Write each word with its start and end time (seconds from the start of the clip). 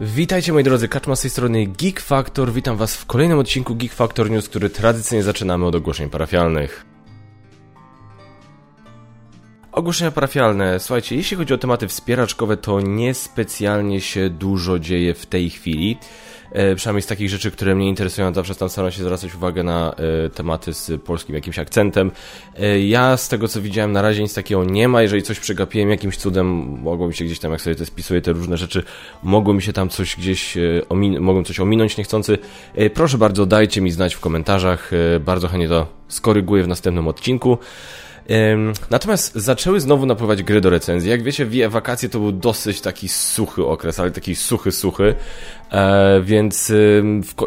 Witajcie 0.00 0.52
moi 0.52 0.64
drodzy, 0.64 0.88
Kaczma 0.88 1.16
z 1.16 1.20
tej 1.20 1.30
strony 1.30 1.66
Geek 1.66 2.00
Factor. 2.00 2.52
Witam 2.52 2.76
was 2.76 2.96
w 2.96 3.06
kolejnym 3.06 3.38
odcinku 3.38 3.74
Geek 3.74 3.92
Factor 3.92 4.30
News, 4.30 4.48
który 4.48 4.70
tradycyjnie 4.70 5.22
zaczynamy 5.22 5.66
od 5.66 5.74
ogłoszeń 5.74 6.10
parafialnych. 6.10 6.86
Ogłoszenia 9.72 10.10
parafialne. 10.10 10.80
Słuchajcie, 10.80 11.16
jeśli 11.16 11.36
chodzi 11.36 11.54
o 11.54 11.58
tematy 11.58 11.88
wspieraczkowe, 11.88 12.56
to 12.56 12.80
niespecjalnie 12.80 14.00
się 14.00 14.30
dużo 14.30 14.78
dzieje 14.78 15.14
w 15.14 15.26
tej 15.26 15.50
chwili. 15.50 15.98
E, 16.52 16.74
przynajmniej 16.74 17.02
z 17.02 17.06
takich 17.06 17.28
rzeczy, 17.28 17.50
które 17.50 17.74
mnie 17.74 17.88
interesują, 17.88 18.34
zawsze 18.34 18.54
tam 18.54 18.68
staram 18.68 18.90
się 18.90 19.02
zwracać 19.02 19.34
uwagę 19.34 19.62
na 19.62 19.94
e, 20.26 20.30
tematy 20.30 20.74
z 20.74 21.02
polskim 21.02 21.34
jakimś 21.34 21.58
akcentem. 21.58 22.10
E, 22.58 22.80
ja 22.80 23.16
z 23.16 23.28
tego 23.28 23.48
co 23.48 23.62
widziałem 23.62 23.92
na 23.92 24.02
razie 24.02 24.22
nic 24.22 24.34
takiego 24.34 24.64
nie 24.64 24.88
ma, 24.88 25.02
jeżeli 25.02 25.22
coś 25.22 25.40
przegapiłem 25.40 25.90
jakimś 25.90 26.16
cudem, 26.16 26.46
mogło 26.82 27.08
mi 27.08 27.14
się 27.14 27.24
gdzieś 27.24 27.38
tam, 27.38 27.52
jak 27.52 27.60
sobie 27.60 27.76
te 27.76 27.86
spisuję 27.86 28.20
te 28.20 28.32
różne 28.32 28.56
rzeczy, 28.56 28.82
mogło 29.22 29.54
mi 29.54 29.62
się 29.62 29.72
tam 29.72 29.88
coś 29.88 30.16
gdzieś, 30.16 30.56
omin 30.88 31.20
mogłem 31.20 31.44
coś 31.44 31.60
ominąć 31.60 31.96
niechcący. 31.96 32.38
Proszę 32.94 33.18
bardzo, 33.18 33.46
dajcie 33.46 33.80
mi 33.80 33.90
znać 33.90 34.14
w 34.14 34.20
komentarzach, 34.20 34.90
bardzo 35.20 35.48
chętnie 35.48 35.68
to 35.68 35.86
skoryguję 36.08 36.62
w 36.62 36.68
następnym 36.68 37.08
odcinku. 37.08 37.58
Natomiast 38.90 39.34
zaczęły 39.34 39.80
znowu 39.80 40.06
napływać 40.06 40.42
gry 40.42 40.60
do 40.60 40.70
recenzji. 40.70 41.10
Jak 41.10 41.22
wiecie, 41.22 41.68
wakacje 41.68 42.08
to 42.08 42.18
był 42.18 42.32
dosyć 42.32 42.80
taki 42.80 43.08
suchy 43.08 43.66
okres, 43.66 44.00
ale 44.00 44.10
taki 44.10 44.36
suchy, 44.36 44.72
suchy. 44.72 45.14
E, 45.72 46.20
więc 46.20 46.72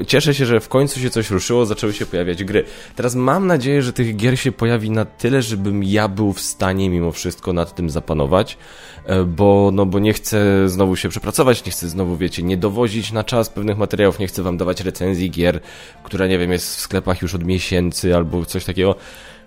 cieszę 0.08 0.34
się, 0.34 0.46
że 0.46 0.60
w 0.60 0.70
końcu 0.70 1.00
się 1.00 1.10
coś 1.10 1.30
ruszyło, 1.30 1.66
zaczęły 1.66 1.94
się 1.94 2.05
pojawiać 2.05 2.44
gry. 2.44 2.64
Teraz 2.96 3.16
mam 3.16 3.48
nadzieję, 3.48 3.82
że 3.82 3.94
tych 3.94 4.16
gier 4.16 4.40
się 4.40 4.52
pojawi 4.52 4.90
na 4.90 5.05
tyle, 5.05 5.41
żebym 5.41 5.84
ja 5.84 6.08
był 6.08 6.34
w 6.34 6.41
stanie 6.41 6.90
mimo 6.90 7.12
wszystko 7.12 7.54
nad 7.54 7.76
tym 7.76 7.90
zapanować, 7.90 8.58
e, 9.05 9.24
bo, 9.24 9.71
no, 9.74 9.85
bo 9.85 9.99
nie 9.99 10.13
chcę 10.13 10.70
znowu 10.70 10.96
się 10.96 11.10
przepracować, 11.10 11.66
nie 11.66 11.71
chcę 11.71 11.90
znowu, 11.90 12.18
wiecie, 12.18 12.43
nie 12.43 12.58
dowozić 12.58 13.12
na 13.12 13.24
czas 13.24 13.49
pewnych 13.49 13.77
materiałów, 13.77 14.20
nie 14.20 14.27
chcę 14.27 14.43
wam 14.43 14.58
dawać 14.58 14.82
recenzji 14.82 15.32
gier, 15.32 15.60
która, 16.04 16.27
nie 16.27 16.38
wiem, 16.38 16.52
jest 16.52 16.77
w 16.77 16.80
sklepach 16.80 17.21
już 17.21 17.36
od 17.36 17.43
miesięcy 17.43 18.15
albo 18.15 18.46
coś 18.46 18.65
takiego 18.65 18.96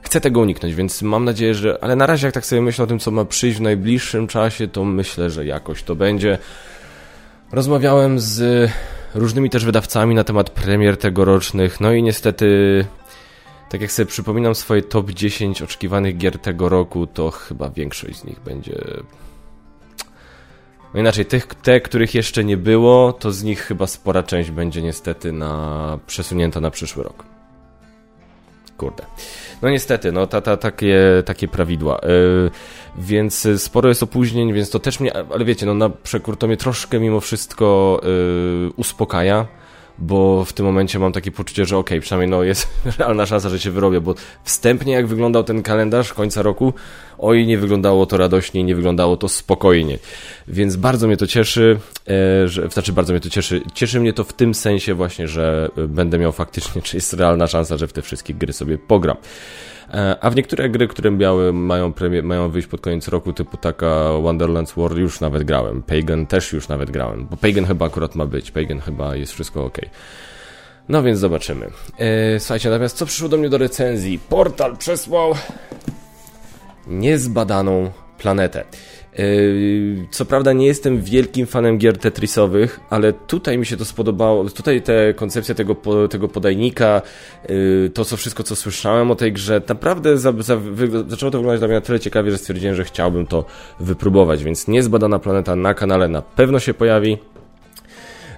chcę 0.03 0.21
tego 0.21 0.41
uniknąć, 0.41 0.75
więc 0.75 1.03
mam 1.03 1.25
nadzieję, 1.25 1.55
że. 1.55 1.79
Ale 1.85 1.97
na 1.97 2.07
razie, 2.07 2.27
jak 2.27 2.35
tak 2.35 2.47
sobie 2.47 2.63
myślę 2.63 2.85
o 2.85 2.87
tym, 2.87 2.99
co 2.99 3.11
ma 3.11 3.25
przyjść 3.25 3.59
w 3.59 3.61
najbliższym 3.61 4.27
czasie, 4.27 4.69
to 4.69 4.85
myślę, 4.85 5.31
że 5.31 5.47
jakoś 5.47 5.83
to 5.83 5.97
będzie. 5.97 6.39
Rozmawiałem 7.53 8.21
z 8.21 8.71
różnymi 9.15 9.51
też 9.51 9.65
wydawcami 9.65 10.15
na 10.15 10.25
temat 10.25 10.51
premier 10.51 10.97
tegorocznych, 10.97 11.81
no 11.81 11.93
i 11.93 12.03
niestety. 12.03 12.47
Tak 13.71 13.81
jak 13.81 13.93
sobie 13.93 14.07
przypominam 14.07 14.55
swoje 14.55 14.83
top 14.83 15.11
10 15.11 15.63
oczekiwanych 15.63 16.17
gier 16.17 16.39
tego 16.39 16.69
roku, 16.69 17.07
to 17.07 17.31
chyba 17.31 17.71
większość 17.71 18.19
z 18.19 18.25
nich 18.25 18.41
będzie 18.41 18.85
no 20.95 21.01
inaczej, 21.01 21.27
tych, 21.27 21.47
te, 21.47 21.81
których 21.81 22.15
jeszcze 22.15 22.45
nie 22.45 22.57
było, 22.57 23.13
to 23.13 23.33
z 23.33 23.43
nich 23.43 23.61
chyba 23.61 23.87
spora 23.87 24.23
część 24.23 24.51
będzie 24.51 24.83
niestety 24.83 25.33
na, 25.33 25.99
przesunięta 26.07 26.61
na 26.61 26.71
przyszły 26.71 27.05
rok. 27.05 27.25
Kurde. 28.77 29.05
No 29.63 29.71
niestety, 29.71 30.13
no 30.13 30.27
ta, 30.27 30.41
ta, 30.41 30.57
takie, 30.57 30.99
takie 31.25 31.49
prawidła. 31.49 32.01
Yy, 32.03 32.51
więc 32.99 33.49
sporo 33.57 33.89
jest 33.89 34.03
opóźnień, 34.03 34.53
więc 34.53 34.71
to 34.71 34.79
też 34.79 35.01
mnie, 35.01 35.13
ale 35.17 35.45
wiecie, 35.45 35.67
no 35.67 35.75
na 35.75 35.91
przekór 35.91 36.37
to 36.37 36.47
mnie 36.47 36.57
troszkę 36.57 37.01
mimo 37.01 37.21
wszystko 37.21 38.01
yy, 38.03 38.71
uspokaja 38.77 39.47
bo 39.99 40.45
w 40.45 40.53
tym 40.53 40.67
momencie 40.67 40.99
mam 40.99 41.13
takie 41.13 41.31
poczucie, 41.31 41.65
że 41.65 41.77
okej, 41.77 41.99
okay, 41.99 42.01
przynajmniej 42.01 42.31
no 42.31 42.43
jest 42.43 42.69
realna 42.99 43.27
szansa, 43.27 43.49
że 43.49 43.61
się 43.61 43.71
wyrobię, 43.71 44.01
bo 44.01 44.15
wstępnie 44.45 44.93
jak 44.93 45.07
wyglądał 45.07 45.45
ten 45.45 45.63
kalendarz 45.63 46.13
końca 46.13 46.43
roku, 46.43 46.73
oj, 47.23 47.47
nie 47.47 47.59
wyglądało 47.59 48.07
to 48.07 48.17
radośnie, 48.17 48.65
nie 48.65 48.75
wyglądało 48.75 49.17
to 49.17 49.29
spokojnie. 49.29 49.99
Więc 50.49 50.77
bardzo 50.77 51.07
mnie 51.07 51.17
to 51.17 51.27
cieszy, 51.27 51.79
e, 52.09 52.49
że, 52.49 52.69
znaczy 52.69 52.93
bardzo 52.93 53.13
mnie 53.13 53.21
to 53.21 53.31
cieszy, 53.31 53.61
cieszy 53.75 54.01
mnie 54.01 54.13
to 54.13 54.25
w 54.25 54.33
tym 54.33 54.55
sensie 54.55 54.95
właśnie, 54.95 55.29
że 55.29 55.71
będę 55.89 56.19
miał 56.19 56.33
faktycznie, 56.33 56.83
czy 56.83 56.97
jest 56.97 57.13
realna 57.13 57.47
szansa, 57.47 57.77
że 57.77 57.87
w 57.87 57.93
te 57.93 58.03
wszystkie 58.03 58.35
gry 58.35 58.53
sobie 58.53 58.79
pogram. 58.79 59.17
E, 59.93 60.17
a 60.21 60.31
w 60.31 60.37
niektóre 60.37 60.71
gry, 60.71 60.89
które 60.89 61.11
miały, 61.11 61.53
mają, 61.53 61.93
premie, 61.93 62.23
mają 62.23 62.51
wyjść 62.51 62.69
pod 62.69 62.81
koniec 62.81 63.09
roku, 63.09 63.33
typu 63.33 63.57
taka 63.57 64.13
Wonderlands 64.23 64.73
World, 64.73 64.99
już 64.99 65.21
nawet 65.21 65.45
grałem. 65.45 65.83
Pagan 65.83 66.27
też 66.27 66.53
już 66.53 66.69
nawet 66.69 66.91
grałem, 66.91 67.27
bo 67.31 67.37
Pagan 67.37 67.65
chyba 67.65 67.87
akurat 67.87 68.15
ma 68.15 68.27
być. 68.27 68.51
Pagan 68.51 68.81
chyba 68.81 69.17
jest 69.17 69.33
wszystko 69.33 69.65
ok. 69.65 69.79
No 70.89 71.03
więc 71.03 71.19
zobaczymy. 71.19 71.71
E, 71.99 72.41
słuchajcie, 72.41 72.71
natomiast 72.71 72.97
co 72.97 73.07
przyszło 73.07 73.29
do 73.29 73.37
mnie 73.37 73.49
do 73.49 73.59
recenzji? 73.59 74.19
Portal 74.29 74.77
przesłał 74.77 75.35
niezbadaną 76.87 77.91
planetę. 78.19 78.65
Yy, 79.19 80.07
co 80.11 80.25
prawda 80.25 80.53
nie 80.53 80.67
jestem 80.67 81.03
wielkim 81.03 81.47
fanem 81.47 81.79
gier 81.79 81.99
Tetrisowych, 81.99 82.81
ale 82.91 83.13
tutaj 83.13 83.59
mi 83.59 83.67
się 83.67 83.77
to 83.77 83.85
spodobało. 83.85 84.51
Tutaj 84.51 84.83
te 84.83 85.15
koncepcja 85.15 85.55
tego, 85.55 85.77
tego 86.11 86.29
podajnika, 86.29 87.03
yy, 87.49 87.91
to 87.95 88.05
co 88.05 88.17
wszystko 88.17 88.43
co 88.43 88.57
słyszałem 88.57 89.11
o 89.11 89.15
tej 89.15 89.33
grze, 89.33 89.63
naprawdę 89.69 90.19
za, 90.19 90.33
za, 90.39 90.61
zaczęło 91.09 91.33
to 91.33 91.39
wyglądać 91.39 91.61
dla 91.61 91.69
mnie 91.69 91.77
na 91.77 91.81
tyle 91.81 92.01
ciekawie, 92.01 92.31
że 92.31 92.39
stwierdziłem, 92.39 92.75
że 92.75 92.85
chciałbym 92.85 93.27
to 93.27 93.45
wypróbować, 93.81 94.45
więc 94.45 94.69
niezbadana 94.69 95.19
planeta 95.19 95.57
na 95.57 95.75
kanale 95.75 96.09
na 96.09 96.23
pewno 96.23 96.59
się 96.61 96.75
pojawi. 96.75 97.11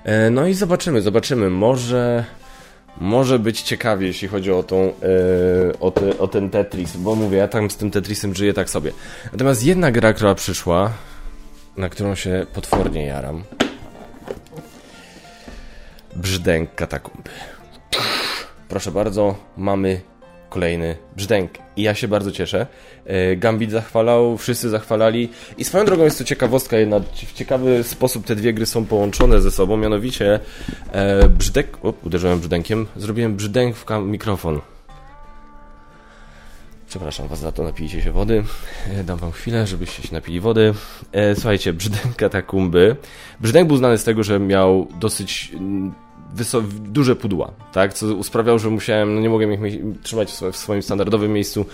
Yy, 0.05 0.31
no 0.31 0.47
i 0.47 0.55
zobaczymy, 0.55 1.03
zobaczymy. 1.03 1.51
Może 1.51 2.25
może 3.01 3.39
być 3.39 3.63
ciekawie, 3.63 4.07
jeśli 4.07 4.29
chodzi 4.29 4.53
o, 4.53 4.63
tą, 4.63 4.77
yy, 4.77 4.93
o, 5.81 5.91
te, 5.91 6.19
o, 6.19 6.29
ten 6.29 6.51
Tetris, 6.51 6.97
bo 6.97 7.15
mówię, 7.15 7.39
ja 7.39 7.49
tam 7.49 7.71
z 7.71 7.77
tym 7.77 7.91
Tetrisem 7.91 8.35
żyję 8.35 8.55
tak 8.55 8.71
sobie. 8.71 8.93
Natomiast 9.33 9.65
jedna 9.65 9.93
gra, 9.93 10.13
która 10.13 10.35
przyszła, 10.35 10.91
na 11.77 11.89
którą 11.89 12.15
się 12.15 12.47
potwornie 12.55 13.07
jaram. 13.07 13.45
Brzdęk 16.17 16.75
katakumby. 16.75 17.31
Proszę 18.69 18.91
bardzo, 18.93 19.35
mamy 19.57 20.01
kolejny 20.55 20.97
brzdęk. 21.17 21.51
I 21.77 21.83
ja 21.83 21.95
się 21.95 22.09
bardzo 22.09 22.33
cieszę. 22.33 22.67
E, 23.07 23.37
Gambit 23.37 23.71
zachwalał, 23.71 24.39
wszyscy 24.39 24.71
zachwalali. 24.71 25.29
I 25.59 25.65
swoją 25.65 25.85
drogą 25.85 26.05
jest 26.05 26.19
to 26.19 26.25
ciekawostka 26.25 26.77
jedna. 26.77 27.01
W 27.27 27.33
ciekawy 27.33 27.85
sposób 27.85 28.27
te 28.27 28.37
dwie 28.37 28.53
gry 28.53 28.67
są 28.67 28.87
połączone 28.87 29.41
ze 29.41 29.51
sobą. 29.51 29.77
Mianowicie 29.77 30.41
e, 30.93 31.29
brzdek... 31.29 31.85
O, 31.85 31.95
uderzyłem 32.05 32.41
brzdękiem. 32.41 32.87
Zrobiłem 32.97 33.37
brzdęk 33.37 33.77
w 33.77 33.87
mikrofon. 34.05 34.61
Przepraszam 36.89 37.29
was 37.29 37.39
za 37.39 37.53
to, 37.53 37.63
napijcie 37.63 38.03
się 38.03 38.13
wody. 38.13 38.45
E, 38.91 39.05
dam 39.05 39.19
wam 39.19 39.33
chwilę, 39.33 39.67
żebyście 39.67 40.03
się 40.03 40.15
napili 40.15 40.41
wody. 40.41 40.75
słuchajcie, 41.35 41.73
brzdęk 41.73 42.17
katakumby. 42.17 42.97
Brzdęk 43.41 43.69
był 43.69 43.77
znany 43.77 43.99
z 43.99 44.05
tego, 44.05 44.23
że 44.23 44.41
miał 44.41 44.89
dosyć 45.01 45.53
duże 46.63 47.17
pudła, 47.17 47.53
tak? 47.73 47.95
Co 47.95 48.23
sprawiało, 48.23 48.59
że 48.59 48.71
musiałem, 48.71 49.15
no 49.15 49.21
nie 49.21 49.31
mogłem 49.31 49.53
ich 49.53 49.61
trzymać 50.03 50.33
w 50.53 50.57
swoim 50.57 50.83
standardowym 50.83 51.33
miejscu, 51.33 51.67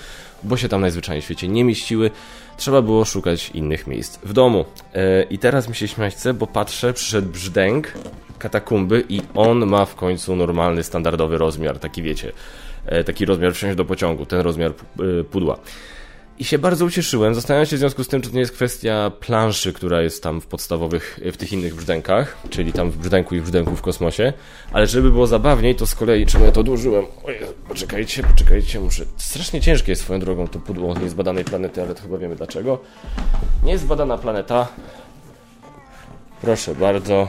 bo 0.42 0.56
się 0.56 0.68
tam 0.68 0.80
najzwyczajniej 0.80 1.22
w 1.22 1.24
świecie 1.24 1.48
nie 1.48 1.64
mieściły. 1.64 2.10
Trzeba 2.56 2.82
było 2.82 3.04
szukać 3.04 3.50
innych 3.54 3.86
miejsc 3.86 4.18
w 4.24 4.32
domu. 4.32 4.64
E, 4.94 5.22
I 5.22 5.38
teraz 5.38 5.68
mi 5.68 5.74
się 5.74 5.86
bo 6.34 6.46
patrzę, 6.46 6.92
przyszedł 6.92 7.28
brzdęk 7.28 7.92
katakumby 8.38 9.04
i 9.08 9.20
on 9.34 9.66
ma 9.66 9.84
w 9.84 9.94
końcu 9.94 10.36
normalny, 10.36 10.82
standardowy 10.82 11.38
rozmiar, 11.38 11.78
taki 11.78 12.02
wiecie, 12.02 12.32
e, 12.86 13.04
taki 13.04 13.24
rozmiar 13.24 13.54
wsiąść 13.54 13.76
do 13.76 13.84
pociągu, 13.84 14.26
ten 14.26 14.40
rozmiar 14.40 14.70
e, 15.20 15.24
pudła. 15.24 15.58
I 16.40 16.44
się 16.44 16.58
bardzo 16.58 16.84
ucieszyłem. 16.84 17.34
Zastanawiam 17.34 17.66
się 17.66 17.76
w 17.76 17.78
związku 17.78 18.04
z 18.04 18.08
tym, 18.08 18.22
czy 18.22 18.28
to 18.28 18.34
nie 18.34 18.40
jest 18.40 18.52
kwestia 18.52 19.10
planszy, 19.20 19.72
która 19.72 20.02
jest 20.02 20.22
tam 20.22 20.40
w 20.40 20.46
podstawowych, 20.46 21.20
w 21.32 21.36
tych 21.36 21.52
innych 21.52 21.74
brzdękach, 21.74 22.36
czyli 22.50 22.72
tam 22.72 22.90
w 22.90 22.96
brzdęku 22.96 23.34
i 23.34 23.40
w 23.40 23.42
brzdęku 23.42 23.76
w 23.76 23.82
kosmosie. 23.82 24.32
Ale 24.72 24.86
żeby 24.86 25.10
było 25.10 25.26
zabawniej, 25.26 25.74
to 25.74 25.86
z 25.86 25.94
kolei, 25.94 26.26
czemu 26.26 26.44
ja 26.44 26.52
to 26.52 26.60
odłożyłem? 26.60 27.04
Oj, 27.24 27.38
poczekajcie, 27.68 28.22
poczekajcie, 28.22 28.80
muszę... 28.80 29.04
Strasznie 29.16 29.60
ciężkie 29.60 29.92
jest 29.92 30.02
swoją 30.02 30.20
drogą 30.20 30.48
to 30.48 30.58
pudło 30.58 30.94
niezbadanej 30.98 31.44
planety, 31.44 31.82
ale 31.82 31.94
to 31.94 32.02
chyba 32.02 32.18
wiemy 32.18 32.36
dlaczego. 32.36 32.80
Niezbadana 33.64 34.18
planeta. 34.18 34.68
Proszę 36.40 36.74
bardzo 36.74 37.28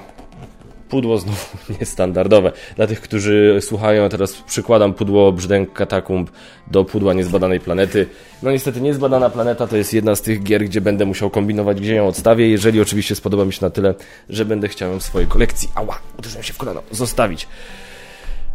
pudło 0.92 1.18
znowu 1.18 1.46
niestandardowe. 1.80 2.52
Dla 2.76 2.88
tych, 2.88 3.02
którzy 3.02 3.58
słuchają, 3.62 4.10
teraz 4.10 4.34
przykładam 4.34 4.94
pudło 4.94 5.32
brzdęk 5.32 5.74
katakumb 5.74 6.32
do 6.68 6.86
pudła 6.86 7.14
niezbadanej 7.14 7.60
planety. 7.60 8.08
No 8.44 8.52
niestety 8.52 8.82
niezbadana 8.82 9.30
planeta 9.30 9.68
to 9.68 9.78
jest 9.78 9.94
jedna 9.94 10.16
z 10.16 10.22
tych 10.22 10.44
gier, 10.44 10.66
gdzie 10.66 10.82
będę 10.82 11.06
musiał 11.06 11.30
kombinować, 11.30 11.82
gdzie 11.82 11.96
ją 11.96 12.08
odstawię, 12.08 12.50
jeżeli 12.50 12.82
oczywiście 12.82 13.16
spodoba 13.16 13.46
mi 13.46 13.54
się 13.54 13.60
na 13.62 13.70
tyle, 13.70 13.94
że 14.30 14.46
będę 14.46 14.68
chciał 14.68 14.92
ją 14.92 15.00
w 15.00 15.04
swojej 15.04 15.28
kolekcji, 15.28 15.70
ała, 15.76 16.00
uderzyłem 16.20 16.44
się 16.44 16.54
w 16.54 16.58
kolano, 16.58 16.82
zostawić. 16.92 17.48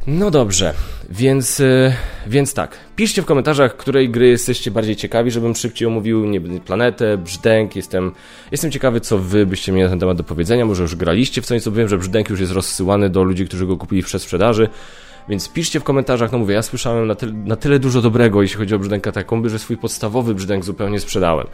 No 0.06 0.30
dobrze, 0.30 0.74
więc, 1.10 1.60
e, 1.60 1.92
więc 2.26 2.54
tak. 2.54 2.78
Piszcie 2.96 3.22
w 3.22 3.24
komentarzach, 3.24 3.76
której 3.76 4.10
gry 4.10 4.28
jesteście 4.28 4.70
bardziej 4.70 4.96
ciekawi, 4.96 5.30
żebym 5.30 5.54
szybciej 5.54 5.88
omówił 5.88 6.26
nie, 6.26 6.40
planetę, 6.40 7.18
brzdęk. 7.18 7.76
Jestem, 7.76 8.12
jestem 8.50 8.70
ciekawy, 8.70 9.00
co 9.00 9.18
wy 9.18 9.46
byście 9.46 9.72
mieli 9.72 9.84
na 9.84 9.90
ten 9.90 10.00
temat 10.00 10.16
do 10.16 10.24
powiedzenia. 10.24 10.66
Może 10.66 10.82
już 10.82 10.96
graliście 10.96 11.42
w 11.42 11.46
co 11.46 11.72
wiem, 11.72 11.88
że 11.88 11.98
brzdęk 11.98 12.30
już 12.30 12.40
jest 12.40 12.52
rozsyłany 12.52 13.10
do 13.10 13.22
ludzi, 13.22 13.46
którzy 13.46 13.66
go 13.66 13.76
kupili 13.76 14.02
w 14.02 14.06
przesprzedaży. 14.06 14.68
Więc 15.28 15.48
piszcie 15.48 15.80
w 15.80 15.84
komentarzach, 15.84 16.32
no 16.32 16.38
mówię, 16.38 16.54
ja 16.54 16.62
słyszałem 16.62 17.06
na, 17.06 17.14
ty 17.14 17.32
na 17.32 17.56
tyle 17.56 17.78
dużo 17.78 18.02
dobrego, 18.02 18.42
jeśli 18.42 18.58
chodzi 18.58 18.74
o 18.74 18.78
brzdęk 18.78 19.04
katakomby, 19.04 19.50
że 19.50 19.58
swój 19.58 19.76
podstawowy 19.76 20.34
brzdęk 20.34 20.64
zupełnie 20.64 21.00
sprzedałem. 21.00 21.46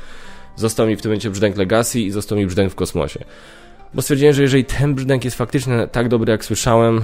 Został 0.56 0.87
mi 0.87 0.96
w 0.96 1.02
tym 1.02 1.10
momencie 1.10 1.31
brzdęk 1.31 1.56
Legacy 1.56 2.00
i 2.00 2.10
został 2.10 2.38
mi 2.38 2.46
brzdęk 2.46 2.72
w 2.72 2.75
kosmosie. 2.75 3.25
bo 3.94 4.02
stwierdziłem, 4.02 4.34
że 4.34 4.43
jeżeli 4.43 4.64
ten 4.64 4.94
brzdęk 4.94 5.25
jest 5.25 5.37
faktycznie 5.37 5.88
tak 5.93 6.08
dobry, 6.08 6.31
jak 6.31 6.44
słyszałem, 6.44 7.00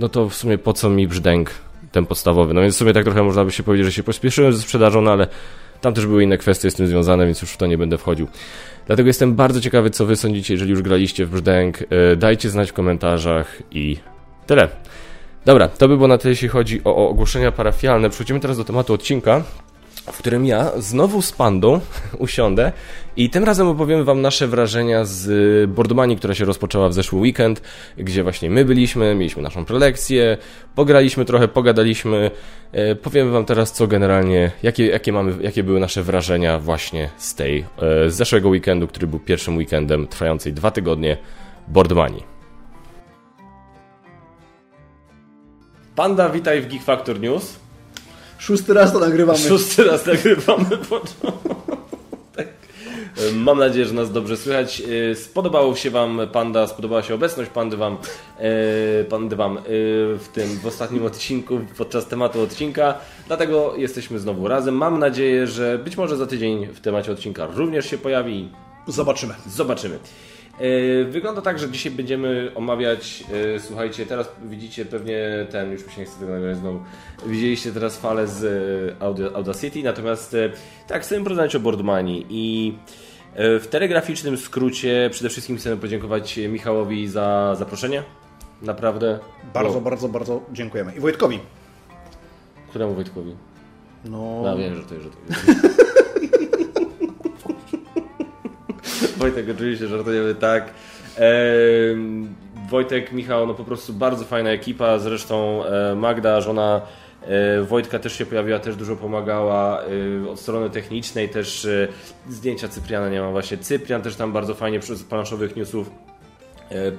no 0.00 0.08
to 0.08 0.28
w 0.28 0.34
sumie 0.34 0.58
po 0.58 0.72
co 0.72 0.90
mi 0.90 1.08
brzdęk 1.08 1.50
ten 1.92 2.06
podstawowy. 2.06 2.54
No 2.54 2.60
więc 2.60 2.74
w 2.74 2.78
sumie 2.78 2.92
tak 2.92 3.04
trochę 3.04 3.22
można 3.22 3.44
by 3.44 3.52
się 3.52 3.62
powiedzieć, 3.62 3.86
że 3.86 3.92
się 3.92 4.02
pospieszyłem 4.02 4.52
ze 4.52 4.62
sprzedażą, 4.62 5.00
no 5.00 5.12
ale 5.12 5.26
tam 5.80 5.94
też 5.94 6.06
były 6.06 6.24
inne 6.24 6.38
kwestie 6.38 6.70
z 6.70 6.74
tym 6.74 6.86
związane, 6.86 7.26
więc 7.26 7.42
już 7.42 7.50
w 7.50 7.56
to 7.56 7.66
nie 7.66 7.78
będę 7.78 7.98
wchodził. 7.98 8.28
Dlatego 8.86 9.06
jestem 9.06 9.34
bardzo 9.34 9.60
ciekawy, 9.60 9.90
co 9.90 10.06
wy 10.06 10.16
sądzicie, 10.16 10.54
jeżeli 10.54 10.70
już 10.70 10.82
graliście 10.82 11.26
w 11.26 11.30
brzdęk. 11.30 11.78
E, 11.82 12.16
dajcie 12.16 12.50
znać 12.50 12.70
w 12.70 12.72
komentarzach 12.72 13.62
i 13.70 13.96
tyle. 14.46 14.68
Dobra, 15.44 15.68
to 15.68 15.88
by 15.88 15.96
było 15.96 16.08
na 16.08 16.18
tyle, 16.18 16.30
jeśli 16.30 16.48
chodzi 16.48 16.80
o, 16.84 16.96
o 16.96 17.08
ogłoszenia 17.08 17.52
parafialne. 17.52 18.10
Przechodzimy 18.10 18.40
teraz 18.40 18.56
do 18.56 18.64
tematu 18.64 18.94
odcinka 18.94 19.42
w 20.12 20.18
którym 20.18 20.46
ja 20.46 20.72
znowu 20.76 21.22
z 21.22 21.32
Pandą 21.32 21.80
usiądę 22.18 22.72
i 23.20 23.30
tym 23.30 23.44
razem 23.44 23.68
opowiem 23.68 24.04
Wam 24.04 24.20
nasze 24.20 24.46
wrażenia 24.46 25.04
z 25.04 25.70
Bordmanii, 25.70 26.16
która 26.16 26.34
się 26.34 26.44
rozpoczęła 26.44 26.88
w 26.88 26.94
zeszły 26.94 27.20
weekend, 27.20 27.62
gdzie 27.98 28.22
właśnie 28.22 28.50
my 28.50 28.64
byliśmy, 28.64 29.14
mieliśmy 29.14 29.42
naszą 29.42 29.64
prelekcję, 29.64 30.38
pograliśmy 30.74 31.24
trochę, 31.24 31.48
pogadaliśmy. 31.48 32.30
E, 32.72 32.94
powiem 32.94 33.32
Wam 33.32 33.44
teraz, 33.44 33.72
co 33.72 33.86
generalnie, 33.86 34.50
jakie, 34.62 34.86
jakie, 34.86 35.12
mamy, 35.12 35.42
jakie 35.42 35.62
były 35.62 35.80
nasze 35.80 36.02
wrażenia 36.02 36.58
właśnie 36.58 37.10
z 37.18 37.34
tej, 37.34 37.58
e, 37.58 38.10
z 38.10 38.14
zeszłego 38.14 38.48
weekendu, 38.48 38.86
który 38.86 39.06
był 39.06 39.18
pierwszym 39.18 39.56
weekendem 39.56 40.06
trwającej 40.06 40.52
dwa 40.52 40.70
tygodnie 40.70 41.16
Bordmanii. 41.68 42.24
Panda, 45.96 46.28
witaj 46.28 46.60
w 46.60 46.68
Geek 46.68 46.82
Factor 46.82 47.20
News. 47.20 47.56
Szósty 48.38 48.74
raz 48.74 48.92
to 48.92 48.98
nagrywamy. 48.98 49.38
Szósty 49.38 49.84
raz 49.84 50.06
nagrywamy. 50.06 50.64
Mam 53.46 53.58
nadzieję, 53.58 53.86
że 53.86 53.94
nas 53.94 54.12
dobrze 54.12 54.36
słychać. 54.36 54.82
E, 55.10 55.14
spodobało 55.14 55.76
się 55.76 55.90
Wam 55.90 56.20
Panda, 56.32 56.66
spodobała 56.66 57.02
się 57.02 57.14
obecność 57.14 57.50
Pandy 57.50 57.76
Wam, 57.76 57.96
e, 58.38 59.04
pandy 59.04 59.36
wam 59.36 59.58
e, 59.58 59.62
w 60.18 60.28
tym, 60.32 60.58
w 60.58 60.66
ostatnim 60.66 61.04
odcinku, 61.04 61.60
podczas 61.78 62.06
tematu 62.06 62.42
odcinka. 62.42 62.94
Dlatego 63.26 63.74
jesteśmy 63.76 64.18
znowu 64.18 64.48
razem. 64.48 64.74
Mam 64.74 64.98
nadzieję, 64.98 65.46
że 65.46 65.78
być 65.78 65.96
może 65.96 66.16
za 66.16 66.26
tydzień 66.26 66.66
w 66.66 66.80
temacie 66.80 67.12
odcinka 67.12 67.46
również 67.46 67.90
się 67.90 67.98
pojawi. 67.98 68.48
Zobaczymy. 68.86 69.34
Zobaczymy. 69.46 69.98
E, 70.60 71.04
wygląda 71.04 71.42
tak, 71.42 71.58
że 71.58 71.70
dzisiaj 71.70 71.92
będziemy 71.92 72.52
omawiać, 72.54 73.24
e, 73.56 73.60
słuchajcie, 73.60 74.06
teraz 74.06 74.30
widzicie 74.44 74.84
pewnie 74.84 75.46
ten, 75.50 75.72
już 75.72 75.86
mi 75.86 75.92
się 75.92 76.00
nie 76.00 76.06
chce 76.06 76.20
tego 76.20 76.32
nagrać 76.32 76.56
znowu, 76.56 76.80
widzieliście 77.26 77.72
teraz 77.72 77.98
falę 77.98 78.26
z 78.26 78.44
e, 79.00 79.34
Audacity, 79.36 79.82
natomiast 79.82 80.36
tak, 80.86 81.02
chcemy 81.02 81.22
porozmawiać 81.22 81.56
o 81.56 81.60
Boardmanii 81.60 82.26
i 82.30 82.74
w 83.36 83.66
telegraficznym 83.70 84.36
skrócie 84.36 85.08
przede 85.12 85.28
wszystkim 85.28 85.56
chcemy 85.56 85.76
podziękować 85.76 86.40
Michałowi 86.48 87.08
za 87.08 87.54
zaproszenie. 87.58 88.02
Naprawdę. 88.62 89.18
Bardzo, 89.54 89.80
bardzo, 89.80 90.08
bardzo 90.08 90.42
dziękujemy. 90.52 90.92
I 90.96 91.00
Wojtkowi. 91.00 91.38
Któremu 92.68 92.94
Wojtkowi? 92.94 93.34
No, 94.04 94.40
no 94.44 94.56
wiem, 94.56 94.74
że 94.76 94.82
to 94.82 94.94
jest. 94.94 95.06
Że 95.06 95.10
to 95.10 95.18
jest. 95.28 95.99
Wojtek 99.20 99.46
oczywiście 99.50 99.86
żartujemy 99.86 100.34
tak. 100.34 100.70
Wojtek, 102.70 103.12
Michał, 103.12 103.46
no 103.46 103.54
po 103.54 103.64
prostu 103.64 103.92
bardzo 103.92 104.24
fajna 104.24 104.50
ekipa, 104.50 104.98
zresztą 104.98 105.64
e, 105.64 105.94
Magda, 105.94 106.40
żona 106.40 106.80
e, 107.22 107.62
Wojtka 107.62 107.98
też 107.98 108.18
się 108.18 108.26
pojawiła, 108.26 108.58
też 108.58 108.76
dużo 108.76 108.96
pomagała 108.96 109.82
e, 110.24 110.30
od 110.30 110.40
strony 110.40 110.70
technicznej, 110.70 111.28
też 111.28 111.68
zdjęcia 112.28 112.68
Cypriana 112.68 113.08
nie 113.08 113.20
ma 113.20 113.30
właśnie. 113.30 113.58
Cyprian 113.58 114.02
też 114.02 114.16
tam 114.16 114.32
bardzo 114.32 114.54
fajnie 114.54 114.80
przy 114.80 114.96
planszowych 114.96 115.56
newsów 115.56 115.90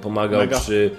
pomagał 0.02 0.48
przy, 0.48 0.90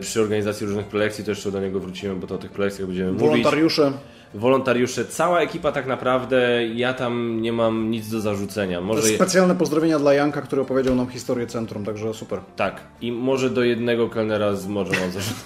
przy 0.00 0.20
organizacji 0.20 0.66
różnych 0.66 0.86
prelekcji, 0.86 1.24
to 1.24 1.30
jeszcze 1.30 1.50
do 1.50 1.60
niego 1.60 1.80
wrócimy, 1.80 2.14
bo 2.14 2.26
to 2.26 2.34
o 2.34 2.38
tych 2.38 2.50
prelekcjach 2.50 2.88
będziemy 2.88 3.12
Wolontariusze. 3.12 3.82
mówić. 3.82 4.00
Wolontariusze 4.02 4.12
wolontariusze, 4.34 5.04
cała 5.04 5.40
ekipa 5.40 5.72
tak 5.72 5.86
naprawdę, 5.86 6.66
ja 6.74 6.94
tam 6.94 7.40
nie 7.40 7.52
mam 7.52 7.90
nic 7.90 8.08
do 8.08 8.20
zarzucenia. 8.20 8.80
Może... 8.80 9.02
Specjalne 9.02 9.54
pozdrowienia 9.54 9.98
dla 9.98 10.14
Janka, 10.14 10.42
który 10.42 10.62
opowiedział 10.62 10.94
nam 10.94 11.08
historię 11.08 11.46
centrum, 11.46 11.84
także 11.84 12.14
super. 12.14 12.40
Tak, 12.56 12.80
i 13.00 13.12
może 13.12 13.50
do 13.50 13.62
jednego 13.64 14.08
kelnera 14.08 14.56
z 14.56 14.66
może 14.66 14.92
mam 15.00 15.10
zarzut. 15.10 15.36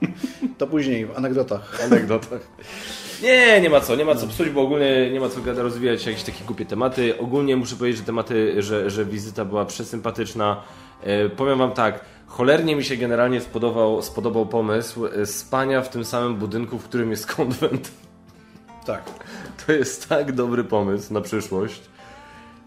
To 0.58 0.66
później, 0.66 1.06
w 1.06 1.16
anegdotach. 1.16 1.84
anegdotach. 1.84 2.40
Nie, 3.22 3.60
nie 3.60 3.70
ma 3.70 3.80
co, 3.80 3.96
nie 3.96 4.04
ma 4.04 4.14
co 4.14 4.26
psuć, 4.26 4.48
bo 4.50 4.62
ogólnie 4.62 5.10
nie 5.10 5.20
ma 5.20 5.28
co 5.28 5.40
rozwijać 5.62 6.06
jakieś 6.06 6.22
takie 6.22 6.44
głupie 6.44 6.66
tematy. 6.66 7.18
Ogólnie 7.18 7.56
muszę 7.56 7.76
powiedzieć, 7.76 7.98
że 8.00 8.06
tematy, 8.06 8.62
że, 8.62 8.90
że 8.90 9.04
wizyta 9.04 9.44
była 9.44 9.64
przesympatyczna. 9.64 10.62
E, 11.06 11.28
powiem 11.28 11.58
Wam 11.58 11.72
tak, 11.72 12.00
cholernie 12.26 12.76
mi 12.76 12.84
się 12.84 12.96
generalnie 12.96 13.40
spodobał, 13.40 14.02
spodobał 14.02 14.46
pomysł 14.46 15.06
e, 15.06 15.26
spania 15.26 15.82
w 15.82 15.88
tym 15.88 16.04
samym 16.04 16.36
budynku, 16.36 16.78
w 16.78 16.84
którym 16.84 17.10
jest 17.10 17.26
konwent. 17.26 17.90
Tak. 18.86 19.02
To 19.66 19.72
jest 19.72 20.08
tak 20.08 20.32
dobry 20.32 20.64
pomysł 20.64 21.14
na 21.14 21.20
przyszłość, 21.20 21.80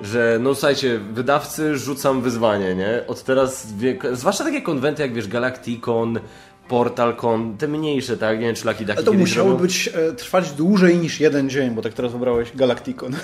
że 0.01 0.37
no 0.41 0.55
słuchajcie, 0.55 0.99
wydawcy 0.99 1.77
rzucam 1.77 2.21
wyzwanie, 2.21 2.75
nie? 2.75 3.03
Od 3.07 3.23
teraz, 3.23 3.67
zwłaszcza 4.11 4.43
takie 4.43 4.61
konwenty 4.61 5.01
jak 5.01 5.13
wiesz, 5.13 5.27
Galacticon, 5.27 6.19
PortalCon, 6.67 7.57
te 7.57 7.67
mniejsze, 7.67 8.17
tak? 8.17 8.39
Nie 8.39 8.45
wiem, 8.45 8.55
czy 8.55 8.67
Lucky 8.67 8.85
Ducky 8.85 9.03
to 9.03 9.13
musiało 9.13 9.55
być, 9.55 9.89
e, 9.93 10.13
trwać 10.13 10.51
dłużej 10.51 10.97
niż 10.97 11.19
jeden 11.19 11.49
dzień, 11.49 11.71
bo 11.71 11.81
tak 11.81 11.93
teraz 11.93 12.11
wybrałeś 12.11 12.55
Galacticon. 12.55 13.15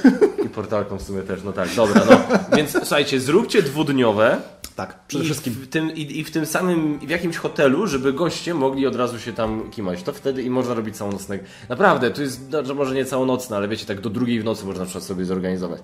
I 0.46 0.50
PortalCon 0.50 1.00
w 1.00 1.02
sumie 1.02 1.22
też, 1.22 1.44
no 1.44 1.54
tak, 1.54 1.70
dobra, 1.76 2.02
no. 2.10 2.20
Więc 2.58 2.72
słuchajcie, 2.72 3.20
zróbcie 3.20 3.62
dwudniowe, 3.62 4.38
tak, 4.76 5.00
przede 5.08 5.24
I 5.24 5.28
wszystkim. 5.28 5.54
W 5.54 5.68
tym, 5.68 5.92
i, 5.92 6.20
I 6.20 6.24
w 6.24 6.32
tym 6.32 6.46
samym, 6.46 7.00
w 7.00 7.10
jakimś 7.10 7.38
hotelu, 7.38 7.88
żeby 7.88 8.14
goście 8.14 8.54
mogli 8.54 8.88
od 8.88 8.96
razu 8.96 9.20
się 9.20 9.34
tam 9.34 9.72
kimać. 9.72 10.04
To 10.04 10.14
wtedy 10.14 10.44
i 10.44 10.50
można 10.50 10.74
robić 10.74 10.98
całonocne. 10.98 11.40
Naprawdę, 11.70 12.12
to 12.12 12.22
jest, 12.22 12.42
no, 12.68 12.74
może 12.74 12.96
nie 12.96 13.06
całonocne, 13.06 13.58
ale 13.58 13.68
wiecie, 13.68 13.86
tak 13.86 14.02
do 14.02 14.10
drugiej 14.10 14.40
w 14.40 14.44
nocy 14.44 14.66
można 14.66 14.80
na 14.80 14.86
przykład 14.86 15.04
sobie 15.04 15.26
zorganizować. 15.26 15.82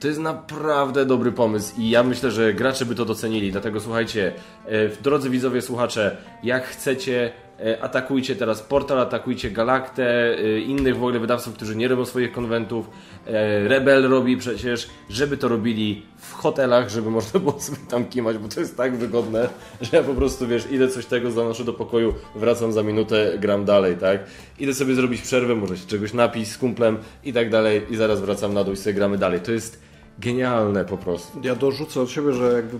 To 0.00 0.08
jest 0.08 0.20
naprawdę 0.20 1.06
dobry 1.06 1.32
pomysł 1.32 1.74
i 1.80 1.90
ja 1.90 2.02
myślę, 2.02 2.30
że 2.30 2.54
gracze 2.54 2.86
by 2.86 2.94
to 2.94 3.04
docenili. 3.04 3.52
Dlatego 3.52 3.80
słuchajcie, 3.80 4.32
e, 4.66 4.88
drodzy 4.88 5.30
widzowie, 5.30 5.62
słuchacze, 5.62 6.16
jak 6.42 6.66
chcecie 6.66 7.32
atakujcie 7.80 8.36
teraz 8.36 8.62
Portal, 8.62 9.00
atakujcie 9.00 9.50
Galaktę, 9.50 10.38
e, 10.38 10.60
innych 10.60 10.94
w 10.94 10.98
ogóle 10.98 11.18
wydawców, 11.18 11.54
którzy 11.54 11.76
nie 11.76 11.88
robią 11.88 12.04
swoich 12.04 12.32
konwentów. 12.32 12.90
E, 13.26 13.68
Rebel 13.68 14.08
robi 14.08 14.36
przecież, 14.36 14.90
żeby 15.08 15.36
to 15.36 15.48
robili 15.48 16.02
w 16.16 16.32
hotelach, 16.32 16.88
żeby 16.88 17.10
można 17.10 17.40
było 17.40 17.60
sobie 17.60 17.78
tam 17.90 18.04
kimać, 18.04 18.38
bo 18.38 18.48
to 18.48 18.60
jest 18.60 18.76
tak 18.76 18.96
wygodne, 18.96 19.48
że 19.80 19.96
ja 19.96 20.02
po 20.02 20.14
prostu, 20.14 20.46
wiesz, 20.46 20.70
idę 20.70 20.88
coś 20.88 21.06
tego, 21.06 21.30
zanoszę 21.30 21.64
do 21.64 21.72
pokoju, 21.72 22.14
wracam 22.34 22.72
za 22.72 22.82
minutę, 22.82 23.38
gram 23.38 23.64
dalej, 23.64 23.96
tak? 23.96 24.20
Idę 24.58 24.74
sobie 24.74 24.94
zrobić 24.94 25.22
przerwę, 25.22 25.54
może 25.54 25.76
się 25.76 25.86
czegoś 25.86 26.12
napić 26.12 26.48
z 26.48 26.58
kumplem 26.58 26.98
i 27.24 27.32
tak 27.32 27.50
dalej 27.50 27.82
i 27.90 27.96
zaraz 27.96 28.20
wracam 28.20 28.54
na 28.54 28.64
dół 28.64 28.74
i 28.74 28.76
sobie 28.76 28.94
gramy 28.94 29.18
dalej. 29.18 29.40
To 29.40 29.52
jest 29.52 29.82
genialne 30.18 30.84
po 30.84 30.96
prostu. 30.96 31.40
Ja 31.42 31.54
dorzucę 31.54 32.00
od 32.00 32.10
siebie, 32.10 32.32
że 32.32 32.52
jakby 32.52 32.78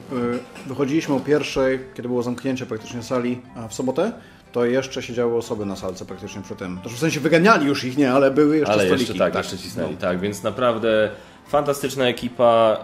wychodziliśmy 0.66 1.14
o 1.14 1.20
pierwszej, 1.20 1.78
kiedy 1.94 2.08
było 2.08 2.22
zamknięcie 2.22 2.66
praktycznie 2.66 3.02
sali 3.02 3.40
w 3.68 3.74
sobotę, 3.74 4.12
to 4.52 4.64
jeszcze 4.64 5.02
siedziały 5.02 5.36
osoby 5.36 5.66
na 5.66 5.76
salce 5.76 6.04
praktycznie 6.04 6.42
przy 6.42 6.56
tym. 6.56 6.78
To 6.82 6.88
w 6.88 6.98
sensie 6.98 7.20
wyganiali 7.20 7.66
już 7.66 7.84
ich, 7.84 7.96
nie, 7.96 8.12
ale 8.12 8.30
były 8.30 8.56
jeszcze 8.56 8.72
ale 8.72 8.84
stoliki. 8.84 9.10
Jeszcze, 9.10 9.24
tak, 9.24 9.32
tak, 9.32 9.44
jeszcze 9.44 9.58
cisnęli, 9.58 9.92
no. 9.92 10.00
tak, 10.00 10.20
więc 10.20 10.42
naprawdę 10.42 11.10
fantastyczna 11.48 12.08
ekipa, 12.08 12.78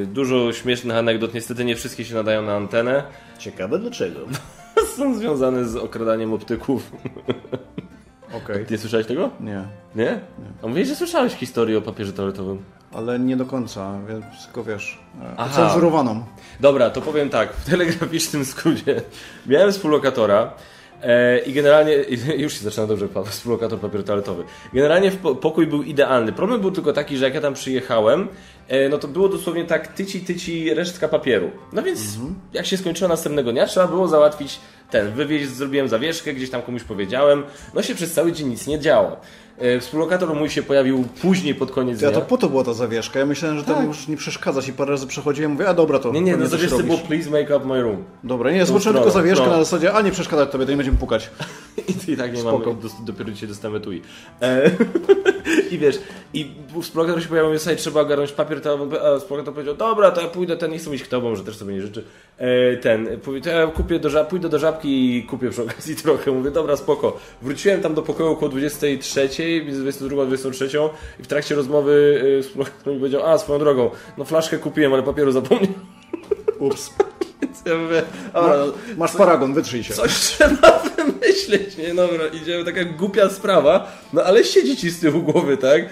yy, 0.00 0.06
dużo 0.06 0.52
śmiesznych 0.52 0.96
anegdot, 0.96 1.34
niestety 1.34 1.64
nie 1.64 1.76
wszystkie 1.76 2.04
się 2.04 2.14
nadają 2.14 2.42
na 2.42 2.56
antenę. 2.56 3.02
Ciekawe 3.38 3.78
dlaczego. 3.78 4.20
Są 4.96 5.14
związane 5.14 5.64
z 5.64 5.76
okradaniem 5.76 6.32
optyków. 6.32 6.92
Okay. 8.32 8.66
Nie 8.70 8.78
słyszałeś 8.78 9.06
tego? 9.06 9.30
Nie. 9.40 9.64
Nie? 9.94 10.04
Nie. 10.04 10.20
A 10.62 10.66
mówisz, 10.66 10.88
że 10.88 10.94
słyszałeś 10.96 11.32
historię 11.32 11.78
o 11.78 11.82
papierze 11.82 12.12
toaletowym. 12.12 12.58
Ale 12.96 13.18
nie 13.18 13.36
do 13.36 13.46
końca, 13.46 13.98
więc 14.08 14.24
tylko 14.44 14.64
wiesz, 14.64 14.98
e, 15.38 15.50
cenzurowaną. 15.50 16.24
Dobra, 16.60 16.90
to 16.90 17.02
powiem 17.02 17.30
tak, 17.30 17.52
w 17.52 17.70
telegraficznym 17.70 18.44
skrócie. 18.44 19.02
Miałem 19.46 19.72
współlokatora, 19.72 20.52
e, 21.02 21.38
i 21.38 21.52
generalnie, 21.52 21.92
już 22.36 22.52
się 22.52 22.64
zaczyna 22.64 22.86
dobrze, 22.86 23.08
współlokator 23.26 23.78
papier 23.78 24.04
toaletowy. 24.04 24.44
Generalnie 24.72 25.10
pokój 25.40 25.66
był 25.66 25.82
idealny. 25.82 26.32
Problem 26.32 26.60
był 26.60 26.70
tylko 26.70 26.92
taki, 26.92 27.16
że 27.16 27.24
jak 27.24 27.34
ja 27.34 27.40
tam 27.40 27.54
przyjechałem, 27.54 28.28
e, 28.68 28.88
no 28.88 28.98
to 28.98 29.08
było 29.08 29.28
dosłownie 29.28 29.64
tak 29.64 29.88
tyci, 29.88 30.20
tyci 30.20 30.74
resztka 30.74 31.08
papieru. 31.08 31.50
No 31.72 31.82
więc 31.82 32.16
mhm. 32.16 32.34
jak 32.52 32.66
się 32.66 32.76
skończyło 32.76 33.08
następnego 33.08 33.52
dnia, 33.52 33.66
trzeba 33.66 33.86
było 33.86 34.08
załatwić 34.08 34.60
ten, 34.90 35.12
wywieźć, 35.12 35.48
zrobiłem 35.48 35.88
zawieszkę, 35.88 36.34
gdzieś 36.34 36.50
tam 36.50 36.62
komuś 36.62 36.82
powiedziałem. 36.82 37.44
No 37.74 37.82
się 37.82 37.94
przez 37.94 38.12
cały 38.12 38.32
dzień 38.32 38.48
nic 38.48 38.66
nie 38.66 38.80
działo. 38.80 39.16
E, 39.58 39.80
współlokator 39.80 40.34
mój 40.34 40.50
się 40.50 40.62
pojawił 40.62 41.04
później 41.22 41.54
pod 41.54 41.70
koniec 41.70 42.00
ja 42.00 42.10
dnia. 42.10 42.20
to 42.20 42.26
po 42.26 42.38
to 42.38 42.48
była 42.48 42.64
ta 42.64 42.74
zawieszka. 42.74 43.18
Ja 43.18 43.26
myślałem, 43.26 43.58
że 43.58 43.64
tak. 43.64 43.76
tam 43.76 43.86
już 43.86 44.08
nie 44.08 44.16
przeszkadzać 44.16 44.68
i 44.68 44.72
parę 44.72 44.90
razy 44.90 45.06
przechodziłem 45.06 45.52
mówię, 45.52 45.68
a 45.68 45.74
dobra 45.74 45.98
to. 45.98 46.12
Nie, 46.12 46.20
nie, 46.20 46.36
na 46.36 46.46
zawieszce 46.46 46.82
było 46.82 46.98
please 46.98 47.30
make 47.30 47.50
up 47.56 47.66
my 47.66 47.82
room. 47.82 48.04
Dobra, 48.24 48.50
nie, 48.50 48.66
zobaczyłem 48.66 48.96
tylko 48.96 49.10
zawieszkę 49.10 49.46
no. 49.46 49.52
na 49.52 49.58
zasadzie, 49.58 49.92
a 49.92 50.02
nie 50.02 50.10
przeszkadzać 50.10 50.50
tobie, 50.50 50.64
to 50.64 50.70
nie 50.70 50.76
będziemy 50.76 50.98
pukać. 50.98 51.30
I, 52.08 52.12
i 52.12 52.16
tak 52.16 52.32
nie 52.32 52.40
Spoko. 52.40 52.58
mamy, 52.58 52.82
do, 52.82 52.88
dopiero 53.00 53.30
dzisiaj 53.30 53.48
dostałem 53.48 53.82
tui. 53.82 54.02
E, 54.42 54.70
I 55.72 55.78
wiesz, 55.78 55.98
i 56.34 56.50
współlokator 56.82 57.22
się 57.22 57.28
pojawił, 57.28 57.58
sobie 57.58 57.76
trzeba 57.76 58.00
ogarnąć 58.00 58.32
papier, 58.32 58.60
to 58.60 58.88
a 59.04 59.18
współlokator 59.18 59.54
powiedział, 59.54 59.74
dobra, 59.74 60.10
to 60.10 60.20
ja 60.20 60.28
pójdę, 60.28 60.56
ten 60.56 60.70
nie 60.70 60.78
chcę 60.78 60.94
iść 60.94 61.04
kto, 61.04 61.20
bo 61.20 61.30
może 61.30 61.44
też 61.44 61.56
sobie 61.56 61.74
nie 61.74 61.82
życzy. 61.82 62.04
E, 62.38 62.76
ten, 62.76 63.08
to 63.42 63.50
ja 63.50 63.66
kupię 63.66 63.98
do 63.98 64.10
żab, 64.10 64.28
pójdę 64.28 64.48
do 64.48 64.58
żabki 64.58 65.16
i 65.16 65.22
kupię 65.22 65.50
przy 65.50 65.62
okazji 65.62 65.96
trochę. 66.02 66.30
Mówię, 66.30 66.50
dobra, 66.50 66.76
spoko. 66.76 67.18
Wróciłem 67.42 67.80
tam 67.80 67.94
do 67.94 68.02
pokoju 68.02 68.30
około 68.30 68.50
23, 68.50 69.28
między 69.64 69.82
22 69.82 70.22
a 70.22 70.26
23 70.26 70.68
i 71.20 71.22
w 71.22 71.26
trakcie 71.26 71.54
rozmowy 71.54 72.22
e, 72.38 72.42
współlokator 72.42 72.92
mi 72.92 72.98
powiedział, 72.98 73.26
a 73.26 73.38
swoją 73.38 73.58
drogą, 73.58 73.90
no 74.18 74.24
flaszkę 74.24 74.58
kupiłem, 74.58 74.92
ale 74.92 75.02
papieru 75.02 75.32
zapomniałem. 75.32 75.95
Ups. 76.58 76.90
Ja 77.66 77.76
mówię, 77.78 78.02
dobra, 78.34 78.56
no, 78.56 78.72
Masz 78.96 79.12
paragon, 79.12 79.54
wytrzyj 79.54 79.84
się. 79.84 79.94
Coś 79.94 80.14
trzeba 80.14 80.82
wymyśleć, 80.96 81.76
nie? 81.76 81.94
Dobra, 81.94 82.26
idziemy, 82.26 82.64
taka 82.64 82.84
głupia 82.84 83.28
sprawa, 83.28 83.92
no 84.12 84.22
ale 84.22 84.44
siedzi 84.44 84.76
ci 84.76 84.90
z 84.90 85.00
tyłu 85.00 85.22
głowy, 85.22 85.56
tak? 85.56 85.82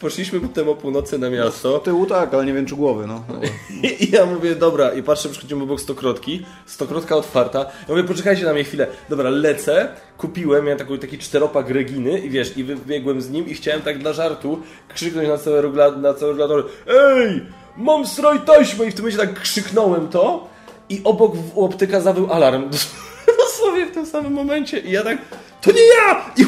Poszliśmy 0.00 0.40
potem 0.40 0.68
o 0.68 0.74
północy 0.74 1.18
na 1.18 1.30
miasto. 1.30 1.78
Tyłu 1.78 2.06
tak, 2.06 2.34
ale 2.34 2.44
nie 2.44 2.52
wiem 2.52 2.66
czy 2.66 2.76
głowy, 2.76 3.06
no. 3.06 3.24
I, 3.82 4.04
I 4.04 4.10
ja 4.10 4.26
mówię, 4.26 4.54
dobra, 4.54 4.92
i 4.92 5.02
patrzę, 5.02 5.28
przychodzimy 5.28 5.62
obok 5.62 5.80
stokrotki, 5.80 6.46
stokrotka 6.66 7.16
otwarta. 7.16 7.58
Ja 7.58 7.94
mówię, 7.94 8.04
poczekajcie 8.04 8.44
na 8.44 8.52
mnie 8.52 8.64
chwilę. 8.64 8.86
Dobra, 9.08 9.30
lecę, 9.30 9.88
kupiłem, 10.18 10.64
miałem 10.64 10.78
taki, 10.78 10.98
taki 10.98 11.18
czteropak 11.18 11.70
Reginy 11.70 12.18
i 12.18 12.30
wiesz, 12.30 12.56
i 12.56 12.64
wybiegłem 12.64 13.22
z 13.22 13.30
nim 13.30 13.48
i 13.48 13.54
chciałem 13.54 13.82
tak 13.82 13.98
dla 13.98 14.12
żartu 14.12 14.62
krzyknąć 14.94 15.28
na 15.28 15.38
cały, 15.38 15.60
rugla, 15.60 15.90
na 15.90 16.14
cały 16.14 16.32
regulator 16.32 16.66
Ej, 16.86 17.46
mam 17.76 18.06
stroj 18.06 18.40
taśmy! 18.40 18.86
I 18.86 18.90
w 18.90 18.94
tym 18.94 19.04
momencie 19.04 19.26
tak 19.26 19.40
krzyknąłem 19.40 20.08
to 20.08 20.48
i 20.88 21.00
obok 21.04 21.32
optyka 21.56 22.00
zawył 22.00 22.32
alarm. 22.32 22.70
Dosłownie 23.38 23.86
w 23.86 23.90
tym 23.90 24.06
samym 24.06 24.32
momencie. 24.32 24.78
I 24.78 24.90
ja 24.90 25.02
tak, 25.02 25.18
to 25.62 25.72
nie 25.72 25.86
ja! 25.86 26.30
I 26.36 26.46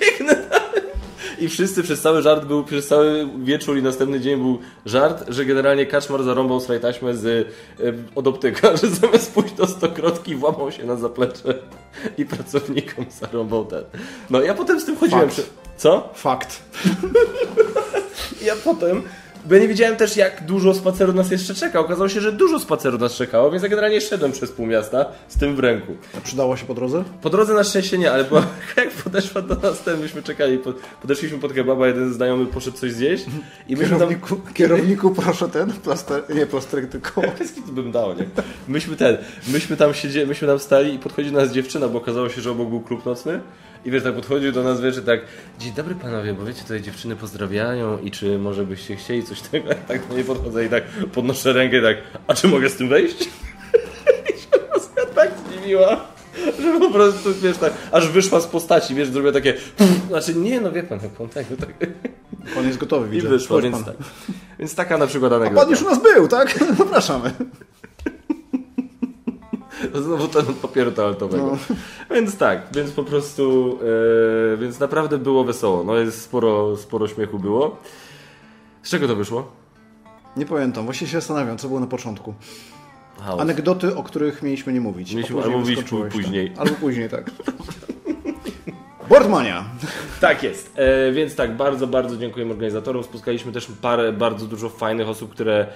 biegnę 0.00 0.34
dalej. 0.34 0.82
I 1.38 1.48
wszyscy 1.48 1.82
przez 1.82 2.00
cały 2.00 2.22
żart 2.22 2.44
był, 2.44 2.64
przez 2.64 2.88
cały 2.88 3.28
wieczór 3.38 3.78
i 3.78 3.82
następny 3.82 4.20
dzień 4.20 4.36
był 4.36 4.58
żart, 4.86 5.24
że 5.28 5.44
generalnie 5.44 5.86
Kaczmar 5.86 6.22
zarąbał 6.22 6.60
swoje 6.60 6.80
taśmę 6.80 7.14
z, 7.14 7.24
y, 7.24 7.46
od 8.14 8.26
optyka, 8.26 8.76
że 8.82 8.88
zamiast 8.88 9.34
pójść 9.34 9.54
do 9.54 9.66
stokrotki 9.66 10.34
włamał 10.34 10.72
się 10.72 10.84
na 10.84 10.96
zaplecze 10.96 11.54
i 12.18 12.24
pracownikom 12.24 13.04
zarąbał 13.20 13.64
ten. 13.64 13.84
No 14.30 14.42
ja 14.42 14.54
potem 14.54 14.80
z 14.80 14.84
tym 14.84 14.96
chodziłem. 14.96 15.30
Fakt. 15.30 15.50
Co? 15.76 16.08
Fakt. 16.14 16.62
Ja 18.42 18.56
potem 18.64 19.02
bo 19.48 19.54
ja 19.54 19.60
nie 19.60 19.68
wiedziałem 19.68 19.96
też, 19.96 20.16
jak 20.16 20.44
dużo 20.46 20.74
spaceru 20.74 21.12
nas 21.12 21.30
jeszcze 21.30 21.54
czeka. 21.54 21.80
Okazało 21.80 22.08
się, 22.08 22.20
że 22.20 22.32
dużo 22.32 22.60
spaceru 22.60 22.98
nas 22.98 23.12
czekało, 23.12 23.50
więc 23.50 23.62
ja 23.62 23.68
generalnie 23.68 24.00
szedłem 24.00 24.32
przez 24.32 24.52
pół 24.52 24.66
miasta 24.66 25.06
z 25.28 25.38
tym 25.38 25.56
w 25.56 25.58
ręku. 25.58 25.96
A 26.18 26.20
przydało 26.20 26.56
się 26.56 26.66
po 26.66 26.74
drodze? 26.74 27.04
Po 27.22 27.30
drodze 27.30 27.54
na 27.54 27.64
szczęście 27.64 27.98
nie, 27.98 28.12
ale 28.12 28.24
była, 28.24 28.46
jak 28.76 28.90
podeszła 28.90 29.42
do 29.42 29.54
nas 29.54 29.82
ten, 29.82 30.00
myśmy 30.00 30.22
czekali, 30.22 30.58
podeszliśmy 31.02 31.38
pod 31.38 31.52
kebaba, 31.52 31.86
jeden 31.86 32.14
znajomy 32.14 32.46
poszedł 32.46 32.76
coś 32.76 32.92
zjeść 32.92 33.24
i 33.68 33.76
myśmy 33.76 33.96
kierowniku, 33.96 34.36
tam... 34.36 34.54
Kierowniku 34.54 35.10
proszę 35.10 35.48
ten, 35.48 35.72
plaster, 35.72 36.22
nie 36.34 36.46
plasterek, 36.46 36.90
tylko... 36.90 37.22
to 37.66 37.72
bym 37.72 37.92
dał, 37.92 38.14
nie? 38.14 38.26
Myśmy 38.68 38.96
ten, 38.96 39.16
myśmy 39.48 39.76
tam 39.76 39.94
siedzieli, 39.94 40.26
myśmy 40.26 40.48
tam 40.48 40.58
stali 40.58 40.94
i 40.94 40.98
podchodzi 40.98 41.30
do 41.30 41.40
nas 41.40 41.52
dziewczyna, 41.52 41.88
bo 41.88 41.98
okazało 41.98 42.28
się, 42.28 42.40
że 42.40 42.50
obok 42.50 42.68
był 42.68 42.80
klub 42.80 43.04
nocny 43.06 43.40
i 43.86 43.90
wiesz, 43.90 44.02
tak 44.02 44.14
podchodził 44.14 44.52
do 44.52 44.62
nas, 44.62 44.80
wiesz, 44.80 45.00
tak 45.06 45.20
Dzień 45.58 45.72
dobry 45.72 45.94
panowie, 45.94 46.34
bo 46.34 46.44
wiecie, 46.44 46.62
tutaj 46.62 46.82
dziewczyny 46.82 47.16
pozdrawiają 47.16 47.98
i 47.98 48.10
czy 48.10 48.38
może 48.38 48.64
byście 48.64 48.96
chcieli 48.96 49.22
coś 49.22 49.40
tego? 49.40 49.68
Tak 49.88 50.08
do 50.08 50.14
niej 50.14 50.24
podchodzę 50.24 50.66
i 50.66 50.68
tak 50.68 50.84
podnoszę 51.12 51.52
rękę 51.52 51.78
i 51.78 51.82
tak, 51.82 51.96
a 52.26 52.34
czy 52.34 52.48
mogę 52.48 52.68
z 52.68 52.76
tym 52.76 52.88
wejść? 52.88 53.20
I 54.34 54.40
się 54.40 54.66
Rosja 54.74 55.14
tak 55.14 55.30
zdziwiła, 55.38 56.06
że 56.60 56.78
po 56.80 56.90
prostu, 56.90 57.34
wiesz, 57.34 57.56
tak, 57.58 57.72
aż 57.92 58.08
wyszła 58.08 58.40
z 58.40 58.46
postaci, 58.46 58.94
wiesz, 58.94 59.08
zrobiła 59.08 59.32
takie, 59.32 59.52
pff, 59.52 60.06
znaczy 60.08 60.34
nie, 60.34 60.60
no 60.60 60.72
wie 60.72 60.82
pan, 60.82 60.98
jak 61.02 61.12
pan 61.12 61.28
tak, 61.28 61.46
tak. 61.60 61.88
Pan 62.54 62.66
jest 62.66 62.78
gotowy, 62.78 63.08
widzę. 63.08 63.26
I 63.26 63.30
wyszła, 63.30 63.60
więc, 63.60 63.84
tak. 63.84 63.94
więc 64.58 64.74
taka 64.74 64.98
na 64.98 65.06
przykład 65.06 65.32
anegdota. 65.32 65.60
A 65.60 65.64
pan 65.64 65.70
już 65.70 65.82
u 65.82 65.84
nas 65.84 66.02
był, 66.02 66.28
tak? 66.28 66.58
Zapraszamy. 66.78 67.30
Znowu 70.04 70.28
ten 70.28 70.48
od 70.48 70.56
papieru 70.56 70.92
toaletowego. 70.92 71.46
No. 71.46 71.74
Więc 72.16 72.36
tak, 72.36 72.62
więc 72.74 72.90
po 72.90 73.04
prostu, 73.04 73.78
e, 74.54 74.56
więc 74.56 74.80
naprawdę 74.80 75.18
było 75.18 75.44
wesoło. 75.44 75.84
No 75.84 75.96
jest 75.96 76.22
sporo, 76.22 76.76
sporo 76.76 77.08
śmiechu 77.08 77.38
było. 77.38 77.76
Z 78.82 78.90
czego 78.90 79.08
to 79.08 79.16
wyszło? 79.16 79.52
Nie 80.36 80.46
pamiętam, 80.46 80.84
właśnie 80.84 81.06
się 81.06 81.16
zastanawiam, 81.20 81.58
co 81.58 81.68
było 81.68 81.80
na 81.80 81.86
początku. 81.86 82.34
House. 83.20 83.40
Anegdoty, 83.40 83.96
o 83.96 84.02
których 84.02 84.42
mieliśmy 84.42 84.72
nie 84.72 84.80
mówić. 84.80 85.14
Mieliśmy, 85.14 85.42
albo 85.42 85.58
mówić 85.58 85.80
później. 86.12 86.50
Tak. 86.50 86.58
Albo 86.58 86.74
później, 86.74 87.08
tak. 87.08 87.30
Boardmania! 89.08 89.64
Tak 90.20 90.42
jest. 90.42 90.72
E, 90.76 91.12
więc 91.12 91.34
tak, 91.34 91.56
bardzo, 91.56 91.86
bardzo 91.86 92.16
dziękujemy 92.16 92.52
organizatorom. 92.52 93.04
Spotkaliśmy 93.04 93.52
też 93.52 93.68
parę, 93.82 94.12
bardzo 94.12 94.46
dużo 94.46 94.68
fajnych 94.68 95.08
osób, 95.08 95.30
które 95.30 95.66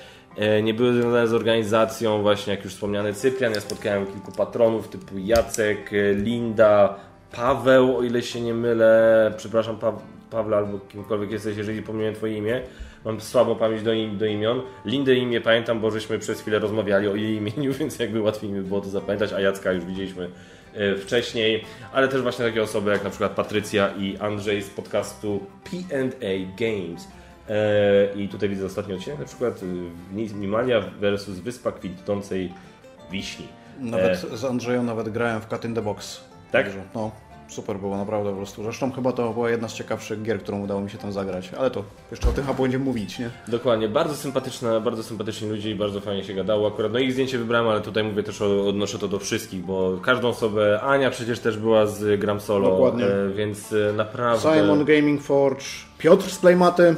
nie 0.62 0.74
były 0.74 0.92
związane 0.92 1.28
z 1.28 1.34
organizacją, 1.34 2.22
właśnie 2.22 2.54
jak 2.54 2.64
już 2.64 2.72
wspomniany 2.72 3.14
Cyprian. 3.14 3.54
Ja 3.54 3.60
spotkałem 3.60 4.06
kilku 4.06 4.32
patronów 4.32 4.88
typu 4.88 5.18
Jacek, 5.18 5.92
e, 5.92 6.14
Linda, 6.14 6.96
Paweł, 7.32 7.96
o 7.96 8.02
ile 8.02 8.22
się 8.22 8.40
nie 8.40 8.54
mylę. 8.54 9.34
Przepraszam, 9.36 9.76
pa 9.76 9.92
Pawle, 10.30 10.56
albo 10.56 10.78
kimkolwiek 10.78 11.30
jesteś, 11.30 11.56
jeżeli 11.56 11.82
pomyliłem 11.82 12.14
Twoje 12.14 12.36
imię. 12.36 12.62
Mam 13.04 13.20
słabą 13.20 13.56
pamięć 13.56 13.82
do, 13.82 13.92
im, 13.92 14.18
do 14.18 14.26
imion. 14.26 14.62
Lindę 14.84 15.14
imię 15.14 15.40
pamiętam, 15.40 15.80
bo 15.80 15.90
żeśmy 15.90 16.18
przez 16.18 16.40
chwilę 16.40 16.58
rozmawiali 16.58 17.08
o 17.08 17.14
jej 17.14 17.34
imieniu, 17.36 17.72
więc 17.78 17.98
jakby 17.98 18.20
łatwiej 18.20 18.50
mi 18.50 18.60
było 18.60 18.80
to 18.80 18.88
zapamiętać, 18.88 19.32
a 19.32 19.40
Jacka 19.40 19.72
już 19.72 19.84
widzieliśmy 19.84 20.30
E, 20.74 20.96
wcześniej, 20.96 21.64
ale 21.92 22.08
też 22.08 22.22
właśnie 22.22 22.44
takie 22.44 22.62
osoby 22.62 22.90
jak 22.90 23.04
na 23.04 23.10
przykład 23.10 23.32
Patrycja 23.32 23.88
i 23.98 24.16
Andrzej 24.18 24.62
z 24.62 24.70
podcastu 24.70 25.46
P&A 25.64 26.56
Games. 26.58 27.08
E, 27.50 28.14
I 28.14 28.28
tutaj 28.28 28.48
widzę 28.48 28.66
ostatni 28.66 28.94
odcinek, 28.94 29.18
na 29.18 29.24
przykład 29.24 29.60
Nimalia 30.12 30.80
versus 30.80 31.38
Wyspa 31.38 31.72
Kwitnącej 31.72 32.52
Wiśni. 33.10 33.48
Nawet 33.80 34.24
e, 34.32 34.36
z 34.36 34.44
Andrzejem 34.44 34.86
nawet 34.86 35.08
grałem 35.08 35.40
w 35.40 35.46
Cut 35.46 35.64
in 35.64 35.74
the 35.74 35.82
Box. 35.82 36.20
Tak? 36.52 36.66
no 36.94 37.10
super 37.48 37.78
było, 37.78 37.96
naprawdę 37.96 38.30
po 38.30 38.36
prostu. 38.36 38.62
Zresztą 38.62 38.92
chyba 38.92 39.12
to 39.12 39.32
była 39.32 39.50
jedna 39.50 39.68
z 39.68 39.74
ciekawszych 39.74 40.22
gier, 40.22 40.40
którą 40.40 40.60
udało 40.60 40.80
mi 40.80 40.90
się 40.90 40.98
tam 40.98 41.12
zagrać, 41.12 41.50
ale 41.58 41.70
to 41.70 41.84
jeszcze 42.10 42.28
o 42.28 42.32
tym 42.32 42.44
chyba 42.44 42.62
będziemy 42.62 42.84
mówić, 42.84 43.18
nie? 43.18 43.30
Dokładnie, 43.48 43.88
bardzo 43.88 44.14
sympatyczna, 44.14 44.80
bardzo 44.80 45.02
sympatyczni 45.02 45.48
ludzie 45.48 45.70
i 45.70 45.74
bardzo 45.74 46.00
fajnie 46.00 46.24
się 46.24 46.34
gadało. 46.34 46.68
Akurat 46.68 46.92
no 46.92 46.98
ich 46.98 47.12
zdjęcie 47.12 47.38
wybrałem, 47.38 47.68
ale 47.68 47.80
tutaj 47.80 48.04
mówię 48.04 48.22
też 48.22 48.42
o, 48.42 48.68
odnoszę 48.68 48.98
to 48.98 49.08
do 49.08 49.18
wszystkich, 49.18 49.64
bo 49.64 49.98
każdą 50.02 50.28
osobę, 50.28 50.80
Ania 50.80 51.10
przecież 51.10 51.40
też 51.40 51.58
była 51.58 51.86
z 51.86 52.20
Gram 52.20 52.40
Solo, 52.40 52.70
Dokładnie. 52.70 53.04
E, 53.04 53.30
więc 53.30 53.74
naprawdę... 53.96 54.54
Simon 54.54 54.84
Gaming 54.84 55.22
Forge, 55.22 55.64
Piotr 55.98 56.30
z 56.30 56.38
Playmaty, 56.38 56.96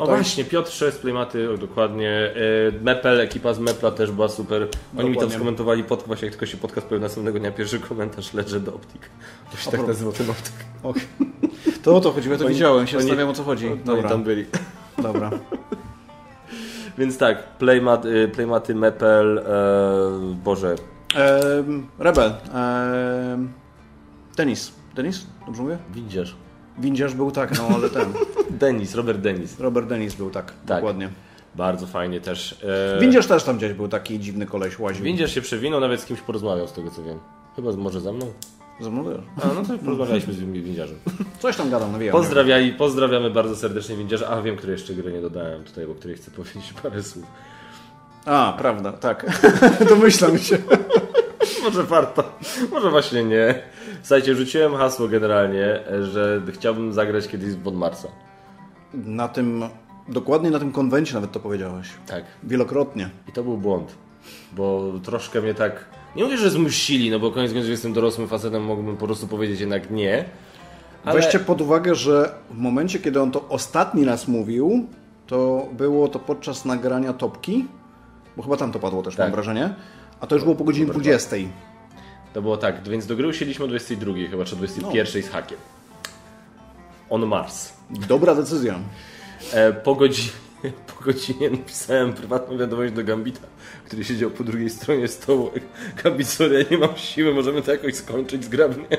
Tutaj. 0.00 0.14
O 0.14 0.16
właśnie, 0.16 0.44
Piotr 0.44 0.70
z 0.70 0.98
Playmaty, 0.98 1.58
dokładnie. 1.58 2.10
E, 2.10 2.82
Mepel, 2.82 3.20
ekipa 3.20 3.54
z 3.54 3.58
Mepla 3.58 3.90
też 3.90 4.10
była 4.10 4.28
super. 4.28 4.62
Oni 4.62 4.68
dokładnie. 4.90 5.10
mi 5.10 5.16
tam 5.16 5.30
skomentowali 5.30 5.84
podcast, 5.84 6.06
właśnie 6.06 6.26
jak 6.26 6.32
tylko 6.34 6.46
się 6.46 6.56
podcast 6.56 6.86
pojawił 6.86 7.02
następnego 7.02 7.38
dnia, 7.38 7.52
pierwszy 7.52 7.80
komentarz 7.80 8.34
Legend 8.34 8.68
Optik. 8.68 9.10
To 9.50 9.56
się 9.56 9.70
tak 9.70 9.86
nazywał 9.86 10.12
ten 10.12 10.30
optyk. 10.30 10.54
Okay. 10.82 11.02
To 11.82 11.96
o 11.96 12.00
to 12.00 12.12
chodzi, 12.12 12.30
ja 12.30 12.38
to 12.38 12.44
oni, 12.44 12.54
widziałem, 12.54 12.86
się 12.86 12.98
zastanawiam 12.98 13.28
o 13.28 13.32
co 13.32 13.44
chodzi. 13.44 13.70
Dobra. 13.84 14.00
Oni 14.00 14.08
tam 14.08 14.24
byli. 14.24 14.44
Dobra. 15.02 15.30
Więc 16.98 17.18
tak, 17.18 17.56
Playmat, 17.58 18.04
y, 18.04 18.28
Playmaty, 18.28 18.74
Mepel, 18.74 19.38
e, 19.38 19.42
Boże. 20.44 20.74
Rebel. 21.98 22.32
Denis. 24.36 24.72
Denis? 24.94 25.26
Dobrze 25.46 25.62
mówię? 25.62 25.78
Windziarz. 25.94 26.45
Windziarz 26.78 27.14
był 27.14 27.30
tak, 27.30 27.58
no 27.58 27.68
ale 27.74 27.90
ten. 27.90 28.12
Denis, 28.50 28.94
Robert 28.94 29.20
Denis. 29.20 29.60
Robert 29.60 29.86
Denis 29.88 30.14
był 30.14 30.30
tak, 30.30 30.52
tak. 30.66 30.76
dokładnie. 30.76 31.08
Bardzo 31.54 31.86
fajnie 31.86 32.20
też. 32.20 32.64
E... 32.96 33.00
Windziarz 33.00 33.26
też 33.26 33.44
tam 33.44 33.56
gdzieś 33.56 33.72
był 33.72 33.88
taki 33.88 34.20
dziwny 34.20 34.46
koleś 34.46 34.78
łaził. 34.78 35.04
Windziarz 35.04 35.34
się 35.34 35.40
przewinął, 35.40 35.80
nawet 35.80 36.00
z 36.00 36.04
kimś 36.04 36.20
porozmawiał 36.20 36.68
z 36.68 36.72
tego 36.72 36.90
co 36.90 37.02
wiem. 37.02 37.18
Chyba 37.56 37.72
może 37.72 38.00
ze 38.00 38.12
mną? 38.12 38.26
Ze 38.80 38.90
mną 38.90 39.04
też. 39.04 39.20
A, 39.44 39.54
no 39.54 39.62
to 39.62 39.78
porozmawialiśmy 39.78 40.32
z 40.32 40.38
windziarzem. 40.38 40.96
Coś 41.42 41.56
tam 41.56 41.70
gadam, 41.70 41.92
no 41.92 41.98
wiem. 41.98 42.12
Pozdrawiali, 42.12 42.72
pozdrawiamy 42.72 43.30
bardzo 43.30 43.56
serdecznie 43.56 43.96
windziarza. 43.96 44.28
A, 44.28 44.42
wiem, 44.42 44.56
które 44.56 44.72
jeszcze 44.72 44.94
gry 44.94 45.12
nie 45.12 45.20
dodałem 45.20 45.64
tutaj, 45.64 45.84
o 45.84 45.94
której 45.94 46.16
chcę 46.16 46.30
powiedzieć 46.36 46.74
parę 46.82 47.02
słów. 47.02 47.24
A, 48.24 48.54
prawda, 48.58 48.92
tak. 48.92 49.26
Domyślam 49.88 50.38
się. 50.38 50.58
Może 51.66 51.82
warto, 51.82 52.24
może 52.72 52.90
właśnie 52.90 53.24
nie. 53.24 53.62
Słuchajcie, 54.02 54.34
rzuciłem 54.34 54.74
hasło 54.74 55.08
generalnie, 55.08 55.80
że 56.02 56.42
chciałbym 56.52 56.92
zagrać 56.92 57.28
kiedyś 57.28 57.50
z 57.50 57.56
Bon 57.56 57.74
Marsa. 57.74 58.08
Na 58.94 59.28
tym, 59.28 59.64
dokładnie 60.08 60.50
na 60.50 60.58
tym 60.58 60.72
konwencie 60.72 61.14
nawet 61.14 61.32
to 61.32 61.40
powiedziałeś. 61.40 61.88
Tak. 62.06 62.24
Wielokrotnie. 62.42 63.10
I 63.28 63.32
to 63.32 63.42
był 63.42 63.56
błąd, 63.56 63.94
bo 64.52 64.92
troszkę 65.02 65.42
mnie 65.42 65.54
tak, 65.54 65.84
nie 66.16 66.24
mówię, 66.24 66.36
że 66.36 66.50
zmusili, 66.50 67.10
no 67.10 67.18
bo 67.18 67.30
koniec 67.30 67.52
końców 67.52 67.70
jestem 67.70 67.92
dorosłym 67.92 68.28
facetem, 68.28 68.64
mógłbym 68.64 68.96
po 68.96 69.06
prostu 69.06 69.26
powiedzieć 69.26 69.60
jednak 69.60 69.90
nie. 69.90 70.24
Ale... 71.04 71.20
Weźcie 71.20 71.38
pod 71.38 71.60
uwagę, 71.60 71.94
że 71.94 72.34
w 72.50 72.58
momencie, 72.58 72.98
kiedy 72.98 73.22
on 73.22 73.30
to 73.30 73.48
ostatni 73.48 74.04
raz 74.04 74.28
mówił, 74.28 74.86
to 75.26 75.68
było 75.72 76.08
to 76.08 76.18
podczas 76.18 76.64
nagrania 76.64 77.12
topki, 77.12 77.64
bo 78.36 78.42
chyba 78.42 78.56
tam 78.56 78.72
to 78.72 78.78
padło 78.78 79.02
też, 79.02 79.16
tak. 79.16 79.26
mam 79.26 79.32
wrażenie. 79.32 79.74
A 80.20 80.26
to 80.26 80.34
już 80.34 80.44
było 80.44 80.56
po 80.56 80.64
godzinie 80.64 80.86
20. 80.86 81.36
To 82.34 82.42
było 82.42 82.56
tak, 82.56 82.88
więc 82.88 83.06
do 83.06 83.16
gry 83.16 83.28
usiedliśmy 83.28 83.64
o 83.64 83.68
22 83.68 84.12
chyba, 84.30 84.44
czy 84.44 84.56
21 84.56 85.06
no. 85.14 85.28
z 85.28 85.30
hakiem. 85.30 85.58
on 87.10 87.26
Mars. 87.26 87.72
Dobra 87.90 88.34
decyzja. 88.34 88.80
E, 89.52 89.72
po, 89.72 89.94
godzinie, 89.94 90.30
po 90.96 91.04
godzinie 91.04 91.50
napisałem 91.50 92.12
prywatną 92.12 92.58
wiadomość 92.58 92.92
do 92.92 93.04
Gambita, 93.04 93.46
który 93.84 94.04
siedział 94.04 94.30
po 94.30 94.44
drugiej 94.44 94.70
stronie 94.70 95.08
stołu. 95.08 95.50
Gambit, 96.04 96.28
sorry, 96.28 96.58
ja 96.58 96.64
nie 96.70 96.78
mam 96.86 96.96
siły, 96.96 97.34
możemy 97.34 97.62
to 97.62 97.70
jakoś 97.70 97.94
skończyć 97.94 98.44
zgrabnie. 98.44 98.86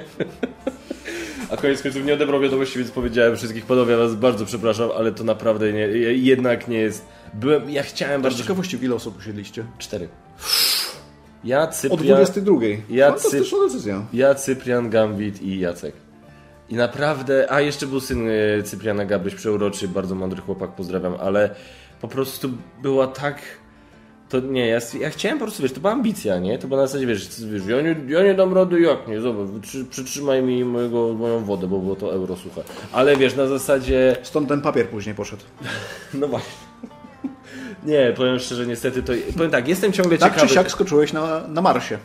A 1.49 1.57
koniec 1.57 1.81
końców 1.81 2.05
nie 2.05 2.13
odebrał 2.13 2.41
wiadomości, 2.41 2.79
więc 2.79 2.91
powiedziałem 2.91 3.35
wszystkich 3.35 3.65
panowie, 3.65 3.97
was 3.97 4.15
bardzo 4.15 4.45
przepraszam, 4.45 4.89
ale 4.97 5.11
to 5.11 5.23
naprawdę 5.23 5.73
nie, 5.73 5.87
jednak 6.13 6.67
nie 6.67 6.77
jest... 6.77 7.05
Byłem, 7.33 7.69
ja 7.69 7.83
chciałem 7.83 8.21
bardzo... 8.21 8.37
Z 8.37 8.41
ciekawości, 8.41 8.77
ile 8.81 8.95
osób 8.95 9.17
usiedliście? 9.17 9.63
Cztery. 9.77 10.09
Ja, 11.47 11.67
Cyprian... 11.67 12.13
O 12.13 12.15
22. 12.15 12.53
Ja, 12.89 13.11
Fantastyczna 13.11 13.57
decyzja. 13.67 14.05
Ja, 14.13 14.35
Cyprian, 14.35 14.89
Gambit 14.89 15.41
i 15.41 15.59
Jacek. 15.59 15.95
I 16.69 16.75
naprawdę, 16.75 17.51
a 17.51 17.61
jeszcze 17.61 17.87
był 17.87 17.99
syn 17.99 18.27
e, 18.29 18.63
Cypriana 18.63 19.05
Gabryś, 19.05 19.35
przeuroczy, 19.35 19.87
bardzo 19.87 20.15
mądry 20.15 20.41
chłopak, 20.41 20.71
pozdrawiam, 20.71 21.15
ale 21.19 21.55
po 22.01 22.07
prostu 22.07 22.49
była 22.81 23.07
tak... 23.07 23.41
To 24.29 24.39
nie, 24.39 24.67
ja, 24.67 24.79
ja 24.99 25.09
chciałem 25.09 25.37
po 25.39 25.45
prostu, 25.45 25.63
wiesz, 25.63 25.73
to 25.73 25.79
była 25.79 25.93
ambicja, 25.93 26.39
nie? 26.39 26.59
To 26.59 26.67
była 26.67 26.81
na 26.81 26.87
zasadzie, 26.87 27.07
wiesz, 27.07 27.41
wiesz 27.45 27.65
ja, 27.67 27.81
nie, 27.81 27.95
ja 28.07 28.23
nie 28.23 28.33
dam 28.33 28.53
rady, 28.53 28.81
jak 28.81 29.07
nie, 29.07 29.21
zobacz, 29.21 29.67
przytrzymaj 29.89 30.43
mi 30.43 30.65
mojego, 30.65 31.13
moją 31.13 31.45
wodę, 31.45 31.67
bo 31.67 31.79
było 31.79 31.95
to 31.95 32.13
euro 32.13 32.35
suche. 32.35 32.61
Ale 32.91 33.15
wiesz, 33.15 33.35
na 33.35 33.47
zasadzie... 33.47 34.17
Stąd 34.23 34.49
ten 34.49 34.61
papier 34.61 34.89
później 34.89 35.15
poszedł. 35.15 35.43
No 36.13 36.27
właśnie. 36.27 36.66
Nie, 37.83 38.13
powiem 38.15 38.39
szczerze, 38.39 38.67
niestety 38.67 39.03
to... 39.03 39.13
Powiem 39.37 39.51
tak, 39.51 39.67
jestem 39.67 39.93
ciągle 39.93 40.17
tak 40.17 40.33
ciekawy... 40.33 40.39
Tak 40.39 40.49
czy 40.49 40.55
siak 40.55 40.71
skoczyłeś 40.71 41.13
na, 41.13 41.47
na 41.47 41.61
Marsie. 41.61 41.97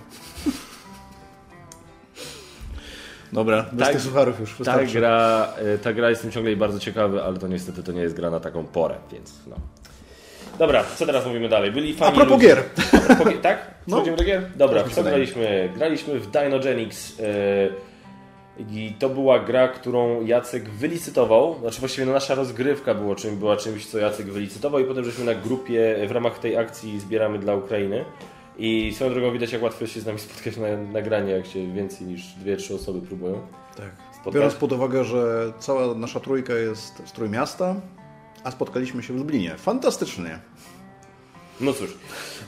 Dobra, 3.32 3.66
bez 3.72 3.86
tak, 3.86 3.92
tych 3.92 4.02
sucharów 4.02 4.40
już 4.40 4.56
ta 4.64 4.84
gra, 4.84 5.48
e, 5.74 5.78
ta 5.78 5.92
gra 5.92 6.10
jestem 6.10 6.30
ciągle 6.30 6.56
bardzo 6.56 6.78
ciekawy, 6.78 7.22
ale 7.22 7.38
to 7.38 7.48
niestety 7.48 7.82
to 7.82 7.92
nie 7.92 8.00
jest 8.00 8.16
gra 8.16 8.30
na 8.30 8.40
taką 8.40 8.64
porę, 8.64 8.94
więc 9.12 9.32
no. 9.46 9.56
Dobra, 10.58 10.84
co 10.96 11.06
teraz 11.06 11.26
mówimy 11.26 11.48
dalej? 11.48 11.72
Byli 11.72 11.94
fani 11.94 12.12
A 12.12 12.14
propos 12.14 12.32
ludzie. 12.32 12.48
gier. 12.48 12.62
A 12.92 13.14
propos, 13.14 13.32
tak? 13.42 13.74
Przechodzimy 13.86 14.16
no. 14.16 14.22
do 14.22 14.24
gier? 14.24 14.42
Dobra, 14.56 14.84
co 14.84 15.02
graliśmy? 15.02 15.72
Graliśmy 15.76 16.20
w 16.20 16.30
Dynogenics 16.30 17.18
yy, 17.18 17.24
i 18.58 18.94
to 18.98 19.08
była 19.08 19.38
gra, 19.38 19.68
którą 19.68 20.26
Jacek 20.26 20.68
wylicytował. 20.68 21.58
Znaczy 21.60 21.80
właściwie 21.80 22.06
no, 22.06 22.12
nasza 22.12 22.34
rozgrywka 22.34 22.94
było 22.94 23.14
czym, 23.14 23.36
była 23.36 23.56
czymś, 23.56 23.86
co 23.86 23.98
Jacek 23.98 24.26
wylicytował 24.26 24.80
i 24.80 24.84
potem 24.84 25.04
żeśmy 25.04 25.24
na 25.24 25.34
grupie 25.34 26.06
w 26.08 26.10
ramach 26.10 26.38
tej 26.38 26.56
akcji 26.56 27.00
zbieramy 27.00 27.38
dla 27.38 27.54
Ukrainy. 27.54 28.04
I 28.58 28.92
swoją 28.94 29.10
drogą 29.10 29.32
widać, 29.32 29.52
jak 29.52 29.62
łatwo 29.62 29.86
się 29.86 30.00
z 30.00 30.06
nami 30.06 30.18
spotkać 30.18 30.56
na 30.56 30.76
nagranie, 30.76 31.32
jak 31.32 31.46
się 31.46 31.72
więcej 31.72 32.06
niż 32.06 32.26
dwie, 32.26 32.56
trzy 32.56 32.74
osoby 32.74 33.06
próbują. 33.06 33.40
Tak. 33.76 33.90
Spotkać. 34.12 34.34
Biorąc 34.34 34.54
pod 34.54 34.72
uwagę, 34.72 35.04
że 35.04 35.52
cała 35.58 35.94
nasza 35.94 36.20
trójka 36.20 36.54
jest 36.54 37.02
z 37.04 37.12
Trójmiasta, 37.12 37.74
a 38.44 38.50
spotkaliśmy 38.50 39.02
się 39.02 39.12
w 39.12 39.16
Lublinie. 39.16 39.54
Fantastycznie. 39.56 40.38
No 41.60 41.72
cóż, 41.72 41.98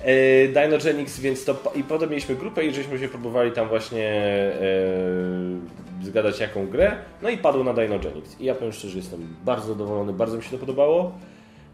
e, 0.03 0.49
Dynogenics, 0.49 1.21
więc 1.21 1.45
to 1.45 1.73
i 1.75 1.85
potem 1.85 2.11
mieliśmy 2.11 2.35
grupę 2.35 2.65
i 2.65 2.75
żeśmy 2.75 2.99
się 2.99 3.09
próbowali 3.09 3.53
tam 3.53 3.69
właśnie 3.69 4.09
e, 4.09 4.63
zgadać 6.15 6.41
jaką 6.41 6.67
grę, 6.67 6.97
no 7.23 7.29
i 7.29 7.39
padło 7.39 7.65
na 7.65 7.73
Dynogenics. 7.73 8.41
I 8.41 8.45
ja 8.45 8.55
powiem 8.55 8.73
szczerze, 8.73 8.99
jestem 8.99 9.37
bardzo 9.45 9.69
zadowolony, 9.69 10.13
bardzo 10.13 10.37
mi 10.37 10.43
się 10.43 10.51
to 10.51 10.59
podobało. 10.59 11.13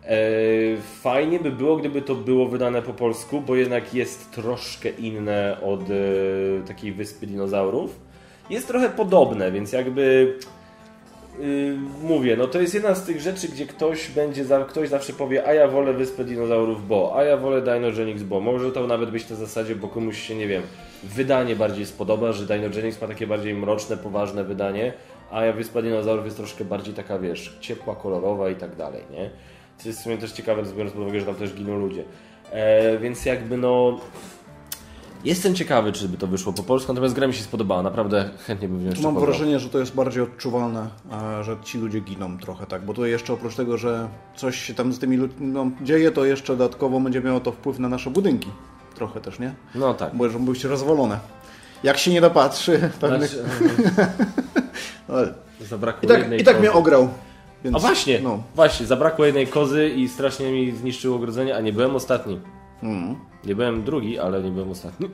E, 0.05 0.17
fajnie 1.03 1.41
by 1.41 1.51
było, 1.51 1.77
gdyby 1.77 2.03
to 2.03 2.15
było 2.15 2.49
wydane 2.49 2.83
po 2.83 2.93
polsku, 2.93 3.41
bo 3.41 3.57
jednak 3.57 3.95
jest 3.95 4.31
troszkę 4.31 4.89
inne 4.89 5.57
od 5.63 5.81
e, 5.81 6.67
takiej 6.67 6.93
wyspy 6.93 7.27
dinozaurów. 7.27 8.01
Jest 8.51 8.69
trochę 8.69 8.89
podobne, 8.89 9.53
więc 9.53 9.73
jakby 9.73 10.35
yy, 11.41 11.77
mówię, 12.03 12.37
no 12.37 12.47
to 12.47 12.61
jest 12.61 12.75
jedna 12.75 12.95
z 12.95 13.05
tych 13.05 13.21
rzeczy, 13.21 13.49
gdzie 13.49 13.67
ktoś 13.67 14.09
będzie, 14.09 14.45
ktoś 14.69 14.89
zawsze 14.89 15.13
powie, 15.13 15.47
a 15.47 15.55
ja 15.55 15.69
wolę 15.69 15.93
wyspę 15.93 16.25
dinozaurów, 16.25 16.89
bo, 16.89 17.13
a 17.17 17.25
ja 17.25 17.37
wolę 17.37 17.63
Dinogenix, 17.63 18.23
bo. 18.23 18.41
Może 18.41 18.73
to 18.73 18.87
nawet 18.87 19.11
być 19.11 19.31
na 19.31 19.37
zasadzie, 19.37 19.77
bo 19.77 19.89
komuś 19.89 20.23
się, 20.23 20.35
nie 20.35 20.47
wiem, 20.47 20.63
wydanie 21.03 21.57
bardziej 21.57 21.87
spodoba, 21.87 22.33
że 22.33 22.47
Dinogenix 22.47 23.01
ma 23.01 23.09
takie 23.09 23.27
bardziej 23.27 23.55
mroczne, 23.55 23.97
poważne 23.97 24.45
wydanie, 24.45 24.93
a 25.31 25.45
ja 25.45 25.53
wyspa 25.53 25.83
dinozaurów 25.83 26.25
jest 26.25 26.37
troszkę 26.37 26.65
bardziej 26.65 26.95
taka, 26.95 27.19
wiesz, 27.19 27.57
ciepła, 27.61 27.97
kolorowa 27.97 28.51
i 28.51 28.55
tak 28.55 28.77
dalej, 28.77 29.03
nie? 29.11 29.31
Co 29.79 29.89
jest 29.89 30.01
w 30.01 30.03
sumie 30.03 30.19
też 30.19 30.33
ciekawe, 30.33 30.63
biorąc 30.77 30.93
pod 30.93 31.03
uwagę, 31.03 31.21
że 31.21 31.27
tam 31.27 31.35
też 31.35 31.55
giną 31.55 31.79
ludzie. 31.79 32.05
E, 32.53 32.99
więc 32.99 33.25
jakby 33.25 33.57
no... 33.57 34.01
Jestem 35.25 35.55
ciekawy, 35.55 35.93
czy 35.93 36.09
by 36.09 36.17
to 36.17 36.27
wyszło 36.27 36.53
po 36.53 36.63
polsku, 36.63 36.93
natomiast 36.93 37.15
gra 37.15 37.27
mi 37.27 37.35
się 37.35 37.43
spodobała. 37.43 37.83
Naprawdę 37.83 38.31
chętnie 38.47 38.69
bym 38.69 38.87
jeszcze 38.87 39.03
Mam 39.03 39.15
pograł. 39.15 39.31
wrażenie, 39.31 39.59
że 39.59 39.69
to 39.69 39.79
jest 39.79 39.95
bardziej 39.95 40.23
odczuwalne, 40.23 40.89
że 41.43 41.57
ci 41.65 41.79
ludzie 41.79 42.01
giną 42.01 42.39
trochę, 42.39 42.67
tak? 42.67 42.85
Bo 42.85 42.95
to 42.95 43.07
jeszcze 43.07 43.33
oprócz 43.33 43.55
tego, 43.55 43.79
że 43.79 44.09
coś 44.37 44.57
się 44.57 44.75
tam 44.75 44.93
z 44.93 44.99
tymi 44.99 45.17
ludźmi 45.17 45.47
no, 45.47 45.71
dzieje, 45.83 46.11
to 46.11 46.25
jeszcze 46.25 46.57
dodatkowo 46.57 47.01
będzie 47.01 47.21
miało 47.21 47.41
to 47.41 47.53
wpływ 47.53 47.79
na 47.79 47.89
nasze 47.89 48.11
budynki. 48.11 48.49
Trochę 49.01 49.21
też, 49.21 49.39
nie? 49.39 49.55
No 49.75 49.95
tak. 49.95 50.15
Bo 50.15 50.29
były 50.29 50.57
się 50.57 50.69
rozwalone. 50.69 51.19
Jak 51.83 51.99
się 51.99 52.11
nie 52.11 52.21
dopatrzy 52.21 52.91
pewnych... 53.01 53.31
Znaczy, 53.31 53.45
no, 55.09 55.15
Zabrakło 55.61 56.01
I 56.03 56.09
tak, 56.09 56.19
jednej 56.19 56.41
I 56.41 56.45
tak 56.45 56.61
mnie 56.61 56.73
ograł. 56.73 57.09
Więc, 57.65 57.77
a 57.77 57.79
właśnie, 57.79 58.21
no. 58.23 58.43
właśnie, 58.55 58.87
zabrakło 58.87 59.25
jednej 59.25 59.47
kozy 59.47 59.89
i 59.89 60.09
strasznie 60.09 60.53
mi 60.53 60.73
zniszczyło 60.73 61.17
ogrodzenie, 61.17 61.57
a 61.57 61.61
nie 61.61 61.73
byłem 61.73 61.97
ostatni. 61.97 62.41
Mm. 62.83 63.17
Nie 63.45 63.55
byłem 63.55 63.85
drugi, 63.85 64.19
ale 64.19 64.43
nie 64.43 64.51
byłem 64.51 64.71
ostatni. 64.71 65.11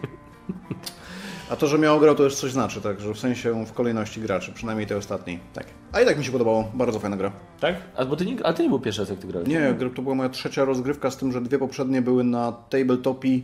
A 1.50 1.56
to, 1.56 1.66
że 1.66 1.78
mnie 1.78 1.92
ograł, 1.92 2.14
to 2.14 2.22
już 2.22 2.34
coś 2.34 2.52
znaczy, 2.52 2.80
tak? 2.80 3.00
Że 3.00 3.14
w 3.14 3.18
sensie 3.18 3.66
w 3.66 3.72
kolejności 3.72 4.20
graczy, 4.20 4.52
przynajmniej 4.52 4.86
tej 4.86 4.96
ostatniej. 4.96 5.40
Tak. 5.54 5.66
A 5.92 6.00
i 6.00 6.04
tak 6.04 6.18
mi 6.18 6.24
się 6.24 6.32
podobało. 6.32 6.68
Bardzo 6.74 7.00
fajna 7.00 7.16
gra. 7.16 7.32
Tak? 7.60 7.74
A, 7.96 8.04
bo 8.04 8.16
ty 8.16 8.26
nie, 8.26 8.46
a 8.46 8.52
ty 8.52 8.62
nie 8.62 8.68
był 8.68 8.80
pierwszy 8.80 9.02
raz, 9.02 9.10
jak 9.10 9.18
ty 9.18 9.26
grałeś? 9.26 9.48
Nie, 9.48 9.74
to 9.96 10.02
była 10.02 10.14
moja 10.14 10.28
trzecia 10.28 10.64
rozgrywka, 10.64 11.10
z 11.10 11.16
tym, 11.16 11.32
że 11.32 11.40
dwie 11.40 11.58
poprzednie 11.58 12.02
były 12.02 12.24
na 12.24 12.52
tabletopie 12.52 13.40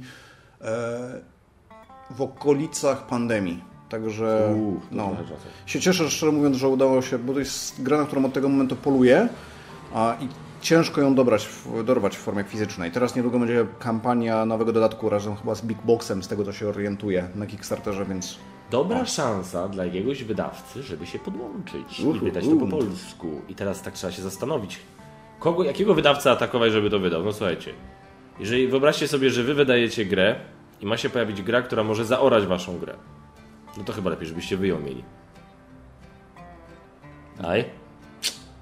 w 2.11 2.23
okolicach 2.23 3.07
pandemii. 3.07 3.65
Także 3.89 4.57
no, 4.91 5.17
się 5.67 5.81
cieszę, 5.81 6.11
szczerze 6.11 6.33
mówiąc, 6.33 6.57
że 6.57 6.69
udało 6.69 7.03
się, 7.03 7.19
bo 7.19 7.33
to 7.33 7.39
jest 7.39 7.83
gra, 7.83 7.99
na 7.99 8.05
którą 8.05 8.25
od 8.25 8.33
tego 8.33 8.49
momentu 8.49 8.77
poluję 8.77 9.29
a, 9.95 10.17
i 10.21 10.29
ciężko 10.61 11.01
ją 11.01 11.15
dobrać, 11.15 11.49
dorwać 11.85 12.17
w 12.17 12.21
formie 12.21 12.45
fizycznej. 12.45 12.91
Teraz 12.91 13.17
niedługo 13.17 13.39
będzie 13.39 13.67
kampania 13.79 14.47
nowego 14.47 14.73
dodatku 14.73 15.09
razem 15.09 15.37
chyba 15.37 15.55
z 15.55 15.63
Big 15.63 15.79
Boxem, 15.85 16.23
z 16.23 16.29
tego 16.29 16.45
co 16.45 16.53
się 16.53 16.69
orientuję 16.69 17.29
na 17.35 17.47
Kickstarterze, 17.47 18.05
więc... 18.05 18.39
Dobra 18.71 19.01
o. 19.01 19.07
szansa 19.07 19.69
dla 19.69 19.85
jakiegoś 19.85 20.25
wydawcy, 20.25 20.83
żeby 20.83 21.07
się 21.07 21.19
podłączyć 21.19 22.01
i 22.01 22.13
wydać 22.13 22.45
to 22.45 22.57
po 22.57 22.67
polsku. 22.67 23.29
I 23.49 23.55
teraz 23.55 23.83
tak 23.83 23.95
trzeba 23.95 24.13
się 24.13 24.23
zastanowić, 24.23 24.79
kogo, 25.39 25.65
jakiego 25.65 25.95
wydawcę 25.95 26.31
atakować, 26.31 26.73
żeby 26.73 26.91
to 26.91 26.99
wydał. 26.99 27.25
No 27.25 27.33
słuchajcie, 27.33 27.73
jeżeli 28.41 28.69
wyobraźcie 28.69 29.09
sobie, 29.09 29.31
że 29.31 29.43
wy 29.43 29.55
wydajecie 29.55 30.05
grę 30.05 30.37
i 30.81 30.87
ma 30.87 30.97
się 30.97 31.11
pojawić 31.11 31.43
gra, 31.43 31.63
która 31.63 31.85
może 31.85 32.05
zaorać 32.05 32.47
waszą 32.47 32.79
grę. 32.79 32.95
No 33.77 33.85
to 33.85 33.93
chyba 33.93 34.11
lepiej, 34.11 34.29
żebyście 34.29 34.57
wy 34.57 34.67
ją 34.67 34.81
mieli. 34.81 35.05
Aj? 37.45 37.65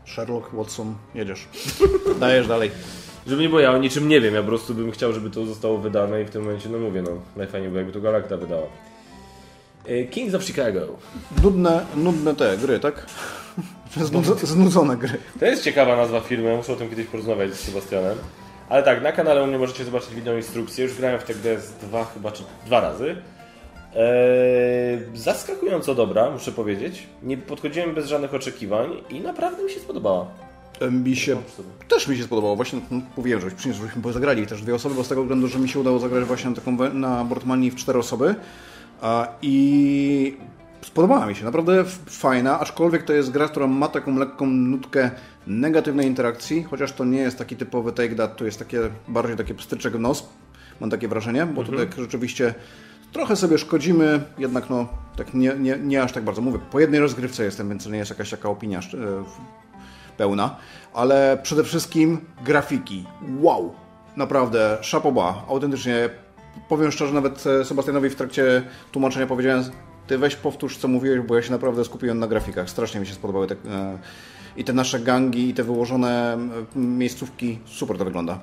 Sherlock, 0.04 0.52
Watson, 0.52 0.94
jedziesz. 1.14 1.48
Dajesz 2.20 2.48
dalej. 2.48 2.70
Żeby 3.26 3.42
nie 3.42 3.48
było, 3.48 3.60
ja 3.60 3.72
o 3.72 3.78
niczym 3.78 4.08
nie 4.08 4.20
wiem, 4.20 4.34
ja 4.34 4.40
po 4.40 4.48
prostu 4.48 4.74
bym 4.74 4.90
chciał, 4.90 5.12
żeby 5.12 5.30
to 5.30 5.46
zostało 5.46 5.78
wydane 5.78 6.22
i 6.22 6.24
w 6.24 6.30
tym 6.30 6.42
momencie, 6.42 6.68
no 6.68 6.78
mówię, 6.78 7.02
no 7.02 7.10
najfajniej 7.36 7.70
było, 7.70 7.78
jakby 7.78 7.92
to 7.92 8.00
Galacta 8.00 8.36
wydała. 8.36 8.66
E, 9.86 10.04
Kings 10.04 10.34
of 10.34 10.44
Chicago. 10.44 10.80
Nudne, 11.42 11.86
nudne 11.96 12.34
te 12.34 12.56
gry, 12.56 12.80
tak? 12.80 13.06
Znudzone 14.44 14.96
gry. 14.96 15.18
To 15.40 15.46
jest 15.46 15.64
ciekawa 15.64 15.96
nazwa 15.96 16.20
firmy, 16.20 16.56
muszę 16.56 16.72
o 16.72 16.76
tym 16.76 16.90
kiedyś 16.90 17.06
porozmawiać 17.06 17.54
z 17.54 17.60
Sebastianem. 17.60 18.18
Ale 18.70 18.82
tak, 18.82 19.02
na 19.02 19.12
kanale 19.12 19.42
u 19.42 19.46
mnie 19.46 19.58
możecie 19.58 19.84
zobaczyć 19.84 20.14
wideo 20.14 20.36
instrukcję. 20.36 20.84
Już 20.84 20.94
grałem 20.94 21.20
w 21.20 21.24
tę 21.24 21.34
grę 21.34 21.60
z 21.60 21.72
dwa 21.72 22.04
chyba, 22.04 22.32
czy 22.32 22.42
dwa 22.66 22.80
razy. 22.80 23.16
Eee, 23.96 24.98
zaskakująco 25.14 25.94
dobra, 25.94 26.30
muszę 26.30 26.52
powiedzieć. 26.52 27.06
Nie 27.22 27.36
podchodziłem 27.36 27.94
bez 27.94 28.06
żadnych 28.06 28.34
oczekiwań 28.34 28.90
i 29.10 29.20
naprawdę 29.20 29.64
mi 29.64 29.70
się 29.70 29.80
spodobała. 29.80 30.26
Mi 30.90 31.16
się, 31.16 31.36
też 31.88 32.08
mi 32.08 32.16
się 32.16 32.24
spodobało. 32.24 32.56
Właśnie 32.56 32.80
no, 32.90 33.00
mówiłem, 33.16 33.40
żebyś 33.40 33.54
przyniósł, 33.54 33.80
żebyśmy 33.80 34.12
zagrali 34.12 34.46
też 34.46 34.62
dwie 34.62 34.74
osoby, 34.74 34.94
bo 34.94 35.04
z 35.04 35.08
tego 35.08 35.22
względu, 35.22 35.48
że 35.48 35.58
mi 35.58 35.68
się 35.68 35.80
udało 35.80 35.98
zagrać 35.98 36.24
właśnie 36.24 36.50
na, 36.50 36.56
taką, 36.56 36.94
na 36.94 37.24
Boardmanii 37.24 37.70
w 37.70 37.76
cztery 37.76 37.98
osoby. 37.98 38.34
I 39.42 40.36
spodobała 40.82 41.26
mi 41.26 41.34
się, 41.34 41.44
naprawdę 41.44 41.84
fajna, 42.06 42.60
aczkolwiek 42.60 43.02
to 43.02 43.12
jest 43.12 43.30
gra, 43.30 43.48
która 43.48 43.66
ma 43.66 43.88
taką 43.88 44.18
lekką 44.18 44.46
nutkę 44.46 45.10
negatywnej 45.46 46.06
interakcji, 46.06 46.62
chociaż 46.62 46.92
to 46.92 47.04
nie 47.04 47.18
jest 47.18 47.38
taki 47.38 47.56
typowy 47.56 47.92
take 47.92 48.14
that, 48.14 48.36
to 48.36 48.44
jest 48.44 48.58
takie 48.58 48.80
bardziej 49.08 49.36
takie 49.36 49.54
pstryczek 49.54 49.96
w 49.96 50.00
nos, 50.00 50.28
mam 50.80 50.90
takie 50.90 51.08
wrażenie, 51.08 51.46
bo 51.46 51.60
mhm. 51.60 51.66
tutaj 51.66 52.04
rzeczywiście 52.04 52.54
Trochę 53.12 53.36
sobie 53.36 53.58
szkodzimy, 53.58 54.20
jednak 54.38 54.70
no, 54.70 54.88
tak 55.16 55.34
nie, 55.34 55.54
nie, 55.58 55.78
nie 55.78 56.02
aż 56.02 56.12
tak 56.12 56.24
bardzo. 56.24 56.42
Mówię, 56.42 56.58
po 56.70 56.80
jednej 56.80 57.00
rozgrywce 57.00 57.44
jestem, 57.44 57.68
więc 57.68 57.84
to 57.84 57.90
nie 57.90 57.98
jest 57.98 58.10
jakaś 58.10 58.30
taka 58.30 58.48
opinia 58.48 58.78
e, 58.78 58.82
pełna, 60.16 60.56
ale 60.94 61.38
przede 61.42 61.64
wszystkim 61.64 62.20
grafiki. 62.44 63.06
Wow! 63.40 63.74
Naprawdę, 64.16 64.78
szapoba, 64.80 65.44
autentycznie. 65.48 66.08
Powiem 66.68 66.92
szczerze, 66.92 67.14
nawet 67.14 67.46
e, 67.46 67.64
Sebastianowi 67.64 68.10
w 68.10 68.16
trakcie 68.16 68.62
tłumaczenia 68.92 69.26
powiedziałem, 69.26 69.64
ty 70.06 70.18
weź 70.18 70.36
powtórz, 70.36 70.76
co 70.76 70.88
mówiłeś, 70.88 71.20
bo 71.20 71.36
ja 71.36 71.42
się 71.42 71.52
naprawdę 71.52 71.84
skupiłem 71.84 72.18
na 72.18 72.26
grafikach. 72.26 72.70
Strasznie 72.70 73.00
mi 73.00 73.06
się 73.06 73.14
spodobały 73.14 73.46
te, 73.46 73.56
i 74.56 74.64
te 74.64 74.72
nasze 74.72 75.00
gangi, 75.00 75.48
i 75.48 75.54
te 75.54 75.62
wyłożone 75.62 76.38
miejscówki, 76.76 77.58
super 77.64 77.98
to 77.98 78.04
wygląda. 78.04 78.38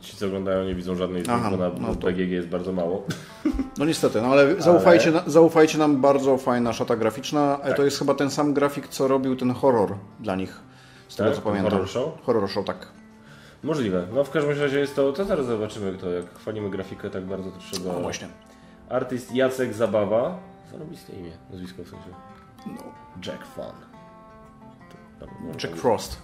Ci, 0.00 0.16
co 0.16 0.26
oglądają, 0.26 0.64
nie 0.64 0.74
widzą 0.74 0.94
żadnej 0.94 1.24
z 1.24 1.26
bo 1.26 1.36
na 1.36 1.70
no 1.80 1.94
to... 1.94 2.06
BGG 2.06 2.30
jest 2.30 2.48
bardzo 2.48 2.72
mało. 2.72 3.06
No 3.78 3.84
niestety, 3.84 4.22
no 4.22 4.28
ale 4.28 4.62
zaufajcie, 4.62 5.08
ale... 5.08 5.30
zaufajcie 5.30 5.78
nam, 5.78 6.00
bardzo 6.00 6.38
fajna 6.38 6.72
szata 6.72 6.96
graficzna. 6.96 7.56
Tak. 7.56 7.76
To 7.76 7.84
jest 7.84 7.98
chyba 7.98 8.14
ten 8.14 8.30
sam 8.30 8.54
grafik, 8.54 8.88
co 8.88 9.08
robił 9.08 9.36
ten 9.36 9.50
horror 9.50 9.96
dla 10.20 10.36
nich, 10.36 10.60
z 11.08 11.16
tego 11.16 11.30
tak? 11.30 11.38
co 11.38 11.42
pamiętam. 11.42 11.70
Horror 11.70 11.88
show? 11.88 12.22
Horror 12.22 12.50
show, 12.50 12.64
tak. 12.64 12.88
Możliwe. 13.62 14.06
No 14.14 14.24
w 14.24 14.30
każdym 14.30 14.58
razie 14.58 14.78
jest 14.78 14.96
to, 14.96 15.12
to 15.12 15.24
zaraz 15.24 15.46
zobaczymy 15.46 15.92
kto, 15.92 16.10
jak 16.10 16.34
chwalimy 16.34 16.70
grafikę 16.70 17.10
tak 17.10 17.24
bardzo, 17.24 17.50
to 17.50 17.58
trzeba... 17.58 17.92
No 17.92 18.00
właśnie. 18.00 18.28
Artyst 18.88 19.34
Jacek 19.34 19.74
Zabawa. 19.74 20.38
Zarobiste 20.72 21.12
imię, 21.12 21.30
nazwisko 21.50 21.82
w 21.84 21.88
sensie. 21.88 22.08
No. 22.66 22.82
Jack 23.26 23.44
Fun. 25.28 25.52
Jack 25.62 25.76
Frost. 25.76 26.18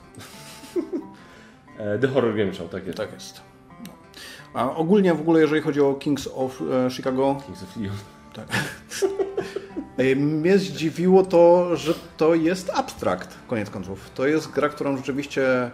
E, 1.78 1.98
The 1.98 2.08
Horror 2.08 2.36
Game 2.36 2.54
Show, 2.54 2.70
tak 2.70 2.86
jest. 2.86 2.98
Tak 2.98 3.12
jest. 3.12 3.40
No. 3.86 3.92
A 4.60 4.76
ogólnie 4.76 5.14
w 5.14 5.20
ogóle, 5.20 5.40
jeżeli 5.40 5.62
chodzi 5.62 5.80
o 5.80 5.94
Kings 5.94 6.28
of 6.34 6.62
e, 6.86 6.90
Chicago... 6.90 7.36
Kings 7.46 7.62
of 7.62 7.76
Leon. 7.76 7.96
Tak. 8.32 8.46
E, 9.98 10.16
mnie 10.16 10.58
zdziwiło 10.58 11.22
to, 11.22 11.76
że 11.76 11.94
to 12.16 12.34
jest 12.34 12.70
abstrakt, 12.70 13.36
koniec 13.46 13.70
końców. 13.70 14.10
To 14.14 14.26
jest 14.26 14.50
gra, 14.50 14.68
którą 14.68 14.96
rzeczywiście 14.96 15.70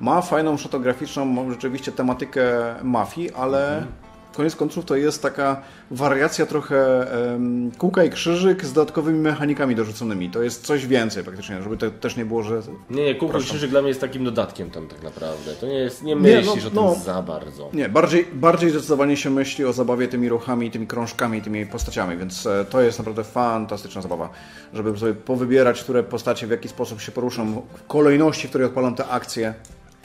ma 0.00 0.22
fajną 0.22 0.56
fotograficzną, 0.56 1.50
rzeczywiście 1.50 1.92
tematykę 1.92 2.74
mafii, 2.82 3.32
ale 3.34 3.76
mhm 3.78 4.01
koniec 4.36 4.56
końców 4.56 4.84
to 4.84 4.96
jest 4.96 5.22
taka 5.22 5.62
wariacja 5.90 6.46
trochę 6.46 7.06
um, 7.32 7.70
kółka 7.78 8.04
i 8.04 8.10
krzyżyk 8.10 8.64
z 8.64 8.72
dodatkowymi 8.72 9.18
mechanikami 9.18 9.74
dorzuconymi. 9.74 10.30
To 10.30 10.42
jest 10.42 10.66
coś 10.66 10.86
więcej 10.86 11.24
praktycznie, 11.24 11.62
żeby 11.62 11.76
to 11.76 11.90
też 11.90 12.16
nie 12.16 12.24
było, 12.24 12.42
że... 12.42 12.62
Nie, 12.90 13.04
nie, 13.04 13.14
kółko 13.14 13.38
i 13.38 13.42
krzyżyk 13.42 13.70
dla 13.70 13.80
mnie 13.80 13.88
jest 13.88 14.00
takim 14.00 14.24
dodatkiem 14.24 14.70
tam 14.70 14.88
tak 14.88 15.02
naprawdę. 15.02 15.52
To 15.60 15.66
nie 15.66 15.78
jest, 15.78 16.02
nie 16.02 16.16
myślisz 16.16 16.64
nie, 16.64 16.70
no, 16.74 16.86
o 16.86 16.90
tym 16.90 16.98
no, 16.98 17.04
za 17.04 17.22
bardzo. 17.22 17.70
Nie, 17.72 17.88
bardziej, 17.88 18.26
bardziej 18.34 18.70
zdecydowanie 18.70 19.16
się 19.16 19.30
myśli 19.30 19.64
o 19.64 19.72
zabawie 19.72 20.08
tymi 20.08 20.28
ruchami, 20.28 20.70
tymi 20.70 20.86
krążkami, 20.86 21.42
tymi 21.42 21.66
postaciami, 21.66 22.16
więc 22.16 22.46
e, 22.46 22.64
to 22.64 22.80
jest 22.80 22.98
naprawdę 22.98 23.24
fantastyczna 23.24 24.02
zabawa, 24.02 24.30
żeby 24.72 24.98
sobie 24.98 25.14
powybierać, 25.14 25.82
które 25.82 26.02
postacie 26.02 26.46
w 26.46 26.50
jaki 26.50 26.68
sposób 26.68 27.00
się 27.00 27.12
poruszą, 27.12 27.62
w 27.74 27.86
kolejności, 27.86 28.46
w 28.46 28.50
której 28.50 28.66
odpalam 28.66 28.94
te 28.94 29.08
akcje. 29.08 29.54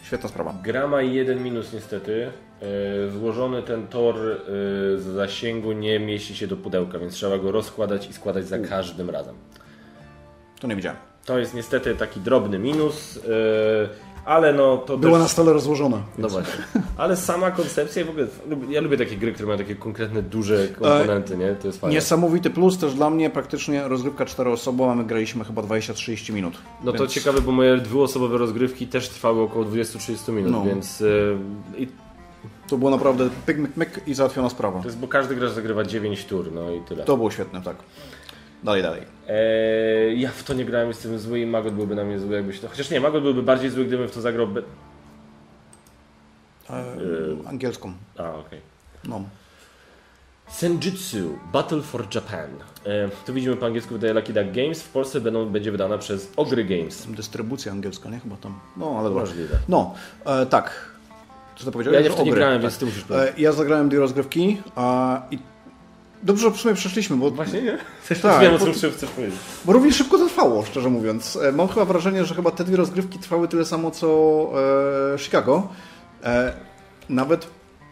Świetna 0.04 0.30
sprawa. 0.30 0.54
Gra 0.64 0.88
ma 0.88 1.02
jeden 1.02 1.44
minus 1.44 1.74
niestety. 1.74 2.32
E, 2.62 3.12
złożony 3.12 3.64
ten 3.64 3.88
tor 3.88 4.16
e, 4.16 4.36
z 4.98 5.04
zasięgu 5.04 5.72
nie 5.72 6.00
mieści 6.00 6.36
się 6.36 6.48
do 6.48 6.58
pudełka, 6.58 7.00
więc 7.00 7.14
trzeba 7.14 7.38
go 7.38 7.52
rozkładać 7.52 8.10
i 8.10 8.14
składać 8.14 8.48
za 8.48 8.60
każdym 8.60 9.10
razem. 9.10 9.36
To 10.60 10.68
nie 10.68 10.76
widziałem. 10.76 10.98
To 11.26 11.40
jest 11.40 11.54
niestety 11.54 11.96
taki 11.96 12.20
drobny 12.20 12.60
minus, 12.60 13.18
e, 13.18 13.90
ale 14.26 14.54
no 14.54 14.78
to 14.78 14.98
Była 14.98 15.14
też... 15.14 15.22
na 15.22 15.28
stole 15.28 15.54
rozłożona. 15.54 16.04
No 16.18 16.30
właśnie. 16.30 16.64
Ale 16.98 17.16
sama 17.16 17.52
koncepcja 17.52 18.06
w 18.06 18.10
ogóle, 18.10 18.28
ja 18.70 18.82
lubię 18.82 18.98
takie 18.98 19.18
gry, 19.18 19.34
które 19.34 19.48
mają 19.48 19.58
takie 19.58 19.76
konkretne, 19.76 20.24
duże 20.24 20.68
komponenty, 20.68 21.38
nie? 21.38 21.56
To 21.56 21.68
jest 21.68 21.80
fajne. 21.82 21.96
Niesamowity 21.96 22.50
plus 22.50 22.78
też 22.78 22.94
dla 22.94 23.10
mnie, 23.10 23.30
praktycznie 23.30 23.88
rozgrywka 23.88 24.26
czteroosobowa, 24.26 24.96
my 24.96 25.04
graliśmy 25.04 25.46
chyba 25.46 25.62
20-30 25.62 26.34
minut. 26.34 26.54
No 26.84 26.92
więc... 26.92 27.04
to 27.04 27.08
ciekawe, 27.08 27.42
bo 27.42 27.52
moje 27.52 27.78
dwuosobowe 27.78 28.38
rozgrywki 28.38 28.88
też 28.88 29.10
trwały 29.10 29.42
około 29.42 29.66
20-30 29.66 30.34
minut, 30.34 30.52
no. 30.52 30.66
więc... 30.66 31.04
I 31.78 31.88
to 32.68 32.78
było 32.78 32.92
naprawdę 32.92 33.30
pyk, 33.46 33.58
myk, 33.58 33.78
myk 33.78 34.02
i 34.08 34.14
załatwiona 34.14 34.50
sprawa. 34.50 34.80
To 34.80 34.86
jest, 34.86 34.98
bo 34.98 35.08
każdy 35.08 35.36
gracz 35.36 35.52
zagrywa 35.52 35.84
9 35.84 36.26
tur, 36.26 36.52
no 36.52 36.72
i 36.72 36.82
tyle. 36.82 37.04
To 37.04 37.18
było 37.18 37.32
świetne, 37.32 37.62
tak. 37.62 37.76
Dalej, 38.64 38.84
dalej. 38.84 39.02
Eee, 39.28 40.22
ja 40.22 40.32
w 40.32 40.44
to 40.44 40.54
nie 40.54 40.66
grałem, 40.66 40.88
jestem 40.88 41.20
zły 41.20 41.40
i 41.40 41.46
Magot 41.46 41.74
byłby 41.74 41.96
na 41.96 42.04
mnie 42.04 42.20
zły, 42.20 42.36
jakbyś 42.36 42.60
to... 42.60 42.68
Chociaż 42.68 42.90
nie, 42.90 43.00
Magot 43.00 43.24
byłby 43.24 43.44
bardziej 43.44 43.70
zły, 43.70 43.86
gdybym 43.86 44.08
w 44.08 44.12
to 44.12 44.22
zagrał... 44.22 44.48
Be... 44.48 44.62
Eee, 46.70 47.48
angielską. 47.48 47.94
A, 48.18 48.30
okej. 48.30 48.40
Okay. 48.40 48.60
No. 49.04 49.22
Senjutsu 50.48 51.40
Battle 51.54 51.82
for 51.82 52.16
Japan. 52.16 52.50
E, 52.86 53.10
tu 53.26 53.34
widzimy 53.34 53.56
po 53.56 53.66
angielsku 53.66 53.94
wydaje 53.94 54.14
Lucky 54.14 54.34
Duck 54.34 54.52
Games. 54.52 54.84
W 54.84 54.90
Polsce 54.90 55.22
będą, 55.22 55.46
będzie 55.46 55.72
wydana 55.72 55.98
przez 55.98 56.32
Ogry 56.36 56.66
Games. 56.66 57.08
Dystrybucja 57.08 57.72
angielska, 57.72 58.10
nie? 58.10 58.20
Chyba 58.20 58.36
tam. 58.36 58.60
No, 58.78 58.96
ale 59.00 59.10
Możliwe. 59.10 59.58
No, 59.70 59.96
e, 60.26 60.46
tak. 60.46 60.97
Co 61.58 61.66
to 61.66 61.72
powiedziałeś? 61.72 62.06
Ja 62.06 62.14
to 62.14 62.24
nie 62.24 62.32
grałem, 62.32 62.56
tak. 62.56 62.62
więc 62.62 62.78
ty 62.78 62.86
musisz 62.86 63.04
powiedzieć. 63.04 63.34
E, 63.38 63.42
ja 63.42 63.52
zagrałem 63.52 63.90
dwie 63.90 64.00
rozgrywki 64.00 64.58
a, 64.76 65.22
i 65.32 65.40
dobrze 66.24 66.52
w 66.52 66.58
sumie 66.58 66.76
przeszliśmy, 66.76 67.16
bo... 67.16 67.32
Właśnie 67.32 67.62
nie? 67.62 67.78
Chcesz 68.04 68.22
tak, 68.22 68.42
wiem, 68.42 68.54
o 68.54 68.60
co 68.60 68.72
chcesz 68.72 69.10
powiedzieć. 69.10 69.40
Bo 69.66 69.74
również 69.74 69.96
szybko 69.96 70.18
to 70.18 70.26
trwało, 70.26 70.64
szczerze 70.64 70.90
mówiąc. 70.90 71.36
E, 71.36 71.52
mam 71.52 71.68
chyba 71.68 71.86
wrażenie, 71.86 72.26
że 72.26 72.36
chyba 72.36 72.52
te 72.52 72.64
dwie 72.64 72.78
rozgrywki 72.78 73.20
trwały 73.20 73.48
tyle 73.48 73.66
samo, 73.66 73.92
co 73.92 74.08
e, 75.14 75.18
Chicago. 75.18 75.68
E, 76.24 76.54
nawet 77.10 77.48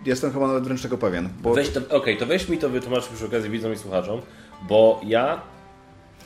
jestem 0.06 0.34
chyba 0.34 0.48
nawet 0.48 0.64
wręcz 0.64 0.82
tego 0.82 0.98
pewien. 0.98 1.30
Bo... 1.42 1.52
Okej, 1.52 1.66
okay, 1.90 2.16
to 2.16 2.26
weź 2.26 2.50
mi 2.50 2.58
to 2.58 2.70
wytłumacz 2.70 3.08
przy 3.08 3.26
okazji 3.26 3.50
widzom 3.50 3.74
i 3.74 3.78
słuchaczom, 3.78 4.22
bo 4.70 5.02
ja 5.04 5.42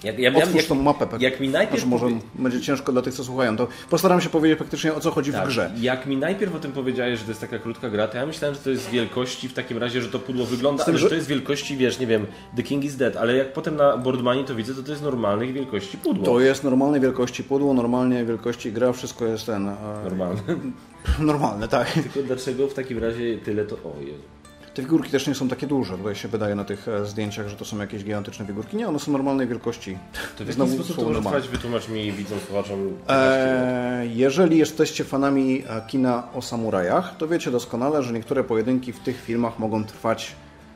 jak, 0.03 0.19
ja, 0.19 0.33
Otwórz 0.33 0.55
jak, 0.55 0.65
tą 0.65 0.75
mapę. 0.75 1.07
Jak 1.19 1.39
mi 1.39 1.49
najpierw 1.49 1.85
może 1.85 2.07
będzie 2.35 2.61
ciężko 2.61 2.91
dla 2.91 3.01
tych, 3.01 3.13
co 3.13 3.23
słuchają, 3.23 3.57
to 3.57 3.67
postaram 3.89 4.21
się 4.21 4.29
powiedzieć 4.29 4.57
praktycznie 4.57 4.93
o 4.93 4.99
co 4.99 5.11
chodzi 5.11 5.31
tak, 5.31 5.45
w 5.45 5.47
grze. 5.47 5.71
Jak 5.77 6.05
mi 6.05 6.17
najpierw 6.17 6.55
o 6.55 6.59
tym 6.59 6.71
powiedziałeś, 6.71 7.19
że 7.19 7.25
to 7.25 7.31
jest 7.31 7.41
taka 7.41 7.59
krótka 7.59 7.89
gra, 7.89 8.07
to 8.07 8.17
ja 8.17 8.25
myślałem, 8.25 8.55
że 8.55 8.61
to 8.61 8.69
jest 8.69 8.89
wielkości 8.89 9.49
w 9.49 9.53
takim 9.53 9.77
razie, 9.77 10.01
że 10.01 10.09
to 10.09 10.19
pudło 10.19 10.45
wygląda, 10.45 10.83
tym, 10.83 10.97
że 10.97 11.09
to 11.09 11.15
jest 11.15 11.27
wielkości, 11.27 11.77
wiesz, 11.77 11.99
nie 11.99 12.07
wiem, 12.07 12.27
The 12.55 12.63
King 12.63 12.83
is 12.83 12.95
Dead, 12.95 13.17
ale 13.17 13.35
jak 13.35 13.53
potem 13.53 13.75
na 13.75 13.97
Boardmanie 13.97 14.43
to 14.43 14.55
widzę, 14.55 14.75
to 14.75 14.83
to 14.83 14.91
jest 14.91 15.03
normalnej 15.03 15.53
wielkości 15.53 15.97
pudło. 15.97 16.25
To 16.25 16.39
jest 16.39 16.63
normalnej 16.63 17.01
wielkości 17.01 17.43
pudło, 17.43 17.73
normalnej 17.73 18.25
wielkości 18.25 18.71
gra, 18.71 18.93
wszystko 18.93 19.25
jest 19.25 19.45
ten... 19.45 19.69
E, 19.69 19.75
Normalne. 20.03 20.41
Normalne, 21.19 21.67
tak. 21.67 21.91
Tylko 21.91 22.23
dlaczego 22.23 22.67
w 22.67 22.73
takim 22.73 22.99
razie 22.99 23.37
tyle 23.37 23.65
to... 23.65 23.75
O 23.75 23.93
Jezu. 24.01 24.38
Te 24.79 24.83
figurki 24.83 25.11
też 25.11 25.27
nie 25.27 25.35
są 25.35 25.47
takie 25.49 25.67
duże. 25.67 25.97
Tutaj 25.97 26.15
się 26.15 26.27
wydaje 26.27 26.55
na 26.55 26.63
tych 26.63 26.87
e, 26.87 27.05
zdjęciach, 27.05 27.47
że 27.47 27.55
to 27.55 27.65
są 27.65 27.77
jakieś 27.77 28.03
gigantyczne 28.03 28.45
figurki. 28.45 28.77
Nie, 28.77 28.87
one 28.87 28.99
są 28.99 29.11
normalnej 29.11 29.47
wielkości. 29.47 29.97
To 30.37 30.43
w 30.43 30.47
jaki 30.47 30.53
Znowu 30.53 30.73
sposób 30.73 30.95
to 30.95 31.03
może 31.03 31.21
trwać? 31.21 31.47
Wytłumacz 31.47 31.89
mi, 31.89 32.11
widzą 32.11 32.35
słuchaczom. 32.47 32.79
Eee, 33.07 34.17
jeżeli 34.17 34.57
jesteście 34.57 35.03
fanami 35.03 35.63
e, 35.67 35.81
kina 35.87 36.33
o 36.33 36.41
samurajach, 36.41 37.17
to 37.17 37.27
wiecie 37.27 37.51
doskonale, 37.51 38.03
że 38.03 38.13
niektóre 38.13 38.43
pojedynki 38.43 38.93
w 38.93 38.99
tych 38.99 39.21
filmach 39.21 39.59
mogą 39.59 39.83
trwać 39.83 40.35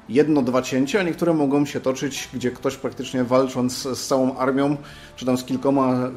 jedno, 0.09 0.41
dwa 0.41 0.61
cięcia, 0.61 0.99
a 0.99 1.03
niektóre 1.03 1.33
mogą 1.33 1.65
się 1.65 1.79
toczyć, 1.79 2.29
gdzie 2.33 2.51
ktoś 2.51 2.75
praktycznie 2.75 3.23
walcząc 3.23 3.83
z 3.83 4.07
całą 4.07 4.37
armią, 4.37 4.77
czy 5.15 5.25
tam 5.25 5.37
z 5.37 5.43
kilkoma 5.43 6.11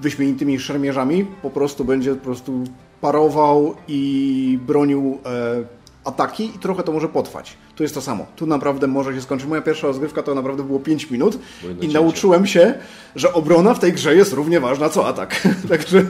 wyśmienitymi 0.00 0.60
szermierzami, 0.60 1.26
po 1.42 1.50
prostu 1.50 1.84
będzie 1.84 2.14
po 2.14 2.24
prostu 2.24 2.64
parował 3.00 3.74
i 3.88 4.58
bronił 4.66 5.18
e, 5.26 5.77
ataki 6.08 6.44
i 6.56 6.58
trochę 6.58 6.82
to 6.82 6.92
może 6.92 7.08
potrwać. 7.08 7.56
Tu 7.76 7.82
jest 7.82 7.94
to 7.94 8.00
samo. 8.00 8.26
Tu 8.36 8.46
naprawdę 8.46 8.86
może 8.86 9.14
się 9.14 9.22
skończyć. 9.22 9.48
Moja 9.48 9.62
pierwsza 9.62 9.86
rozgrywka 9.86 10.22
to 10.22 10.34
naprawdę 10.34 10.62
było 10.62 10.80
5 10.80 11.10
minut 11.10 11.38
i 11.80 11.88
nauczyłem 11.88 12.46
się, 12.46 12.74
że 13.16 13.32
obrona 13.32 13.74
w 13.74 13.78
tej 13.78 13.92
grze 13.92 14.16
jest 14.16 14.32
równie 14.32 14.60
ważna 14.60 14.88
co 14.88 15.06
atak. 15.06 15.48
Także 15.68 16.04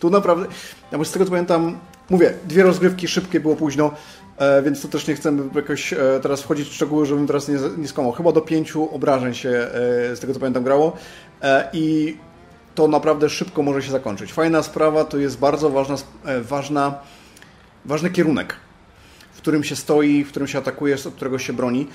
tu 0.00 0.10
naprawdę... 0.10 0.46
Ja 0.92 1.04
z 1.04 1.10
tego 1.10 1.24
co 1.24 1.30
pamiętam, 1.30 1.78
mówię, 2.10 2.34
dwie 2.48 2.62
rozgrywki 2.62 3.08
szybkie 3.08 3.40
było 3.40 3.56
późno, 3.56 3.90
e, 4.38 4.62
więc 4.62 4.82
to 4.82 4.88
też 4.88 5.06
nie 5.06 5.14
chcę 5.14 5.36
jakoś 5.54 5.92
e, 5.92 5.98
teraz 6.22 6.42
wchodzić 6.42 6.68
w 6.68 6.74
szczegóły, 6.74 7.06
żebym 7.06 7.26
teraz 7.26 7.48
nie, 7.48 7.58
nie 7.76 7.88
skłamał. 7.88 8.12
Chyba 8.12 8.32
do 8.32 8.40
pięciu 8.40 8.94
obrażeń 8.94 9.34
się 9.34 9.48
e, 9.48 9.70
z 10.16 10.20
tego 10.20 10.34
co 10.34 10.40
pamiętam 10.40 10.64
grało 10.64 10.96
i 11.72 12.16
to 12.74 12.88
naprawdę 12.88 13.30
szybko 13.30 13.62
może 13.62 13.82
się 13.82 13.90
zakończyć. 13.90 14.32
Fajna 14.32 14.62
sprawa, 14.62 15.04
to 15.04 15.18
jest 15.18 15.38
bardzo 15.38 15.70
ważna, 15.70 15.96
ważna, 16.42 16.94
ważny 17.84 18.10
kierunek 18.10 18.56
którym 19.44 19.64
się 19.64 19.76
stoi, 19.76 20.24
w 20.24 20.28
którym 20.28 20.48
się 20.48 20.58
atakuje, 20.58 20.94
od 20.94 21.14
którego 21.14 21.38
się 21.38 21.52
broni. 21.52 21.86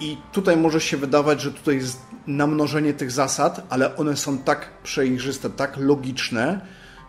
I 0.00 0.16
tutaj 0.32 0.56
może 0.56 0.80
się 0.80 0.96
wydawać, 0.96 1.40
że 1.40 1.52
tutaj 1.52 1.76
jest 1.76 2.00
namnożenie 2.26 2.92
tych 2.92 3.10
zasad, 3.10 3.66
ale 3.70 3.96
one 3.96 4.16
są 4.16 4.38
tak 4.38 4.68
przejrzyste, 4.82 5.50
tak 5.50 5.76
logiczne, 5.76 6.60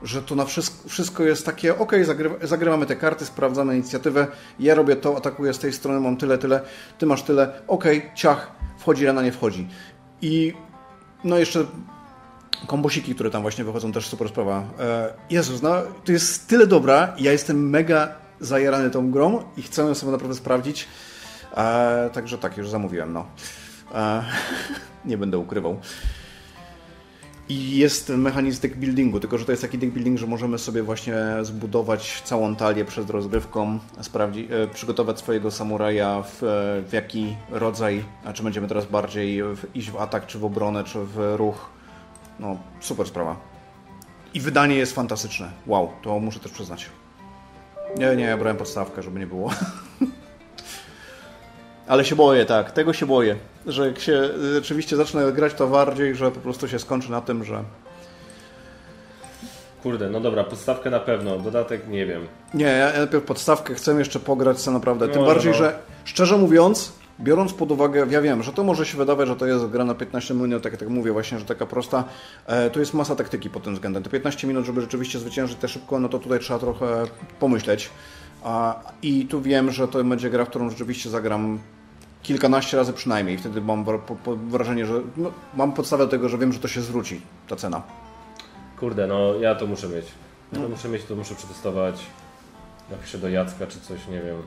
że 0.04 0.22
to 0.22 0.36
na 0.36 0.46
wszystko, 0.88 1.24
jest 1.24 1.46
takie, 1.46 1.78
ok, 1.78 1.92
zagrywa, 2.04 2.36
zagrywamy 2.48 2.86
te 2.86 2.96
karty, 2.96 3.26
sprawdzamy 3.26 3.74
inicjatywę, 3.76 4.28
ja 4.60 4.76
robię 4.76 4.96
to, 4.96 5.18
atakuję 5.18 5.54
z 5.54 5.60
tej 5.60 5.74
strony, 5.74 6.00
mam 6.00 6.18
tyle, 6.18 6.38
tyle, 6.38 6.62
ty 6.98 7.06
masz 7.06 7.24
tyle, 7.24 7.62
ok, 7.68 7.86
ciach, 8.16 8.52
wchodzi 8.78 9.06
rana, 9.06 9.22
nie 9.22 9.32
wchodzi. 9.32 9.68
I 10.22 10.54
no 11.24 11.38
jeszcze 11.38 11.66
kombosiki, 12.68 13.16
które 13.16 13.30
tam 13.30 13.42
właśnie 13.42 13.64
wychodzą, 13.64 13.92
też 13.92 14.08
super 14.08 14.30
sprawa. 14.30 14.64
E, 14.80 15.14
Jezus, 15.30 15.62
no, 15.62 15.76
to 16.06 16.12
jest 16.12 16.48
tyle 16.48 16.68
dobra, 16.68 17.14
ja 17.18 17.32
jestem 17.32 17.70
mega 17.70 18.29
zajarany 18.42 18.90
tą 18.90 19.12
grą 19.12 19.44
i 19.58 19.62
chcę 19.62 19.96
sobie 19.96 20.12
naprawdę 20.12 20.36
sprawdzić. 20.36 20.88
E, 21.58 22.10
także 22.14 22.38
tak, 22.38 22.58
już 22.58 22.70
zamówiłem, 22.70 23.14
no. 23.14 23.26
E, 23.96 24.24
nie 25.06 25.18
będę 25.18 25.38
ukrywał. 25.38 25.80
I 27.50 27.78
jest 27.78 28.10
mechanizm 28.10 28.62
deck 28.62 28.76
buildingu, 28.76 29.20
tylko 29.20 29.38
że 29.38 29.46
to 29.46 29.52
jest 29.52 29.62
taki 29.62 29.78
deck 29.78 29.94
building, 29.94 30.20
że 30.20 30.28
możemy 30.28 30.58
sobie 30.58 30.84
właśnie 30.84 31.16
zbudować 31.42 32.22
całą 32.26 32.56
talię 32.56 32.86
przed 32.86 33.10
rozgrywką, 33.10 33.80
sprawdzić, 34.02 34.52
e, 34.52 34.68
przygotować 34.68 35.20
swojego 35.20 35.52
samuraja 35.52 36.22
w, 36.22 36.38
w 36.88 36.94
jaki 36.94 37.36
rodzaj, 37.50 38.04
a 38.26 38.34
czy 38.34 38.44
będziemy 38.44 38.68
teraz 38.68 38.86
bardziej 38.86 39.44
w, 39.44 39.76
iść 39.76 39.92
w 39.92 39.98
atak, 39.98 40.26
czy 40.26 40.40
w 40.40 40.46
obronę, 40.46 40.84
czy 40.84 41.00
w 41.00 41.34
ruch. 41.38 41.70
No, 42.40 42.58
super 42.80 43.08
sprawa. 43.08 43.36
I 44.34 44.40
wydanie 44.40 44.76
jest 44.76 44.96
fantastyczne. 44.96 45.52
Wow, 45.68 45.90
to 46.02 46.20
muszę 46.20 46.40
też 46.40 46.52
przyznać. 46.52 46.90
Nie, 47.98 48.16
nie, 48.16 48.24
ja 48.24 48.38
brałem 48.38 48.58
podstawkę, 48.58 49.04
żeby 49.04 49.20
nie 49.20 49.28
było. 49.28 49.50
Ale 51.88 52.06
się 52.06 52.16
boję, 52.16 52.46
tak, 52.46 52.72
tego 52.72 52.94
się 52.94 53.06
boję, 53.06 53.36
że 53.66 53.88
jak 53.88 54.00
się 54.00 54.30
rzeczywiście 54.54 54.96
zacznę 54.96 55.32
grać 55.32 55.54
to 55.54 55.68
bardziej, 55.68 56.16
że 56.16 56.32
po 56.32 56.40
prostu 56.40 56.68
się 56.68 56.80
skończy 56.80 57.12
na 57.12 57.22
tym, 57.22 57.44
że 57.44 57.64
Kurde, 59.84 60.10
no 60.10 60.20
dobra, 60.20 60.44
podstawkę 60.44 60.90
na 60.90 61.00
pewno, 61.00 61.38
dodatek 61.38 61.88
nie 61.88 62.06
wiem. 62.06 62.28
Nie, 62.54 62.66
ja 62.66 62.92
najpierw 62.98 63.24
podstawkę 63.24 63.74
chcę 63.74 63.94
jeszcze 63.94 64.20
pograć 64.20 64.58
co 64.58 64.72
naprawdę. 64.72 65.08
No, 65.08 65.14
Tym 65.14 65.26
bardziej, 65.26 65.52
no. 65.52 65.58
że 65.58 65.80
szczerze 66.06 66.38
mówiąc, 66.38 66.94
biorąc 67.20 67.54
pod 67.54 67.72
uwagę, 67.72 68.08
ja 68.10 68.22
wiem, 68.22 68.44
że 68.44 68.54
to 68.54 68.64
może 68.64 68.86
się 68.86 68.98
wydawać, 68.98 69.28
że 69.28 69.36
to 69.36 69.46
jest 69.46 69.66
gra 69.66 69.86
na 69.86 69.96
15 69.96 70.34
minut, 70.34 70.64
tak 70.64 70.82
jak 70.82 70.90
mówię 70.90 71.12
właśnie, 71.12 71.40
że 71.40 71.46
taka 71.46 71.66
prosta, 71.66 72.04
e, 72.46 72.70
to 72.70 72.80
jest 72.80 72.94
masa 72.94 73.16
taktyki 73.16 73.50
pod 73.50 73.64
tym 73.64 73.74
względem. 73.74 74.04
Te 74.04 74.10
15 74.10 74.48
minut, 74.48 74.66
żeby 74.66 74.82
rzeczywiście 74.82 75.20
zwyciężyć 75.20 75.58
te 75.58 75.68
szybko, 75.68 76.00
no 76.00 76.10
to 76.10 76.20
tutaj 76.20 76.40
trzeba 76.40 76.60
trochę 76.60 77.04
pomyśleć. 77.40 77.90
A, 78.44 78.80
I 79.02 79.26
tu 79.26 79.42
wiem, 79.42 79.72
że 79.72 79.88
to 79.88 80.04
będzie 80.04 80.30
gra, 80.30 80.46
w 80.46 80.50
którą 80.50 80.70
rzeczywiście 80.70 81.10
zagram 81.10 81.60
kilkanaście 82.24 82.78
razy 82.78 82.94
przynajmniej. 82.94 83.38
Wtedy 83.38 83.62
mam 83.62 83.86
wrażenie, 84.50 84.86
że 84.86 85.02
no, 85.18 85.32
mam 85.54 85.74
podstawę 85.74 86.04
do 86.06 86.12
tego, 86.12 86.30
że 86.30 86.38
wiem, 86.38 86.54
że 86.54 86.60
to 86.60 86.68
się 86.68 86.82
zwróci, 86.82 87.22
ta 87.48 87.56
cena. 87.56 87.82
Kurde, 88.80 89.08
no 89.08 89.36
ja 89.36 89.56
to 89.56 89.68
muszę 89.68 89.88
mieć. 89.88 90.06
Ja 90.52 90.58
to 90.58 90.64
no. 90.64 90.70
muszę 90.70 90.90
mieć, 90.90 91.04
to 91.04 91.16
muszę 91.16 91.36
przetestować. 91.36 91.96
Napiszę 92.92 93.18
do 93.18 93.30
Jacka 93.30 93.68
czy 93.68 93.80
coś, 93.80 94.08
nie 94.08 94.22
wiem. 94.22 94.38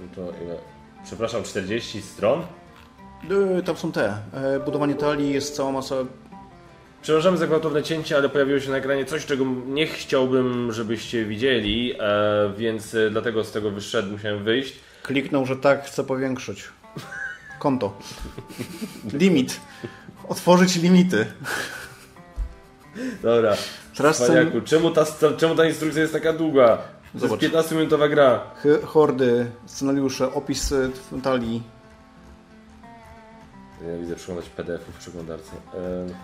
No 0.00 0.06
to 0.14 0.22
ile? 0.44 0.71
Przepraszam, 1.04 1.42
40 1.42 2.02
stron? 2.02 2.42
No, 3.28 3.62
tam 3.62 3.76
są 3.76 3.92
te. 3.92 4.16
E, 4.34 4.60
budowanie 4.64 4.94
talii 4.94 5.32
jest 5.32 5.56
cała 5.56 5.72
masa. 5.72 5.94
Przepraszam 7.02 7.36
za 7.36 7.46
gwałtowne 7.46 7.82
cięcie, 7.82 8.16
ale 8.16 8.28
pojawiło 8.28 8.60
się 8.60 8.70
na 8.70 8.76
ekranie 8.76 9.04
coś, 9.04 9.26
czego 9.26 9.44
nie 9.66 9.86
chciałbym, 9.86 10.72
żebyście 10.72 11.24
widzieli, 11.24 11.94
e, 12.00 12.52
więc 12.56 12.96
dlatego 13.10 13.44
z 13.44 13.52
tego 13.52 13.70
wyszedł, 13.70 14.10
musiałem 14.10 14.44
wyjść. 14.44 14.74
Kliknął, 15.02 15.46
że 15.46 15.56
tak, 15.56 15.84
chcę 15.84 16.04
powiększyć. 16.04 16.64
Konto. 17.58 17.98
Limit. 19.12 19.60
Otworzyć 20.28 20.76
limity. 20.76 21.26
Dobra. 23.22 23.56
Teraz 23.96 24.22
Cwaniaku, 24.24 24.60
czemu, 24.60 24.90
ta, 24.90 25.06
czemu 25.36 25.54
ta 25.54 25.66
instrukcja 25.66 26.02
jest 26.02 26.12
taka 26.12 26.32
długa? 26.32 26.78
To 27.20 27.26
jest 27.26 27.54
15-minutowa 27.54 28.10
gra. 28.10 28.40
Hordy, 28.84 29.46
scenariusze, 29.66 30.34
opisy 30.34 30.90
talii. 31.22 31.62
Ja 33.88 33.98
widzę 33.98 34.16
przeglądać 34.16 34.48
PDF-y 34.48 34.92
w 34.92 34.96
przeglądarce. 34.98 35.52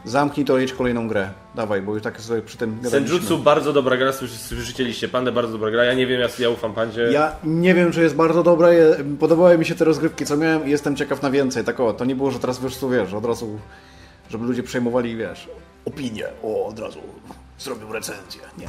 Zamknij 0.05 0.46
to, 0.46 0.59
jedź 0.59 0.72
kolejną 0.72 1.09
grę. 1.09 1.31
Dawaj, 1.55 1.83
bo 1.83 1.94
już 1.94 2.03
tak 2.03 2.20
sobie 2.20 2.42
przy 2.42 2.57
tym 2.57 2.79
Senjutsu 2.90 3.38
bardzo 3.38 3.72
dobra 3.72 3.96
gra, 3.96 4.12
słyszeliście. 4.12 5.09
Pandę 5.09 5.33
bardzo 5.33 5.53
dobra 5.53 5.70
gra. 5.70 5.85
Ja 5.85 5.94
nie 5.94 6.07
wiem, 6.07 6.20
ja, 6.20 6.29
ja 6.38 6.51
ufam 6.51 6.72
Pandzie. 6.74 7.03
Ja 7.03 7.37
nie 7.44 7.74
wiem, 7.74 7.92
czy 7.92 8.03
jest 8.03 8.14
bardzo 8.14 8.42
dobra. 8.42 8.68
Podobały 9.20 9.59
mi 9.59 9.64
się 9.64 9.74
te 9.74 9.85
rozgrywki, 9.85 10.27
co 10.27 10.37
miałem 10.37 10.68
jestem 10.68 10.96
ciekaw 10.96 11.22
na 11.22 11.31
więcej. 11.31 11.64
Tak 11.64 11.81
o, 11.81 11.92
to 11.92 12.05
nie 12.05 12.16
było, 12.16 12.31
że 12.31 12.38
teraz 12.38 12.61
wiesz, 12.61 12.77
tu 12.77 12.90
wiesz, 12.90 13.14
od 13.14 13.24
razu, 13.24 13.59
żeby 14.31 14.44
ludzie 14.44 14.62
przejmowali, 14.62 15.16
wiesz, 15.16 15.48
opinię. 15.85 16.27
O, 16.42 16.66
od 16.66 16.79
razu 16.79 17.01
zrobił 17.59 17.92
recenzję. 17.92 18.40
Nie. 18.59 18.66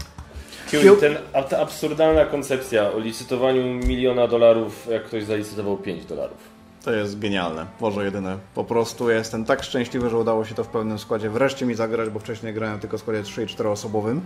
Ten, 1.00 1.18
ta 1.50 1.60
absurdalna 1.60 2.26
koncepcja 2.26 2.92
o 2.92 3.00
licytowaniu 3.00 3.64
miliona 3.64 4.28
dolarów, 4.28 4.88
jak 4.92 5.04
ktoś 5.04 5.24
zalicytował 5.24 5.78
5 5.78 6.06
dolarów. 6.06 6.38
To 6.84 6.92
jest 6.92 7.20
genialne. 7.20 7.66
Boże 7.80 8.06
jedyne. 8.06 8.38
Po 8.56 8.64
prostu 8.64 9.10
jestem 9.10 9.46
tak 9.46 9.64
szczęśliwy, 9.64 10.10
że 10.10 10.18
udało 10.18 10.46
się 10.46 10.56
to 10.56 10.64
w 10.64 10.68
pełnym 10.68 11.00
składzie 11.00 11.30
wreszcie 11.30 11.66
mi 11.66 11.76
zagrać, 11.76 12.10
bo 12.10 12.20
wcześniej 12.20 12.54
grałem 12.54 12.80
tylko 12.80 12.98
w 12.98 13.02
składzie 13.02 13.24
3 13.24 13.44
i 13.44 13.48
4 13.48 13.70
osobowym. 13.70 14.22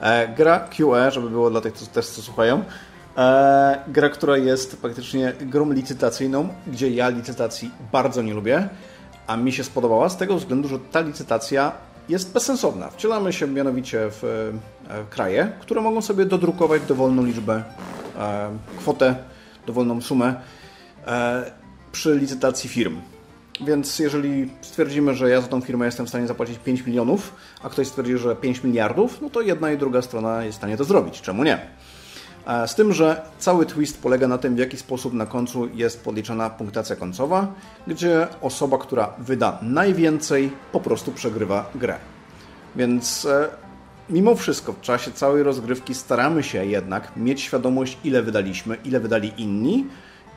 E, 0.00 0.28
gra 0.28 0.58
QE, 0.58 1.10
żeby 1.10 1.30
było 1.30 1.50
dla 1.50 1.60
tych 1.60 1.72
co, 1.72 1.86
też, 1.86 2.06
co 2.06 2.22
słuchają. 2.22 2.64
E, 3.16 3.78
gra, 3.88 4.08
która 4.08 4.36
jest 4.36 4.76
praktycznie 4.76 5.32
grą 5.40 5.72
licytacyjną, 5.72 6.48
gdzie 6.66 6.90
ja 6.90 7.08
licytacji 7.08 7.70
bardzo 7.92 8.22
nie 8.22 8.34
lubię, 8.34 8.68
a 9.26 9.36
mi 9.36 9.52
się 9.52 9.64
spodobała 9.64 10.08
z 10.08 10.16
tego 10.16 10.36
względu, 10.36 10.68
że 10.68 10.78
ta 10.78 11.00
licytacja 11.00 11.72
jest 12.08 12.32
bezsensowna. 12.32 12.90
Wcielamy 12.90 13.32
się 13.32 13.46
mianowicie 13.46 13.98
w 14.10 14.24
e, 14.24 14.75
kraje, 15.10 15.52
które 15.60 15.80
mogą 15.80 16.02
sobie 16.02 16.24
dodrukować 16.24 16.82
dowolną 16.82 17.24
liczbę, 17.24 17.62
e, 18.18 18.50
kwotę, 18.78 19.16
dowolną 19.66 20.00
sumę 20.00 20.34
e, 21.06 21.50
przy 21.92 22.18
licytacji 22.18 22.70
firm. 22.70 22.96
Więc 23.60 23.98
jeżeli 23.98 24.50
stwierdzimy, 24.60 25.14
że 25.14 25.30
ja 25.30 25.40
za 25.40 25.48
tą 25.48 25.60
firmę 25.60 25.86
jestem 25.86 26.06
w 26.06 26.08
stanie 26.08 26.26
zapłacić 26.26 26.58
5 26.58 26.86
milionów, 26.86 27.34
a 27.62 27.68
ktoś 27.68 27.86
stwierdzi, 27.86 28.18
że 28.18 28.36
5 28.36 28.64
miliardów, 28.64 29.22
no 29.22 29.30
to 29.30 29.40
jedna 29.40 29.72
i 29.72 29.78
druga 29.78 30.02
strona 30.02 30.44
jest 30.44 30.58
w 30.58 30.60
stanie 30.60 30.76
to 30.76 30.84
zrobić. 30.84 31.20
Czemu 31.20 31.44
nie? 31.44 31.58
Z 32.66 32.74
tym, 32.74 32.92
że 32.92 33.22
cały 33.38 33.66
twist 33.66 34.02
polega 34.02 34.28
na 34.28 34.38
tym, 34.38 34.54
w 34.54 34.58
jaki 34.58 34.76
sposób 34.76 35.14
na 35.14 35.26
końcu 35.26 35.68
jest 35.74 36.04
podliczana 36.04 36.50
punktacja 36.50 36.96
końcowa, 36.96 37.54
gdzie 37.86 38.26
osoba, 38.40 38.78
która 38.78 39.14
wyda 39.18 39.58
najwięcej, 39.62 40.50
po 40.72 40.80
prostu 40.80 41.12
przegrywa 41.12 41.70
grę. 41.74 41.98
Więc 42.76 43.24
e, 43.24 43.48
mimo 44.10 44.34
wszystko 44.34 44.72
w 44.72 44.80
czasie 44.80 45.12
całej 45.12 45.42
rozgrywki 45.42 45.94
staramy 45.94 46.42
się 46.42 46.66
jednak 46.66 47.16
mieć 47.16 47.40
świadomość, 47.40 47.98
ile 48.04 48.22
wydaliśmy, 48.22 48.76
ile 48.84 49.00
wydali 49.00 49.32
inni 49.36 49.86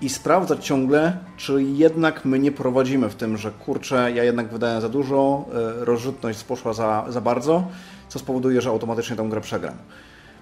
i 0.02 0.10
sprawdzać 0.10 0.66
ciągle, 0.66 1.18
czy 1.38 1.64
jednak 1.64 2.26
my 2.26 2.40
nie 2.40 2.52
prowadzimy 2.52 3.10
w 3.10 3.16
tym, 3.16 3.38
że 3.38 3.52
kurczę, 3.52 4.12
ja 4.12 4.24
jednak 4.24 4.50
wydałem 4.50 4.82
za 4.82 4.90
dużo, 4.90 5.46
e, 5.82 5.86
rozrzutność 5.86 6.44
poszła 6.44 6.74
za, 6.74 7.06
za 7.10 7.22
bardzo, 7.22 7.68
co 8.10 8.20
spowoduje, 8.20 8.62
że 8.62 8.70
automatycznie 8.70 9.16
tą 9.16 9.30
grę 9.30 9.42
przegram. 9.42 9.76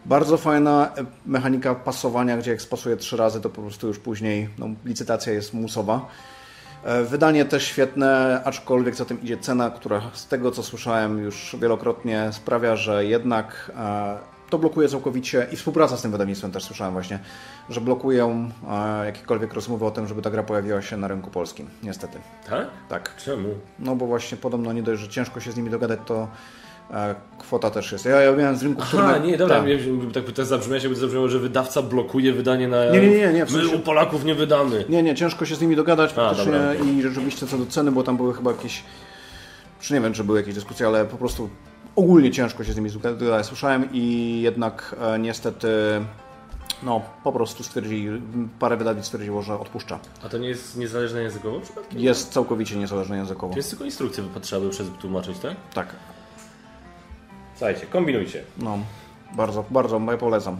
Bardzo 0.05 0.37
fajna 0.37 0.91
e, 0.97 1.05
mechanika 1.25 1.75
pasowania, 1.75 2.37
gdzie 2.37 2.51
jak 2.51 2.61
spasuje 2.61 2.97
trzy 2.97 3.17
razy, 3.17 3.41
to 3.41 3.49
po 3.49 3.61
prostu 3.61 3.87
już 3.87 3.99
później 3.99 4.49
no, 4.59 4.67
licytacja 4.85 5.33
jest 5.33 5.53
musowa. 5.53 6.05
E, 6.87 7.03
wydanie 7.03 7.45
też 7.45 7.63
świetne, 7.63 8.41
aczkolwiek 8.45 8.95
za 8.95 9.05
tym 9.05 9.21
idzie 9.21 9.37
cena, 9.37 9.69
która 9.69 10.01
z 10.13 10.27
tego 10.27 10.51
co 10.51 10.63
słyszałem 10.63 11.19
już 11.19 11.55
wielokrotnie 11.59 12.29
sprawia, 12.31 12.75
że 12.75 13.05
jednak 13.05 13.71
e, 13.77 14.17
to 14.49 14.57
blokuje 14.57 14.89
całkowicie 14.89 15.47
i 15.51 15.55
współpraca 15.55 15.97
z 15.97 16.01
tym 16.01 16.11
wydawnictwem 16.11 16.51
też 16.51 16.63
słyszałem 16.63 16.93
właśnie, 16.93 17.19
że 17.69 17.81
blokują 17.81 18.49
jakiekolwiek 19.05 19.53
rozmowy 19.53 19.85
o 19.85 19.91
tym, 19.91 20.07
żeby 20.07 20.21
ta 20.21 20.29
gra 20.29 20.43
pojawiła 20.43 20.81
się 20.81 20.97
na 20.97 21.07
rynku 21.07 21.31
polskim, 21.31 21.69
niestety. 21.83 22.17
Tak? 22.49 22.67
Tak. 22.89 23.15
Czemu? 23.15 23.49
No 23.79 23.95
bo 23.95 24.05
właśnie 24.05 24.37
podobno 24.37 24.73
nie 24.73 24.83
dość, 24.83 25.01
że 25.01 25.07
ciężko 25.07 25.39
się 25.39 25.51
z 25.51 25.57
nimi 25.57 25.69
dogadać, 25.69 25.99
to 26.05 26.27
kwota 27.39 27.69
też 27.69 27.91
jest. 27.91 28.05
Ja, 28.05 28.21
ja 28.21 28.31
miałem 28.31 28.57
z 28.57 28.63
rynku 28.63 28.81
Aha, 28.83 29.17
nie, 29.17 29.37
dobra, 29.37 29.63
tak, 30.13 30.23
tak 30.23 30.33
też 30.33 30.47
zabrzmiało, 30.47 30.81
jakby 30.81 30.95
zabrzmiało, 30.95 31.27
że 31.27 31.39
wydawca 31.39 31.81
blokuje 31.81 32.33
wydanie 32.33 32.67
na... 32.67 32.85
Nie, 32.85 33.01
nie, 33.01 33.09
nie. 33.09 33.33
nie 33.33 33.45
w 33.45 33.51
sensie... 33.51 33.67
My 33.67 33.75
u 33.75 33.79
Polaków 33.79 34.25
nie 34.25 34.35
wydamy. 34.35 34.85
Nie, 34.89 35.03
nie, 35.03 35.15
ciężko 35.15 35.45
się 35.45 35.55
z 35.55 35.61
nimi 35.61 35.75
dogadać 35.75 36.13
faktycznie 36.13 36.59
i 36.85 37.01
rzeczywiście 37.01 37.47
co 37.47 37.57
do 37.57 37.65
ceny, 37.65 37.91
bo 37.91 38.03
tam 38.03 38.17
były 38.17 38.33
chyba 38.33 38.51
jakieś... 38.51 38.83
Czy 39.79 39.93
nie 39.93 40.01
wiem, 40.01 40.13
czy 40.13 40.23
były 40.23 40.39
jakieś 40.39 40.55
dyskusje, 40.55 40.87
ale 40.87 41.05
po 41.05 41.17
prostu 41.17 41.49
ogólnie 41.95 42.31
ciężko 42.31 42.63
się 42.63 42.73
z 42.73 42.75
nimi 42.75 42.89
dogadać. 42.91 43.45
Słyszałem 43.45 43.89
i 43.93 44.39
jednak 44.41 44.95
e, 45.01 45.19
niestety 45.19 45.67
no, 46.83 47.01
po 47.23 47.31
prostu 47.31 47.63
stwierdzili, 47.63 48.21
parę 48.59 48.77
wydawnictw 48.77 49.07
stwierdziło, 49.07 49.41
że 49.41 49.59
odpuszcza. 49.59 49.99
A 50.23 50.29
to 50.29 50.37
nie 50.37 50.47
jest 50.47 50.77
niezależne 50.77 51.21
językowo 51.21 51.59
przypadkiem? 51.59 51.99
Jest 51.99 52.31
całkowicie 52.31 52.75
niezależne 52.75 53.17
językowo. 53.17 53.53
To 53.53 53.59
jest 53.59 53.69
tylko 53.69 53.85
instrukcje, 53.85 54.23
by 54.23 54.39
trzeba 54.39 54.61
by 54.61 54.69
przez 54.69 54.87
tłumaczyć, 55.01 55.39
tak? 55.39 55.55
Tak. 55.73 55.87
Słuchajcie, 57.57 57.85
kombinujcie. 57.85 58.43
No, 58.57 58.77
bardzo, 59.35 59.65
bardzo, 59.71 60.01
ja 60.11 60.17
polecam. 60.17 60.57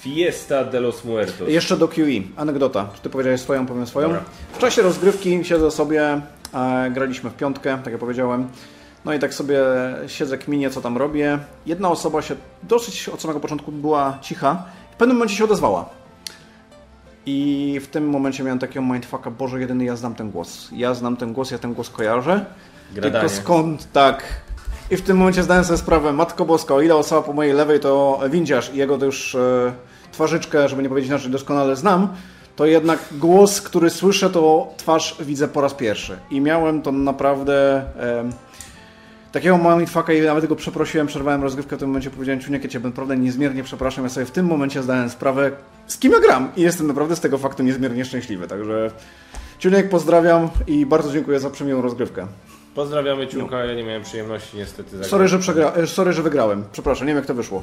Fiesta 0.00 0.64
de 0.64 0.80
los 0.80 1.04
Muertos. 1.04 1.48
Jeszcze 1.48 1.76
do 1.76 1.88
QE. 1.88 2.22
Anegdota. 2.36 2.88
Czy 2.94 3.02
ty 3.02 3.10
powiedziałeś 3.10 3.40
swoją, 3.40 3.66
powiem 3.66 3.86
swoją. 3.86 4.08
Dobra. 4.08 4.24
W 4.52 4.58
czasie 4.58 4.82
rozgrywki 4.82 5.44
siedzę 5.44 5.70
sobie, 5.70 6.20
e, 6.54 6.90
graliśmy 6.90 7.30
w 7.30 7.34
piątkę, 7.34 7.78
tak 7.84 7.92
jak 7.92 8.00
powiedziałem. 8.00 8.48
No 9.04 9.14
i 9.14 9.18
tak 9.18 9.34
sobie 9.34 9.58
siedzę, 10.06 10.38
kminię, 10.38 10.70
co 10.70 10.80
tam 10.80 10.96
robię. 10.98 11.38
Jedna 11.66 11.90
osoba 11.90 12.22
się 12.22 12.36
dosyć 12.62 13.08
od 13.08 13.22
samego 13.22 13.40
początku 13.40 13.72
była 13.72 14.18
cicha. 14.22 14.64
W 14.92 14.96
pewnym 14.96 15.16
momencie 15.16 15.36
się 15.36 15.44
odezwała. 15.44 15.88
I 17.26 17.80
w 17.82 17.86
tym 17.86 18.08
momencie 18.08 18.42
miałem 18.42 18.58
takiego 18.58 18.82
mindfucka, 18.82 19.30
Boże, 19.30 19.60
jedyny 19.60 19.84
ja 19.84 19.96
znam 19.96 20.14
ten 20.14 20.30
głos. 20.30 20.68
Ja 20.72 20.94
znam 20.94 21.16
ten 21.16 21.32
głos, 21.32 21.50
ja 21.50 21.58
ten 21.58 21.74
głos 21.74 21.90
kojarzę. 21.90 22.44
Gradanie. 22.92 23.12
Tylko 23.12 23.28
skąd 23.28 23.92
tak 23.92 24.24
i 24.92 24.96
w 24.96 25.02
tym 25.02 25.16
momencie 25.16 25.42
zdałem 25.42 25.64
sobie 25.64 25.78
sprawę, 25.78 26.12
Matko 26.12 26.44
Boska, 26.44 26.74
o 26.74 26.80
ile 26.80 26.96
osoba 26.96 27.22
po 27.22 27.32
mojej 27.32 27.52
lewej 27.52 27.80
to 27.80 28.20
windziarz 28.30 28.74
i 28.74 28.76
jego 28.76 28.98
to 28.98 29.04
już 29.04 29.34
e, 29.34 29.72
twarzyczkę, 30.12 30.68
żeby 30.68 30.82
nie 30.82 30.88
powiedzieć 30.88 31.08
inaczej, 31.10 31.30
doskonale 31.30 31.76
znam, 31.76 32.08
to 32.56 32.66
jednak 32.66 32.98
głos, 33.12 33.60
który 33.60 33.90
słyszę, 33.90 34.30
to 34.30 34.72
twarz 34.76 35.16
widzę 35.20 35.48
po 35.48 35.60
raz 35.60 35.74
pierwszy. 35.74 36.18
I 36.30 36.40
miałem 36.40 36.82
to 36.82 36.92
naprawdę... 36.92 37.84
E, 38.00 38.30
takiego 39.32 39.76
mindfucka 39.76 40.12
i 40.12 40.22
nawet 40.22 40.46
go 40.46 40.56
przeprosiłem, 40.56 41.06
przerwałem 41.06 41.42
rozgrywkę 41.42 41.76
w 41.76 41.78
tym 41.78 41.88
momencie, 41.88 42.10
powiedziałem 42.10 42.40
Ciuniek, 42.40 42.64
ja 42.64 42.70
Cię 42.70 42.80
naprawdę 42.80 43.16
niezmiernie 43.16 43.62
przepraszam, 43.62 44.04
ja 44.04 44.10
sobie 44.10 44.26
w 44.26 44.30
tym 44.30 44.46
momencie 44.46 44.82
zdałem 44.82 45.10
sprawę, 45.10 45.50
z 45.86 45.98
kim 45.98 46.12
ja 46.12 46.20
gram 46.20 46.52
i 46.56 46.62
jestem 46.62 46.86
naprawdę 46.86 47.16
z 47.16 47.20
tego 47.20 47.38
faktu 47.38 47.62
niezmiernie 47.62 48.04
szczęśliwy, 48.04 48.48
także 48.48 48.90
Ciuniek 49.58 49.88
pozdrawiam 49.88 50.48
i 50.66 50.86
bardzo 50.86 51.12
dziękuję 51.12 51.40
za 51.40 51.50
przemiłą 51.50 51.82
rozgrywkę. 51.82 52.26
Pozdrawiamy 52.74 53.26
Ciunka, 53.28 53.56
no. 53.56 53.64
ja 53.64 53.74
nie 53.74 53.84
miałem 53.84 54.02
przyjemności 54.02 54.56
niestety 54.56 54.90
zagrać. 54.90 55.10
Sorry, 55.10 55.28
że, 55.28 55.38
przegra... 55.38 55.72
E, 55.72 55.86
sorry, 55.86 56.12
że 56.12 56.22
wygrałem. 56.22 56.64
Przepraszam, 56.72 57.06
nie 57.06 57.10
wiem 57.10 57.16
jak 57.16 57.26
to 57.26 57.34
wyszło. 57.34 57.62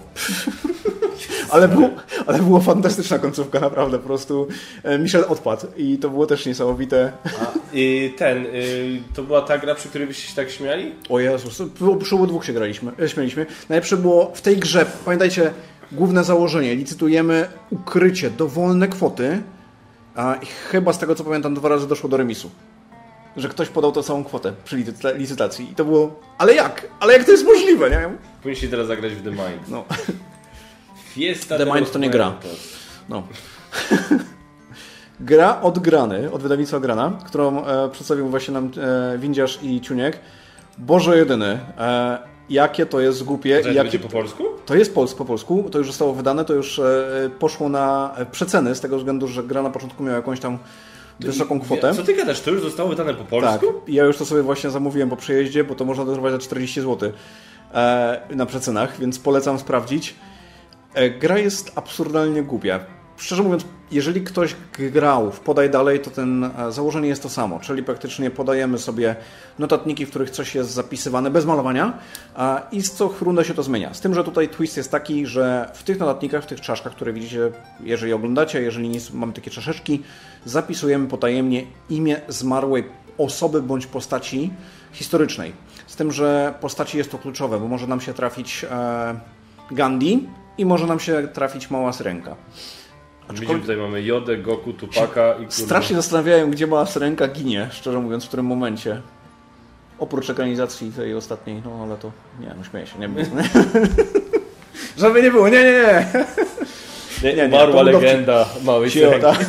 ale, 1.52 1.68
było, 1.68 1.90
ale 2.28 2.40
było 2.40 2.62
fantastyczna 2.62 3.20
końcówka, 3.20 3.60
naprawdę. 3.60 4.00
Po 4.00 4.06
prostu 4.06 4.48
e, 4.84 5.00
Michel 5.00 5.26
odpadł 5.28 5.68
i 5.78 5.98
to 5.98 6.10
było 6.10 6.26
też 6.26 6.46
niesamowite. 6.46 7.12
A, 7.26 7.52
i 7.74 8.14
ten, 8.18 8.46
y, 8.46 9.02
to 9.14 9.24
była 9.24 9.42
ta 9.42 9.58
gra, 9.58 9.76
przy 9.76 9.90
której 9.90 10.08
byście 10.08 10.28
się 10.28 10.36
tak 10.36 10.50
śmiali? 10.50 10.96
O 11.10 11.20
Jezus, 11.20 11.62
przy 12.04 12.16
dwóch 12.28 12.46
się 12.46 12.54
graliśmy, 12.54 12.92
e, 13.02 13.10
śmialiśmy. 13.10 13.46
Najlepsze 13.70 13.98
było 13.98 14.32
w 14.36 14.42
tej 14.42 14.58
grze, 14.58 14.86
pamiętajcie, 15.06 15.52
główne 15.92 16.24
założenie, 16.24 16.76
licytujemy 16.76 17.48
ukrycie, 17.70 18.30
dowolne 18.30 18.88
kwoty, 18.88 19.42
a 20.16 20.36
chyba 20.72 20.94
z 20.94 21.00
tego 21.00 21.16
co 21.16 21.24
pamiętam 21.24 21.54
dwa 21.54 21.70
razy 21.70 21.88
doszło 21.88 22.10
do 22.10 22.18
remisu 22.18 22.50
że 23.38 23.50
ktoś 23.50 23.70
podał 23.70 23.92
tą 23.92 24.04
samą 24.04 24.24
kwotę 24.24 24.54
przy 24.64 24.84
licytacji. 25.16 25.72
I 25.72 25.76
to 25.76 25.86
było, 25.86 26.20
ale 26.38 26.54
jak? 26.54 26.88
Ale 27.00 27.14
jak 27.14 27.24
to 27.24 27.32
jest 27.32 27.46
możliwe, 27.46 27.90
nie? 27.90 28.10
Powinniście 28.42 28.68
teraz 28.68 28.88
zagrać 28.88 29.14
w 29.14 29.24
The 29.24 29.30
Mind. 29.30 29.70
No. 29.70 29.86
Fiesta 31.14 31.58
The 31.58 31.66
Mind 31.66 31.92
to 31.92 32.00
nie 32.00 32.10
gra. 32.10 32.34
No. 33.10 33.24
gra 35.20 35.62
od 35.62 35.80
Grany, 35.80 36.32
od 36.32 36.42
wydawnictwa 36.42 36.80
Grana, 36.80 37.18
którą 37.26 37.66
e, 37.66 37.90
przedstawił 37.90 38.30
właśnie 38.30 38.54
nam 38.54 38.72
e, 38.78 39.18
Windziarz 39.18 39.60
i 39.64 39.82
Ciuniek. 39.82 40.20
Boże 40.78 41.18
jedyny. 41.18 41.60
E, 41.78 42.20
jakie 42.50 42.86
to 42.86 43.00
jest 43.00 43.24
głupie. 43.24 43.62
To 43.62 43.72
jakie... 43.72 44.00
po 44.00 44.10
polsku? 44.10 44.44
To 44.66 44.76
jest 44.76 44.96
pols 44.96 45.14
po 45.14 45.26
polsku, 45.26 45.70
to 45.72 45.78
już 45.78 45.88
zostało 45.88 46.14
wydane, 46.14 46.46
to 46.46 46.54
już 46.54 46.80
e, 46.80 47.30
poszło 47.40 47.70
na 47.70 48.16
przeceny 48.32 48.76
z 48.76 48.82
tego 48.82 48.98
względu, 48.98 49.28
że 49.28 49.44
gra 49.44 49.62
na 49.62 49.70
początku 49.70 50.04
miała 50.04 50.16
jakąś 50.16 50.40
tam 50.40 50.58
wysoką 51.20 51.60
kwotę. 51.60 51.94
Co 51.94 52.04
ty 52.04 52.14
gadasz? 52.14 52.42
To 52.42 52.52
już 52.52 52.62
zostało 52.62 52.90
wydane 52.90 53.14
po 53.14 53.24
polsku? 53.24 53.66
Tak. 53.74 53.90
Ja 53.90 54.04
już 54.04 54.18
to 54.18 54.26
sobie 54.26 54.42
właśnie 54.42 54.70
zamówiłem 54.70 55.10
po 55.10 55.16
przejeździe, 55.16 55.64
bo 55.64 55.76
to 55.76 55.86
można 55.86 56.06
dorwać 56.06 56.34
za 56.34 56.40
40 56.40 56.82
zł 56.82 57.12
e, 57.74 58.22
na 58.36 58.46
przecenach, 58.46 59.00
więc 59.00 59.20
polecam 59.20 59.60
sprawdzić. 59.60 60.16
E, 60.94 61.10
gra 61.10 61.38
jest 61.38 61.72
absurdalnie 61.76 62.44
głupia 62.44 62.99
szczerze 63.20 63.44
mówiąc, 63.44 63.66
jeżeli 63.92 64.22
ktoś 64.22 64.56
grał 64.78 65.32
w 65.32 65.40
Podaj 65.40 65.70
Dalej, 65.70 66.00
to 66.00 66.12
ten 66.12 66.44
e, 66.44 66.72
założenie 66.72 67.08
jest 67.08 67.24
to 67.24 67.30
samo, 67.30 67.60
czyli 67.60 67.84
praktycznie 67.84 68.32
podajemy 68.32 68.78
sobie 68.78 69.16
notatniki, 69.60 70.06
w 70.06 70.10
których 70.10 70.30
coś 70.30 70.56
jest 70.56 70.72
zapisywane 70.72 71.32
bez 71.32 71.46
malowania 71.46 71.98
i 72.72 72.82
z 72.82 72.92
co 72.92 73.14
rundę 73.22 73.46
się 73.46 73.54
to 73.54 73.64
zmienia. 73.64 73.94
Z 73.94 74.02
tym, 74.02 74.16
że 74.16 74.24
tutaj 74.24 74.50
twist 74.50 74.78
jest 74.78 74.92
taki, 74.92 75.26
że 75.26 75.72
w 75.74 75.84
tych 75.84 76.00
notatnikach, 76.00 76.44
w 76.44 76.48
tych 76.48 76.62
czaszkach, 76.62 76.94
które 76.94 77.14
widzicie, 77.14 77.52
jeżeli 77.84 78.14
oglądacie, 78.14 78.62
jeżeli 78.62 78.90
nie 78.90 79.00
mamy 79.14 79.34
takie 79.34 79.52
czaszeczki, 79.52 80.04
zapisujemy 80.46 81.08
potajemnie 81.08 81.64
imię 81.90 82.22
zmarłej 82.28 82.84
osoby 83.18 83.62
bądź 83.62 83.86
postaci 83.86 84.54
historycznej. 84.92 85.54
Z 85.88 85.96
tym, 85.96 86.12
że 86.12 86.54
postaci 86.62 86.98
jest 86.98 87.12
to 87.12 87.18
kluczowe, 87.18 87.60
bo 87.60 87.68
może 87.68 87.88
nam 87.88 88.02
się 88.02 88.14
trafić 88.14 88.66
e, 88.72 89.20
Gandhi 89.72 90.28
i 90.58 90.66
może 90.66 90.88
nam 90.88 91.00
się 91.00 91.28
trafić 91.34 91.72
mała 91.72 91.94
syrenka. 91.94 92.36
Aczkolwiek... 93.30 93.62
tutaj 93.62 93.78
mamy 93.78 94.04
Jodę, 94.04 94.38
Goku, 94.38 94.74
Tupaka 94.74 95.32
i 95.34 95.36
kurwa. 95.36 95.52
Strasznie 95.52 95.96
zastanawiałem, 95.96 96.52
gdzie 96.52 96.68
mała 96.68 96.86
syrenka 96.86 97.28
ginie, 97.28 97.68
szczerze 97.72 98.00
mówiąc, 98.00 98.26
w 98.26 98.28
którym 98.28 98.46
momencie. 98.46 99.02
Oprócz 100.00 100.30
ekranizacji 100.30 100.92
tej 100.92 101.16
ostatniej, 101.16 101.62
no 101.66 101.84
ale 101.84 101.98
to... 101.98 102.12
Nie, 102.40 102.54
no 102.58 102.64
śmieję 102.64 102.88
się, 102.88 103.00
nie 103.00 103.10
było. 103.10 103.26
Żeby 104.98 105.22
nie 105.22 105.32
było, 105.32 105.50
nie, 105.50 105.64
nie, 105.64 105.72
nie. 105.72 106.06
nie, 107.24 107.36
nie 107.36 107.46
umarła 107.46 107.82
legenda 107.82 108.46
małej 108.64 108.92
syrenki. 108.92 109.28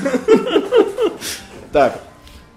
Tak. 1.73 2.10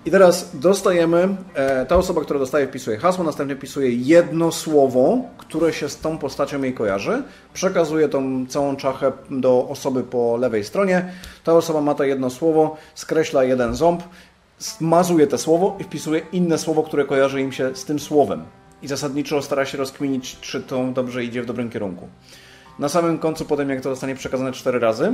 I 0.06 0.12
teraz 0.12 0.50
dostajemy, 0.54 1.36
e, 1.56 1.86
ta 1.86 1.96
osoba, 1.96 2.22
która 2.22 2.40
dostaje, 2.40 2.68
wpisuje 2.68 2.98
hasło, 2.98 3.24
następnie 3.24 3.56
wpisuje 3.56 3.90
jedno 3.90 4.52
słowo, 4.52 5.18
które 5.38 5.74
się 5.74 5.90
z 5.90 5.98
tą 5.98 6.18
postacią 6.18 6.62
jej 6.62 6.74
kojarzy, 6.74 7.24
przekazuje 7.54 8.10
tą 8.10 8.46
całą 8.48 8.76
czachę 8.76 9.12
do 9.30 9.68
osoby 9.70 10.04
po 10.04 10.38
lewej 10.38 10.64
stronie. 10.64 11.12
Ta 11.44 11.54
osoba 11.54 11.82
ma 11.82 11.96
to 11.96 12.04
jedno 12.04 12.30
słowo, 12.30 12.78
skreśla 12.96 13.44
jeden 13.44 13.76
ząb, 13.76 14.04
zmazuje 14.60 15.28
to 15.28 15.38
słowo 15.38 15.78
i 15.80 15.84
wpisuje 15.84 16.22
inne 16.32 16.58
słowo, 16.58 16.84
które 16.84 17.06
kojarzy 17.06 17.42
im 17.42 17.52
się 17.52 17.76
z 17.76 17.86
tym 17.86 18.00
słowem. 18.00 18.44
I 18.82 18.88
zasadniczo 18.88 19.42
stara 19.42 19.66
się 19.66 19.78
rozkminić, 19.78 20.40
czy 20.40 20.62
to 20.62 20.84
dobrze 20.94 21.24
idzie 21.24 21.42
w 21.42 21.46
dobrym 21.46 21.70
kierunku. 21.70 22.08
Na 22.80 22.90
samym 22.90 23.18
końcu, 23.18 23.46
potem 23.46 23.70
jak 23.70 23.82
to 23.82 23.90
zostanie 23.90 24.16
przekazane 24.16 24.52
cztery 24.52 24.80
razy, 24.80 25.14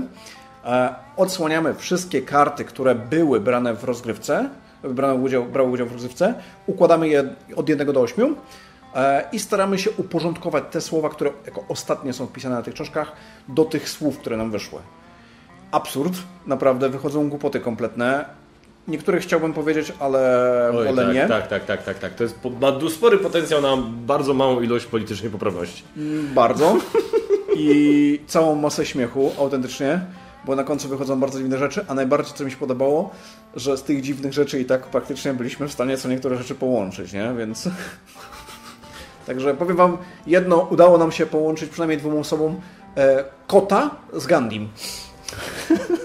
e, 0.66 0.96
odsłaniamy 1.18 1.74
wszystkie 1.74 2.22
karty, 2.22 2.66
które 2.66 2.96
były 2.96 3.40
brane 3.40 3.74
w 3.74 3.84
rozgrywce, 3.84 4.50
brały 4.84 5.22
udział, 5.22 5.46
brały 5.46 5.72
udział 5.72 5.88
w 5.88 5.92
rozrywce, 5.92 6.34
układamy 6.68 7.08
je 7.08 7.36
od 7.56 7.70
1 7.70 7.94
do 7.94 8.02
8 8.02 8.36
e, 8.96 9.24
i 9.32 9.40
staramy 9.40 9.80
się 9.80 9.92
uporządkować 9.92 10.64
te 10.72 10.82
słowa, 10.82 11.10
które 11.10 11.32
jako 11.46 11.64
ostatnie 11.70 12.14
są 12.14 12.28
wpisane 12.28 12.56
na 12.56 12.62
tych 12.62 12.74
książkach, 12.74 13.12
do 13.48 13.66
tych 13.66 13.90
słów, 13.90 14.18
które 14.18 14.38
nam 14.38 14.52
wyszły. 14.52 14.80
Absurd, 15.72 16.14
naprawdę, 16.48 16.90
wychodzą 16.90 17.30
głupoty 17.30 17.60
kompletne. 17.60 18.26
Niektórych 18.88 19.24
chciałbym 19.24 19.54
powiedzieć, 19.54 19.94
ale 20.00 20.72
Oj, 20.74 20.86
wolę 20.86 21.06
tak, 21.06 21.16
nie. 21.16 21.28
Tak, 21.28 21.48
tak, 21.48 21.66
tak, 21.66 21.84
tak, 21.84 22.00
tak. 22.00 22.16
To 22.16 22.24
jest, 22.24 22.36
ma 22.62 22.90
spory 22.90 23.18
potencjał 23.18 23.62
na 23.62 23.78
bardzo 24.06 24.34
małą 24.34 24.62
ilość 24.62 24.86
politycznej 24.86 25.32
poprawności. 25.32 25.84
Bardzo. 26.36 26.78
I 27.56 28.20
całą 28.28 28.56
masę 28.56 28.86
śmiechu, 28.86 29.32
autentycznie 29.40 30.00
bo 30.46 30.56
na 30.56 30.64
końcu 30.64 30.90
wychodzą 30.90 31.20
bardzo 31.20 31.40
dziwne 31.40 31.58
rzeczy, 31.58 31.86
a 31.88 31.94
najbardziej 31.94 32.34
co 32.34 32.44
mi 32.44 32.52
się 32.52 32.58
podobało, 32.58 33.10
że 33.56 33.78
z 33.78 33.84
tych 33.84 34.02
dziwnych 34.02 34.34
rzeczy 34.34 34.60
i 34.60 34.66
tak 34.66 34.88
praktycznie 34.88 35.34
byliśmy 35.34 35.68
w 35.68 35.74
stanie 35.74 35.98
co 35.98 36.10
niektóre 36.10 36.38
rzeczy 36.38 36.56
połączyć, 36.56 37.14
nie? 37.14 37.34
Więc... 37.38 37.70
Także 39.28 39.54
powiem 39.54 39.78
Wam, 39.78 39.98
jedno 40.28 40.68
udało 40.72 40.98
nam 40.98 41.12
się 41.12 41.26
połączyć 41.26 41.70
przynajmniej 41.70 41.98
dwóm 41.98 42.18
osobom 42.18 42.62
e, 42.98 43.24
kota 43.48 43.90
z 44.14 44.28
Gandim. 44.28 44.70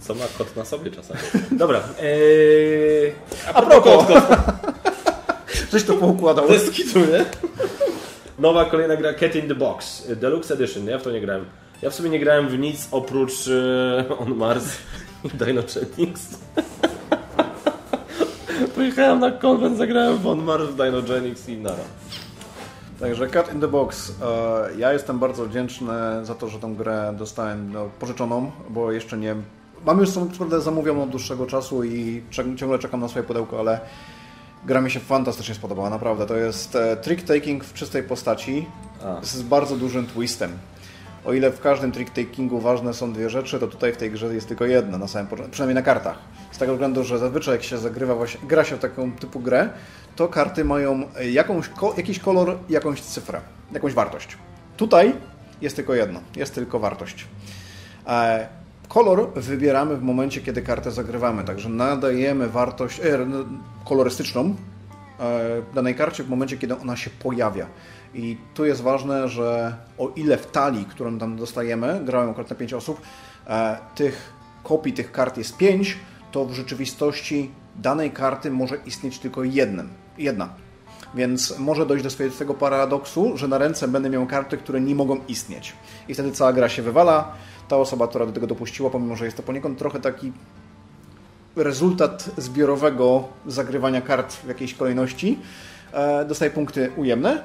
Co 0.00 0.14
ma 0.14 0.24
kot 0.38 0.56
na 0.56 0.64
sobie 0.64 0.90
czasami. 0.90 1.20
Dobra. 1.50 1.78
Ee, 1.78 3.12
a, 3.54 3.58
a 3.58 3.62
propos. 3.62 4.04
Żeś 5.72 5.84
to 5.84 5.94
poukładał. 5.94 6.48
Bez 6.48 6.70
kitu, 6.70 6.98
nie? 6.98 7.24
Nowa 8.38 8.64
kolejna 8.64 8.96
gra 8.96 9.14
Cat 9.14 9.34
in 9.34 9.48
the 9.48 9.54
Box. 9.54 10.06
Deluxe 10.16 10.54
Edition. 10.54 10.86
Ja 10.86 10.98
w 10.98 11.02
to 11.02 11.10
nie 11.10 11.20
grałem. 11.20 11.44
Ja 11.82 11.90
w 11.90 11.94
sumie 11.94 12.10
nie 12.10 12.20
grałem 12.20 12.48
w 12.48 12.58
nic 12.58 12.88
oprócz 12.90 13.48
e, 13.48 14.18
On 14.18 14.34
Mars 14.34 14.64
i 15.24 15.28
Dino 15.28 15.62
Genix. 15.62 16.38
Pojechałem 18.74 19.20
na 19.20 19.30
konwent, 19.30 19.78
zagrałem 19.78 20.18
w 20.18 20.26
On 20.26 20.42
Mars, 20.42 20.74
Dino 20.74 21.02
Genix 21.02 21.48
i 21.48 21.56
nara. 21.56 21.84
Także 23.00 23.28
Cat 23.28 23.54
in 23.54 23.60
the 23.60 23.68
Box. 23.68 24.12
E, 24.22 24.78
ja 24.78 24.92
jestem 24.92 25.18
bardzo 25.18 25.46
wdzięczny 25.46 25.94
za 26.22 26.34
to, 26.34 26.48
że 26.48 26.58
tę 26.58 26.74
grę 26.78 27.14
dostałem 27.18 27.72
no, 27.72 27.90
pożyczoną, 27.98 28.50
bo 28.70 28.92
jeszcze 28.92 29.18
nie... 29.18 29.36
Mam 29.86 30.00
już 30.00 30.10
co 30.10 30.26
prawda 30.38 30.60
zamówioną 30.60 31.02
od 31.02 31.10
dłuższego 31.10 31.46
czasu 31.46 31.84
i 31.84 32.22
ciągle 32.30 32.78
czekam 32.78 33.00
na 33.00 33.08
swoje 33.08 33.24
pudełko, 33.24 33.58
ale 33.58 33.80
gra 34.66 34.80
mi 34.80 34.90
się 34.90 35.00
fantastycznie 35.00 35.54
spodobała, 35.54 35.90
naprawdę. 35.90 36.26
To 36.26 36.36
jest 36.36 36.76
e, 36.76 36.96
trick-taking 36.96 37.64
w 37.64 37.72
czystej 37.74 38.02
postaci 38.02 38.66
A. 39.04 39.18
z 39.22 39.42
bardzo 39.42 39.76
dużym 39.76 40.06
twistem. 40.06 40.58
O 41.28 41.32
ile 41.32 41.50
w 41.50 41.60
każdym 41.60 41.92
trick-takingu 41.92 42.60
ważne 42.60 42.94
są 42.94 43.12
dwie 43.12 43.30
rzeczy, 43.30 43.58
to 43.58 43.66
tutaj 43.66 43.92
w 43.92 43.96
tej 43.96 44.10
grze 44.10 44.34
jest 44.34 44.48
tylko 44.48 44.64
jedna, 44.64 44.98
na 44.98 45.08
samym 45.08 45.26
początku, 45.26 45.52
przynajmniej 45.52 45.74
na 45.74 45.82
kartach. 45.82 46.18
Z 46.52 46.58
tego 46.58 46.72
względu, 46.72 47.04
że 47.04 47.18
zazwyczaj 47.18 47.54
jak 47.54 47.62
się 47.62 47.78
zagrywa, 47.78 48.14
właśnie, 48.14 48.40
gra 48.48 48.64
się 48.64 48.76
w 48.76 48.78
taką 48.78 49.12
typu 49.12 49.40
grę, 49.40 49.68
to 50.16 50.28
karty 50.28 50.64
mają 50.64 51.02
jakąś, 51.32 51.70
jakiś 51.96 52.18
kolor, 52.18 52.58
jakąś 52.68 53.00
cyfrę, 53.00 53.40
jakąś 53.72 53.92
wartość. 53.92 54.38
Tutaj 54.76 55.14
jest 55.60 55.76
tylko 55.76 55.94
jedno, 55.94 56.20
jest 56.36 56.54
tylko 56.54 56.78
wartość. 56.78 57.26
E, 58.06 58.48
kolor 58.88 59.32
wybieramy 59.36 59.96
w 59.96 60.02
momencie, 60.02 60.40
kiedy 60.40 60.62
kartę 60.62 60.90
zagrywamy, 60.90 61.44
także 61.44 61.68
nadajemy 61.68 62.48
wartość 62.48 63.00
e, 63.00 63.26
kolorystyczną 63.84 64.54
e, 65.20 65.62
danej 65.74 65.94
karcie 65.94 66.24
w 66.24 66.28
momencie, 66.28 66.56
kiedy 66.56 66.78
ona 66.78 66.96
się 66.96 67.10
pojawia. 67.10 67.66
I 68.14 68.36
tu 68.54 68.64
jest 68.64 68.80
ważne, 68.80 69.28
że 69.28 69.76
o 69.98 70.08
ile 70.16 70.36
w 70.36 70.46
talii, 70.46 70.84
którą 70.84 71.18
tam 71.18 71.36
dostajemy, 71.36 72.00
grałem 72.04 72.30
akurat 72.30 72.50
na 72.50 72.56
5 72.56 72.74
osób, 72.74 73.00
e, 73.46 73.78
tych 73.94 74.32
kopii 74.62 74.92
tych 74.92 75.12
kart 75.12 75.36
jest 75.36 75.56
5, 75.56 75.98
to 76.32 76.44
w 76.44 76.52
rzeczywistości 76.52 77.50
danej 77.76 78.10
karty 78.10 78.50
może 78.50 78.76
istnieć 78.86 79.18
tylko 79.18 79.44
jednym, 79.44 79.88
jedna. 80.18 80.48
Więc 81.14 81.58
może 81.58 81.86
dojść 81.86 82.04
do 82.04 82.10
swojego 82.10 82.54
paradoksu, 82.54 83.36
że 83.36 83.48
na 83.48 83.58
ręce 83.58 83.88
będę 83.88 84.10
miał 84.10 84.26
karty, 84.26 84.56
które 84.56 84.80
nie 84.80 84.94
mogą 84.94 85.20
istnieć. 85.28 85.72
I 86.08 86.14
wtedy 86.14 86.32
cała 86.32 86.52
gra 86.52 86.68
się 86.68 86.82
wywala. 86.82 87.32
Ta 87.68 87.76
osoba, 87.76 88.08
która 88.08 88.26
do 88.26 88.32
tego 88.32 88.46
dopuściła, 88.46 88.90
pomimo 88.90 89.16
że 89.16 89.24
jest 89.24 89.36
to 89.36 89.42
poniekąd 89.42 89.78
trochę 89.78 90.00
taki 90.00 90.32
rezultat 91.56 92.30
zbiorowego 92.36 93.24
zagrywania 93.46 94.00
kart 94.00 94.32
w 94.32 94.48
jakiejś 94.48 94.74
kolejności, 94.74 95.38
e, 95.92 96.24
dostaje 96.24 96.50
punkty 96.50 96.90
ujemne 96.96 97.42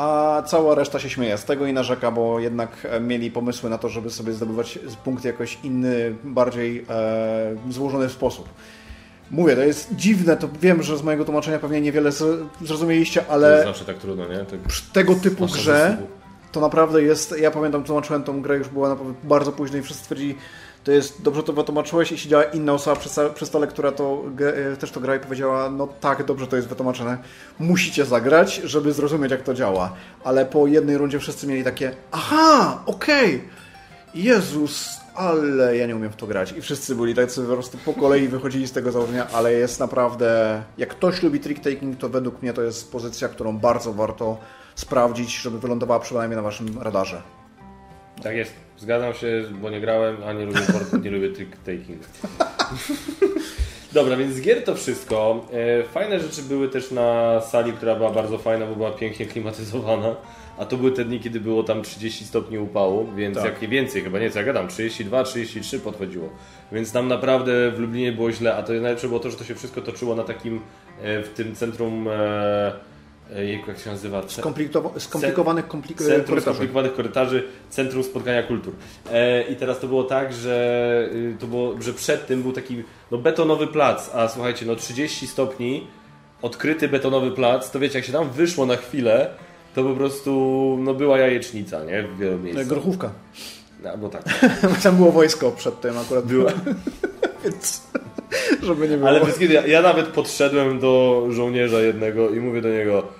a 0.00 0.42
cała 0.46 0.74
reszta 0.74 0.98
się 0.98 1.10
śmieje 1.10 1.38
z 1.38 1.44
tego 1.44 1.66
i 1.66 1.72
narzeka, 1.72 2.10
bo 2.10 2.40
jednak 2.40 2.86
mieli 3.00 3.30
pomysły 3.30 3.70
na 3.70 3.78
to, 3.78 3.88
żeby 3.88 4.10
sobie 4.10 4.32
zdobywać 4.32 4.78
punkty 5.04 5.28
jakoś 5.28 5.58
inny, 5.62 6.14
bardziej 6.24 6.84
e, 6.90 7.56
złożony 7.70 8.08
sposób. 8.08 8.48
Mówię, 9.30 9.56
to 9.56 9.62
jest 9.62 9.94
dziwne, 9.94 10.36
to 10.36 10.48
wiem, 10.60 10.82
że 10.82 10.98
z 10.98 11.02
mojego 11.02 11.24
tłumaczenia 11.24 11.58
pewnie 11.58 11.80
niewiele 11.80 12.10
zrozumieliście, 12.62 13.24
ale... 13.28 13.48
To 13.48 13.54
jest 13.54 13.66
zawsze 13.66 13.84
tak 13.84 13.98
trudno, 13.98 14.28
nie? 14.28 14.38
Tak 14.38 14.60
przy 14.68 14.92
tego 14.92 15.14
typu 15.14 15.46
grze 15.46 15.96
to 16.52 16.60
naprawdę 16.60 17.02
jest... 17.02 17.34
Ja 17.40 17.50
pamiętam, 17.50 17.84
tłumaczyłem 17.84 18.22
tą 18.22 18.42
grę, 18.42 18.56
już 18.56 18.68
była 18.68 18.88
naprawdę 18.88 19.14
bardzo 19.24 19.52
późno 19.52 19.78
i 19.78 19.82
wszyscy 19.82 20.02
stwierdzili, 20.02 20.34
to 20.84 20.92
jest 20.92 21.22
dobrze 21.22 21.42
to 21.42 21.52
wytłumaczyłeś 21.52 22.12
i 22.12 22.18
siedziała 22.18 22.44
inna 22.44 22.72
osoba 22.72 23.00
przy, 23.00 23.10
przy 23.34 23.46
stole, 23.46 23.66
która 23.66 23.92
to 23.92 24.24
e, 24.72 24.76
też 24.76 24.90
to 24.90 25.00
gra 25.00 25.16
i 25.16 25.20
powiedziała, 25.20 25.70
no 25.70 25.88
tak, 26.00 26.24
dobrze 26.24 26.46
to 26.46 26.56
jest 26.56 26.68
wytłumaczone, 26.68 27.18
musicie 27.58 28.04
zagrać, 28.04 28.54
żeby 28.54 28.92
zrozumieć 28.92 29.30
jak 29.30 29.42
to 29.42 29.54
działa. 29.54 29.92
Ale 30.24 30.46
po 30.46 30.66
jednej 30.66 30.98
rundzie 30.98 31.18
wszyscy 31.18 31.46
mieli 31.46 31.64
takie, 31.64 31.94
aha, 32.12 32.82
okej, 32.86 33.36
okay. 33.36 33.48
Jezus, 34.14 35.00
ale 35.14 35.76
ja 35.76 35.86
nie 35.86 35.96
umiem 35.96 36.12
w 36.12 36.16
to 36.16 36.26
grać. 36.26 36.52
I 36.52 36.62
wszyscy 36.62 36.94
byli 36.94 37.14
tacy 37.14 37.42
po 37.42 37.52
prostu 37.52 37.78
po 37.78 37.92
kolei 37.94 38.28
wychodzili 38.28 38.66
z 38.66 38.72
tego 38.72 38.92
założenia, 38.92 39.26
ale 39.32 39.52
jest 39.52 39.80
naprawdę, 39.80 40.62
jak 40.78 40.88
ktoś 40.88 41.22
lubi 41.22 41.40
trick-taking, 41.40 41.96
to 41.96 42.08
według 42.08 42.42
mnie 42.42 42.52
to 42.52 42.62
jest 42.62 42.92
pozycja, 42.92 43.28
którą 43.28 43.58
bardzo 43.58 43.92
warto 43.92 44.38
sprawdzić, 44.74 45.36
żeby 45.36 45.58
wylądowała 45.58 46.00
przynajmniej 46.00 46.36
na 46.36 46.42
waszym 46.42 46.78
radarze. 46.82 47.22
Tak 48.22 48.36
jest. 48.36 48.69
Zgadzam 48.80 49.14
się, 49.14 49.44
bo 49.62 49.70
nie 49.70 49.80
grałem, 49.80 50.16
a 50.26 50.32
nie 50.32 50.44
lubię, 50.44 50.60
nie 51.02 51.10
lubię 51.10 51.30
trick-taking. 51.30 51.98
Dobra, 53.92 54.16
więc 54.16 54.34
z 54.34 54.40
gier 54.40 54.64
to 54.64 54.74
wszystko. 54.74 55.46
E, 55.52 55.82
fajne 55.82 56.20
rzeczy 56.20 56.42
były 56.42 56.68
też 56.68 56.90
na 56.90 57.40
sali, 57.40 57.72
która 57.72 57.94
była 57.94 58.10
bardzo 58.10 58.38
fajna, 58.38 58.66
bo 58.66 58.76
była 58.76 58.90
pięknie 58.90 59.26
klimatyzowana. 59.26 60.16
A 60.58 60.64
to 60.64 60.76
były 60.76 60.92
te 60.92 61.04
dni, 61.04 61.20
kiedy 61.20 61.40
było 61.40 61.62
tam 61.62 61.82
30 61.82 62.24
stopni 62.24 62.58
upału, 62.58 63.06
więc 63.16 63.36
tak. 63.36 63.44
jak 63.44 63.62
nie 63.62 63.68
więcej, 63.68 64.02
chyba 64.02 64.18
nie 64.18 64.30
co 64.30 64.38
ja 64.38 64.44
gadam, 64.44 64.68
32, 64.68 65.24
33 65.24 65.80
podchodziło. 65.80 66.28
Więc 66.72 66.92
tam 66.92 67.08
naprawdę 67.08 67.70
w 67.70 67.78
Lublinie 67.78 68.12
było 68.12 68.32
źle, 68.32 68.56
a 68.56 68.62
to 68.62 68.72
najlepsze 68.72 69.08
było 69.08 69.20
to, 69.20 69.30
że 69.30 69.36
to 69.36 69.44
się 69.44 69.54
wszystko 69.54 69.80
toczyło 69.80 70.14
na 70.14 70.24
takim, 70.24 70.60
e, 71.02 71.22
w 71.22 71.28
tym 71.28 71.54
centrum 71.54 72.08
E, 72.08 72.72
jak 73.66 73.78
się 73.78 73.90
nazywa? 73.90 74.22
skomplikowanych 74.98 75.68
komplik 75.68 75.98
Centrum 75.98 76.24
korytarzy. 76.24 76.40
skomplikowanych 76.40 76.94
korytarzy, 76.94 77.44
Centrum 77.70 78.04
Spotkania 78.04 78.42
Kultur. 78.42 78.74
E, 79.12 79.42
I 79.42 79.56
teraz 79.56 79.80
to 79.80 79.86
było 79.86 80.04
tak, 80.04 80.32
że, 80.32 81.08
y, 81.12 81.36
to 81.40 81.46
było, 81.46 81.82
że 81.82 81.92
przed 81.92 82.26
tym 82.26 82.42
był 82.42 82.52
taki 82.52 82.82
no, 83.10 83.18
betonowy 83.18 83.66
plac, 83.66 84.10
a 84.14 84.28
słuchajcie, 84.28 84.66
no 84.66 84.76
30 84.76 85.26
stopni, 85.26 85.86
odkryty 86.42 86.88
betonowy 86.88 87.30
plac, 87.30 87.70
to 87.70 87.80
wiecie, 87.80 87.98
jak 87.98 88.04
się 88.04 88.12
tam 88.12 88.30
wyszło 88.30 88.66
na 88.66 88.76
chwilę, 88.76 89.30
to 89.74 89.84
po 89.84 89.94
prostu 89.94 90.76
no, 90.80 90.94
była 90.94 91.18
jajecznica, 91.18 91.84
nie? 91.84 92.02
W 92.02 92.18
wielu 92.18 92.38
miejscach. 92.38 92.66
Grochówka. 92.66 93.10
No, 93.82 93.96
bo 93.98 94.08
tak. 94.08 94.22
tam 94.82 94.96
było 94.96 95.12
wojsko 95.12 95.50
przed 95.50 95.80
tym 95.80 95.98
akurat. 95.98 96.24
Była. 96.26 96.52
Więc, 97.44 97.82
żeby 98.62 98.88
nie 98.88 98.96
było. 98.96 99.08
Ale 99.08 99.20
ja, 99.50 99.66
ja 99.66 99.82
nawet 99.82 100.06
podszedłem 100.06 100.80
do 100.80 101.26
żołnierza 101.30 101.80
jednego 101.80 102.30
i 102.30 102.40
mówię 102.40 102.62
do 102.62 102.68
niego 102.68 103.02
E, 103.02 103.19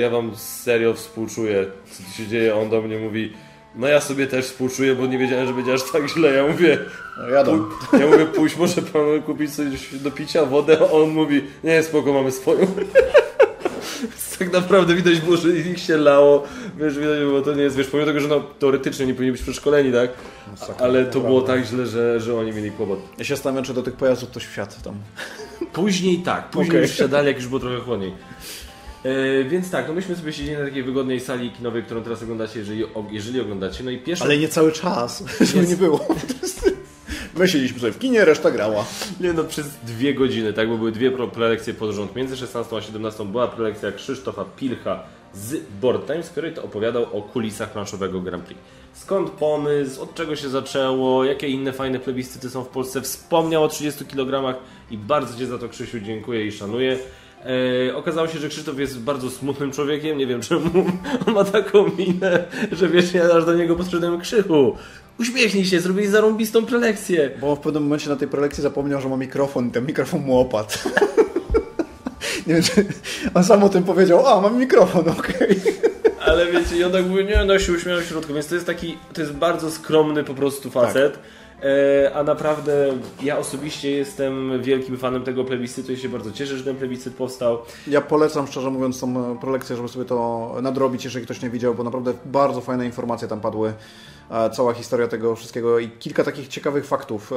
ja 0.00 0.10
wam 0.10 0.36
serio 0.36 0.94
współczuję, 0.94 1.66
co 1.90 2.02
tu 2.02 2.10
się 2.10 2.26
dzieje. 2.26 2.56
On 2.56 2.70
do 2.70 2.82
mnie 2.82 2.98
mówi, 2.98 3.32
no 3.74 3.88
ja 3.88 4.00
sobie 4.00 4.26
też 4.26 4.44
współczuję, 4.44 4.94
bo 4.94 5.06
nie 5.06 5.18
wiedziałem, 5.18 5.46
że 5.46 5.52
będzie 5.52 5.72
aż 5.72 5.90
tak 5.92 6.08
źle. 6.08 6.34
Ja 6.34 6.46
mówię, 6.46 6.78
no 7.18 7.28
jadą. 7.28 7.68
ja 7.92 8.06
mówię, 8.06 8.26
pójść 8.26 8.56
może 8.56 8.82
pan 8.82 9.22
kupić 9.26 9.54
coś 9.54 9.94
do 9.94 10.10
picia, 10.10 10.44
wodę, 10.44 10.78
a 10.80 10.84
on 10.84 11.10
mówi, 11.10 11.44
nie, 11.64 11.82
spoko, 11.82 12.12
mamy 12.12 12.32
swoją. 12.32 12.66
tak 14.40 14.52
naprawdę 14.52 14.94
widać 14.94 15.20
było, 15.20 15.36
że 15.36 15.48
ich 15.48 15.80
się 15.80 15.96
lało, 15.96 16.44
wiesz, 16.78 16.98
widać 16.98 17.18
było, 17.18 17.42
to 17.42 17.54
nie 17.54 17.62
jest, 17.62 17.76
wiesz, 17.76 17.86
pomimo 17.86 18.06
tego, 18.06 18.20
że 18.20 18.28
no, 18.28 18.40
teoretycznie 18.58 19.06
nie 19.06 19.14
powinni 19.14 19.32
być 19.32 19.42
przeszkoleni, 19.42 19.92
tak? 19.92 20.10
Ale 20.78 21.04
to 21.04 21.20
było 21.20 21.42
tak 21.42 21.64
źle, 21.64 21.86
że, 21.86 22.20
że 22.20 22.38
oni 22.38 22.52
mieli 22.52 22.70
kłopot. 22.70 22.98
Ja 23.18 23.24
się 23.24 23.34
zastanawiam, 23.34 23.64
czy 23.64 23.74
do 23.74 23.82
tych 23.82 23.94
pojazdów 23.94 24.30
ktoś 24.30 24.46
wsiadł 24.46 24.72
tam. 24.84 24.94
Później 25.72 26.18
tak, 26.18 26.50
później 26.50 26.70
okay. 26.70 26.80
już 26.80 26.90
wsiadali, 26.90 27.26
jak 27.26 27.36
już 27.36 27.46
było 27.46 27.60
trochę 27.60 27.80
chłodniej. 27.80 28.12
E, 29.04 29.44
więc 29.44 29.70
tak, 29.70 29.88
no 29.88 29.94
myśmy 29.94 30.16
sobie 30.16 30.32
siedzieli 30.32 30.58
na 30.58 30.64
takiej 30.64 30.82
wygodnej 30.82 31.20
sali 31.20 31.50
kinowej, 31.50 31.82
którą 31.82 32.02
teraz 32.02 32.22
oglądacie, 32.22 32.58
jeżeli, 32.58 32.84
jeżeli 33.10 33.40
oglądacie. 33.40 33.84
No 33.84 33.90
i 33.90 33.98
pierwsza... 33.98 34.24
Ale 34.24 34.38
nie 34.38 34.48
cały 34.48 34.72
czas, 34.72 35.24
żeby 35.40 35.66
nie 35.66 35.76
było. 35.76 36.06
My 37.36 37.48
siedzieliśmy 37.48 37.80
sobie 37.80 37.92
w 37.92 37.98
kinie, 37.98 38.24
reszta 38.24 38.50
grała. 38.50 38.84
Nie 39.20 39.32
no, 39.32 39.44
przez 39.44 39.66
dwie 39.86 40.14
godziny, 40.14 40.52
tak, 40.52 40.68
bo 40.68 40.76
były 40.76 40.92
dwie 40.92 41.10
prelekcje 41.10 41.74
pod 41.74 41.90
rząd. 41.90 42.16
Między 42.16 42.36
16 42.36 42.76
a 42.76 42.80
17 42.80 43.24
była 43.24 43.48
prelekcja 43.48 43.92
Krzysztofa 43.92 44.44
Pilcha 44.56 45.02
z 45.34 45.56
Board 45.80 46.06
Times, 46.06 46.30
który 46.30 46.52
to 46.52 46.64
opowiadał 46.64 47.18
o 47.18 47.22
kulisach 47.22 47.72
planszowego 47.72 48.20
Grand 48.20 48.44
Prix. 48.44 48.60
Skąd 48.92 49.30
pomysł, 49.30 50.02
od 50.02 50.14
czego 50.14 50.36
się 50.36 50.48
zaczęło, 50.48 51.24
jakie 51.24 51.48
inne 51.48 51.72
fajne 51.72 51.98
plebiscyty 51.98 52.50
są 52.50 52.64
w 52.64 52.68
Polsce. 52.68 53.00
Wspomniał 53.00 53.64
o 53.64 53.68
30 53.68 54.04
kg 54.04 54.60
i 54.90 54.98
bardzo 54.98 55.38
Ci 55.38 55.46
za 55.46 55.58
to 55.58 55.68
Krzysiu 55.68 56.00
dziękuję 56.00 56.46
i 56.46 56.52
szanuję. 56.52 56.98
E, 57.46 57.96
okazało 57.96 58.28
się, 58.28 58.38
że 58.38 58.48
Krzysztof 58.48 58.78
jest 58.78 59.00
bardzo 59.00 59.30
smutnym 59.30 59.72
człowiekiem. 59.72 60.18
Nie 60.18 60.26
wiem 60.26 60.40
czemu 60.48 60.70
on 61.26 61.34
ma 61.34 61.44
taką 61.44 61.84
minę, 61.98 62.44
że 62.72 62.88
wiesz, 62.88 63.14
ja 63.14 63.24
aż 63.24 63.44
do 63.44 63.54
niego 63.54 63.76
podszedłem 63.76 64.20
krzychu. 64.20 64.76
Uśmiechnij 65.20 65.64
się, 65.64 65.80
zrobili 65.80 66.06
zarąbistą 66.06 66.66
prelekcję. 66.66 67.30
Bo 67.40 67.56
w 67.56 67.60
pewnym 67.60 67.82
momencie 67.82 68.10
na 68.10 68.16
tej 68.16 68.28
prelekcji 68.28 68.62
zapomniał, 68.62 69.00
że 69.00 69.08
ma 69.08 69.16
mikrofon 69.16 69.68
i 69.68 69.70
ten 69.70 69.86
mikrofon 69.86 70.20
mu 70.20 70.40
opadł. 70.40 70.70
nie 72.46 72.54
wiem, 72.54 72.62
czy 72.62 72.86
on 73.34 73.44
sam 73.44 73.64
o 73.64 73.68
tym 73.68 73.84
powiedział, 73.84 74.26
a 74.26 74.40
mam 74.40 74.58
mikrofon, 74.58 75.08
okej. 75.18 75.50
Okay. 75.50 75.90
Ale 76.24 76.46
wiecie, 76.46 76.76
i 76.76 76.84
on 76.84 76.92
tak 76.92 77.06
mówi, 77.06 77.24
nie, 77.24 77.44
no 77.44 77.58
się 77.58 77.72
uśmiał 77.72 78.00
w 78.00 78.04
środku, 78.04 78.34
więc 78.34 78.46
to 78.46 78.54
jest 78.54 78.66
taki, 78.66 78.96
to 79.12 79.20
jest 79.20 79.32
bardzo 79.32 79.70
skromny 79.70 80.24
po 80.24 80.34
prostu 80.34 80.70
facet. 80.70 81.12
Tak 81.12 81.22
a 82.14 82.22
naprawdę 82.22 82.98
ja 83.22 83.38
osobiście 83.38 83.90
jestem 83.90 84.62
wielkim 84.62 84.96
fanem 84.96 85.22
tego 85.22 85.44
plebiscytu 85.44 85.92
i 85.92 85.96
się 85.96 86.08
bardzo 86.08 86.32
cieszę, 86.32 86.56
że 86.56 86.64
ten 86.64 86.76
plebiscyt 86.76 87.14
powstał. 87.14 87.58
Ja 87.86 88.00
polecam 88.00 88.46
szczerze 88.46 88.70
mówiąc 88.70 89.00
tą 89.00 89.38
prelekcję, 89.38 89.76
żeby 89.76 89.88
sobie 89.88 90.04
to 90.04 90.56
nadrobić, 90.62 91.04
jeżeli 91.04 91.24
ktoś 91.24 91.42
nie 91.42 91.50
widział, 91.50 91.74
bo 91.74 91.84
naprawdę 91.84 92.12
bardzo 92.24 92.60
fajne 92.60 92.86
informacje 92.86 93.28
tam 93.28 93.40
padły. 93.40 93.72
E, 94.30 94.50
cała 94.50 94.74
historia 94.74 95.08
tego 95.08 95.36
wszystkiego 95.36 95.78
i 95.78 95.88
kilka 95.88 96.24
takich 96.24 96.48
ciekawych 96.48 96.86
faktów, 96.86 97.32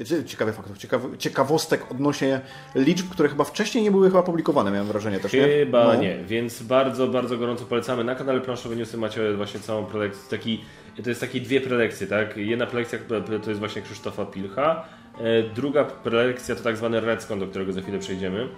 e, 0.00 0.24
ciekawych 0.24 0.54
faktów, 0.54 0.78
ciekaw, 0.78 1.02
ciekawostek 1.18 1.90
odnośnie 1.90 2.40
liczb, 2.74 3.08
które 3.10 3.28
chyba 3.28 3.44
wcześniej 3.44 3.84
nie 3.84 3.90
były 3.90 4.08
chyba 4.08 4.22
publikowane, 4.22 4.70
miałem 4.70 4.86
wrażenie 4.86 5.20
też, 5.20 5.32
nie? 5.32 5.42
Chyba 5.42 5.84
no. 5.84 5.94
nie, 5.94 6.18
więc 6.24 6.62
bardzo, 6.62 7.06
bardzo 7.06 7.38
gorąco 7.38 7.64
polecamy. 7.64 8.04
Na 8.04 8.14
kanale 8.14 8.40
Planszowe 8.40 8.76
Newsy 8.76 8.96
macie 8.96 9.34
właśnie 9.36 9.60
całą 9.60 9.84
prelekcję, 9.84 10.22
taki 10.30 10.60
to 11.02 11.08
jest 11.08 11.20
takie 11.20 11.40
dwie 11.40 11.60
prelekcje, 11.60 12.06
tak? 12.06 12.36
Jedna 12.36 12.66
prelekcja 12.66 12.98
to 13.42 13.50
jest 13.50 13.60
właśnie 13.60 13.82
Krzysztofa 13.82 14.26
Pilcha, 14.26 14.84
e, 15.20 15.42
druga 15.42 15.84
prelekcja 15.84 16.54
to 16.54 16.62
tak 16.62 16.76
zwany 16.76 17.00
Redskon, 17.00 17.40
do 17.40 17.46
którego 17.46 17.72
za 17.72 17.80
chwilę 17.80 17.98
przejdziemy. 17.98 18.48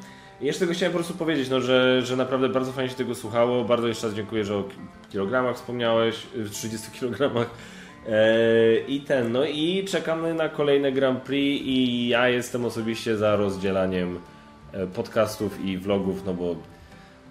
I 0.40 0.46
jeszcze 0.46 0.60
tego 0.60 0.72
chciałem 0.72 0.92
po 0.92 0.98
prostu 0.98 1.14
powiedzieć, 1.14 1.50
no, 1.50 1.60
że, 1.60 2.02
że 2.02 2.16
naprawdę 2.16 2.48
bardzo 2.48 2.72
fajnie 2.72 2.90
się 2.90 2.96
tego 2.96 3.14
słuchało. 3.14 3.64
Bardzo 3.64 3.88
jeszcze 3.88 4.06
raz 4.06 4.16
dziękuję, 4.16 4.44
że 4.44 4.56
o 4.56 4.64
kilogramach 5.10 5.56
wspomniałeś, 5.56 6.26
30 6.50 6.90
kilogramach. 7.00 7.50
E, 8.08 8.80
I 8.88 9.00
ten, 9.00 9.32
no 9.32 9.44
i 9.44 9.84
czekamy 9.84 10.34
na 10.34 10.48
kolejne 10.48 10.92
Grand 10.92 11.22
Prix 11.22 11.66
i 11.66 12.08
ja 12.08 12.28
jestem 12.28 12.64
osobiście 12.64 13.16
za 13.16 13.36
rozdzielaniem 13.36 14.18
e, 14.72 14.86
podcastów 14.86 15.64
i 15.64 15.78
vlogów, 15.78 16.22
no 16.26 16.34
bo 16.34 16.56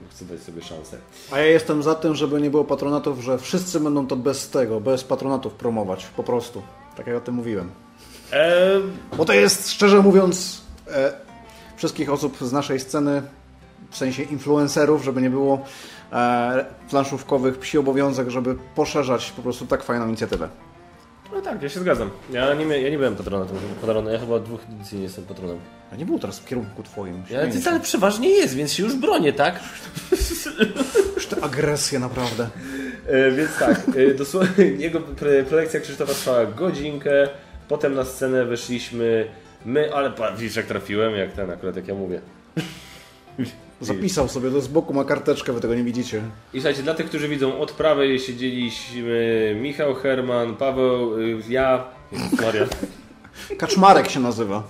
chcę 0.09 0.25
dać 0.25 0.41
sobie 0.41 0.61
szansę. 0.61 0.97
A 1.31 1.39
ja 1.39 1.45
jestem 1.45 1.83
za 1.83 1.95
tym, 1.95 2.15
żeby 2.15 2.41
nie 2.41 2.49
było 2.49 2.63
patronatów, 2.63 3.19
że 3.19 3.37
wszyscy 3.37 3.79
będą 3.79 4.07
to 4.07 4.15
bez 4.15 4.49
tego, 4.49 4.79
bez 4.81 5.03
patronatów 5.03 5.53
promować, 5.53 6.05
po 6.05 6.23
prostu. 6.23 6.61
Tak 6.95 7.07
jak 7.07 7.17
o 7.17 7.21
tym 7.21 7.35
mówiłem. 7.35 7.71
Eee... 8.33 8.81
Bo 9.17 9.25
to 9.25 9.33
jest, 9.33 9.71
szczerze 9.71 10.01
mówiąc, 10.01 10.61
e, 10.87 11.13
wszystkich 11.77 12.09
osób 12.09 12.37
z 12.41 12.51
naszej 12.51 12.79
sceny, 12.79 13.21
w 13.89 13.97
sensie 13.97 14.23
influencerów, 14.23 15.03
żeby 15.03 15.21
nie 15.21 15.29
było 15.29 15.65
e, 16.11 16.65
planszówkowych, 16.89 17.59
psi 17.59 17.77
obowiązek, 17.77 18.29
żeby 18.29 18.55
poszerzać 18.75 19.31
po 19.31 19.41
prostu 19.41 19.65
tak 19.65 19.83
fajną 19.83 20.07
inicjatywę. 20.07 20.49
No 21.33 21.41
tak, 21.41 21.61
ja 21.61 21.69
się 21.69 21.79
zgadzam. 21.79 22.09
Ja 22.31 22.53
nie, 22.53 22.81
ja 22.81 22.89
nie 22.89 22.97
byłem 22.97 23.15
patronem, 23.15 23.47
patronem. 23.81 24.13
Ja 24.13 24.19
chyba 24.19 24.39
dwóch 24.39 24.61
edycji 24.69 24.97
nie 24.97 25.03
jestem 25.03 25.25
patronem. 25.25 25.59
A 25.93 25.95
nie 25.95 26.05
było 26.05 26.19
teraz 26.19 26.39
w 26.39 26.45
kierunku 26.45 26.83
twoim. 26.83 27.23
Ja, 27.29 27.47
ty 27.47 27.69
ale 27.69 27.79
przeważnie 27.79 28.29
jest, 28.29 28.55
więc 28.55 28.73
się 28.73 28.83
już 28.83 28.95
bronię, 28.95 29.33
tak? 29.33 29.59
Już 31.15 31.27
to 31.27 31.43
agresja 31.43 31.99
naprawdę. 31.99 32.49
E, 33.07 33.31
więc 33.31 33.57
tak, 33.59 33.81
e, 33.95 34.13
dosłownie 34.13 34.65
jego 34.85 35.01
pre 35.01 35.43
prelekcja 35.43 35.79
Krzysztofa 35.79 36.13
trwała 36.13 36.45
godzinkę, 36.45 37.29
potem 37.67 37.93
na 37.93 38.05
scenę 38.05 38.45
weszliśmy 38.45 39.27
my, 39.65 39.93
ale 39.93 40.13
widzisz 40.37 40.55
jak 40.55 40.65
trafiłem, 40.65 41.15
jak 41.15 41.33
ten 41.33 41.51
akurat, 41.51 41.75
jak 41.75 41.87
ja 41.87 41.95
mówię. 41.95 42.21
Zapisał 43.81 44.27
sobie, 44.27 44.51
to 44.51 44.61
z 44.61 44.67
boku 44.67 44.93
ma 44.93 45.03
karteczkę, 45.03 45.53
wy 45.53 45.61
tego 45.61 45.75
nie 45.75 45.83
widzicie. 45.83 46.21
I 46.53 46.57
słuchajcie, 46.57 46.83
dla 46.83 46.93
tych, 46.93 47.05
którzy 47.05 47.27
widzą, 47.27 47.59
od 47.59 47.71
prawej 47.71 48.19
siedzieliśmy 48.19 49.55
Michał 49.61 49.95
Herman, 49.95 50.55
Paweł, 50.55 51.19
y, 51.19 51.41
ja, 51.49 51.83
Maria. 52.41 52.65
Kaczmarek 53.59 54.09
się 54.09 54.19
nazywa. 54.19 54.63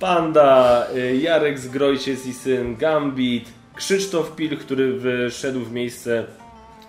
Panda, 0.00 0.86
y, 0.96 1.16
Jarek 1.16 1.58
Zgrojciec 1.58 2.26
i 2.26 2.32
syn, 2.32 2.76
Gambit, 2.76 3.48
Krzysztof 3.74 4.36
Pil, 4.36 4.58
który 4.58 5.00
wszedł 5.30 5.60
w 5.60 5.72
miejsce 5.72 6.26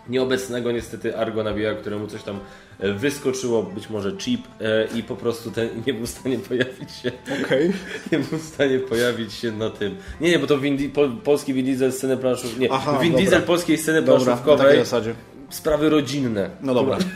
nieobecnego 0.10 0.72
niestety 0.72 1.18
Argo 1.18 1.44
nabija, 1.44 1.74
któremu 1.74 2.08
coś 2.08 2.24
tam 2.24 2.40
wyskoczyło, 2.80 3.64
być 3.64 3.90
może 3.90 4.12
chip 4.12 4.42
e, 4.62 4.88
i 4.98 5.04
po 5.04 5.16
prostu 5.16 5.52
ten 5.52 5.70
nie 5.88 5.94
był 5.94 6.06
w 6.06 6.10
stanie 6.10 6.38
pojawić 6.38 6.92
się. 6.92 7.12
Okay. 7.44 7.74
Nie 8.12 8.20
był 8.20 8.40
w 8.40 8.44
stanie 8.44 8.80
pojawić 8.80 9.34
się 9.34 9.52
na 9.52 9.70
tym. 9.70 9.96
Nie, 10.22 10.32
nie, 10.32 10.40
bo 10.40 10.48
to 10.48 10.60
Vin, 10.60 10.92
po, 10.92 11.08
polski 11.24 11.54
Vin 11.54 11.66
Diesel 11.66 11.94
sceny 11.94 12.18
planszówkowej. 12.18 12.70
Nie, 12.70 12.76
Aha, 12.76 13.00
Vin 13.00 13.12
dobra. 13.12 13.26
Diesel 13.26 13.42
polskiej 13.42 13.78
sceny 13.78 14.04
planszówkowej. 14.04 14.80
Sprawy 15.50 15.90
rodzinne. 15.90 16.50
No 16.62 16.74
dobra. 16.74 16.98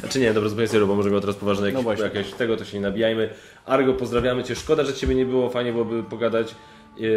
Znaczy 0.00 0.20
nie, 0.20 0.32
dobra, 0.34 0.48
zupełnie 0.48 0.68
serio, 0.68 0.86
bo 0.86 0.94
może 0.94 1.10
miał 1.10 1.20
teraz 1.20 1.36
poważne 1.36 1.70
jakieś, 1.70 1.84
no 1.84 2.04
jakieś 2.04 2.32
tego, 2.32 2.56
to 2.56 2.64
się 2.64 2.76
nie 2.76 2.82
nabijajmy. 2.82 3.28
Argo, 3.66 3.94
pozdrawiamy 3.94 4.44
Cię. 4.44 4.54
Szkoda, 4.54 4.84
że 4.84 4.94
Ciebie 4.94 5.14
nie 5.14 5.26
było, 5.26 5.50
fajnie 5.50 5.72
byłoby 5.72 6.02
pogadać 6.02 6.48
e, 6.50 6.54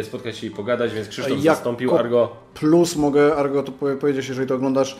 spotkać 0.02 0.38
się 0.38 0.46
i 0.46 0.50
pogadać, 0.50 0.94
więc 0.94 1.08
Krzysztof 1.08 1.40
zastąpił 1.40 1.96
Argo. 1.96 2.36
Plus 2.54 2.96
mogę 2.96 3.36
Argo 3.36 3.62
to 3.62 3.72
powiedzieć, 3.72 4.28
jeżeli 4.28 4.48
to 4.48 4.54
oglądasz, 4.54 4.96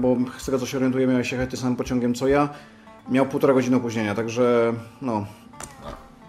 bo 0.00 0.16
z 0.38 0.46
tego 0.46 0.58
co 0.58 0.66
się 0.66 0.76
orientuję, 0.76 1.06
miałeś 1.06 1.32
jechać 1.32 1.50
tym 1.50 1.58
samym 1.58 1.76
pociągiem 1.76 2.14
co 2.14 2.28
ja. 2.28 2.48
Miał 3.10 3.26
półtora 3.26 3.54
godziny 3.54 3.76
opóźnienia, 3.76 4.14
także 4.14 4.74
no. 5.02 5.26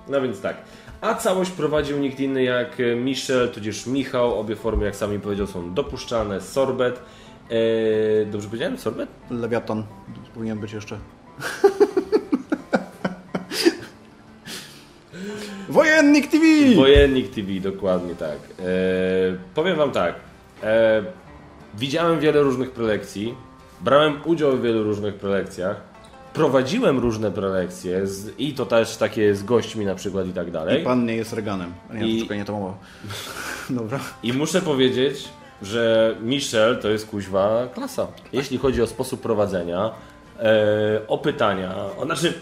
No 0.08 0.22
więc 0.22 0.42
tak. 0.42 0.58
A 1.02 1.16
całość 1.16 1.52
prowadził 1.52 1.98
nikt 1.98 2.20
inny 2.20 2.44
jak 2.44 2.78
Michel, 3.04 3.50
tudzież 3.50 3.88
Michał. 3.88 4.40
Obie 4.40 4.56
formy, 4.56 4.86
jak 4.86 4.96
sami 4.96 5.20
powiedział, 5.20 5.48
są 5.48 5.74
dopuszczalne. 5.74 6.42
Sorbet. 6.42 7.00
Eee, 7.50 8.26
dobrze 8.26 8.48
powiedziałem? 8.48 8.78
Sorbet? 8.78 9.10
Lewiatan. 9.30 9.84
Powinien 10.34 10.60
być 10.60 10.74
jeszcze. 10.74 10.98
Wojennik 15.70 16.28
TV! 16.28 16.76
Wojennik 16.76 17.30
TV, 17.30 17.60
dokładnie 17.60 18.16
tak. 18.16 18.38
Eee, 18.60 18.66
powiem 19.56 19.78
Wam 19.78 19.92
tak. 19.92 20.16
Eee, 20.64 21.04
widziałem 21.78 22.20
wiele 22.20 22.42
różnych 22.42 22.72
prelekcji. 22.72 23.36
Brałem 23.82 24.14
udział 24.26 24.58
w 24.58 24.62
wielu 24.62 24.84
różnych 24.84 25.16
prelekcjach. 25.16 25.82
Prowadziłem 26.34 27.00
różne 27.00 27.32
prelekcje 27.32 28.08
z, 28.08 28.40
i 28.40 28.54
to 28.54 28.66
też 28.66 28.98
takie 28.98 29.36
z 29.36 29.44
gośćmi 29.44 29.86
na 29.86 29.96
przykład 29.96 30.28
i 30.28 30.34
tak 30.34 30.52
dalej. 30.52 30.82
I 30.82 30.84
pan 30.86 31.06
nie 31.06 31.16
jest 31.16 31.34
Reganem. 31.34 31.74
Nie, 31.94 32.08
I, 32.08 32.30
nie 32.30 32.46
to 32.46 32.54
mowa. 32.54 32.78
Dobra. 33.70 34.00
I 34.24 34.34
muszę 34.34 34.62
powiedzieć, 34.62 35.30
że 35.62 36.16
Michel 36.22 36.80
to 36.82 36.90
jest 36.90 37.08
kuźwa 37.08 37.68
klasa. 37.76 38.08
Jeśli 38.34 38.58
chodzi 38.58 38.82
o 38.82 38.88
sposób 38.88 39.22
prowadzenia, 39.22 39.92
e, 40.40 41.02
o 41.08 41.18
pytania, 41.18 41.76
o, 41.98 42.06
znaczy, 42.06 42.34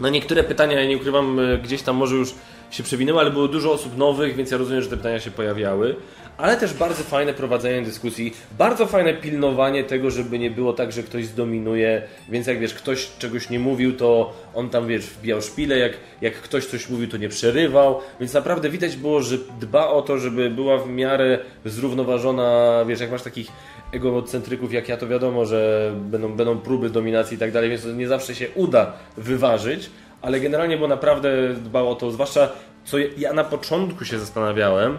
no 0.00 0.08
niektóre 0.08 0.44
pytania, 0.44 0.80
ja 0.80 0.88
nie 0.88 0.96
ukrywam, 0.96 1.40
e, 1.40 1.58
gdzieś 1.58 1.82
tam 1.82 1.96
może 1.96 2.14
już 2.14 2.34
się 2.70 2.82
przewinęły, 2.82 3.20
ale 3.20 3.30
było 3.30 3.48
dużo 3.48 3.72
osób 3.72 3.96
nowych, 3.96 4.36
więc 4.36 4.50
ja 4.50 4.58
rozumiem, 4.58 4.82
że 4.82 4.88
te 4.88 4.96
pytania 4.96 5.20
się 5.20 5.30
pojawiały 5.30 5.96
ale 6.38 6.56
też 6.56 6.74
bardzo 6.74 7.02
fajne 7.02 7.34
prowadzenie 7.34 7.82
dyskusji, 7.82 8.34
bardzo 8.58 8.86
fajne 8.86 9.14
pilnowanie 9.14 9.84
tego, 9.84 10.10
żeby 10.10 10.38
nie 10.38 10.50
było 10.50 10.72
tak, 10.72 10.92
że 10.92 11.02
ktoś 11.02 11.26
zdominuje, 11.26 12.02
więc 12.28 12.46
jak 12.46 12.58
wiesz, 12.58 12.74
ktoś 12.74 13.08
czegoś 13.18 13.50
nie 13.50 13.58
mówił, 13.58 13.96
to 13.96 14.32
on 14.54 14.70
tam 14.70 14.86
wiesz, 14.86 15.06
wbijał 15.06 15.42
szpilę, 15.42 15.78
jak, 15.78 15.92
jak 16.20 16.34
ktoś 16.34 16.66
coś 16.66 16.88
mówił, 16.88 17.08
to 17.08 17.16
nie 17.16 17.28
przerywał, 17.28 18.00
więc 18.20 18.32
naprawdę 18.32 18.70
widać 18.70 18.96
było, 18.96 19.22
że 19.22 19.38
dba 19.60 19.88
o 19.88 20.02
to, 20.02 20.18
żeby 20.18 20.50
była 20.50 20.78
w 20.78 20.88
miarę 20.88 21.38
zrównoważona, 21.64 22.84
wiesz, 22.84 23.00
jak 23.00 23.10
masz 23.10 23.22
takich 23.22 23.48
egocentryków 23.92 24.72
jak 24.72 24.88
ja, 24.88 24.96
to 24.96 25.08
wiadomo, 25.08 25.46
że 25.46 25.92
będą, 25.96 26.32
będą 26.32 26.58
próby 26.58 26.90
dominacji 26.90 27.36
i 27.36 27.40
tak 27.40 27.52
dalej, 27.52 27.70
więc 27.70 27.84
nie 27.84 28.08
zawsze 28.08 28.34
się 28.34 28.46
uda 28.54 28.92
wyważyć, 29.16 29.90
ale 30.22 30.40
generalnie 30.40 30.76
było 30.76 30.88
naprawdę 30.88 31.54
dbał 31.54 31.90
o 31.90 31.94
to, 31.94 32.10
zwłaszcza 32.10 32.48
co 32.84 32.98
ja 32.98 33.32
na 33.32 33.44
początku 33.44 34.04
się 34.04 34.18
zastanawiałem, 34.18 34.98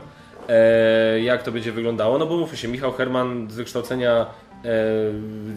e, 0.50 1.20
jak 1.20 1.44
to 1.44 1.52
będzie 1.52 1.72
wyglądało. 1.72 2.18
No 2.18 2.26
bo 2.26 2.38
mówmy 2.38 2.58
się, 2.58 2.68
Michał 2.68 2.92
Herman 2.92 3.52
z 3.52 3.56
wykształcenia 3.56 4.26
e, 4.66 4.76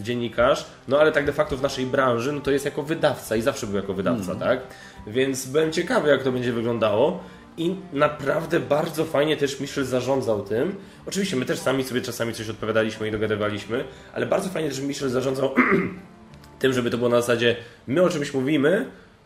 dziennikarz, 0.01 0.65
no 0.87 0.99
ale 0.99 1.11
tak 1.11 1.25
de 1.25 1.33
facto 1.33 1.57
w 1.57 1.61
naszej 1.61 1.85
branży, 1.85 2.31
no 2.31 2.41
to 2.41 2.51
jest 2.51 2.65
jako 2.65 2.83
wydawca 2.83 3.35
i 3.35 3.41
zawsze 3.41 3.67
był 3.67 3.75
jako 3.75 3.93
wydawca, 3.93 4.31
mm. 4.31 4.39
tak? 4.39 4.59
Więc 5.07 5.45
byłem 5.45 5.71
ciekawy, 5.71 6.09
jak 6.09 6.23
to 6.23 6.31
będzie 6.31 6.53
wyglądało. 6.53 7.19
I 7.57 7.75
naprawdę 7.93 8.59
bardzo 8.59 9.05
fajnie 9.05 9.37
też 9.37 9.59
Michel 9.59 9.85
zarządzał 9.85 10.43
tym. 10.43 10.75
Oczywiście 11.05 11.35
my 11.35 11.45
też 11.45 11.59
sami 11.59 11.83
sobie 11.83 12.01
czasami 12.01 12.33
coś 12.33 12.49
odpowiadaliśmy 12.49 13.07
i 13.07 13.11
dogadywaliśmy, 13.11 13.83
ale 14.13 14.25
bardzo 14.25 14.49
fajnie 14.49 14.69
też 14.69 14.79
Michel 14.79 15.09
zarządzał 15.09 15.55
tym, 16.59 16.73
żeby 16.73 16.89
to 16.89 16.97
było 16.97 17.09
na 17.09 17.21
zasadzie 17.21 17.55
my 17.87 18.03
o 18.03 18.09
czymś 18.09 18.33
mówimy, 18.33 18.85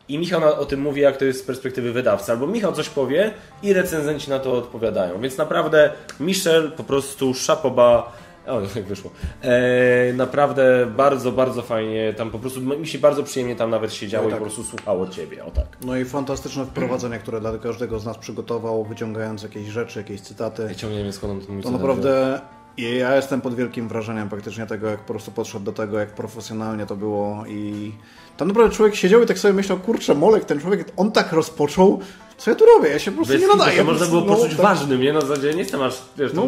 i 0.10 0.18
Michał 0.18 0.62
o 0.62 0.66
tym 0.66 0.82
mówi, 0.82 1.02
jak 1.02 1.18
to 1.18 1.26
jest 1.26 1.40
z 1.40 1.44
perspektywy 1.44 1.92
wydawcy. 1.92 2.32
Albo 2.32 2.48
Michał 2.48 2.74
coś 2.74 2.90
powie 2.90 3.32
i 3.64 3.74
recenzenci 3.74 4.30
na 4.30 4.40
to 4.40 4.54
odpowiadają. 4.54 5.22
Więc 5.22 5.38
naprawdę 5.38 5.92
Michel 6.20 6.72
po 6.72 6.84
prostu 6.84 7.34
szapoba. 7.34 8.14
O, 8.48 8.62
jak 8.76 8.86
wyszło. 8.86 9.12
E, 9.42 10.14
naprawdę 10.14 10.86
bardzo, 10.98 11.32
bardzo 11.32 11.62
fajnie. 11.62 12.14
Tam 12.14 12.32
po 12.32 12.40
prostu 12.40 12.62
mi 12.62 12.88
się 12.88 13.00
bardzo 13.00 13.24
przyjemnie 13.24 13.56
tam 13.56 13.70
nawet 13.70 13.94
siedziało 13.94 14.24
no 14.24 14.30
tak. 14.30 14.40
i 14.40 14.40
po 14.40 14.46
prostu 14.46 14.64
słuchało 14.64 15.08
Ciebie. 15.08 15.46
O 15.46 15.52
tak. 15.52 15.78
No 15.86 15.98
i 15.98 16.06
fantastyczne 16.06 16.66
wprowadzenie, 16.66 17.20
które 17.20 17.40
dla 17.40 17.58
każdego 17.58 18.00
z 18.00 18.06
nas 18.06 18.18
przygotował, 18.18 18.84
wyciągając 18.84 19.44
jakieś 19.44 19.68
rzeczy, 19.68 20.00
jakieś 20.00 20.22
cytaty. 20.22 20.66
Ja 20.70 20.76
ciągle 20.76 21.04
nie 21.04 21.14
skąd 21.14 21.50
on 21.50 21.62
to 21.62 21.72
naprawdę 21.72 22.42
i 22.78 22.98
ja 22.98 23.16
jestem 23.16 23.42
pod 23.42 23.56
wielkim 23.56 23.88
wrażeniem 23.88 24.30
praktycznie 24.30 24.66
tego, 24.66 24.88
jak 24.88 25.00
po 25.00 25.14
prostu 25.14 25.32
podszedł 25.32 25.66
do 25.66 25.72
tego, 25.72 26.00
jak 26.00 26.10
profesjonalnie 26.10 26.86
to 26.86 26.96
było 26.96 27.44
i 27.48 27.92
tam 28.38 28.48
naprawdę 28.48 28.76
człowiek 28.76 28.96
siedział 28.96 29.24
i 29.24 29.26
tak 29.26 29.40
sobie 29.40 29.54
myślał, 29.54 29.80
kurczę, 29.80 30.16
Molek, 30.16 30.46
ten 30.46 30.60
człowiek, 30.60 30.92
on 30.98 31.12
tak 31.12 31.32
rozpoczął, 31.32 32.00
co 32.38 32.52
ja 32.52 32.56
tu 32.56 32.66
robię? 32.66 32.90
Ja 32.90 33.00
się 33.00 33.12
po 33.12 33.16
prostu 33.16 33.34
Bez 33.34 33.42
nie 33.42 33.48
nadaję. 33.48 33.78
To 33.78 33.84
można 33.84 34.06
było 34.06 34.22
no, 34.22 34.36
poczuć 34.36 34.52
tak. 34.52 34.62
ważnym, 34.62 35.02
nie? 35.02 35.14
Na 35.14 35.22
zasadzie 35.22 35.52
nie 35.52 35.60
jestem 35.60 35.82
aż, 35.82 36.02
wiesz, 36.18 36.34
no. 36.34 36.42
to 36.42 36.48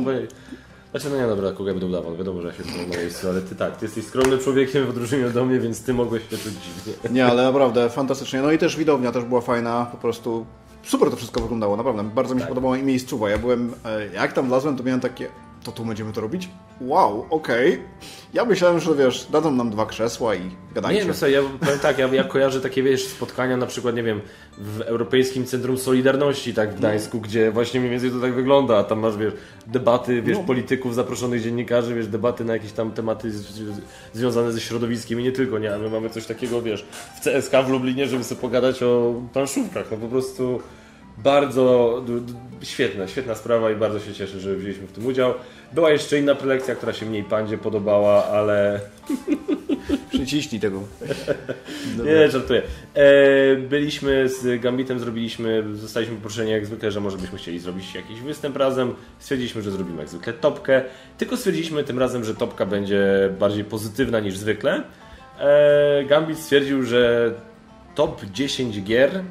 znaczy, 0.91 1.09
no 1.09 1.21
nie, 1.21 1.27
dobra, 1.27 1.51
kogo 1.51 1.71
będę 1.71 1.85
udawał, 1.85 2.17
wiadomo, 2.17 2.41
że 2.41 2.47
ja 2.47 2.53
się 2.53 2.63
na 2.87 2.97
miejscu, 2.97 3.29
ale 3.29 3.41
ty 3.41 3.55
tak, 3.55 3.77
ty 3.77 3.85
jesteś 3.85 4.05
skromnym 4.05 4.39
człowiekiem 4.39 4.85
w 4.85 4.89
odróżnieniu 4.89 5.29
do 5.29 5.45
mnie, 5.45 5.59
więc 5.59 5.83
ty 5.83 5.93
mogłeś 5.93 6.23
się 6.23 6.37
czuć 6.37 6.53
dziwnie. 6.53 7.09
Nie, 7.11 7.25
ale 7.25 7.43
naprawdę 7.43 7.89
fantastycznie. 7.89 8.41
No 8.41 8.51
i 8.51 8.57
też 8.57 8.77
widownia 8.77 9.11
też 9.11 9.23
była 9.23 9.41
fajna, 9.41 9.87
po 9.91 9.97
prostu 9.97 10.45
super 10.83 11.09
to 11.09 11.15
wszystko 11.15 11.41
wyglądało, 11.41 11.77
naprawdę. 11.77 12.03
Bardzo 12.03 12.33
mi 12.33 12.39
się 12.39 12.45
tak. 12.45 12.49
podobało 12.49 12.75
i 12.75 12.83
miejscowa. 12.83 13.29
Ja 13.29 13.37
byłem, 13.37 13.73
e, 13.85 14.07
jak 14.13 14.33
tam 14.33 14.47
wlazłem, 14.47 14.77
to 14.77 14.83
miałem 14.83 14.99
takie, 14.99 15.29
to 15.64 15.72
tu 15.72 15.86
będziemy 15.86 16.14
to 16.14 16.22
robić? 16.22 16.49
Wow, 16.82 17.26
okej. 17.30 17.74
Okay. 17.74 17.86
Ja 18.34 18.45
myślałem, 18.45 18.80
że 18.80 18.95
wiesz, 18.95 19.28
dadzą 19.32 19.51
nam 19.51 19.70
dwa 19.70 19.86
krzesła 19.86 20.36
i 20.36 20.41
gadajcie. 20.76 21.01
Nie, 21.01 21.07
no 21.07 21.14
sobie, 21.14 21.32
ja 21.32 21.41
powiem 21.60 21.80
tak, 21.80 21.97
ja, 21.97 22.07
ja 22.07 22.24
kojarzę 22.24 22.62
takie, 22.62 22.84
wiesz, 22.84 23.07
spotkania 23.07 23.57
na 23.57 23.66
przykład, 23.66 23.95
nie 23.95 24.03
wiem, 24.03 24.22
w 24.57 24.82
Europejskim 24.82 25.45
Centrum 25.45 25.78
Solidarności, 25.78 26.53
tak 26.53 26.74
w 26.74 26.78
Gdańsku, 26.78 27.18
no. 27.18 27.24
gdzie 27.24 27.51
właśnie 27.51 27.80
mniej 27.80 27.91
więcej 27.91 28.12
to 28.12 28.20
tak 28.20 28.34
wygląda, 28.34 28.78
a 28.78 28.84
tam 28.84 28.99
masz, 28.99 29.18
wiesz, 29.18 29.34
debaty, 29.68 30.22
wiesz, 30.22 30.38
no. 30.38 30.43
polityków, 30.43 30.95
zaproszonych 30.95 31.43
dziennikarzy, 31.43 31.95
wiesz, 31.95 32.07
debaty 32.07 32.45
na 32.45 32.53
jakieś 32.53 32.72
tam 32.72 32.91
tematy 32.91 33.32
z, 33.32 33.36
z, 33.36 33.82
związane 34.14 34.51
ze 34.51 34.62
środowiskiem 34.62 35.20
i 35.20 35.24
nie 35.24 35.32
tylko, 35.32 35.60
nie, 35.60 35.76
a 35.76 35.78
my 35.78 35.89
mamy 35.89 36.10
coś 36.10 36.26
takiego, 36.26 36.62
wiesz, 36.62 36.86
w 37.16 37.24
CSK 37.24 37.53
w 37.66 37.70
Lublinie, 37.70 38.07
żeby 38.07 38.24
sobie 38.24 38.41
pogadać 38.41 38.84
o 38.84 39.22
planszówkach, 39.34 39.91
no 39.91 39.97
po 39.97 40.07
prostu 40.07 40.62
bardzo 41.24 41.95
świetna, 42.63 43.07
świetna 43.07 43.36
sprawa 43.36 43.72
i 43.72 43.76
bardzo 43.76 43.99
się 43.99 44.13
cieszę, 44.13 44.39
że 44.39 44.55
wzięliśmy 44.55 44.88
w 44.88 44.91
tym 44.91 45.05
udział. 45.05 45.34
Była 45.74 45.91
jeszcze 45.91 46.20
inna 46.20 46.36
prelekcja, 46.36 46.76
która 46.76 46.93
się 46.93 47.05
mniej 47.05 47.24
pandzie 47.24 47.57
podobała, 47.57 48.26
ale... 48.26 48.80
Przyciśnij 50.09 50.61
tego. 50.61 50.84
Nie, 52.05 52.32
żartuję. 52.32 52.61
E, 52.93 53.55
byliśmy 53.55 54.30
z 54.30 54.61
Gambitem, 54.61 54.99
zrobiliśmy, 54.99 55.63
zostaliśmy 55.74 56.15
poproszeni 56.15 56.51
jak 56.51 56.65
zwykle, 56.65 56.91
że 56.91 56.99
może 56.99 57.17
byśmy 57.17 57.38
chcieli 57.38 57.59
zrobić 57.59 57.95
jakiś 57.95 58.22
występ 58.22 58.57
razem. 58.57 58.93
Stwierdziliśmy, 59.20 59.61
że 59.61 59.72
zrobimy 59.72 59.99
jak 59.99 60.09
zwykle 60.09 60.34
topkę. 60.34 60.82
Tylko 61.17 61.38
stwierdziliśmy 61.38 61.84
tym 61.84 61.99
razem, 61.99 62.24
że 62.24 62.36
topka 62.36 62.65
będzie 62.65 63.30
bardziej 63.39 63.63
pozytywna 63.63 64.20
niż 64.20 64.38
zwykle. 64.38 64.84
E, 65.39 66.03
Gambit 66.05 66.39
stwierdził, 66.39 66.84
że 66.84 67.34
top 67.95 68.26
10 68.26 68.82
gier 68.82 69.24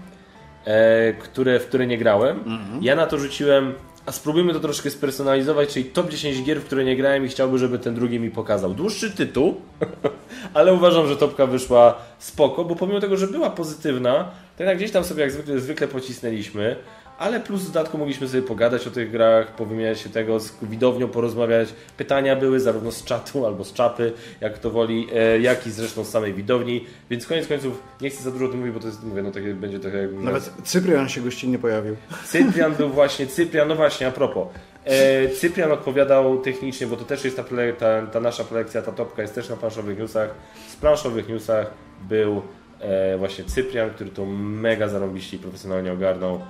e, 0.68 1.12
które, 1.12 1.60
w 1.60 1.66
które 1.66 1.86
nie 1.86 1.98
grałem. 1.98 2.38
Mhm. 2.38 2.82
Ja 2.82 2.96
na 2.96 3.06
to 3.06 3.18
rzuciłem, 3.18 3.74
a 4.06 4.12
spróbujmy 4.12 4.52
to 4.52 4.60
troszkę 4.60 4.90
spersonalizować, 4.90 5.68
czyli 5.68 5.84
top 5.84 6.10
10 6.10 6.42
gier, 6.42 6.60
w 6.60 6.64
które 6.64 6.84
nie 6.84 6.96
grałem 6.96 7.24
i 7.24 7.28
chciałby, 7.28 7.58
żeby 7.58 7.78
ten 7.78 7.94
drugi 7.94 8.20
mi 8.20 8.30
pokazał. 8.30 8.74
Dłuższy 8.74 9.10
tytuł, 9.10 9.60
ale 10.54 10.74
uważam, 10.74 11.06
że 11.06 11.16
topka 11.16 11.46
wyszła 11.46 11.98
spoko, 12.18 12.64
bo 12.64 12.76
pomimo 12.76 13.00
tego, 13.00 13.16
że 13.16 13.26
była 13.26 13.50
pozytywna, 13.50 14.30
to 14.56 14.62
jednak 14.62 14.76
gdzieś 14.76 14.90
tam 14.90 15.04
sobie 15.04 15.22
jak 15.22 15.32
zwykle, 15.32 15.60
zwykle 15.60 15.88
pocisnęliśmy 15.88 16.76
ale 17.18 17.40
plus 17.40 17.62
w 17.62 17.66
dodatku 17.66 17.98
mogliśmy 17.98 18.28
sobie 18.28 18.42
pogadać 18.42 18.86
o 18.86 18.90
tych 18.90 19.10
grach, 19.10 19.54
powymieniać 19.54 20.00
się 20.00 20.10
tego, 20.10 20.40
z 20.40 20.52
widownią 20.62 21.08
porozmawiać. 21.08 21.68
Pytania 21.96 22.36
były 22.36 22.60
zarówno 22.60 22.92
z 22.92 23.04
czatu 23.04 23.46
albo 23.46 23.64
z 23.64 23.72
czapy, 23.72 24.12
jak 24.40 24.58
to 24.58 24.70
woli, 24.70 25.08
e, 25.14 25.40
jak 25.40 25.66
i 25.66 25.70
zresztą 25.70 26.04
z 26.04 26.08
samej 26.08 26.34
widowni, 26.34 26.84
więc 27.10 27.26
koniec 27.26 27.48
końców 27.48 27.82
nie 28.00 28.10
chcę 28.10 28.22
za 28.22 28.30
dużo 28.30 28.44
o 28.46 28.48
tym 28.48 28.58
mówić, 28.58 28.74
bo 28.74 28.80
to 28.80 28.86
jest, 28.86 29.04
mówię, 29.04 29.22
no 29.22 29.30
takie, 29.30 29.54
będzie 29.54 29.80
trochę 29.80 29.98
jak... 29.98 30.12
Nawet 30.12 30.52
Cyprian 30.64 31.08
się 31.08 31.20
gościnnie 31.20 31.58
pojawił. 31.58 31.96
Cyprian 32.24 32.74
był 32.74 32.88
właśnie, 32.88 33.26
Cyprian, 33.26 33.68
no 33.68 33.74
właśnie, 33.74 34.06
a 34.06 34.10
propos. 34.10 34.48
E, 34.84 35.28
Cyprian 35.28 35.72
odpowiadał 35.72 36.38
technicznie, 36.38 36.86
bo 36.86 36.96
to 36.96 37.04
też 37.04 37.24
jest 37.24 37.36
ta, 37.36 37.44
ta, 37.78 38.06
ta 38.06 38.20
nasza 38.20 38.44
prelekcja, 38.44 38.82
ta 38.82 38.92
topka 38.92 39.22
jest 39.22 39.34
też 39.34 39.48
na 39.48 39.56
planszowych 39.56 39.98
newsach. 39.98 40.34
Z 40.68 40.76
planszowych 40.76 41.28
newsach 41.28 41.70
był 42.08 42.42
e, 42.80 43.18
właśnie 43.18 43.44
Cyprian, 43.44 43.90
który 43.90 44.10
to 44.10 44.26
mega 44.26 44.88
zarąbiście 44.88 45.36
i 45.36 45.40
profesjonalnie 45.40 45.92
ogarnął. 45.92 46.40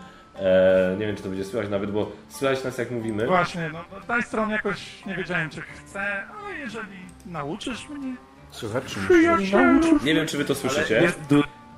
E, 0.40 0.96
nie 0.98 1.06
wiem, 1.06 1.16
czy 1.16 1.22
to 1.22 1.28
będzie 1.28 1.44
słychać 1.44 1.70
nawet, 1.70 1.90
bo 1.90 2.12
słychać 2.28 2.64
nas 2.64 2.78
jak 2.78 2.90
mówimy. 2.90 3.26
Właśnie, 3.26 3.70
no, 3.72 3.84
no 3.92 4.14
tej 4.14 4.22
strony 4.22 4.52
jakoś 4.52 5.06
nie 5.06 5.16
wiedziałem, 5.16 5.50
czy 5.50 5.60
chcę, 5.60 6.00
ale 6.00 6.58
jeżeli 6.58 7.08
Nauczysz 7.28 7.88
mnie? 7.88 8.16
Słychać 8.50 8.84
czy 8.84 9.00
Nie 10.04 10.14
wiem, 10.14 10.26
czy 10.26 10.38
wy 10.38 10.44
to 10.44 10.54
słyszycie. 10.54 11.12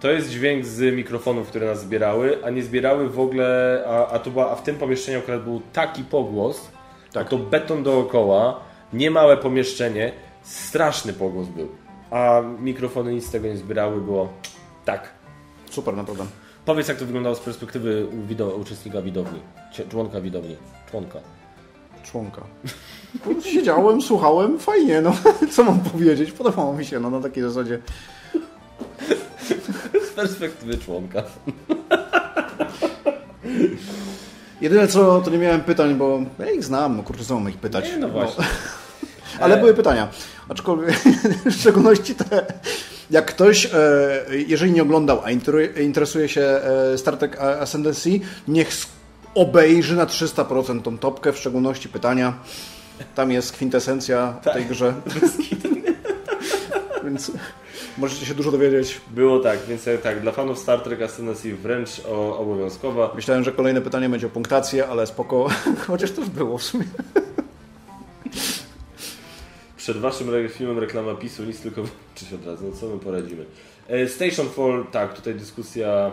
To 0.00 0.10
jest 0.10 0.30
dźwięk 0.30 0.64
z 0.64 0.96
mikrofonów, 0.96 1.48
które 1.48 1.66
nas 1.66 1.80
zbierały, 1.80 2.44
a 2.44 2.50
nie 2.50 2.62
zbierały 2.62 3.08
w 3.08 3.20
ogóle, 3.20 3.82
a, 3.88 4.08
a, 4.08 4.18
to 4.18 4.30
była, 4.30 4.50
a 4.50 4.54
w 4.54 4.62
tym 4.62 4.76
pomieszczeniu 4.76 5.18
akurat 5.18 5.42
był 5.42 5.62
taki 5.72 6.04
pogłos, 6.04 6.70
tak. 7.12 7.28
to 7.28 7.38
beton 7.38 7.82
dookoła, 7.82 8.60
niemałe 8.92 9.36
pomieszczenie, 9.36 10.12
straszny 10.42 11.12
pogłos 11.12 11.48
był. 11.48 11.68
A 12.10 12.40
mikrofony 12.60 13.14
nic 13.14 13.26
z 13.26 13.30
tego 13.30 13.48
nie 13.48 13.56
zbierały, 13.56 14.00
było 14.00 14.32
tak. 14.84 15.10
Super, 15.70 15.96
naprawdę. 15.96 16.26
Powiedz, 16.70 16.88
jak 16.88 16.98
to 16.98 17.06
wyglądało 17.06 17.36
z 17.36 17.40
perspektywy 17.40 18.06
uczestnika 18.60 19.02
widowni, 19.02 19.40
członka 19.90 20.20
widowni, 20.20 20.56
członka. 20.90 21.18
Członka. 22.02 22.42
Siedziałem, 23.44 24.02
słuchałem, 24.02 24.58
fajnie, 24.58 25.00
no 25.00 25.12
co 25.52 25.64
mam 25.64 25.80
powiedzieć, 25.80 26.32
podobało 26.32 26.74
mi 26.74 26.84
się, 26.84 27.00
no 27.00 27.10
na 27.10 27.20
takiej 27.20 27.42
zasadzie. 27.42 27.78
Z 30.08 30.10
perspektywy 30.16 30.78
członka. 30.78 31.22
Jedyne 34.60 34.88
co, 34.88 35.20
to 35.20 35.30
nie 35.30 35.38
miałem 35.38 35.60
pytań, 35.60 35.94
bo 35.94 36.20
ja 36.38 36.50
ich 36.50 36.64
znam, 36.64 36.96
no 36.96 37.02
kurczę, 37.02 37.24
co 37.24 37.34
mam 37.34 37.50
ich 37.50 37.58
pytać. 37.58 37.84
Nie, 37.84 37.98
no 37.98 38.08
właśnie. 38.08 38.44
No. 38.44 39.44
Ale 39.44 39.56
e... 39.56 39.60
były 39.60 39.74
pytania. 39.74 40.08
Aczkolwiek 40.48 41.00
w 41.44 41.52
szczególności 41.52 42.14
te, 42.14 42.46
jak 43.10 43.26
ktoś, 43.26 43.66
e, 43.66 43.70
jeżeli 44.46 44.72
nie 44.72 44.82
oglądał, 44.82 45.20
a 45.24 45.30
interesuje 45.80 46.28
się 46.28 46.40
e, 46.40 46.98
Star 46.98 47.16
Trek 47.16 47.40
Ascendancy, 47.40 48.20
niech 48.48 48.70
obejrzy 49.34 49.96
na 49.96 50.06
300% 50.06 50.82
tą 50.82 50.98
topkę, 50.98 51.32
w 51.32 51.38
szczególności 51.38 51.88
pytania. 51.88 52.34
Tam 53.14 53.30
jest 53.30 53.52
kwintesencja 53.52 54.34
tak. 54.44 54.54
tej 54.54 54.66
grze. 54.66 54.94
Więc 57.04 57.32
możecie 57.98 58.26
się 58.26 58.34
dużo 58.34 58.50
dowiedzieć. 58.50 59.00
Było 59.10 59.38
tak, 59.38 59.58
więc 59.68 59.84
tak, 60.02 60.20
dla 60.20 60.32
fanów 60.32 60.58
Star 60.58 60.80
Trek 60.80 61.02
Ascendancy 61.02 61.56
wręcz 61.56 61.90
obowiązkowa. 62.38 63.12
Myślałem, 63.14 63.44
że 63.44 63.52
kolejne 63.52 63.80
pytanie 63.80 64.08
będzie 64.08 64.26
o 64.26 64.30
punktację, 64.30 64.88
ale 64.88 65.06
spoko, 65.06 65.48
chociaż 65.86 66.10
też 66.10 66.28
było 66.28 66.58
w 66.58 66.62
sumie. 66.62 66.84
Przed 69.80 69.96
waszym 69.96 70.48
filmem 70.48 70.78
reklama 70.78 71.14
PiSu 71.14 71.44
nic 71.44 71.60
tylko 71.60 71.82
się 72.16 72.34
od 72.34 72.46
razu, 72.46 72.66
no 72.70 72.76
co 72.76 72.88
my 72.88 72.98
poradzimy. 72.98 73.44
E, 73.88 74.08
Station 74.08 74.48
Fall, 74.48 74.86
tak, 74.92 75.14
tutaj 75.14 75.34
dyskusja... 75.34 76.10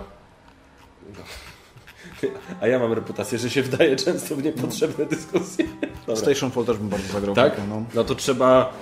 A 2.62 2.68
ja 2.68 2.80
mam 2.80 2.94
reputację, 2.94 3.38
że 3.38 3.50
się 3.50 3.62
wdaje 3.64 3.96
często 3.96 4.36
w 4.36 4.44
niepotrzebne 4.44 5.06
dyskusje. 5.06 5.66
Dobra. 6.08 6.16
Station 6.16 6.52
Fall 6.52 6.66
też 6.66 6.78
bym 6.78 6.90
bardzo 6.90 7.14
zagrał. 7.14 7.36
Tak? 7.36 7.62
No. 7.70 7.84
no 7.94 8.04
to 8.04 8.16
trzeba... 8.16 8.74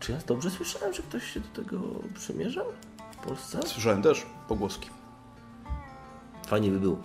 Czy 0.00 0.12
ja 0.12 0.18
dobrze 0.26 0.50
słyszałem, 0.50 0.94
że 0.94 1.02
ktoś 1.02 1.32
się 1.32 1.40
do 1.40 1.62
tego 1.62 1.80
przymierzał 2.14 2.66
w 3.12 3.16
Polsce? 3.16 3.60
Słyszałem 3.66 4.02
też 4.02 4.26
pogłoski. 4.48 4.90
Fajnie 6.46 6.70
by 6.70 6.80
było. 6.80 6.96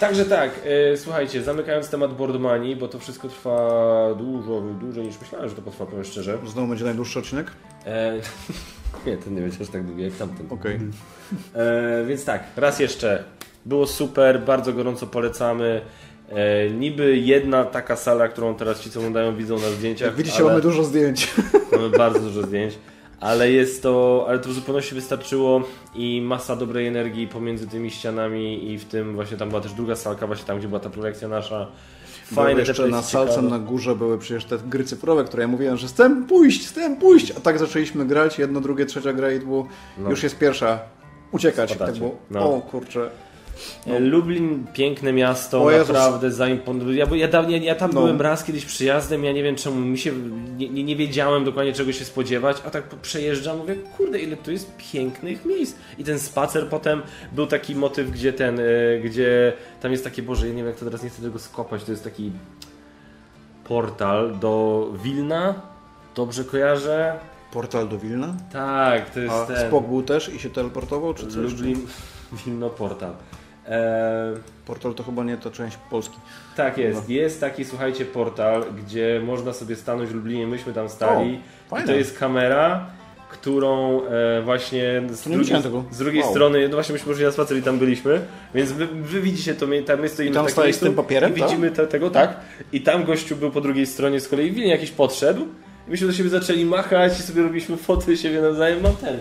Także 0.00 0.24
tak, 0.24 0.50
e, 0.92 0.96
słuchajcie, 0.96 1.42
zamykając 1.42 1.90
temat 1.90 2.16
Boardmani, 2.16 2.76
bo 2.76 2.88
to 2.88 2.98
wszystko 2.98 3.28
trwa 3.28 4.14
dużo 4.14 4.60
dłużej 4.60 5.04
niż 5.04 5.20
myślałem, 5.20 5.48
że 5.48 5.54
to 5.54 5.62
potrwa, 5.62 5.86
powiem 5.86 6.04
szczerze. 6.04 6.38
Znowu 6.46 6.68
będzie 6.68 6.84
najdłuższy 6.84 7.18
odcinek? 7.18 7.50
E, 7.86 8.12
nie, 9.06 9.16
ten 9.16 9.34
nie 9.34 9.40
będzie 9.40 9.58
aż 9.60 9.68
tak 9.68 9.84
długi 9.84 10.02
jak 10.02 10.12
tamten. 10.12 10.46
Okej. 10.50 10.76
Okay. 10.76 11.62
E, 11.62 12.04
więc 12.06 12.24
tak, 12.24 12.44
raz 12.56 12.80
jeszcze, 12.80 13.24
było 13.66 13.86
super, 13.86 14.40
bardzo 14.40 14.72
gorąco 14.72 15.06
polecamy. 15.06 15.80
E, 16.28 16.70
niby 16.70 17.16
jedna 17.16 17.64
taka 17.64 17.96
sala, 17.96 18.28
którą 18.28 18.54
teraz 18.54 18.80
ci 18.80 18.90
co 18.90 18.98
oglądają 19.00 19.36
widzą 19.36 19.58
na 19.58 19.70
zdjęciach. 19.70 20.06
Jak 20.06 20.16
widzicie, 20.16 20.38
ale... 20.38 20.46
mamy 20.46 20.60
dużo 20.60 20.84
zdjęć. 20.84 21.34
Mamy 21.72 21.90
bardzo 21.90 22.20
dużo 22.20 22.42
zdjęć 22.42 22.78
ale 23.20 23.50
jest 23.50 23.82
to, 23.82 24.24
ale 24.28 24.38
to 24.38 24.48
w 24.48 24.52
zupełności 24.52 24.94
wystarczyło 24.94 25.62
i 25.94 26.20
masa 26.20 26.56
dobrej 26.56 26.86
energii 26.86 27.28
pomiędzy 27.28 27.66
tymi 27.66 27.90
ścianami 27.90 28.70
i 28.70 28.78
w 28.78 28.84
tym 28.84 29.14
właśnie 29.14 29.36
tam 29.36 29.48
była 29.48 29.60
też 29.60 29.72
druga 29.72 29.96
salka, 29.96 30.26
właśnie 30.26 30.46
tam, 30.46 30.58
gdzie 30.58 30.68
była 30.68 30.80
ta 30.80 30.90
projekcja 30.90 31.28
nasza. 31.28 31.66
Fajne 32.34 32.60
jeszcze 32.60 32.88
na 32.88 33.02
salce 33.02 33.42
na 33.42 33.58
górze 33.58 33.96
były 33.96 34.18
przecież 34.18 34.44
te 34.44 34.58
gry 34.58 34.84
cyfrowe, 34.84 35.24
które 35.24 35.42
ja 35.42 35.48
mówiłem, 35.48 35.76
że 35.76 35.86
chcę 35.86 36.24
pójść, 36.28 36.68
chcę 36.68 36.96
pójść, 36.96 37.30
a 37.30 37.40
tak 37.40 37.58
zaczęliśmy 37.58 38.06
grać, 38.06 38.38
jedno, 38.38 38.60
drugie, 38.60 38.86
trzecia 38.86 39.12
gra 39.12 39.32
i 39.32 39.38
było, 39.38 39.68
no. 39.98 40.10
już 40.10 40.22
jest 40.22 40.38
pierwsza, 40.38 40.78
uciekać. 41.32 41.76
Tak 41.76 41.94
było, 41.94 42.16
no. 42.30 42.54
o 42.54 42.60
kurczę, 42.60 43.10
no. 43.86 43.98
Lublin, 43.98 44.66
piękne 44.72 45.12
miasto, 45.12 45.62
o, 45.62 45.70
naprawdę 45.70 46.30
zaimponujące. 46.30 47.16
Ja, 47.16 47.28
ja, 47.28 47.42
ja, 47.48 47.56
ja, 47.56 47.74
tam 47.74 47.90
no. 47.92 48.00
byłem 48.00 48.20
raz 48.20 48.44
kiedyś 48.44 48.64
przyjazdem, 48.64 49.24
ja 49.24 49.32
nie 49.32 49.42
wiem 49.42 49.56
czemu, 49.56 49.80
mi 49.80 49.98
się, 49.98 50.12
nie, 50.56 50.68
nie, 50.68 50.84
nie, 50.84 50.96
wiedziałem 50.96 51.44
dokładnie 51.44 51.72
czego 51.72 51.92
się 51.92 52.04
spodziewać, 52.04 52.56
a 52.66 52.70
tak 52.70 52.84
przejeżdżam, 52.84 53.58
mówię, 53.58 53.76
kurde, 53.96 54.18
ile 54.18 54.36
tu 54.36 54.50
jest 54.50 54.72
pięknych 54.92 55.44
miejsc. 55.44 55.76
I 55.98 56.04
ten 56.04 56.18
spacer 56.18 56.68
potem 56.68 57.02
był 57.32 57.46
taki 57.46 57.74
motyw, 57.74 58.10
gdzie 58.10 58.32
ten, 58.32 58.60
e, 58.60 58.62
gdzie 59.04 59.52
tam 59.80 59.92
jest 59.92 60.04
takie, 60.04 60.22
Boże, 60.22 60.46
ja 60.48 60.52
nie 60.52 60.58
wiem 60.58 60.66
jak 60.66 60.76
to 60.76 60.84
teraz, 60.84 61.02
nie 61.02 61.10
chcę 61.10 61.22
tego 61.22 61.38
skopać, 61.38 61.84
to 61.84 61.90
jest 61.90 62.04
taki 62.04 62.32
portal 63.64 64.38
do 64.38 64.86
Wilna, 65.02 65.54
dobrze 66.14 66.44
kojarzę? 66.44 67.18
Portal 67.52 67.88
do 67.88 67.98
Wilna? 67.98 68.34
Tak, 68.52 69.10
to 69.10 69.20
jest 69.20 69.34
a 69.34 69.46
ten. 69.46 69.68
Spok 69.68 69.86
był 69.86 70.02
też 70.02 70.28
i 70.28 70.38
się 70.38 70.50
teleportował, 70.50 71.14
czy 71.14 71.26
coś? 71.26 71.36
Lublin, 71.36 71.86
Wilno 72.44 72.70
Portal. 72.70 73.12
E... 73.68 74.34
Portal 74.66 74.94
to 74.94 75.02
chyba 75.02 75.24
nie 75.24 75.36
to 75.36 75.50
część 75.50 75.76
Polski. 75.90 76.16
Tak 76.56 76.78
jest. 76.78 77.00
Chyba. 77.00 77.12
Jest 77.12 77.40
taki, 77.40 77.64
słuchajcie, 77.64 78.04
portal, 78.04 78.64
gdzie 78.84 79.20
można 79.24 79.52
sobie 79.52 79.76
stanąć 79.76 80.10
w 80.10 80.14
Lublinie. 80.14 80.46
Myśmy 80.46 80.72
tam 80.72 80.88
stali. 80.88 81.40
O, 81.70 81.80
I 81.80 81.84
to 81.84 81.92
jest 81.92 82.18
kamera, 82.18 82.86
którą 83.28 84.02
e, 84.04 84.42
właśnie 84.42 85.02
z, 85.10 85.28
drugi, 85.28 85.52
z 85.90 85.98
drugiej 85.98 86.22
wow. 86.22 86.30
strony, 86.30 86.68
no 86.68 86.74
właśnie 86.74 86.92
myśmy 86.92 87.08
poszli 87.08 87.24
na 87.24 87.32
spacer 87.32 87.56
i 87.56 87.62
tam 87.62 87.78
byliśmy, 87.78 88.20
więc 88.54 88.72
wy, 88.72 88.86
wy 88.86 89.20
widzicie 89.20 89.54
to, 89.54 89.66
tam 89.86 90.00
my 90.00 90.08
stoimy 90.08 90.30
I 90.30 90.34
tam 90.34 90.48
stoi 90.48 90.72
z 90.72 90.78
tym 90.78 90.94
papierem, 90.94 91.30
i 91.30 91.34
widzimy 91.34 91.70
te, 91.70 91.86
tego, 91.86 92.10
tak? 92.10 92.36
I 92.72 92.80
tam 92.80 93.04
gościu 93.04 93.36
był 93.36 93.50
po 93.50 93.60
drugiej 93.60 93.86
stronie 93.86 94.20
z 94.20 94.28
kolei, 94.28 94.50
Wilnie 94.50 94.70
jakiś 94.70 94.90
podszedł 94.90 95.42
i 95.86 95.90
myśmy 95.90 96.06
do 96.06 96.12
siebie 96.12 96.30
zaczęli 96.30 96.64
machać 96.64 97.20
i 97.20 97.22
sobie 97.22 97.42
robiliśmy 97.42 97.76
foty 97.76 98.16
siebie 98.16 98.40
nawzajem. 98.40 98.82
Mam 98.82 98.96
ten, 98.96 99.18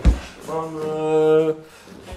mam... 0.47 0.65
E, 0.65 1.53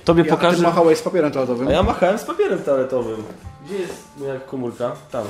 Tobie 0.09 0.25
ja, 0.25 0.31
pokażę. 0.31 0.57
Ty 0.57 0.63
machałeś 0.63 0.99
z 0.99 1.03
papierem 1.03 1.33
toaletowym. 1.33 1.69
A 1.69 1.71
ja 1.71 1.83
machałem 1.83 2.19
z 2.19 2.25
papierem 2.25 2.63
toaletowym. 2.63 3.23
Gdzie 3.65 3.79
jest 3.79 4.09
moja 4.19 4.41
komórka? 4.41 4.93
Tam. 5.11 5.25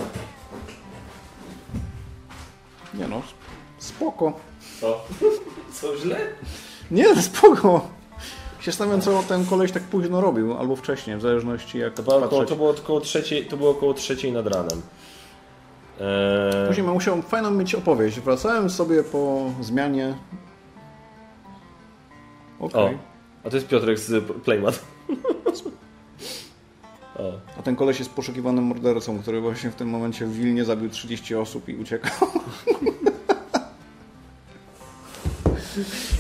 Nie 2.95 3.09
no, 3.09 3.23
spoko. 3.79 4.33
Co? 4.81 5.05
Co 5.81 5.97
źle? 5.97 6.17
Nie, 6.91 7.23
spoko. 7.23 7.89
Się 8.61 8.73
stawiam, 8.73 9.01
co 9.01 9.23
ten 9.23 9.47
koleś 9.47 9.73
tak 9.73 9.83
późno 9.83 10.21
robił, 10.21 10.59
albo 10.59 10.77
wcześniej, 10.77 11.17
w 11.17 11.21
zależności 11.21 11.79
jak 11.79 11.95
to 11.95 12.03
było, 12.03 12.17
około, 12.17 12.45
to 12.45 12.57
było 12.57 12.71
około 12.71 13.01
trzeciej, 13.01 13.47
to 13.47 13.57
było 13.57 13.71
około 13.71 13.95
trzeciej 13.95 14.33
nad 14.33 14.47
ranem. 14.47 14.83
Eee... 16.01 16.67
Później 16.69 16.87
musiał 16.87 17.23
fajną 17.23 17.51
mieć 17.51 17.75
opowieść. 17.75 18.21
Wracałem 18.21 18.71
sobie 18.71 19.03
po 19.03 19.53
zmianie. 19.61 20.15
Okej. 22.61 22.85
Okay. 22.85 23.08
A 23.49 23.51
to 23.51 23.57
jest 23.57 23.69
Piotrek 23.69 23.99
z 23.99 24.25
Playmat. 24.45 24.81
O. 27.19 27.33
A 27.59 27.63
ten 27.63 27.77
koleś 27.77 27.99
jest 27.99 28.11
poszukiwanym 28.11 28.65
mordercą, 28.65 29.23
który 29.23 29.41
właśnie 29.41 29.71
w 29.71 29.75
tym 29.75 29.89
momencie 29.89 30.27
w 30.27 30.33
Wilnie 30.33 30.65
zabił 30.65 30.91
30 30.91 31.35
osób 31.35 31.69
i 31.69 31.77
uciekał. 31.77 32.29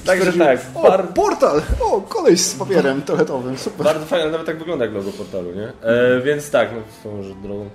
Także 0.06 0.32
tak. 0.32 0.60
O, 0.74 0.82
bar... 0.82 1.08
portal! 1.08 1.62
O, 1.80 2.00
koleś 2.00 2.40
z 2.40 2.54
papierem 2.54 3.02
toaletowym, 3.02 3.58
super. 3.58 3.84
Bardzo 3.84 4.06
fajnie, 4.06 4.22
ale 4.22 4.32
nawet 4.32 4.46
tak 4.46 4.58
wygląda 4.58 4.84
jak 4.84 4.94
logo 4.94 5.10
portalu, 5.10 5.52
nie? 5.54 5.72
E, 5.82 6.20
więc 6.20 6.50
tak, 6.50 6.70
no, 6.74 6.80
to 7.02 7.16
może 7.16 7.34
drogą. 7.34 7.70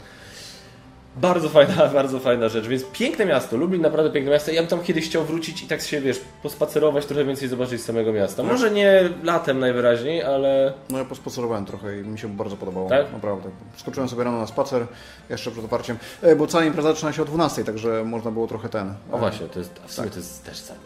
Bardzo 1.18 1.50
fajna, 1.50 1.88
bardzo 1.94 2.20
fajna 2.20 2.50
rzecz, 2.50 2.68
więc 2.68 2.84
piękne 2.84 3.26
miasto, 3.26 3.58
Lublin 3.58 3.82
naprawdę 3.82 4.12
piękne 4.12 4.32
miasto. 4.32 4.52
Ja 4.52 4.62
bym 4.62 4.70
tam 4.70 4.84
kiedyś 4.84 5.06
chciał 5.06 5.24
wrócić 5.24 5.64
i 5.64 5.68
tak 5.68 5.82
się, 5.82 6.02
wiesz, 6.02 6.22
pospacerować, 6.44 7.06
trochę 7.06 7.26
więcej 7.26 7.48
zobaczyć 7.48 7.82
z 7.82 7.86
samego 7.86 8.14
miasta. 8.14 8.44
Może 8.44 8.72
nie 8.72 9.10
latem 9.24 9.60
najwyraźniej, 9.60 10.24
ale... 10.24 10.74
No 10.90 10.98
ja 10.98 11.06
pospacerowałem 11.06 11.66
trochę 11.66 12.00
i 12.00 12.04
mi 12.04 12.20
się 12.20 12.28
bardzo 12.28 12.58
podobało, 12.58 12.90
tak? 12.90 13.14
naprawdę. 13.14 13.50
Skoczyłem 13.78 14.10
sobie 14.10 14.24
rano 14.24 14.40
na 14.40 14.48
spacer, 14.48 14.88
jeszcze 15.30 15.52
przed 15.52 15.66
oparciem, 15.66 15.98
e, 16.22 16.36
bo 16.36 16.48
cała 16.48 16.66
impreza 16.66 16.90
zaczyna 16.90 17.14
się 17.14 17.22
o 17.22 17.26
12, 17.26 17.64
także 17.64 18.04
można 18.06 18.32
było 18.32 18.48
trochę 18.48 18.70
ten... 18.70 18.94
O 19.12 19.18
właśnie, 19.18 19.48
to 19.48 19.60
jest, 19.60 19.80
w 19.88 19.94
sumie 19.94 20.08
tak. 20.08 20.14
to 20.14 20.20
jest 20.20 20.46
też 20.46 20.62
cały 20.62 20.78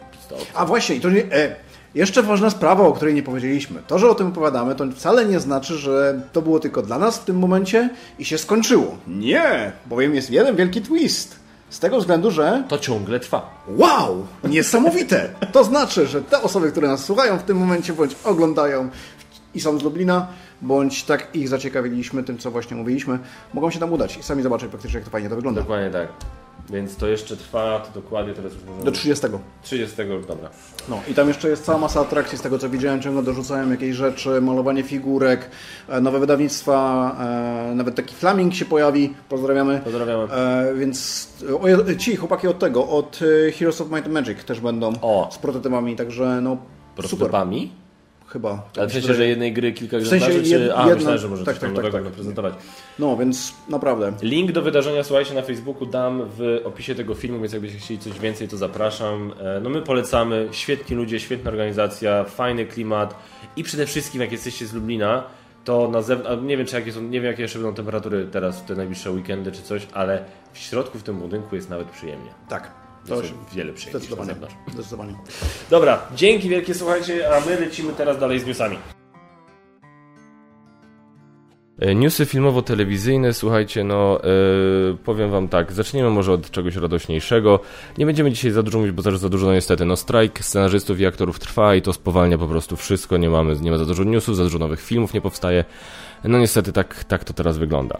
A 0.54 0.66
właśnie, 0.66 0.96
i 0.96 1.00
to 1.00 1.10
nie... 1.10 1.22
E, 1.22 1.56
jeszcze 1.94 2.22
ważna 2.22 2.50
sprawa, 2.50 2.84
o 2.84 2.92
której 2.92 3.14
nie 3.14 3.22
powiedzieliśmy. 3.22 3.82
To, 3.86 3.98
że 3.98 4.10
o 4.10 4.14
tym 4.14 4.26
opowiadamy, 4.26 4.74
to 4.74 4.84
wcale 4.96 5.24
nie 5.24 5.40
znaczy, 5.40 5.74
że 5.74 6.20
to 6.32 6.42
było 6.42 6.60
tylko 6.60 6.82
dla 6.82 6.98
nas 6.98 7.18
w 7.18 7.24
tym 7.24 7.38
momencie 7.38 7.90
i 8.18 8.24
się 8.24 8.38
skończyło. 8.38 8.96
Nie, 9.06 9.72
bowiem 9.86 10.14
jest 10.14 10.30
jeden 10.30 10.56
wielki 10.56 10.82
twist. 10.82 11.36
Z 11.70 11.78
tego 11.78 11.98
względu, 11.98 12.30
że. 12.30 12.64
To 12.68 12.78
ciągle 12.78 13.20
trwa. 13.20 13.64
Wow! 13.68 14.26
Niesamowite! 14.44 15.30
To 15.52 15.64
znaczy, 15.64 16.06
że 16.06 16.22
te 16.22 16.42
osoby, 16.42 16.70
które 16.72 16.88
nas 16.88 17.04
słuchają 17.04 17.38
w 17.38 17.42
tym 17.42 17.56
momencie, 17.56 17.92
bądź 17.92 18.16
oglądają 18.24 18.88
i 19.54 19.60
są 19.60 19.78
z 19.78 19.82
Lublina, 19.82 20.26
bądź 20.62 21.04
tak 21.04 21.28
ich 21.34 21.48
zaciekawiliśmy 21.48 22.24
tym, 22.24 22.38
co 22.38 22.50
właśnie 22.50 22.76
mówiliśmy, 22.76 23.18
mogą 23.54 23.70
się 23.70 23.78
tam 23.78 23.92
udać 23.92 24.16
i 24.16 24.22
sami 24.22 24.42
zobaczyć 24.42 24.68
praktycznie, 24.68 24.98
jak 24.98 25.04
to 25.04 25.10
fajnie 25.10 25.28
to 25.28 25.36
wygląda. 25.36 25.60
Dokładnie 25.60 25.90
tak. 25.90 26.08
Więc 26.70 26.96
to 26.96 27.06
jeszcze 27.06 27.36
trwa, 27.36 27.80
to 27.80 28.00
dokładnie 28.00 28.34
teraz 28.34 28.52
już 28.52 28.62
możemy... 28.64 28.84
Do 28.84 28.92
30. 28.92 29.26
30, 29.62 29.96
dobra. 30.28 30.50
No 30.88 31.00
i 31.10 31.14
tam 31.14 31.28
jeszcze 31.28 31.48
jest 31.48 31.64
cała 31.64 31.78
masa 31.78 32.00
atrakcji 32.00 32.38
z 32.38 32.40
tego 32.40 32.58
co 32.58 32.68
widziałem, 32.68 33.02
ciągle 33.02 33.22
dorzucają 33.22 33.70
jakieś 33.70 33.96
rzeczy, 33.96 34.40
malowanie 34.40 34.82
figurek, 34.82 35.50
e, 35.88 36.00
nowe 36.00 36.20
wydawnictwa, 36.20 37.16
e, 37.70 37.74
nawet 37.74 37.94
taki 37.94 38.14
flaming 38.14 38.54
się 38.54 38.64
pojawi, 38.64 39.14
pozdrawiamy. 39.28 39.80
Pozdrawiamy. 39.84 40.32
E, 40.32 40.74
więc 40.74 41.28
o, 41.60 41.94
ci 41.94 42.16
chłopaki 42.16 42.48
od 42.48 42.58
tego, 42.58 42.88
od 42.88 43.20
e, 43.48 43.52
Heroes 43.52 43.80
of 43.80 43.90
Might 43.90 44.04
and 44.04 44.14
Magic 44.14 44.44
też 44.44 44.60
będą 44.60 44.92
o. 45.02 45.28
z 45.32 45.38
prototypami, 45.38 45.96
także 45.96 46.40
no 46.42 46.56
Prototypami? 46.96 47.60
super. 47.60 47.87
Chyba. 48.28 48.62
Ale 48.76 48.88
w 48.88 48.92
sensie, 48.92 49.14
że 49.14 49.26
jednej 49.26 49.52
gry 49.52 49.72
kilka 49.72 49.98
w 49.98 50.06
sensie 50.06 50.26
czy... 50.26 50.42
Jed, 50.42 50.62
A, 50.62 50.80
jedna... 50.80 50.94
myślałem, 50.94 51.18
że 51.18 51.28
może 51.28 51.44
tak, 51.44 51.54
coś 51.54 51.60
tak, 51.60 51.70
nowego 51.70 51.92
tak, 51.92 52.04
tak. 52.04 52.12
prezentować. 52.12 52.54
No, 52.98 53.16
więc 53.16 53.54
naprawdę. 53.68 54.12
Link 54.22 54.52
do 54.52 54.62
wydarzenia, 54.62 55.04
słuchajcie, 55.04 55.34
na 55.34 55.42
Facebooku 55.42 55.86
dam 55.86 56.22
w 56.38 56.60
opisie 56.64 56.94
tego 56.94 57.14
filmu, 57.14 57.40
więc 57.40 57.52
jakbyście 57.52 57.78
chcieli 57.78 58.00
coś 58.00 58.18
więcej, 58.20 58.48
to 58.48 58.56
zapraszam. 58.56 59.32
E, 59.40 59.60
no 59.60 59.70
my 59.70 59.82
polecamy, 59.82 60.48
świetni 60.52 60.96
ludzie, 60.96 61.20
świetna 61.20 61.50
organizacja, 61.50 62.24
fajny 62.24 62.66
klimat 62.66 63.14
i 63.56 63.62
przede 63.62 63.86
wszystkim, 63.86 64.20
jak 64.20 64.32
jesteście 64.32 64.66
z 64.66 64.74
Lublina, 64.74 65.24
to 65.64 65.88
na 65.88 66.02
zewnątrz, 66.02 66.42
nie 66.44 66.56
wiem, 66.56 66.66
czy 66.66 66.76
jakie 66.76 66.92
są, 66.92 67.02
nie 67.02 67.20
wiem, 67.20 67.30
jakie 67.30 67.42
jeszcze 67.42 67.58
będą 67.58 67.74
temperatury 67.74 68.28
teraz 68.32 68.60
w 68.60 68.64
te 68.64 68.74
najbliższe 68.74 69.10
weekendy 69.10 69.52
czy 69.52 69.62
coś, 69.62 69.86
ale 69.92 70.24
w 70.52 70.58
środku 70.58 70.98
w 70.98 71.02
tym 71.02 71.18
budynku 71.18 71.56
jest 71.56 71.70
nawet 71.70 71.88
przyjemnie. 71.88 72.30
Tak. 72.48 72.87
To 73.08 73.22
jest 73.22 73.34
wiele 73.54 73.72
przyjemniej 73.72 74.00
Zdecydowanie. 74.00 74.34
Zdecydowanie. 74.72 75.14
Dobra, 75.70 76.02
dzięki 76.14 76.48
wielkie, 76.48 76.74
słuchajcie, 76.74 77.36
a 77.36 77.40
my 77.40 77.60
lecimy 77.60 77.92
teraz 77.92 78.18
dalej 78.18 78.40
z 78.40 78.46
newsami. 78.46 78.78
E, 81.78 81.94
newsy 81.94 82.26
filmowo-telewizyjne, 82.26 83.34
słuchajcie, 83.34 83.84
no 83.84 84.20
yy, 84.24 84.96
powiem 85.04 85.30
wam 85.30 85.48
tak, 85.48 85.72
zaczniemy 85.72 86.10
może 86.10 86.32
od 86.32 86.50
czegoś 86.50 86.76
radośniejszego. 86.76 87.60
Nie 87.98 88.06
będziemy 88.06 88.30
dzisiaj 88.32 88.50
za 88.50 88.62
dużo 88.62 88.78
mówić, 88.78 88.92
bo 88.92 89.02
też 89.02 89.18
za 89.18 89.28
dużo, 89.28 89.46
no 89.46 89.52
niestety, 89.52 89.84
no 89.84 89.96
strajk 89.96 90.44
scenarzystów 90.44 91.00
i 91.00 91.06
aktorów 91.06 91.38
trwa 91.38 91.74
i 91.74 91.82
to 91.82 91.92
spowalnia 91.92 92.38
po 92.38 92.46
prostu 92.46 92.76
wszystko, 92.76 93.16
nie 93.16 93.30
mamy, 93.30 93.56
nie 93.60 93.70
ma 93.70 93.78
za 93.78 93.84
dużo 93.84 94.04
newsów, 94.04 94.36
za 94.36 94.42
dużo 94.42 94.58
nowych 94.58 94.80
filmów 94.80 95.14
nie 95.14 95.20
powstaje. 95.20 95.64
No 96.24 96.38
niestety 96.38 96.72
tak, 96.72 97.04
tak 97.04 97.24
to 97.24 97.32
teraz 97.32 97.58
wygląda. 97.58 97.98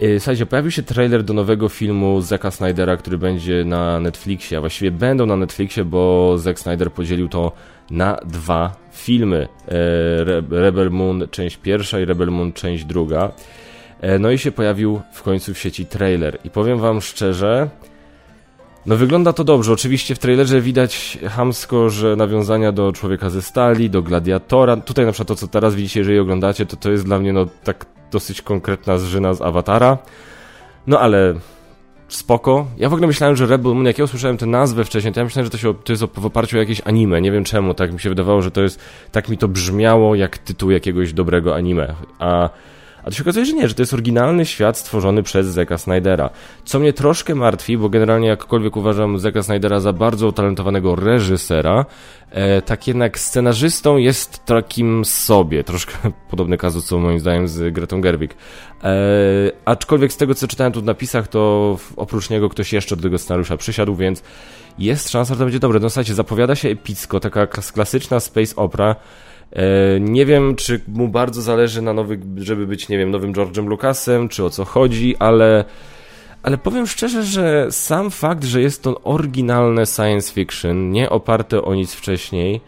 Yy, 0.00 0.20
słuchajcie, 0.20 0.46
pojawił 0.46 0.70
się 0.70 0.82
trailer 0.82 1.24
do 1.24 1.34
nowego 1.34 1.68
filmu 1.68 2.20
Zeka 2.20 2.50
Snydera, 2.50 2.96
który 2.96 3.18
będzie 3.18 3.64
na 3.64 4.00
Netflixie, 4.00 4.58
a 4.58 4.60
właściwie 4.60 4.90
będą 4.90 5.26
na 5.26 5.36
Netflixie, 5.36 5.84
bo 5.84 6.34
Zack 6.38 6.58
Snyder 6.58 6.92
podzielił 6.92 7.28
to 7.28 7.52
na 7.90 8.16
dwa 8.24 8.76
filmy. 8.92 9.48
E, 9.68 10.24
Rebel 10.50 10.90
Moon 10.90 11.28
część 11.30 11.56
pierwsza 11.56 12.00
i 12.00 12.04
Rebel 12.04 12.28
Moon 12.28 12.52
część 12.52 12.84
druga. 12.84 13.32
E, 14.00 14.18
no 14.18 14.30
i 14.30 14.38
się 14.38 14.52
pojawił 14.52 15.00
w 15.12 15.22
końcu 15.22 15.54
w 15.54 15.58
sieci 15.58 15.86
trailer. 15.86 16.38
I 16.44 16.50
powiem 16.50 16.78
wam 16.78 17.00
szczerze, 17.00 17.68
no 18.86 18.96
wygląda 18.96 19.32
to 19.32 19.44
dobrze. 19.44 19.72
Oczywiście 19.72 20.14
w 20.14 20.18
trailerze 20.18 20.60
widać 20.60 21.18
hamsko, 21.28 21.90
że 21.90 22.16
nawiązania 22.16 22.72
do 22.72 22.92
Człowieka 22.92 23.30
ze 23.30 23.42
Stali, 23.42 23.90
do 23.90 24.02
Gladiatora. 24.02 24.76
Tutaj 24.76 25.06
na 25.06 25.12
przykład 25.12 25.28
to, 25.28 25.36
co 25.36 25.48
teraz 25.48 25.74
widzicie, 25.74 26.00
jeżeli 26.00 26.18
oglądacie, 26.18 26.66
to 26.66 26.76
to 26.76 26.90
jest 26.90 27.04
dla 27.04 27.18
mnie 27.18 27.32
no 27.32 27.46
tak 27.64 27.86
dosyć 28.10 28.42
konkretna 28.42 28.98
zżyna 28.98 29.34
z 29.34 29.42
Awatara. 29.42 29.98
No 30.86 31.00
ale 31.00 31.34
spoko. 32.08 32.66
Ja 32.76 32.88
w 32.88 32.92
ogóle 32.92 33.06
myślałem, 33.06 33.36
że 33.36 33.46
Rebel 33.46 33.74
Moon, 33.74 33.86
jak 33.86 33.98
ja 33.98 34.04
usłyszałem 34.04 34.36
tę 34.36 34.46
nazwę 34.46 34.84
wcześniej, 34.84 35.12
to 35.12 35.20
ja 35.20 35.24
myślałem, 35.24 35.44
że 35.44 35.50
to, 35.50 35.58
się, 35.58 35.74
to 35.74 35.92
jest 35.92 36.04
w 36.04 36.26
oparciu 36.26 36.56
o 36.56 36.60
jakieś 36.60 36.82
anime. 36.84 37.20
Nie 37.20 37.32
wiem 37.32 37.44
czemu, 37.44 37.74
tak 37.74 37.92
mi 37.92 38.00
się 38.00 38.08
wydawało, 38.08 38.42
że 38.42 38.50
to 38.50 38.62
jest, 38.62 38.80
tak 39.12 39.28
mi 39.28 39.38
to 39.38 39.48
brzmiało 39.48 40.14
jak 40.14 40.38
tytuł 40.38 40.70
jakiegoś 40.70 41.12
dobrego 41.12 41.54
anime. 41.54 41.94
A 42.18 42.50
a 43.06 43.10
to 43.10 43.16
się 43.16 43.22
okazuje, 43.22 43.46
że 43.46 43.52
nie, 43.52 43.68
że 43.68 43.74
to 43.74 43.82
jest 43.82 43.94
oryginalny 43.94 44.46
świat 44.46 44.78
stworzony 44.78 45.22
przez 45.22 45.46
Zeka 45.46 45.78
Snydera. 45.78 46.30
Co 46.64 46.78
mnie 46.78 46.92
troszkę 46.92 47.34
martwi, 47.34 47.78
bo 47.78 47.88
generalnie 47.88 48.28
jakkolwiek 48.28 48.76
uważam 48.76 49.18
Zeka 49.18 49.42
Snydera 49.42 49.80
za 49.80 49.92
bardzo 49.92 50.28
utalentowanego 50.28 50.96
reżysera, 50.96 51.86
e, 52.30 52.62
tak 52.62 52.86
jednak 52.86 53.18
scenarzystą 53.18 53.96
jest 53.96 54.44
takim 54.44 55.04
sobie. 55.04 55.64
Troszkę 55.64 55.92
podobny 56.30 56.58
kazus, 56.58 56.86
co 56.86 56.98
moim 56.98 57.20
zdaniem 57.20 57.48
z 57.48 57.74
Gretą 57.74 58.00
Gerwig. 58.00 58.34
E, 58.84 58.94
aczkolwiek 59.64 60.12
z 60.12 60.16
tego, 60.16 60.34
co 60.34 60.48
czytałem 60.48 60.72
tu 60.72 60.80
w 60.80 60.84
napisach, 60.84 61.28
to 61.28 61.76
oprócz 61.96 62.30
niego 62.30 62.48
ktoś 62.48 62.72
jeszcze 62.72 62.96
do 62.96 63.02
tego 63.02 63.18
scenariusza 63.18 63.56
przysiadł, 63.56 63.94
więc 63.94 64.22
jest 64.78 65.10
szansa, 65.10 65.34
że 65.34 65.38
to 65.38 65.44
będzie 65.44 65.60
dobre. 65.60 65.80
No 65.80 65.90
słuchajcie, 65.90 66.14
zapowiada 66.14 66.54
się 66.54 66.68
epicko, 66.68 67.20
taka 67.20 67.46
klasyczna 67.46 68.20
space 68.20 68.56
opera, 68.56 68.96
nie 70.00 70.26
wiem, 70.26 70.56
czy 70.56 70.80
mu 70.88 71.08
bardzo 71.08 71.42
zależy 71.42 71.82
na 71.82 71.92
nowych, 71.92 72.20
żeby 72.36 72.66
być, 72.66 72.88
nie 72.88 72.98
wiem, 72.98 73.10
nowym 73.10 73.32
George'em 73.32 73.66
Lucasem, 73.66 74.28
czy 74.28 74.44
o 74.44 74.50
co 74.50 74.64
chodzi, 74.64 75.16
ale, 75.18 75.64
ale 76.42 76.58
powiem 76.58 76.86
szczerze, 76.86 77.22
że 77.24 77.66
sam 77.70 78.10
fakt, 78.10 78.44
że 78.44 78.62
jest 78.62 78.82
to 78.82 79.00
oryginalne 79.02 79.86
science 79.86 80.32
fiction, 80.32 80.90
nie 80.90 81.10
oparte 81.10 81.62
o 81.62 81.74
nic 81.74 81.94
wcześniej, 81.94 82.60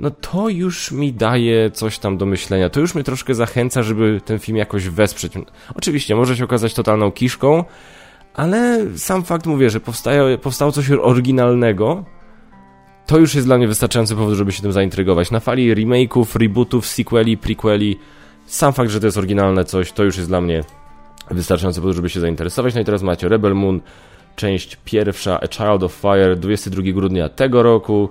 no 0.00 0.10
to 0.10 0.48
już 0.48 0.92
mi 0.92 1.12
daje 1.12 1.70
coś 1.70 1.98
tam 1.98 2.18
do 2.18 2.26
myślenia. 2.26 2.70
To 2.70 2.80
już 2.80 2.94
mnie 2.94 3.04
troszkę 3.04 3.34
zachęca, 3.34 3.82
żeby 3.82 4.20
ten 4.24 4.38
film 4.38 4.56
jakoś 4.58 4.88
wesprzeć. 4.88 5.32
Oczywiście, 5.74 6.16
może 6.16 6.36
się 6.36 6.44
okazać 6.44 6.74
totalną 6.74 7.12
kiszką, 7.12 7.64
ale 8.34 8.86
sam 8.96 9.24
fakt 9.24 9.46
mówię, 9.46 9.70
że 9.70 9.80
powstało 10.42 10.72
coś 10.72 10.90
oryginalnego, 10.90 12.04
to 13.06 13.18
już 13.18 13.34
jest 13.34 13.46
dla 13.46 13.58
mnie 13.58 13.68
wystarczający 13.68 14.16
powód, 14.16 14.34
żeby 14.34 14.52
się 14.52 14.62
tym 14.62 14.72
zaintrygować. 14.72 15.30
Na 15.30 15.40
fali 15.40 15.74
remake'ów, 15.74 16.38
rebootów, 16.38 16.86
sequeli, 16.86 17.36
prequeli, 17.36 17.98
sam 18.46 18.72
fakt, 18.72 18.90
że 18.90 19.00
to 19.00 19.06
jest 19.06 19.18
oryginalne 19.18 19.64
coś, 19.64 19.92
to 19.92 20.04
już 20.04 20.16
jest 20.16 20.28
dla 20.28 20.40
mnie 20.40 20.64
wystarczający 21.30 21.80
powód, 21.80 21.96
żeby 21.96 22.10
się 22.10 22.20
zainteresować. 22.20 22.74
No 22.74 22.80
i 22.80 22.84
teraz 22.84 23.02
macie 23.02 23.28
Rebel 23.28 23.54
Moon, 23.54 23.80
część 24.36 24.76
pierwsza, 24.84 25.40
A 25.40 25.46
Child 25.48 25.82
of 25.82 25.92
Fire, 25.92 26.36
22 26.36 26.82
grudnia 26.92 27.28
tego 27.28 27.62
roku 27.62 28.08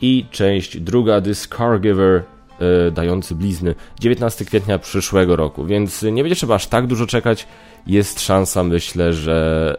i 0.00 0.26
część 0.30 0.80
druga, 0.80 1.20
The 1.20 1.34
Scargiver, 1.34 2.22
yy, 2.60 2.90
dający 2.90 3.34
blizny, 3.34 3.74
19 4.00 4.44
kwietnia 4.44 4.78
przyszłego 4.78 5.36
roku, 5.36 5.64
więc 5.64 6.02
nie 6.02 6.22
będzie 6.22 6.36
trzeba 6.36 6.54
aż 6.54 6.66
tak 6.66 6.86
dużo 6.86 7.06
czekać. 7.06 7.46
Jest 7.86 8.20
szansa, 8.20 8.62
myślę, 8.62 9.12
że, 9.12 9.76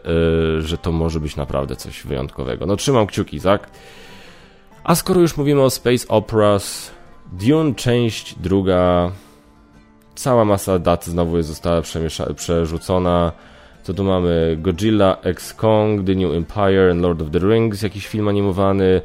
yy, 0.55 0.61
że 0.61 0.77
to 0.77 0.91
może 0.91 1.19
być 1.19 1.35
naprawdę 1.35 1.75
coś 1.75 2.03
wyjątkowego. 2.03 2.65
No 2.65 2.75
trzymam 2.75 3.07
kciuki, 3.07 3.41
tak? 3.41 3.69
A 4.87 4.95
skoro 4.95 5.21
już 5.21 5.37
mówimy 5.37 5.61
o 5.61 5.69
Space 5.69 6.07
Operas, 6.07 6.91
Dune 7.31 7.75
część 7.75 8.35
druga, 8.39 9.11
cała 10.15 10.45
masa 10.45 10.79
dat 10.79 11.05
znowu 11.05 11.41
została 11.41 11.81
przerzucona. 12.35 13.31
Co 13.83 13.93
tu 13.93 14.03
mamy? 14.03 14.57
Godzilla, 14.59 15.17
X 15.23 15.53
Kong, 15.53 16.07
The 16.07 16.15
New 16.15 16.33
Empire 16.33 16.91
and 16.91 17.01
Lord 17.01 17.21
of 17.21 17.31
the 17.31 17.39
Rings, 17.39 17.81
jakiś 17.81 18.07
film 18.07 18.27
animowany. 18.27 19.01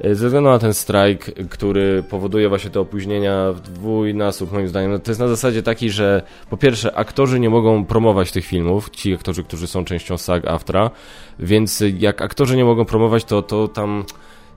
E, 0.00 0.14
ze 0.14 0.26
względu 0.26 0.50
na 0.50 0.58
ten 0.58 0.74
strajk, 0.74 1.48
który 1.50 2.02
powoduje 2.02 2.48
właśnie 2.48 2.70
te 2.70 2.80
opóźnienia 2.80 3.52
w 3.52 3.60
dwójnasób, 3.60 4.52
moim 4.52 4.68
zdaniem, 4.68 4.90
no 4.90 4.98
to 4.98 5.10
jest 5.10 5.20
na 5.20 5.28
zasadzie 5.28 5.62
takiej, 5.62 5.90
że 5.90 6.22
po 6.50 6.56
pierwsze, 6.56 6.96
aktorzy 6.96 7.40
nie 7.40 7.50
mogą 7.50 7.84
promować 7.84 8.32
tych 8.32 8.46
filmów, 8.46 8.90
ci 8.90 9.14
aktorzy, 9.14 9.44
którzy 9.44 9.66
są 9.66 9.84
częścią 9.84 10.18
SAG 10.18 10.46
AFTRA, 10.46 10.90
więc 11.38 11.82
jak 11.98 12.22
aktorzy 12.22 12.56
nie 12.56 12.64
mogą 12.64 12.84
promować, 12.84 13.24
to, 13.24 13.42
to 13.42 13.68
tam 13.68 14.04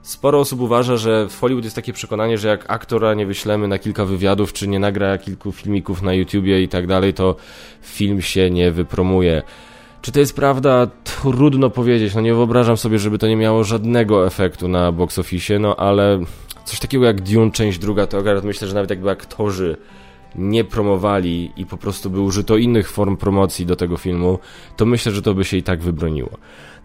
Sporo 0.02 0.40
osób 0.40 0.60
uważa, 0.60 0.96
że 0.96 1.28
w 1.28 1.40
Hollywood 1.40 1.64
jest 1.64 1.76
takie 1.76 1.92
przekonanie, 1.92 2.38
że 2.38 2.48
jak 2.48 2.64
aktora 2.70 3.14
nie 3.14 3.26
wyślemy 3.26 3.68
na 3.68 3.78
kilka 3.78 4.04
wywiadów, 4.04 4.52
czy 4.52 4.68
nie 4.68 4.78
nagra 4.78 5.18
kilku 5.18 5.52
filmików 5.52 6.02
na 6.02 6.14
YouTubie 6.14 6.62
i 6.62 6.68
tak 6.68 6.86
dalej, 6.86 7.14
to 7.14 7.36
film 7.82 8.22
się 8.22 8.50
nie 8.50 8.70
wypromuje. 8.70 9.42
Czy 10.02 10.12
to 10.12 10.20
jest 10.20 10.36
prawda? 10.36 10.86
Trudno 11.04 11.70
powiedzieć. 11.70 12.14
No 12.14 12.20
nie 12.20 12.34
wyobrażam 12.34 12.76
sobie, 12.76 12.98
żeby 12.98 13.18
to 13.18 13.26
nie 13.26 13.36
miało 13.36 13.64
żadnego 13.64 14.26
efektu 14.26 14.68
na 14.68 14.92
box 14.92 15.18
office, 15.18 15.58
no 15.58 15.76
ale 15.76 16.20
coś 16.64 16.80
takiego 16.80 17.04
jak 17.04 17.20
Dune 17.20 17.50
część 17.50 17.78
druga, 17.78 18.06
to 18.06 18.18
akurat 18.18 18.44
myślę, 18.44 18.68
że 18.68 18.74
nawet 18.74 18.90
jakby 18.90 19.10
aktorzy 19.10 19.76
nie 20.34 20.64
promowali 20.64 21.52
i 21.56 21.66
po 21.66 21.76
prostu 21.76 22.10
by 22.10 22.20
użyto 22.20 22.56
innych 22.56 22.90
form 22.90 23.16
promocji 23.16 23.66
do 23.66 23.76
tego 23.76 23.96
filmu, 23.96 24.38
to 24.76 24.86
myślę, 24.86 25.12
że 25.12 25.22
to 25.22 25.34
by 25.34 25.44
się 25.44 25.56
i 25.56 25.62
tak 25.62 25.82
wybroniło. 25.82 26.30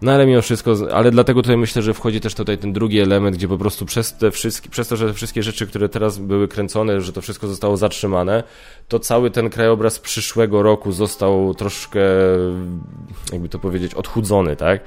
No 0.02 0.12
ale 0.12 0.26
mimo 0.26 0.42
wszystko, 0.42 0.74
ale 0.92 1.10
dlatego 1.10 1.42
tutaj 1.42 1.56
myślę, 1.56 1.82
że 1.82 1.94
wchodzi 1.94 2.20
też 2.20 2.34
tutaj 2.34 2.58
ten 2.58 2.72
drugi 2.72 3.00
element, 3.00 3.36
gdzie 3.36 3.48
po 3.48 3.58
prostu 3.58 3.86
przez, 3.86 4.16
te 4.16 4.30
wszystkie, 4.30 4.68
przez 4.68 4.88
to, 4.88 4.96
że 4.96 5.06
te 5.06 5.14
wszystkie 5.14 5.42
rzeczy, 5.42 5.66
które 5.66 5.88
teraz 5.88 6.18
były 6.18 6.48
kręcone, 6.48 7.00
że 7.00 7.12
to 7.12 7.20
wszystko 7.20 7.46
zostało 7.46 7.76
zatrzymane, 7.76 8.42
to 8.88 8.98
cały 8.98 9.30
ten 9.30 9.50
krajobraz 9.50 9.98
przyszłego 9.98 10.62
roku 10.62 10.92
został 10.92 11.54
troszkę, 11.54 12.00
jakby 13.32 13.48
to 13.48 13.58
powiedzieć, 13.58 13.94
odchudzony, 13.94 14.56
tak? 14.56 14.80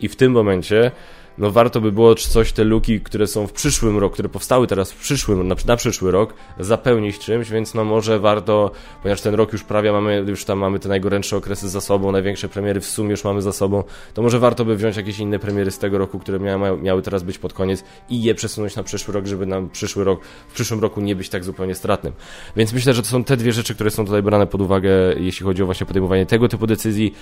I 0.00 0.08
w 0.08 0.16
tym 0.16 0.32
momencie 0.32 0.90
no 1.38 1.50
warto 1.50 1.80
by 1.80 1.92
było 1.92 2.14
coś 2.14 2.52
te 2.52 2.64
luki, 2.64 3.00
które 3.00 3.26
są 3.26 3.46
w 3.46 3.52
przyszłym 3.52 3.98
roku, 3.98 4.12
które 4.12 4.28
powstały 4.28 4.66
teraz 4.66 4.92
w 4.92 4.96
przyszłym, 4.96 5.48
na, 5.48 5.54
na, 5.66 5.76
przyszły 5.76 6.10
rok, 6.10 6.34
zapełnić 6.58 7.18
czymś, 7.18 7.50
więc 7.50 7.74
no 7.74 7.84
może 7.84 8.18
warto, 8.18 8.70
ponieważ 9.02 9.20
ten 9.20 9.34
rok 9.34 9.52
już 9.52 9.64
prawie 9.64 9.92
mamy, 9.92 10.24
już 10.26 10.44
tam 10.44 10.58
mamy 10.58 10.78
te 10.78 10.88
najgorętsze 10.88 11.36
okresy 11.36 11.68
za 11.68 11.80
sobą, 11.80 12.12
największe 12.12 12.48
premiery 12.48 12.80
w 12.80 12.86
sumie 12.86 13.10
już 13.10 13.24
mamy 13.24 13.42
za 13.42 13.52
sobą, 13.52 13.84
to 14.14 14.22
może 14.22 14.38
warto 14.38 14.64
by 14.64 14.76
wziąć 14.76 14.96
jakieś 14.96 15.18
inne 15.18 15.38
premiery 15.38 15.70
z 15.70 15.78
tego 15.78 15.98
roku, 15.98 16.18
które 16.18 16.38
miały, 16.38 16.82
miały 16.82 17.02
teraz 17.02 17.22
być 17.22 17.38
pod 17.38 17.52
koniec 17.52 17.84
i 18.08 18.22
je 18.22 18.34
przesunąć 18.34 18.76
na 18.76 18.82
przyszły 18.82 19.14
rok, 19.14 19.26
żeby 19.26 19.46
nam 19.46 19.70
przyszły 19.70 20.04
rok, 20.04 20.24
w 20.48 20.54
przyszłym 20.54 20.80
roku 20.80 21.00
nie 21.00 21.16
być 21.16 21.28
tak 21.28 21.44
zupełnie 21.44 21.74
stratnym. 21.74 22.12
Więc 22.56 22.72
myślę, 22.72 22.94
że 22.94 23.02
to 23.02 23.08
są 23.08 23.24
te 23.24 23.36
dwie 23.36 23.52
rzeczy, 23.52 23.74
które 23.74 23.90
są 23.90 24.04
tutaj 24.04 24.22
brane 24.22 24.46
pod 24.46 24.60
uwagę, 24.60 24.90
jeśli 25.16 25.46
chodzi 25.46 25.62
o 25.62 25.66
właśnie 25.66 25.86
podejmowanie 25.86 26.26
tego 26.26 26.48
typu 26.48 26.66
decyzji. 26.66 27.14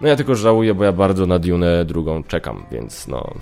No 0.00 0.08
ja 0.08 0.16
tylko 0.16 0.34
żałuję, 0.34 0.74
bo 0.74 0.84
ja 0.84 0.92
bardzo 0.92 1.26
na 1.26 1.38
Dune 1.38 1.84
drugą 1.84 2.22
czekam, 2.22 2.66
więc 2.70 3.08
no... 3.08 3.34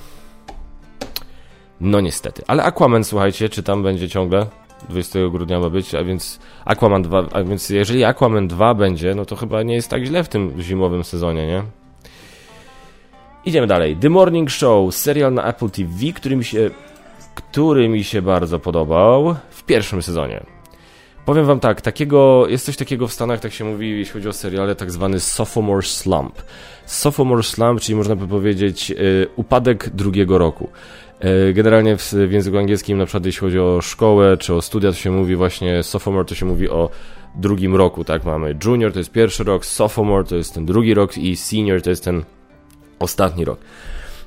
No 1.80 2.00
niestety. 2.00 2.42
Ale 2.46 2.62
Aquaman, 2.62 3.04
słuchajcie, 3.04 3.48
czy 3.48 3.62
tam 3.62 3.82
będzie 3.82 4.08
ciągle? 4.08 4.46
20 4.88 5.18
grudnia 5.30 5.60
ma 5.60 5.70
być, 5.70 5.94
a 5.94 6.04
więc 6.04 6.40
Aquaman 6.64 7.02
2, 7.02 7.26
a 7.32 7.42
więc 7.42 7.70
jeżeli 7.70 8.04
Aquaman 8.04 8.48
2 8.48 8.74
będzie, 8.74 9.14
no 9.14 9.24
to 9.24 9.36
chyba 9.36 9.62
nie 9.62 9.74
jest 9.74 9.88
tak 9.88 10.04
źle 10.04 10.24
w 10.24 10.28
tym 10.28 10.62
zimowym 10.62 11.04
sezonie, 11.04 11.46
nie? 11.46 11.62
Idziemy 13.44 13.66
dalej. 13.66 13.96
The 13.96 14.10
Morning 14.10 14.50
Show, 14.50 14.94
serial 14.94 15.34
na 15.34 15.44
Apple 15.44 15.70
TV, 15.70 16.12
który 16.14 16.36
mi 16.36 16.44
się, 16.44 16.70
który 17.34 17.88
mi 17.88 18.04
się 18.04 18.22
bardzo 18.22 18.58
podobał 18.58 19.36
w 19.50 19.64
pierwszym 19.64 20.02
sezonie. 20.02 20.40
Powiem 21.24 21.46
wam 21.46 21.60
tak, 21.60 21.80
takiego, 21.80 22.48
jest 22.48 22.66
coś 22.66 22.76
takiego 22.76 23.08
w 23.08 23.12
Stanach, 23.12 23.40
tak 23.40 23.52
się 23.52 23.64
mówi, 23.64 23.90
jeśli 23.90 24.12
chodzi 24.12 24.28
o 24.28 24.32
seriale, 24.32 24.74
tak 24.74 24.90
zwany 24.90 25.20
sophomore 25.20 25.82
slump. 25.82 26.42
Sophomore 26.86 27.42
slump, 27.42 27.80
czyli 27.80 27.96
można 27.96 28.16
by 28.16 28.28
powiedzieć 28.28 28.90
y, 28.90 29.26
upadek 29.36 29.90
drugiego 29.90 30.38
roku. 30.38 30.68
Y, 31.24 31.52
generalnie 31.52 31.96
w, 31.96 32.12
w, 32.12 32.32
języku 32.32 32.58
angielskim, 32.58 32.98
na 32.98 33.06
przykład 33.06 33.26
jeśli 33.26 33.40
chodzi 33.40 33.58
o 33.58 33.80
szkołę 33.80 34.36
czy 34.36 34.54
o 34.54 34.62
studia, 34.62 34.90
to 34.90 34.96
się 34.96 35.10
mówi 35.10 35.36
właśnie 35.36 35.82
sophomore, 35.82 36.24
to 36.24 36.34
się 36.34 36.46
mówi 36.46 36.68
o 36.68 36.90
drugim 37.34 37.76
roku, 37.76 38.04
tak? 38.04 38.24
Mamy 38.24 38.56
junior, 38.64 38.92
to 38.92 38.98
jest 38.98 39.12
pierwszy 39.12 39.44
rok, 39.44 39.66
sophomore 39.66 40.24
to 40.24 40.36
jest 40.36 40.54
ten 40.54 40.66
drugi 40.66 40.94
rok 40.94 41.18
i 41.18 41.36
senior 41.36 41.82
to 41.82 41.90
jest 41.90 42.04
ten 42.04 42.24
ostatni 42.98 43.44
rok. 43.44 43.58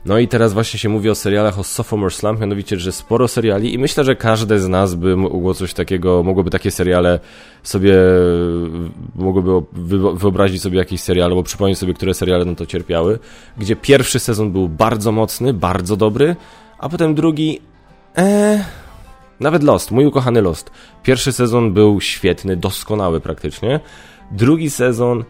No 0.05 0.19
i 0.19 0.27
teraz 0.27 0.53
właśnie 0.53 0.79
się 0.79 0.89
mówi 0.89 1.09
o 1.09 1.15
serialach 1.15 1.59
o 1.59 1.63
Sophomore 1.63 2.11
Slump, 2.11 2.39
mianowicie, 2.39 2.77
że 2.77 2.91
sporo 2.91 3.27
seriali 3.27 3.73
i 3.73 3.77
myślę, 3.77 4.03
że 4.03 4.15
każde 4.15 4.59
z 4.59 4.67
nas 4.67 4.95
by 4.95 5.17
mogło 5.17 5.53
coś 5.53 5.73
takiego, 5.73 6.23
mogłoby 6.23 6.49
takie 6.49 6.71
seriale 6.71 7.19
sobie, 7.63 7.95
mogłoby 9.15 9.51
wyobrazić 10.13 10.61
sobie 10.61 10.77
jakiś 10.77 11.01
serial, 11.01 11.29
albo 11.29 11.43
przypomnieć 11.43 11.77
sobie, 11.77 11.93
które 11.93 12.13
seriale 12.13 12.45
no 12.45 12.55
to 12.55 12.65
cierpiały, 12.65 13.19
gdzie 13.57 13.75
pierwszy 13.75 14.19
sezon 14.19 14.51
był 14.51 14.69
bardzo 14.69 15.11
mocny, 15.11 15.53
bardzo 15.53 15.97
dobry, 15.97 16.35
a 16.81 16.89
potem 16.89 17.15
drugi, 17.15 17.59
eee, 18.15 18.63
nawet 19.39 19.63
Lost, 19.63 19.91
mój 19.91 20.05
ukochany 20.05 20.41
Lost. 20.41 20.71
Pierwszy 21.03 21.31
sezon 21.31 21.73
był 21.73 22.01
świetny, 22.01 22.57
doskonały 22.57 23.19
praktycznie. 23.19 23.79
Drugi 24.31 24.69
sezon 24.69 25.23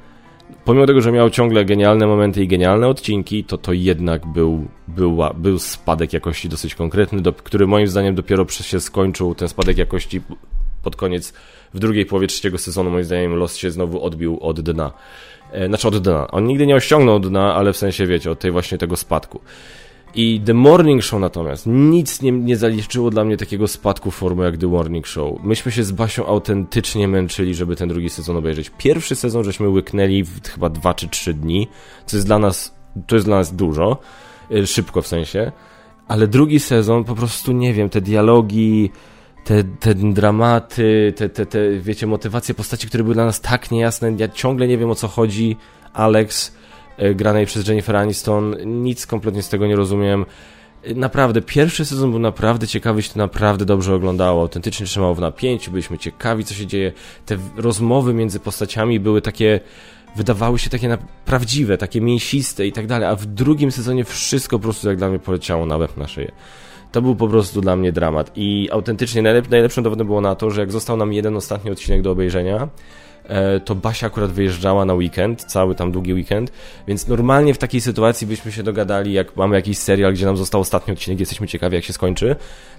pomimo 0.66 0.86
tego, 0.86 1.02
że 1.02 1.12
miał 1.12 1.30
ciągle 1.30 1.66
genialne 1.66 2.08
momenty 2.08 2.44
i 2.44 2.48
genialne 2.48 2.88
odcinki, 2.88 3.44
to 3.44 3.58
to 3.58 3.74
jednak 3.74 4.26
był, 4.26 4.68
był, 4.88 5.18
był 5.36 5.60
spadek 5.60 6.14
jakości 6.14 6.50
dosyć 6.50 6.76
konkretny, 6.76 7.22
do, 7.22 7.34
który 7.34 7.68
moim 7.68 7.88
zdaniem 7.88 8.16
dopiero 8.16 8.48
się 8.48 8.80
skończył, 8.80 9.36
ten 9.36 9.50
spadek 9.50 9.78
jakości 9.78 10.22
pod 10.84 10.96
koniec, 10.96 11.34
w 11.74 11.80
drugiej 11.80 12.06
połowie 12.06 12.28
trzeciego 12.28 12.58
sezonu, 12.58 12.90
moim 12.90 13.04
zdaniem 13.04 13.36
Lost 13.36 13.58
się 13.58 13.72
znowu 13.72 14.04
odbił 14.04 14.40
od 14.42 14.62
dna. 14.62 14.92
E, 15.52 15.68
znaczy 15.68 15.88
od 15.88 15.98
dna. 15.98 16.28
On 16.32 16.46
nigdy 16.48 16.68
nie 16.68 16.76
osiągnął 16.76 17.20
dna, 17.20 17.56
ale 17.56 17.74
w 17.74 17.78
sensie, 17.78 18.08
wiecie, 18.08 18.32
od 18.32 18.40
tej 18.40 18.52
właśnie 18.52 18.78
tego 18.78 18.98
spadku. 18.98 19.42
I 20.16 20.42
The 20.46 20.54
Morning 20.54 21.04
Show 21.04 21.20
natomiast. 21.20 21.68
Nic 21.68 22.22
nie, 22.22 22.32
nie 22.32 22.58
zaliczyło 22.58 23.10
dla 23.10 23.24
mnie 23.24 23.38
takiego 23.38 23.68
spadku 23.68 24.12
formy 24.12 24.44
jak 24.44 24.58
The 24.58 24.68
Morning 24.68 25.08
Show. 25.08 25.44
Myśmy 25.44 25.72
się 25.72 25.84
z 25.84 25.92
Basią 25.92 26.26
autentycznie 26.26 27.08
męczyli, 27.08 27.56
żeby 27.56 27.76
ten 27.76 27.90
drugi 27.90 28.10
sezon 28.10 28.38
obejrzeć. 28.38 28.72
Pierwszy 28.78 29.16
sezon 29.16 29.44
żeśmy 29.44 29.70
łyknęli 29.70 30.24
w 30.24 30.48
chyba 30.48 30.70
dwa 30.70 30.94
czy 30.94 31.10
trzy 31.10 31.34
dni, 31.34 31.68
co 32.06 32.18
jest 32.18 32.28
dla 32.28 32.40
nas, 32.40 32.76
to 33.08 33.16
jest 33.16 33.28
dla 33.28 33.38
nas 33.38 33.56
dużo, 33.56 33.98
y, 34.52 34.68
szybko 34.68 35.02
w 35.02 35.08
sensie, 35.08 35.52
ale 36.08 36.28
drugi 36.28 36.60
sezon 36.60 37.04
po 37.04 37.16
prostu 37.16 37.52
nie 37.52 37.74
wiem, 37.74 37.90
te 37.90 38.02
dialogi, 38.02 38.92
te, 39.44 39.64
te 39.64 39.96
dramaty, 39.96 41.14
te, 41.16 41.30
te, 41.30 41.46
te, 41.46 41.80
wiecie, 41.80 42.08
motywacje 42.08 42.56
postaci, 42.56 42.88
które 42.88 43.04
były 43.04 43.14
dla 43.14 43.26
nas 43.26 43.42
tak 43.42 43.72
niejasne, 43.72 44.14
ja 44.18 44.28
ciągle 44.28 44.68
nie 44.68 44.78
wiem 44.78 44.90
o 44.90 44.96
co 44.96 45.08
chodzi, 45.08 45.58
Alex 45.94 46.56
granej 47.16 47.46
przez 47.46 47.68
Jennifer 47.68 47.96
Aniston. 47.96 48.56
Nic 48.66 49.08
kompletnie 49.08 49.44
z 49.44 49.50
tego 49.50 49.68
nie 49.68 49.76
rozumiem. 49.76 50.26
E, 50.84 50.94
naprawdę, 50.94 51.42
pierwszy 51.42 51.86
sezon 51.86 52.12
był 52.12 52.20
naprawdę 52.20 52.68
ciekawy, 52.68 53.02
się 53.02 53.14
to 53.14 53.20
naprawdę 53.20 53.66
dobrze 53.66 53.96
oglądało. 53.96 54.42
Autentycznie 54.42 54.86
trzymało 54.86 55.16
w 55.16 55.20
napięciu, 55.20 55.72
byliśmy 55.72 55.98
ciekawi, 55.98 56.46
co 56.46 56.54
się 56.54 56.68
dzieje. 56.68 56.92
Te 57.26 57.38
rozmowy 57.58 58.14
między 58.14 58.40
postaciami 58.40 59.00
były 59.00 59.22
takie, 59.22 59.60
wydawały 60.16 60.60
się 60.60 60.70
takie 60.70 60.98
prawdziwe, 61.26 61.78
takie 61.78 62.02
mięsiste 62.02 62.68
i 62.68 62.72
tak 62.72 62.88
dalej, 62.88 63.10
a 63.10 63.16
w 63.16 63.26
drugim 63.26 63.72
sezonie 63.72 64.04
wszystko 64.04 64.60
po 64.60 64.64
prostu 64.64 64.88
jak 64.88 64.98
dla 64.98 65.10
mnie 65.10 65.20
poleciało 65.20 65.66
na 65.66 65.78
łeb 65.78 65.98
na 65.98 66.08
szyję. 66.08 66.32
To 66.92 67.02
był 67.02 67.16
po 67.16 67.28
prostu 67.28 67.62
dla 67.62 67.76
mnie 67.76 67.92
dramat 67.92 68.32
i 68.36 68.70
autentycznie 68.72 69.22
najlep 69.22 69.50
najlepszym 69.50 69.84
dowodem 69.84 70.08
było 70.08 70.22
na 70.22 70.36
to, 70.36 70.50
że 70.50 70.62
jak 70.62 70.72
został 70.72 70.98
nam 70.98 71.14
jeden 71.14 71.36
ostatni 71.36 71.72
odcinek 71.72 72.02
do 72.02 72.12
obejrzenia, 72.12 72.68
E, 72.68 72.68
to 73.66 73.76
Basia 73.76 74.08
akurat 74.08 74.32
wyjeżdżała 74.32 74.86
na 74.86 74.94
weekend, 74.94 75.44
cały 75.44 75.76
tam 75.76 75.92
długi 75.92 76.14
weekend, 76.14 76.52
więc 76.88 77.08
normalnie 77.08 77.54
w 77.54 77.58
takiej 77.58 77.82
sytuacji 77.82 78.28
byśmy 78.28 78.52
się 78.52 78.64
dogadali, 78.64 79.14
jak 79.14 79.36
mamy 79.36 79.56
jakiś 79.56 79.78
serial, 79.78 80.14
gdzie 80.14 80.26
nam 80.26 80.38
został 80.38 80.62
ostatni 80.62 80.94
odcinek, 80.94 81.20
jesteśmy 81.20 81.48
ciekawi 81.48 81.76
jak 81.76 81.84
się 81.84 81.94
skończy, 81.94 82.36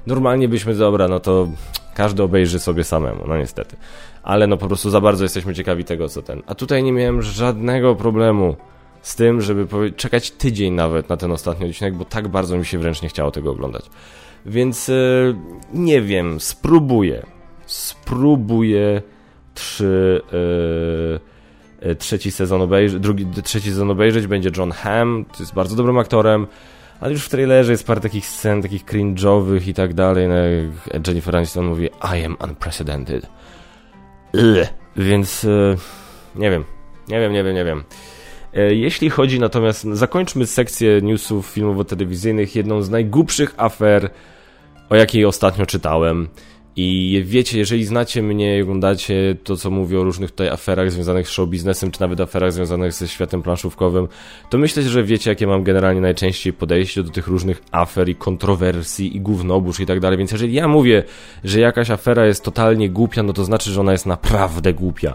normalnie 0.06 0.48
byśmy, 0.48 0.74
dobra, 0.74 1.08
no 1.08 1.20
to 1.20 1.48
każdy 1.94 2.22
obejrzy 2.22 2.58
sobie 2.58 2.84
samemu, 2.84 3.24
no 3.28 3.36
niestety. 3.36 3.76
Ale 4.22 4.46
no 4.46 4.56
po 4.56 4.66
prostu 4.66 4.90
za 4.90 5.00
bardzo 5.00 5.24
jesteśmy 5.24 5.54
ciekawi 5.54 5.84
tego, 5.84 6.08
co 6.08 6.22
ten. 6.22 6.42
A 6.46 6.54
tutaj 6.54 6.82
nie 6.82 6.92
miałem 6.92 7.22
żadnego 7.22 7.94
problemu 7.94 8.56
z 9.02 9.16
tym, 9.16 9.40
żeby 9.40 9.92
czekać 9.92 10.30
tydzień 10.30 10.72
nawet 10.72 11.08
na 11.08 11.16
ten 11.16 11.32
ostatni 11.32 11.66
odcinek, 11.70 11.94
bo 11.94 12.04
tak 12.04 12.28
bardzo 12.28 12.58
mi 12.58 12.64
się 12.64 12.78
wręcz 12.78 13.02
nie 13.02 13.08
chciało 13.08 13.30
tego 13.30 13.50
oglądać. 13.50 13.86
Więc 14.46 14.88
yy, 14.88 15.36
nie 15.74 16.02
wiem, 16.02 16.40
spróbuję. 16.40 17.26
Spróbuję 17.66 19.02
trzy, 19.54 20.22
yy, 21.82 21.94
trzeci 21.94 22.30
sezon 22.30 22.62
obejrzeć, 22.62 23.00
drugi, 23.00 23.26
trzeci 23.44 23.70
sezon 23.70 23.90
obejrzeć, 23.90 24.26
będzie 24.26 24.50
John 24.56 24.70
Hamm, 24.70 25.24
to 25.24 25.42
jest 25.42 25.54
bardzo 25.54 25.76
dobrym 25.76 25.98
aktorem, 25.98 26.46
ale 27.00 27.12
już 27.12 27.24
w 27.24 27.28
trailerze 27.28 27.72
jest 27.72 27.86
parę 27.86 28.00
takich 28.00 28.26
scen, 28.26 28.62
takich 28.62 28.84
cringe'owych 28.84 29.68
i 29.68 29.74
tak 29.74 29.94
dalej, 29.94 30.28
no, 30.28 30.34
Jennifer 31.06 31.36
Aniston 31.36 31.64
mówi 31.64 31.86
I 31.86 32.24
am 32.24 32.36
unprecedented. 32.44 33.26
Ugh. 34.34 34.66
Więc 34.96 35.42
yy, 35.42 35.76
nie 36.36 36.50
wiem, 36.50 36.64
nie 37.08 37.20
wiem, 37.20 37.32
nie 37.32 37.44
wiem, 37.44 37.54
nie 37.54 37.64
wiem. 37.64 37.84
Jeśli 38.70 39.10
chodzi 39.10 39.40
natomiast, 39.40 39.82
zakończmy 39.82 40.46
sekcję 40.46 41.00
newsów 41.02 41.46
filmowo-telewizyjnych 41.46 42.56
jedną 42.56 42.82
z 42.82 42.90
najgłupszych 42.90 43.54
afer, 43.56 44.10
o 44.90 44.96
jakiej 44.96 45.24
ostatnio 45.24 45.66
czytałem. 45.66 46.28
I 46.76 47.22
wiecie, 47.26 47.58
jeżeli 47.58 47.84
znacie 47.84 48.22
mnie 48.22 48.58
i 48.58 48.62
oglądacie 48.62 49.36
to, 49.44 49.56
co 49.56 49.70
mówię 49.70 50.00
o 50.00 50.04
różnych 50.04 50.30
tutaj 50.30 50.48
aferach 50.48 50.90
związanych 50.90 51.28
z 51.28 51.30
show 51.30 51.48
biznesem, 51.48 51.90
czy 51.90 52.00
nawet 52.00 52.20
aferach 52.20 52.52
związanych 52.52 52.92
ze 52.92 53.08
światem 53.08 53.42
planszówkowym, 53.42 54.08
to 54.50 54.58
myślę, 54.58 54.82
że 54.82 55.04
wiecie, 55.04 55.30
jakie 55.30 55.46
mam 55.46 55.62
generalnie 55.62 56.00
najczęściej 56.00 56.52
podejście 56.52 57.02
do 57.02 57.10
tych 57.10 57.26
różnych 57.26 57.62
afer 57.72 58.08
i 58.08 58.14
kontrowersji 58.14 59.16
i 59.16 59.20
gównobóż 59.20 59.80
i 59.80 59.86
tak 59.86 60.00
dalej. 60.00 60.18
Więc 60.18 60.32
jeżeli 60.32 60.54
ja 60.54 60.68
mówię, 60.68 61.02
że 61.44 61.60
jakaś 61.60 61.90
afera 61.90 62.26
jest 62.26 62.44
totalnie 62.44 62.90
głupia, 62.90 63.22
no 63.22 63.32
to 63.32 63.44
znaczy, 63.44 63.70
że 63.70 63.80
ona 63.80 63.92
jest 63.92 64.06
naprawdę 64.06 64.74
głupia. 64.74 65.14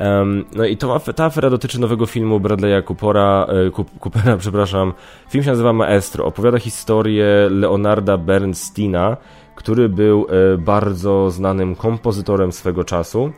Um, 0.00 0.44
no 0.54 0.64
i 0.64 0.76
to, 0.76 1.00
ta 1.00 1.24
afera 1.24 1.50
dotyczy 1.50 1.80
nowego 1.80 2.06
filmu 2.06 2.40
Bradley'a 2.40 2.84
Coopera, 2.84 3.46
e, 3.66 3.70
Coopera, 4.00 4.36
przepraszam. 4.44 4.92
Film 5.30 5.44
się 5.44 5.50
nazywa 5.50 5.72
Maestro. 5.72 6.24
Opowiada 6.24 6.58
historię 6.58 7.26
Leonarda 7.50 8.18
Bernsteina, 8.18 9.16
który 9.62 9.88
był 9.88 10.26
e, 10.28 10.58
bardzo 10.58 11.30
znanym 11.30 11.76
kompozytorem 11.76 12.52
swego 12.52 12.84
czasu. 12.84 13.32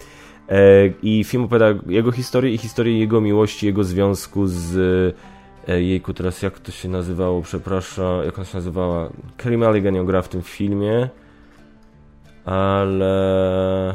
E, 0.48 0.86
I 1.02 1.24
film 1.24 1.44
opowiada 1.44 1.80
jego 1.86 2.12
historię 2.12 2.54
i 2.54 2.58
historię 2.58 2.98
jego 2.98 3.20
miłości, 3.20 3.66
jego 3.66 3.84
związku 3.84 4.46
z 4.46 4.76
e, 5.68 5.82
jejku, 5.82 6.14
teraz 6.14 6.42
jak 6.42 6.58
to 6.58 6.72
się 6.72 6.88
nazywało, 6.88 7.42
przepraszam, 7.42 8.24
jak 8.24 8.38
ona 8.38 8.44
się 8.44 8.56
nazywała? 8.56 9.08
Kerry 9.36 9.58
Mulligan 9.58 9.94
ją 9.94 10.06
gra 10.06 10.22
w 10.22 10.28
tym 10.28 10.42
filmie, 10.42 11.08
ale 12.44 13.94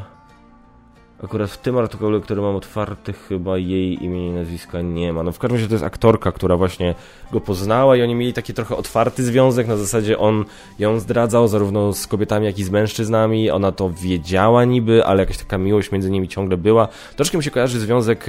Akurat 1.23 1.49
w 1.51 1.57
tym 1.57 1.77
artykule, 1.77 2.19
który 2.19 2.41
mam 2.41 2.55
otwarty, 2.55 3.13
chyba 3.13 3.57
jej 3.57 4.03
imienia 4.03 4.27
i 4.27 4.33
nazwiska 4.33 4.81
nie 4.81 5.13
ma. 5.13 5.23
No 5.23 5.31
w 5.31 5.39
każdym 5.39 5.55
razie 5.55 5.67
to 5.67 5.73
jest 5.73 5.85
aktorka, 5.85 6.31
która 6.31 6.57
właśnie 6.57 6.95
go 7.31 7.41
poznała 7.41 7.97
i 7.97 8.01
oni 8.01 8.15
mieli 8.15 8.33
taki 8.33 8.53
trochę 8.53 8.75
otwarty 8.75 9.23
związek, 9.23 9.67
na 9.67 9.77
zasadzie 9.77 10.19
on 10.19 10.45
ją 10.79 10.99
zdradzał 10.99 11.47
zarówno 11.47 11.93
z 11.93 12.07
kobietami, 12.07 12.45
jak 12.45 12.59
i 12.59 12.63
z 12.63 12.69
mężczyznami. 12.69 13.51
Ona 13.51 13.71
to 13.71 13.89
wiedziała 13.89 14.65
niby, 14.65 15.05
ale 15.05 15.19
jakaś 15.19 15.37
taka 15.37 15.57
miłość 15.57 15.91
między 15.91 16.11
nimi 16.11 16.27
ciągle 16.27 16.57
była. 16.57 16.87
Troszkę 17.15 17.37
mi 17.37 17.43
się 17.43 17.51
kojarzy 17.51 17.79
związek 17.79 18.25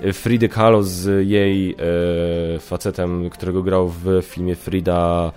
e, 0.00 0.12
Fridy 0.12 0.48
Kahlo 0.48 0.82
z 0.82 1.28
jej 1.28 1.76
e, 2.54 2.58
facetem, 2.58 3.30
którego 3.30 3.62
grał 3.62 3.88
w 3.88 4.22
filmie 4.22 4.56
Frida 4.56 5.32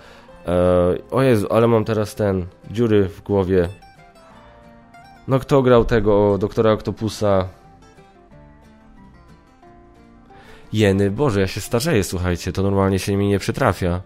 E, 0.48 0.98
o 1.10 1.22
Jezu, 1.22 1.46
ale 1.50 1.66
mam 1.66 1.84
teraz 1.84 2.14
ten, 2.14 2.46
dziury 2.70 3.08
w 3.08 3.22
głowie. 3.22 3.68
No 5.28 5.38
kto 5.38 5.62
grał 5.62 5.84
tego 5.84 6.38
doktora 6.38 6.72
Octopusa? 6.72 7.48
Jeny, 10.72 11.10
Boże, 11.10 11.40
ja 11.40 11.46
się 11.46 11.60
starzeję, 11.60 12.04
słuchajcie, 12.04 12.52
to 12.52 12.62
normalnie 12.62 12.98
się 12.98 13.16
mi 13.16 13.28
nie 13.28 13.38
przytrafia. 13.38 14.02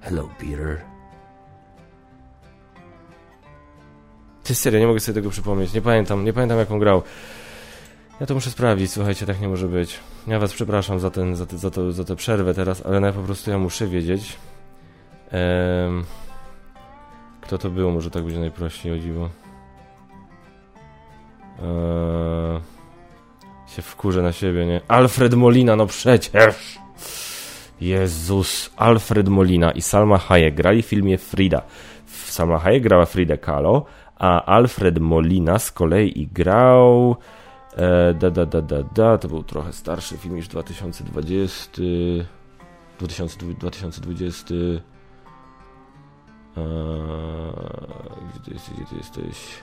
Hello, 0.00 0.28
Peter. 0.38 0.80
Ty 4.42 4.54
serio, 4.54 4.80
nie 4.80 4.86
mogę 4.86 5.00
sobie 5.00 5.14
tego 5.14 5.30
przypomnieć. 5.30 5.74
Nie 5.74 5.82
pamiętam, 5.82 6.24
nie 6.24 6.32
pamiętam 6.32 6.58
jak 6.58 6.70
on 6.70 6.78
grał. 6.78 7.02
Ja 8.20 8.26
to 8.26 8.34
muszę 8.34 8.50
sprawdzić, 8.50 8.92
słuchajcie, 8.92 9.26
tak 9.26 9.40
nie 9.40 9.48
może 9.48 9.68
być. 9.68 10.00
Ja 10.26 10.38
was 10.38 10.52
przepraszam 10.52 11.00
za, 11.00 11.10
ten, 11.10 11.36
za, 11.36 11.46
te, 11.46 11.58
za, 11.58 11.70
to, 11.70 11.92
za 11.92 12.04
tę 12.04 12.16
przerwę 12.16 12.54
teraz, 12.54 12.86
ale 12.86 13.00
ja 13.00 13.12
po 13.12 13.22
prostu 13.22 13.50
ja 13.50 13.58
muszę 13.58 13.86
wiedzieć. 13.86 14.38
Ehm, 15.30 16.04
kto 17.52 17.58
to 17.58 17.70
był? 17.70 17.90
Może 17.90 18.10
tak 18.10 18.24
będzie 18.24 18.40
najprościej, 18.40 18.92
o 18.92 18.98
dziwo. 18.98 19.28
Eee, 21.62 22.60
się 23.66 23.82
wkurzę 23.82 24.22
na 24.22 24.32
siebie, 24.32 24.66
nie? 24.66 24.80
Alfred 24.88 25.34
Molina, 25.34 25.76
no 25.76 25.86
przecież! 25.86 26.78
Jezus, 27.80 28.70
Alfred 28.76 29.28
Molina 29.28 29.70
i 29.70 29.82
Salma 29.82 30.18
Hayek 30.18 30.54
grali 30.54 30.82
w 30.82 30.86
filmie 30.86 31.18
Frida. 31.18 31.62
Salma 32.06 32.58
Hayek 32.58 32.82
grała 32.82 33.06
Frida 33.06 33.36
Kahlo, 33.36 33.84
a 34.16 34.44
Alfred 34.44 34.98
Molina 34.98 35.58
z 35.58 35.72
kolei 35.72 36.28
grał... 36.32 37.16
E, 37.76 38.14
da, 38.14 38.30
da, 38.30 38.46
da, 38.46 38.62
da, 38.62 38.82
da, 38.82 39.18
to 39.18 39.28
był 39.28 39.42
trochę 39.42 39.72
starszy 39.72 40.16
film 40.16 40.36
niż 40.36 40.48
2020. 40.48 41.82
2020. 42.98 44.54
Eee, 46.56 46.62
gdzie 48.30 48.40
ty 48.44 48.50
jesteś? 48.52 48.74
Gdzie 48.74 48.86
ty 48.86 48.96
jesteś? 48.96 49.62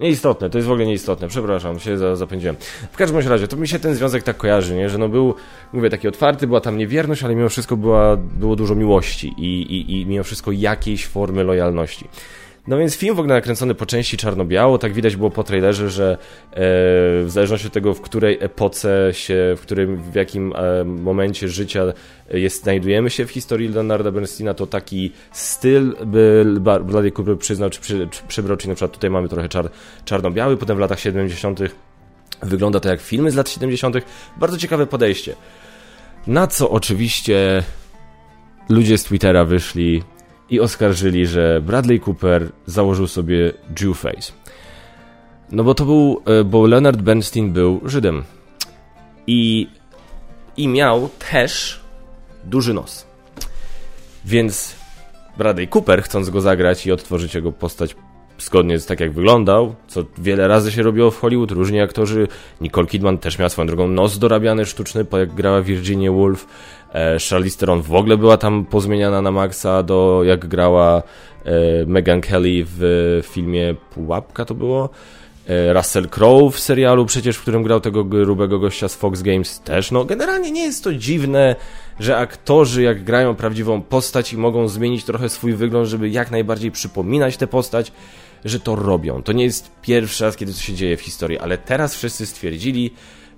Nieistotne, 0.00 0.50
to 0.50 0.58
jest 0.58 0.68
w 0.68 0.70
ogóle 0.70 0.86
nieistotne, 0.86 1.28
przepraszam, 1.28 1.78
się 1.78 2.16
zapędziłem. 2.16 2.56
W 2.92 2.96
każdym 2.96 3.28
razie, 3.28 3.48
to 3.48 3.56
mi 3.56 3.68
się 3.68 3.78
ten 3.78 3.94
związek 3.94 4.22
tak 4.22 4.36
kojarzy, 4.36 4.74
nie? 4.74 4.88
że 4.88 4.98
no 4.98 5.08
był, 5.08 5.34
mówię, 5.72 5.90
taki 5.90 6.08
otwarty, 6.08 6.46
była 6.46 6.60
tam 6.60 6.78
niewierność, 6.78 7.22
ale 7.22 7.34
mimo 7.34 7.48
wszystko 7.48 7.76
była, 7.76 8.16
było 8.16 8.56
dużo 8.56 8.74
miłości 8.74 9.34
i, 9.38 9.62
i, 9.62 10.00
i 10.00 10.06
mimo 10.06 10.24
wszystko 10.24 10.52
jakiejś 10.52 11.06
formy 11.06 11.44
lojalności. 11.44 12.08
No 12.68 12.78
więc 12.78 12.96
film 12.96 13.16
w 13.16 13.18
ogóle 13.18 13.34
nakręcony 13.34 13.74
po 13.74 13.86
części 13.86 14.16
czarno-biało, 14.16 14.78
tak 14.78 14.92
widać 14.92 15.16
było 15.16 15.30
po 15.30 15.44
trailerze, 15.44 15.90
że 15.90 16.12
e, 16.12 16.56
w 17.24 17.26
zależności 17.26 17.66
od 17.66 17.72
tego, 17.72 17.94
w 17.94 18.00
której 18.00 18.38
epoce 18.40 19.08
się, 19.12 19.54
w 19.56 19.60
którym, 19.60 19.96
w 19.96 20.14
jakim 20.14 20.52
e, 20.56 20.84
momencie 20.84 21.48
życia 21.48 21.82
jest, 22.30 22.62
znajdujemy 22.62 23.10
się 23.10 23.26
w 23.26 23.30
historii 23.30 23.68
Leonarda 23.68 24.12
Bernsteina, 24.12 24.54
to 24.54 24.66
taki 24.66 25.12
styl 25.32 25.96
by 26.06 26.44
Bradley 26.60 27.12
Cooper 27.12 27.38
przyznał, 27.38 27.70
czy, 27.70 27.80
przy, 27.80 28.08
czy 28.10 28.22
przybrał, 28.28 28.56
czyli 28.56 28.68
na 28.68 28.74
przykład 28.74 28.92
tutaj 28.92 29.10
mamy 29.10 29.28
trochę 29.28 29.48
czar, 29.48 29.70
czarno-biały, 30.04 30.56
potem 30.56 30.76
w 30.76 30.80
latach 30.80 31.00
70. 31.00 31.60
wygląda 32.42 32.80
to 32.80 32.88
jak 32.88 33.00
filmy 33.00 33.30
z 33.30 33.34
lat 33.34 33.48
70. 33.48 33.96
Bardzo 34.36 34.58
ciekawe 34.58 34.86
podejście. 34.86 35.34
Na 36.26 36.46
co 36.46 36.70
oczywiście 36.70 37.62
ludzie 38.68 38.98
z 38.98 39.04
Twittera 39.04 39.44
wyszli 39.44 40.02
i 40.50 40.60
oskarżyli, 40.60 41.26
że 41.26 41.60
Bradley 41.60 42.00
Cooper 42.00 42.52
założył 42.66 43.06
sobie 43.06 43.52
Jew 43.80 43.98
face. 43.98 44.32
No 45.50 45.64
bo 45.64 45.74
to 45.74 45.84
był, 45.84 46.22
e, 46.26 46.44
bo 46.44 46.66
Leonard 46.66 47.00
Bernstein 47.02 47.52
był 47.52 47.80
Żydem. 47.84 48.24
I, 49.26 49.68
i 50.56 50.68
miał 50.68 51.08
też 51.30 51.80
duży 52.44 52.74
nos. 52.74 53.06
Więc 54.24 54.76
Bradley 55.36 55.68
Cooper, 55.68 56.02
chcąc 56.02 56.30
go 56.30 56.40
zagrać 56.40 56.86
i 56.86 56.92
odtworzyć 56.92 57.34
jego 57.34 57.52
postać 57.52 57.96
zgodnie 58.38 58.78
z 58.78 58.86
tak 58.86 59.00
jak 59.00 59.12
wyglądał, 59.12 59.74
co 59.88 60.04
wiele 60.18 60.48
razy 60.48 60.72
się 60.72 60.82
robiło 60.82 61.10
w 61.10 61.20
Hollywood, 61.20 61.50
różni 61.50 61.80
aktorzy. 61.80 62.28
Nicole 62.60 62.86
Kidman 62.86 63.18
też 63.18 63.38
miała 63.38 63.48
swoją 63.48 63.66
drogą 63.66 63.88
nos 63.88 64.18
dorabiany 64.18 64.66
sztuczny, 64.66 65.06
jak 65.18 65.34
grała 65.34 65.62
Virginia 65.62 66.12
Woolf. 66.12 66.46
E, 66.94 67.16
Charlize 67.30 67.58
Theron 67.58 67.82
w 67.82 67.94
ogóle 67.94 68.16
była 68.16 68.36
tam 68.36 68.64
pozmieniana 68.64 69.22
na 69.22 69.30
maksa 69.30 69.82
do 69.82 70.22
jak 70.24 70.46
grała 70.46 71.02
e, 71.44 71.50
Megan 71.86 72.20
Kelly 72.20 72.64
w 72.66 73.20
filmie 73.24 73.74
Pułapka 73.94 74.44
to 74.44 74.54
było. 74.54 74.90
E, 75.48 75.72
Russell 75.72 76.08
Crowe 76.08 76.50
w 76.50 76.60
serialu 76.60 77.06
przecież, 77.06 77.36
w 77.36 77.42
którym 77.42 77.62
grał 77.62 77.80
tego 77.80 78.04
grubego 78.04 78.58
gościa 78.58 78.88
z 78.88 78.94
Fox 78.94 79.22
Games 79.22 79.60
też. 79.60 79.90
No 79.90 80.04
generalnie 80.04 80.50
nie 80.50 80.62
jest 80.62 80.84
to 80.84 80.94
dziwne, 80.94 81.56
że 82.00 82.16
aktorzy 82.16 82.82
jak 82.82 83.04
grają 83.04 83.34
prawdziwą 83.34 83.82
postać 83.82 84.32
i 84.32 84.36
mogą 84.36 84.68
zmienić 84.68 85.04
trochę 85.04 85.28
swój 85.28 85.52
wygląd, 85.52 85.88
żeby 85.88 86.08
jak 86.08 86.30
najbardziej 86.30 86.70
przypominać 86.70 87.36
tę 87.36 87.46
postać, 87.46 87.92
że 88.48 88.60
to 88.60 88.76
robią. 88.76 89.22
To 89.22 89.32
nie 89.32 89.44
jest 89.44 89.70
pierwszy 89.82 90.24
raz, 90.24 90.36
kiedy 90.36 90.52
to 90.52 90.60
się 90.60 90.74
dzieje 90.74 90.96
w 90.96 91.00
historii, 91.00 91.38
ale 91.38 91.58
teraz 91.58 91.94
wszyscy 91.94 92.26
stwierdzili, 92.26 92.90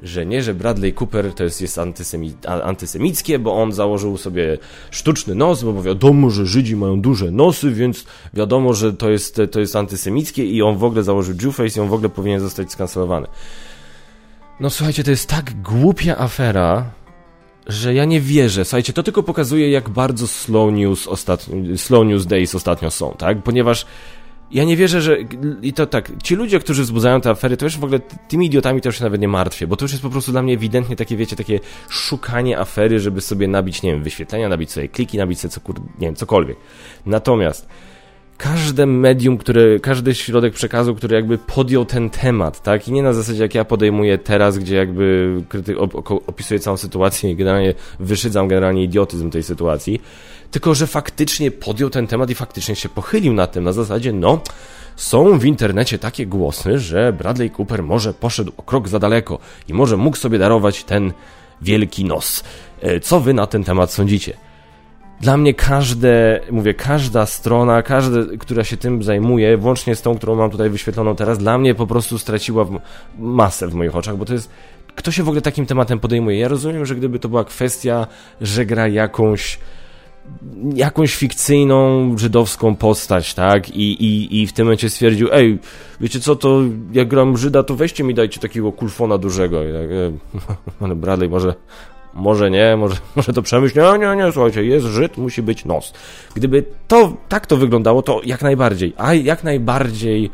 że 0.02 0.26
nie, 0.26 0.42
że 0.42 0.54
Bradley 0.54 0.94
Cooper 1.00 1.34
to 1.34 1.44
jest, 1.44 1.60
jest 1.60 1.78
antysemi, 1.78 2.34
antysemickie, 2.64 3.38
bo 3.38 3.62
on 3.62 3.72
założył 3.72 4.16
sobie 4.16 4.58
sztuczny 4.90 5.34
nos, 5.34 5.64
bo 5.64 5.82
wiadomo, 5.82 6.30
że 6.30 6.46
Żydzi 6.46 6.76
mają 6.76 7.00
duże 7.00 7.30
nosy, 7.30 7.70
więc 7.70 8.04
wiadomo, 8.34 8.74
że 8.74 8.92
to 8.92 9.10
jest, 9.10 9.40
to 9.50 9.60
jest 9.60 9.76
antysemickie 9.76 10.44
i 10.44 10.62
on 10.62 10.76
w 10.76 10.84
ogóle 10.84 11.02
założył 11.02 11.34
Jewface 11.42 11.78
i 11.78 11.82
on 11.82 11.88
w 11.88 11.92
ogóle 11.92 12.08
powinien 12.08 12.40
zostać 12.40 12.72
skancelowany. 12.72 13.26
No 14.60 14.70
słuchajcie, 14.70 15.04
to 15.04 15.10
jest 15.10 15.28
tak 15.28 15.62
głupia 15.62 16.18
afera, 16.18 16.90
że 17.66 17.94
ja 17.94 18.04
nie 18.04 18.20
wierzę. 18.20 18.64
Słuchajcie, 18.64 18.92
to 18.92 19.02
tylko 19.02 19.22
pokazuje, 19.22 19.70
jak 19.70 19.88
bardzo 19.88 20.26
slow 20.26 20.72
news, 20.72 21.08
slow 21.76 22.06
news 22.06 22.26
days 22.26 22.54
ostatnio 22.54 22.90
są, 22.90 23.14
tak? 23.18 23.42
Ponieważ 23.42 23.86
ja 24.50 24.64
nie 24.64 24.76
wierzę, 24.76 25.00
że. 25.00 25.18
I 25.62 25.72
to 25.72 25.86
tak, 25.86 26.12
ci 26.22 26.34
ludzie, 26.34 26.60
którzy 26.60 26.82
wzbudzają 26.82 27.20
te 27.20 27.30
afery, 27.30 27.56
to 27.56 27.66
już 27.66 27.78
w 27.78 27.84
ogóle 27.84 28.00
tymi 28.28 28.46
idiotami 28.46 28.80
to 28.80 28.88
już 28.88 28.98
się 28.98 29.04
nawet 29.04 29.20
nie 29.20 29.28
martwię, 29.28 29.66
bo 29.66 29.76
to 29.76 29.84
już 29.84 29.92
jest 29.92 30.02
po 30.02 30.10
prostu 30.10 30.32
dla 30.32 30.42
mnie 30.42 30.54
ewidentnie 30.54 30.96
takie, 30.96 31.16
wiecie, 31.16 31.36
takie 31.36 31.60
szukanie 31.88 32.58
afery, 32.58 33.00
żeby 33.00 33.20
sobie 33.20 33.48
nabić, 33.48 33.82
nie 33.82 33.92
wiem, 33.92 34.02
wyświetlenia, 34.02 34.48
nabić 34.48 34.70
sobie 34.70 34.88
kliki, 34.88 35.18
nabić 35.18 35.40
sobie 35.40 35.52
co, 35.52 35.60
nie 35.98 36.06
wiem, 36.06 36.14
cokolwiek. 36.14 36.56
Natomiast 37.06 37.68
każde 38.38 38.86
medium, 38.86 39.38
które, 39.38 39.80
każdy 39.80 40.14
środek 40.14 40.54
przekazu, 40.54 40.94
który 40.94 41.14
jakby 41.14 41.38
podjął 41.38 41.84
ten 41.84 42.10
temat, 42.10 42.62
tak? 42.62 42.88
I 42.88 42.92
nie 42.92 43.02
na 43.02 43.12
zasadzie 43.12 43.42
jak 43.42 43.54
ja 43.54 43.64
podejmuję 43.64 44.18
teraz, 44.18 44.58
gdzie 44.58 44.76
jakby 44.76 45.32
op, 45.78 45.94
opisuję 46.26 46.60
całą 46.60 46.76
sytuację 46.76 47.30
i 47.30 47.36
generalnie 47.36 47.74
wyszydzam 48.00 48.48
generalnie 48.48 48.82
idiotyzm 48.82 49.30
tej 49.30 49.42
sytuacji, 49.42 50.00
tylko 50.50 50.74
że 50.74 50.86
faktycznie 50.86 51.50
podjął 51.50 51.90
ten 51.90 52.06
temat 52.06 52.30
i 52.30 52.34
faktycznie 52.34 52.76
się 52.76 52.88
pochylił 52.88 53.32
na 53.32 53.46
tym, 53.46 53.64
na 53.64 53.72
zasadzie, 53.72 54.12
no, 54.12 54.40
są 54.96 55.38
w 55.38 55.44
internecie 55.44 55.98
takie 55.98 56.26
głosy, 56.26 56.78
że 56.78 57.12
Bradley 57.12 57.50
Cooper 57.50 57.82
może 57.82 58.14
poszedł 58.14 58.52
o 58.56 58.62
krok 58.62 58.88
za 58.88 58.98
daleko 58.98 59.38
i 59.68 59.74
może 59.74 59.96
mógł 59.96 60.16
sobie 60.16 60.38
darować 60.38 60.84
ten 60.84 61.12
wielki 61.62 62.04
nos. 62.04 62.44
E, 62.80 63.00
co 63.00 63.20
wy 63.20 63.34
na 63.34 63.46
ten 63.46 63.64
temat 63.64 63.92
sądzicie? 63.92 64.36
Dla 65.20 65.36
mnie 65.36 65.54
każde, 65.54 66.40
mówię, 66.50 66.74
każda 66.74 67.26
strona, 67.26 67.82
każda, 67.82 68.18
która 68.38 68.64
się 68.64 68.76
tym 68.76 69.02
zajmuje, 69.02 69.56
włącznie 69.56 69.96
z 69.96 70.02
tą, 70.02 70.16
którą 70.16 70.36
mam 70.36 70.50
tutaj 70.50 70.70
wyświetloną 70.70 71.16
teraz, 71.16 71.38
dla 71.38 71.58
mnie 71.58 71.74
po 71.74 71.86
prostu 71.86 72.18
straciła 72.18 72.66
masę 73.18 73.68
w 73.68 73.74
moich 73.74 73.96
oczach, 73.96 74.16
bo 74.16 74.24
to 74.24 74.32
jest 74.32 74.50
kto 74.98 75.10
się 75.10 75.22
w 75.22 75.28
ogóle 75.28 75.42
takim 75.42 75.66
tematem 75.66 76.00
podejmuje? 76.00 76.38
Ja 76.38 76.48
rozumiem, 76.48 76.86
że 76.86 76.94
gdyby 76.94 77.18
to 77.18 77.28
była 77.28 77.44
kwestia, 77.44 78.06
że 78.40 78.66
gra 78.66 78.88
jakąś 78.88 79.58
jakąś 80.74 81.16
fikcyjną 81.16 82.14
żydowską 82.18 82.76
postać, 82.76 83.34
tak? 83.34 83.70
I, 83.70 84.04
i, 84.04 84.42
I 84.42 84.46
w 84.46 84.52
tym 84.52 84.66
momencie 84.66 84.90
stwierdził, 84.90 85.28
ej, 85.32 85.58
wiecie 86.00 86.20
co, 86.20 86.36
to 86.36 86.60
jak 86.92 87.08
gram 87.08 87.36
Żyda, 87.36 87.62
to 87.62 87.74
weźcie 87.74 88.04
mi 88.04 88.14
dajcie 88.14 88.40
takiego 88.40 88.72
kulfona 88.72 89.18
dużego. 89.18 89.64
I 89.64 89.66
tak, 90.80 90.90
e, 90.90 90.94
Bradley, 90.94 91.28
może, 91.28 91.54
może 92.14 92.50
nie, 92.50 92.76
może, 92.76 92.96
może 93.16 93.32
to 93.32 93.42
przemyśl. 93.42 93.80
Nie, 93.80 93.98
nie, 93.98 94.16
nie, 94.16 94.32
słuchajcie, 94.32 94.64
jest 94.64 94.86
Żyd, 94.86 95.16
musi 95.16 95.42
być 95.42 95.64
nos. 95.64 95.92
Gdyby 96.34 96.64
to 96.88 97.12
tak 97.28 97.46
to 97.46 97.56
wyglądało, 97.56 98.02
to 98.02 98.20
jak 98.24 98.42
najbardziej, 98.42 98.92
a 98.96 99.14
jak 99.14 99.44
najbardziej 99.44 100.30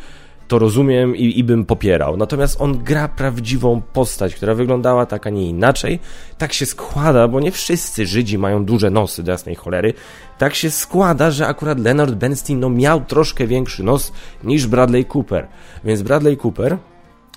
to 0.49 0.59
rozumiem 0.59 1.17
i, 1.17 1.39
i 1.39 1.45
bym 1.45 1.65
popierał. 1.65 2.17
Natomiast 2.17 2.61
on 2.61 2.85
gra 2.85 3.09
prawdziwą 3.09 3.83
postać, 3.93 4.35
która 4.35 4.55
wyglądała 4.55 5.07
tak, 5.07 5.27
a 5.27 5.31
nie 5.31 5.49
inaczej. 5.49 6.01
Tak 6.39 6.53
się 6.53 6.67
składa, 6.67 7.29
bo 7.29 7.41
nie 7.41 7.53
wszyscy 7.53 8.07
Żydzi 8.07 8.39
mają 8.39 8.65
duże 8.65 8.91
nosy 8.91 9.23
do 9.23 9.33
jasnej 9.33 9.55
cholery. 9.55 9.95
Tak 10.39 10.55
się 10.55 10.71
składa, 10.71 11.31
że 11.31 11.47
akurat 11.47 11.81
Leonard 11.81 12.15
Bernstein 12.15 12.61
no, 12.61 12.71
miał 12.71 13.05
troszkę 13.05 13.47
większy 13.47 13.83
nos 13.83 14.13
niż 14.45 14.67
Bradley 14.67 15.05
Cooper. 15.15 15.47
Więc 15.85 16.03
Bradley 16.03 16.39
Cooper 16.45 16.79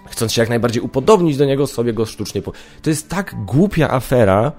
chcąc 0.10 0.34
się 0.34 0.42
jak 0.42 0.50
najbardziej 0.50 0.82
upodobnić 0.82 1.38
do 1.38 1.46
niego, 1.46 1.68
sobie 1.68 1.94
go 1.94 2.06
sztucznie... 2.06 2.42
Po... 2.42 2.52
To 2.82 2.90
jest 2.90 3.10
tak 3.10 3.36
głupia 3.46 3.90
afera, 3.90 4.52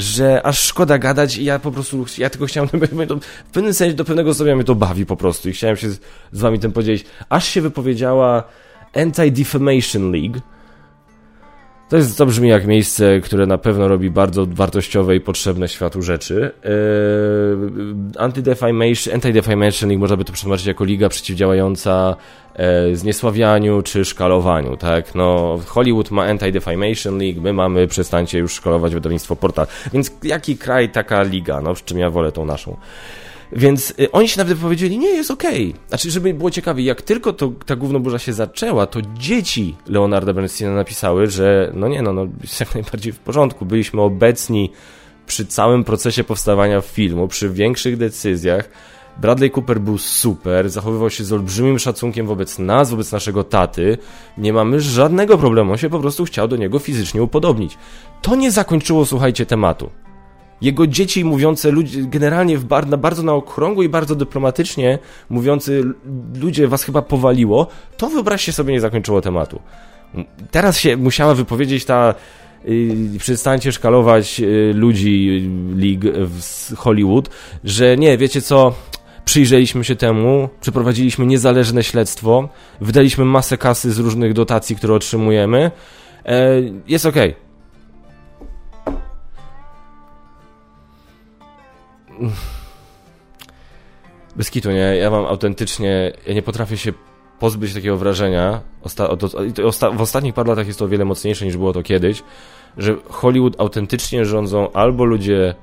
że 0.00 0.46
aż 0.46 0.62
szkoda 0.62 0.98
gadać 0.98 1.36
i 1.36 1.44
ja 1.44 1.58
po 1.58 1.72
prostu, 1.72 2.04
ja 2.18 2.30
tylko 2.30 2.46
chciałem, 2.46 2.68
w 3.48 3.50
pewnym 3.52 3.74
sensie 3.74 3.96
do 3.96 4.04
pewnego 4.04 4.34
sobie 4.34 4.56
mnie 4.56 4.64
to 4.64 4.74
bawi 4.74 5.06
po 5.06 5.16
prostu 5.16 5.48
i 5.48 5.52
chciałem 5.52 5.76
się 5.76 5.90
z, 5.90 6.00
z 6.32 6.40
wami 6.40 6.58
tym 6.58 6.72
podzielić. 6.72 7.04
Aż 7.28 7.48
się 7.48 7.60
wypowiedziała 7.60 8.44
Anti-Defamation 8.94 10.12
League, 10.12 10.40
To, 11.88 11.96
jest, 11.96 12.18
to 12.18 12.26
brzmi 12.26 12.48
jak 12.48 12.66
miejsce, 12.66 13.20
które 13.20 13.46
na 13.46 13.58
pewno 13.58 13.88
robi 13.88 14.10
bardzo 14.10 14.46
wartościowe 14.46 15.16
i 15.16 15.20
potrzebne 15.20 15.68
światu 15.68 16.02
rzeczy. 16.02 16.50
Eee, 16.64 16.70
Anti-Defamation, 18.18 19.12
Anti-Defamation 19.12 19.88
League 19.88 20.00
można 20.00 20.16
by 20.16 20.24
to 20.24 20.32
przetłumaczyć 20.32 20.66
jako 20.66 20.84
liga 20.84 21.08
przeciwdziałająca 21.08 22.16
e, 22.54 22.96
zniesławianiu 22.96 23.82
czy 23.82 24.04
szkalowaniu, 24.04 24.76
tak? 24.76 25.14
No, 25.14 25.58
Hollywood 25.66 26.10
ma 26.10 26.26
Anti-Defamation 26.26 27.18
League, 27.18 27.42
my 27.42 27.52
mamy 27.52 27.86
przestańcie 27.86 28.38
już 28.38 28.52
szkalować 28.52 28.94
wydawnictwo 28.94 29.36
Portal. 29.36 29.66
Więc 29.92 30.12
jaki 30.22 30.56
kraj, 30.56 30.88
taka 30.88 31.22
liga, 31.22 31.60
no, 31.60 31.74
przy 31.74 31.84
czym 31.84 31.98
ja 31.98 32.10
wolę 32.10 32.32
tą 32.32 32.44
naszą. 32.44 32.76
Więc 33.52 33.94
y, 34.00 34.12
oni 34.12 34.28
się 34.28 34.38
nawet 34.38 34.58
powiedzieli, 34.58 34.98
nie, 34.98 35.08
jest 35.08 35.30
okej. 35.30 35.70
Okay. 35.70 35.88
Znaczy, 35.88 36.10
żeby 36.10 36.34
było 36.34 36.50
ciekawie, 36.50 36.84
jak 36.84 37.02
tylko 37.02 37.32
to, 37.32 37.52
ta 37.66 37.76
głównoburza 37.76 38.18
się 38.18 38.32
zaczęła, 38.32 38.86
to 38.86 39.00
dzieci 39.02 39.76
Leonarda 39.86 40.32
Bernsteina 40.32 40.74
napisały, 40.74 41.26
że 41.26 41.72
no 41.74 41.88
nie, 41.88 42.02
no, 42.02 42.12
no 42.12 42.26
jest 42.42 42.60
jak 42.60 42.74
najbardziej 42.74 43.12
w 43.12 43.18
porządku. 43.18 43.66
Byliśmy 43.66 44.00
obecni 44.02 44.72
przy 45.26 45.46
całym 45.46 45.84
procesie 45.84 46.24
powstawania 46.24 46.80
filmu, 46.80 47.28
przy 47.28 47.50
większych 47.50 47.96
decyzjach. 47.96 48.68
Bradley 49.20 49.50
Cooper 49.50 49.80
był 49.80 49.98
super, 49.98 50.70
zachowywał 50.70 51.10
się 51.10 51.24
z 51.24 51.32
olbrzymim 51.32 51.78
szacunkiem 51.78 52.26
wobec 52.26 52.58
nas, 52.58 52.90
wobec 52.90 53.12
naszego 53.12 53.44
taty. 53.44 53.98
Nie 54.38 54.52
mamy 54.52 54.80
żadnego 54.80 55.38
problemu, 55.38 55.72
on 55.72 55.78
się 55.78 55.90
po 55.90 56.00
prostu 56.00 56.24
chciał 56.24 56.48
do 56.48 56.56
niego 56.56 56.78
fizycznie 56.78 57.22
upodobnić. 57.22 57.78
To 58.22 58.36
nie 58.36 58.50
zakończyło, 58.50 59.06
słuchajcie, 59.06 59.46
tematu. 59.46 59.90
Jego 60.60 60.86
dzieci 60.86 61.24
mówiące, 61.24 61.70
ludzie, 61.70 62.02
generalnie 62.02 62.58
w 62.58 62.64
bar, 62.64 62.86
na 62.86 62.96
bardzo 62.96 63.22
na 63.22 63.32
okrągło 63.32 63.82
i 63.82 63.88
bardzo 63.88 64.14
dyplomatycznie 64.14 64.98
mówiący, 65.30 65.84
ludzie 66.40 66.68
was 66.68 66.82
chyba 66.82 67.02
powaliło, 67.02 67.66
to 67.96 68.08
wyobraźcie 68.08 68.52
sobie 68.52 68.72
nie 68.72 68.80
zakończyło 68.80 69.20
tematu. 69.20 69.60
Teraz 70.50 70.78
się 70.78 70.96
musiała 70.96 71.34
wypowiedzieć 71.34 71.84
ta 71.84 72.14
yy, 72.64 73.18
przestańcie 73.18 73.72
szkalować 73.72 74.40
yy, 74.40 74.72
ludzi 74.74 75.42
League 75.76 76.26
w 76.26 76.76
Hollywood, 76.76 77.30
że 77.64 77.96
nie, 77.96 78.18
wiecie 78.18 78.42
co, 78.42 78.74
przyjrzeliśmy 79.24 79.84
się 79.84 79.96
temu, 79.96 80.48
przeprowadziliśmy 80.60 81.26
niezależne 81.26 81.84
śledztwo, 81.84 82.48
wydaliśmy 82.80 83.24
masę 83.24 83.58
kasy 83.58 83.92
z 83.92 83.98
różnych 83.98 84.32
dotacji, 84.32 84.76
które 84.76 84.94
otrzymujemy, 84.94 85.70
e, 86.24 86.62
jest 86.86 87.06
okej. 87.06 87.30
Okay. 87.30 87.47
Bez 94.36 94.50
kitu, 94.50 94.70
nie? 94.70 94.96
Ja 94.96 95.10
mam 95.10 95.26
autentycznie, 95.26 96.12
ja 96.26 96.34
nie 96.34 96.42
potrafię 96.42 96.76
się 96.76 96.92
pozbyć 97.38 97.74
takiego 97.74 97.96
wrażenia, 97.96 98.60
osta, 98.82 99.08
osta, 99.64 99.90
w 99.90 100.00
ostatnich 100.00 100.34
paru 100.34 100.48
latach 100.50 100.66
jest 100.66 100.78
to 100.78 100.84
o 100.84 100.88
wiele 100.88 101.04
mocniejsze 101.04 101.46
niż 101.46 101.56
było 101.56 101.72
to 101.72 101.82
kiedyś, 101.82 102.22
że 102.76 102.96
Hollywood 103.08 103.60
autentycznie 103.60 104.24
rządzą 104.24 104.72
albo 104.72 105.04
ludzie, 105.04 105.54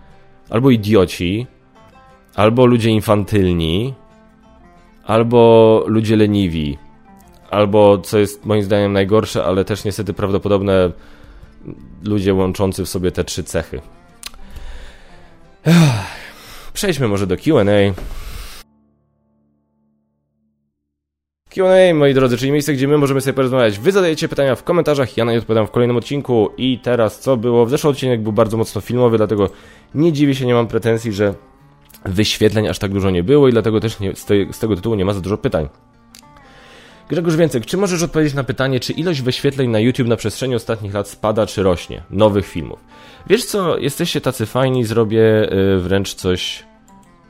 albo 0.50 0.70
idioci, 0.70 1.48
albo 2.36 2.66
ludzie 2.66 2.90
infantylni, 2.90 3.94
albo 5.04 5.84
ludzie 5.88 6.16
leniwi, 6.16 6.78
albo, 7.50 7.98
co 7.98 8.20
jest 8.20 8.46
moim 8.46 8.64
zdaniem 8.64 8.94
najgorsze, 8.94 9.46
ale 9.46 9.66
też 9.66 9.84
niestety 9.84 10.14
prawdopodobne, 10.14 10.92
ludzie 12.04 12.34
łączący 12.34 12.86
w 12.86 12.90
sobie 12.90 13.12
te 13.12 13.24
trzy 13.24 13.44
cechy. 13.44 13.82
Ech. 15.66 16.25
Przejdźmy 16.76 17.08
może 17.08 17.28
do 17.28 17.38
QA. 17.38 17.64
Q&A, 21.50 21.94
moi 21.94 22.14
drodzy, 22.14 22.38
czyli 22.38 22.52
miejsce, 22.52 22.74
gdzie 22.74 22.88
my 22.88 22.98
możemy 22.98 23.22
sobie 23.22 23.34
porozmawiać. 23.34 23.80
Wy 23.80 23.92
zadajecie 23.92 24.28
pytania 24.28 24.56
w 24.56 24.64
komentarzach, 24.64 25.18
ja 25.18 25.26
na 25.26 25.32
nie 25.32 25.38
odpowiadam 25.38 25.68
w 25.68 25.72
kolejnym 25.72 25.98
odcinku. 25.98 26.50
I 26.58 26.80
teraz 26.80 27.20
co 27.20 27.38
było? 27.38 27.66
W 27.66 27.70
zeszłym 27.70 27.92
odcinek 27.92 28.22
był 28.22 28.32
bardzo 28.32 28.58
mocno 28.58 28.82
filmowy, 28.82 29.18
dlatego 29.18 29.50
nie 29.96 30.14
dziwię 30.14 30.36
się, 30.36 30.46
nie 30.46 30.54
mam 30.54 30.68
pretensji, 30.68 31.14
że 31.14 31.34
wyświetleń 32.06 32.68
aż 32.68 32.80
tak 32.80 32.92
dużo 32.92 33.12
nie 33.12 33.24
było 33.24 33.48
i 33.48 33.52
dlatego 33.52 33.80
też 33.80 34.00
nie, 34.00 34.16
z, 34.16 34.26
z 34.52 34.60
tego 34.60 34.76
tytułu 34.76 34.96
nie 34.96 35.06
ma 35.06 35.14
za 35.14 35.22
dużo 35.22 35.38
pytań. 35.38 35.70
Grzegorz 37.10 37.36
Więcek, 37.36 37.66
czy 37.66 37.78
możesz 37.78 38.04
odpowiedzieć 38.04 38.34
na 38.34 38.44
pytanie, 38.44 38.80
czy 38.80 38.94
ilość 38.94 39.22
wyświetleń 39.22 39.70
na 39.70 39.80
YouTube 39.80 40.08
na 40.08 40.16
przestrzeni 40.16 40.56
ostatnich 40.56 40.94
lat 40.94 41.08
spada, 41.08 41.48
czy 41.48 41.64
rośnie? 41.64 42.04
Nowych 42.10 42.48
filmów. 42.48 42.80
Wiesz 43.28 43.46
co, 43.46 43.78
jesteście 43.78 44.22
tacy 44.22 44.46
fajni, 44.46 44.84
zrobię 44.84 45.20
yy, 45.52 45.80
wręcz 45.80 46.14
coś 46.14 46.64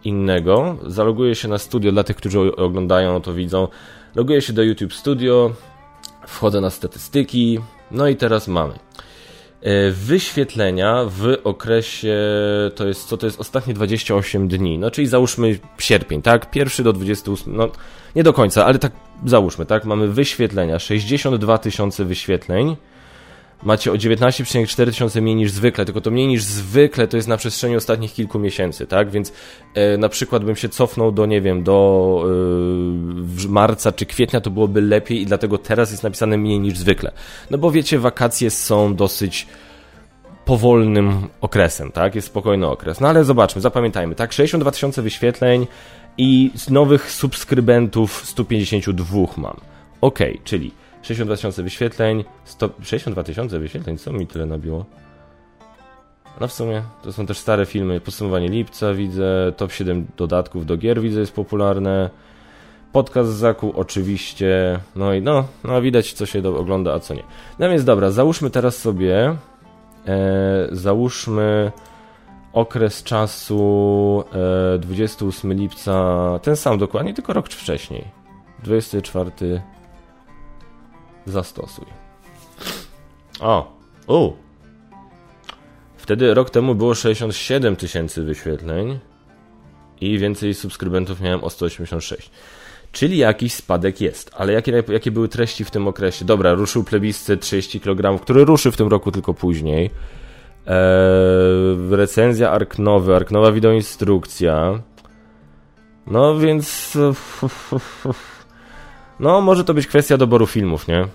innego. 0.04 0.78
Zaloguję 0.88 1.36
się 1.36 1.48
na 1.48 1.58
studio, 1.58 1.92
dla 1.92 2.04
tych, 2.04 2.16
którzy 2.16 2.56
oglądają, 2.56 3.22
to 3.22 3.34
widzą. 3.34 3.68
Loguję 4.16 4.42
się 4.42 4.54
do 4.54 4.64
YouTube 4.64 4.94
Studio, 4.94 5.54
wchodzę 6.28 6.62
na 6.62 6.70
statystyki, 6.70 7.60
no 7.92 8.08
i 8.08 8.16
teraz 8.16 8.48
mamy. 8.48 8.74
E, 9.62 9.92
wyświetlenia 9.92 11.06
w 11.08 11.38
okresie, 11.44 12.18
to 12.76 12.88
jest, 12.88 13.08
co 13.08 13.18
to 13.18 13.26
jest 13.26 13.40
ostatnie 13.40 13.74
28 13.74 14.48
dni, 14.48 14.78
no 14.80 14.92
czyli 14.92 15.08
załóżmy 15.08 15.60
sierpień, 15.80 16.22
tak? 16.22 16.52
Pierwszy 16.52 16.84
do 16.84 16.94
28, 16.94 17.56
no 17.56 17.70
nie 18.16 18.24
do 18.24 18.34
końca, 18.34 18.66
ale 18.66 18.80
tak 18.80 18.92
załóżmy, 19.26 19.66
tak? 19.66 19.86
Mamy 19.86 20.08
wyświetlenia, 20.08 20.80
62 20.80 21.58
tysiące 21.58 22.06
wyświetleń, 22.06 22.76
macie 23.64 23.92
o 23.92 23.96
19,4 23.96 24.86
tysiące 24.86 25.22
mniej 25.22 25.36
niż 25.36 25.52
zwykle, 25.52 25.86
tylko 25.86 26.02
to 26.02 26.12
mniej 26.12 26.28
niż 26.28 26.44
zwykle 26.44 27.08
to 27.08 27.18
jest 27.18 27.28
na 27.28 27.38
przestrzeni 27.38 27.76
ostatnich 27.76 28.14
kilku 28.14 28.40
miesięcy, 28.40 28.88
tak? 28.88 29.10
Więc 29.10 29.34
e, 29.74 29.98
na 29.98 30.10
przykład 30.10 30.44
bym 30.44 30.56
się 30.56 30.70
cofnął 30.70 31.12
do, 31.12 31.26
nie 31.26 31.42
wiem, 31.42 31.64
do 31.64 32.26
e, 33.46 33.48
marca 33.48 33.92
czy 33.92 34.06
kwietnia, 34.06 34.42
to 34.42 34.50
byłoby 34.50 34.82
lepiej 34.82 35.22
i 35.22 35.26
dlatego 35.26 35.58
teraz 35.58 35.92
jest 35.92 36.04
napisane 36.04 36.38
mniej 36.38 36.60
niż 36.60 36.78
zwykle. 36.78 37.12
No 37.52 37.58
bo 37.58 37.72
wiecie, 37.72 38.00
wakacje 38.00 38.50
są 38.50 38.96
dosyć 38.96 39.48
powolnym 40.46 41.28
okresem, 41.42 41.92
tak? 41.92 42.16
Jest 42.16 42.28
spokojny 42.28 42.68
okres. 42.68 43.00
No 43.00 43.08
ale 43.08 43.24
zobaczmy, 43.24 43.62
zapamiętajmy, 43.62 44.16
tak? 44.16 44.34
62 44.34 44.72
tysiące 44.72 45.02
wyświetleń 45.02 45.68
i 46.18 46.52
nowych 46.70 47.12
subskrybentów 47.12 48.26
152 48.26 49.26
mam. 49.38 49.58
Ok, 50.02 50.20
czyli 50.44 50.72
62 51.06 51.36
tysiące 51.36 51.64
wyświetleń, 51.64 52.24
100, 52.46 52.70
62 52.82 53.24
tysiące 53.24 53.60
wyświetleń, 53.60 53.98
co 53.98 54.14
mi 54.14 54.28
tyle 54.28 54.46
nabiło? 54.46 54.86
No 56.42 56.48
w 56.48 56.54
sumie, 56.54 56.84
to 57.04 57.14
są 57.14 57.26
też 57.26 57.38
stare 57.38 57.66
filmy, 57.66 58.00
podsumowanie 58.00 58.50
lipca 58.50 58.94
widzę, 58.94 59.54
top 59.58 59.72
7 59.72 60.08
dodatków 60.18 60.66
do 60.66 60.78
gier 60.78 61.02
widzę 61.02 61.20
jest 61.20 61.32
popularne, 61.32 62.10
podcast 62.92 63.30
Zaku 63.30 63.74
oczywiście, 63.76 64.80
no 64.96 65.14
i 65.14 65.22
no, 65.22 65.48
no 65.64 65.82
widać 65.82 66.14
co 66.14 66.26
się 66.26 66.42
do, 66.42 66.58
ogląda, 66.58 66.94
a 66.94 67.00
co 67.00 67.14
nie. 67.14 67.24
No 67.60 67.70
więc 67.70 67.84
dobra, 67.84 68.12
załóżmy 68.12 68.50
teraz 68.50 68.78
sobie, 68.78 69.36
e, 70.08 70.68
załóżmy 70.72 71.72
okres 72.54 73.04
czasu 73.04 74.24
e, 74.76 74.80
28 74.80 75.54
lipca, 75.54 76.40
ten 76.42 76.56
sam 76.56 76.78
dokładnie, 76.78 77.14
tylko 77.14 77.34
rok 77.34 77.50
wcześniej, 77.50 78.06
24 78.64 79.32
zastosuj. 81.26 81.86
O, 83.40 83.78
u. 84.08 84.34
Wtedy 85.98 86.34
rok 86.34 86.50
temu 86.50 86.76
było 86.76 86.96
67 86.96 87.76
tysięcy 87.76 88.24
wyświetleń 88.24 89.00
i 90.02 90.20
więcej 90.20 90.54
subskrybentów 90.54 91.22
miałem 91.22 91.44
o 91.44 91.50
186. 91.50 92.32
Czyli 92.92 93.18
jakiś 93.18 93.54
spadek 93.54 94.02
jest. 94.02 94.32
Ale 94.38 94.54
jakie, 94.54 94.84
jakie 94.88 95.12
były 95.12 95.28
treści 95.28 95.66
w 95.66 95.72
tym 95.72 95.88
okresie? 95.88 96.26
Dobra, 96.26 96.54
ruszył 96.54 96.84
plebiscyt 96.84 97.42
30 97.42 97.80
kg, 97.80 98.22
który 98.22 98.46
ruszy 98.46 98.72
w 98.72 98.78
tym 98.78 98.88
roku 98.88 99.12
tylko 99.12 99.34
później. 99.34 99.90
Eee, 100.68 100.76
recenzja 101.90 102.52
Ark 102.52 102.80
Nowy, 102.80 103.16
Ark 103.16 103.32
Nowa 103.32 103.52
wideoinstrukcja. 103.52 104.80
No 106.08 106.38
więc... 106.40 106.98
No, 109.20 109.42
może 109.42 109.64
to 109.64 109.74
być 109.74 109.88
kwestia 109.88 110.18
doboru 110.18 110.48
filmów, 110.48 110.88
nie? 110.88 111.08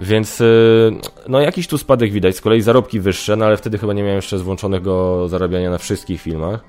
Więc 0.00 0.40
y, 0.40 0.90
no 1.28 1.40
jakiś 1.40 1.66
tu 1.66 1.78
spadek 1.78 2.12
widać, 2.12 2.36
z 2.36 2.40
kolei 2.40 2.62
zarobki 2.62 3.00
wyższe, 3.00 3.36
no 3.36 3.44
ale 3.44 3.56
wtedy 3.56 3.78
chyba 3.78 3.92
nie 3.92 4.02
miałem 4.02 4.16
jeszcze 4.16 4.38
złączonego 4.38 5.28
zarabiania 5.28 5.70
na 5.70 5.78
wszystkich 5.78 6.20
filmach. 6.20 6.60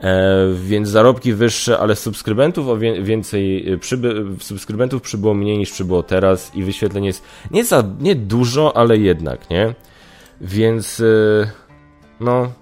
E, 0.00 0.36
więc 0.54 0.88
zarobki 0.88 1.34
wyższe, 1.34 1.78
ale 1.78 1.96
subskrybentów 1.96 2.68
o 2.68 2.76
wie, 2.76 3.02
więcej 3.02 3.72
y, 3.72 3.78
przyby, 3.78 4.24
subskrybentów 4.40 5.02
przybyło 5.02 5.34
mniej 5.34 5.58
niż 5.58 5.70
przybyło 5.70 6.02
teraz 6.02 6.54
i 6.54 6.64
wyświetleń 6.64 7.04
jest 7.04 7.24
nie 7.50 7.64
za 7.64 7.84
nie 8.00 8.14
dużo, 8.14 8.76
ale 8.76 8.98
jednak, 8.98 9.50
nie? 9.50 9.74
Więc 10.40 11.00
y, 11.00 11.50
no 12.20 12.52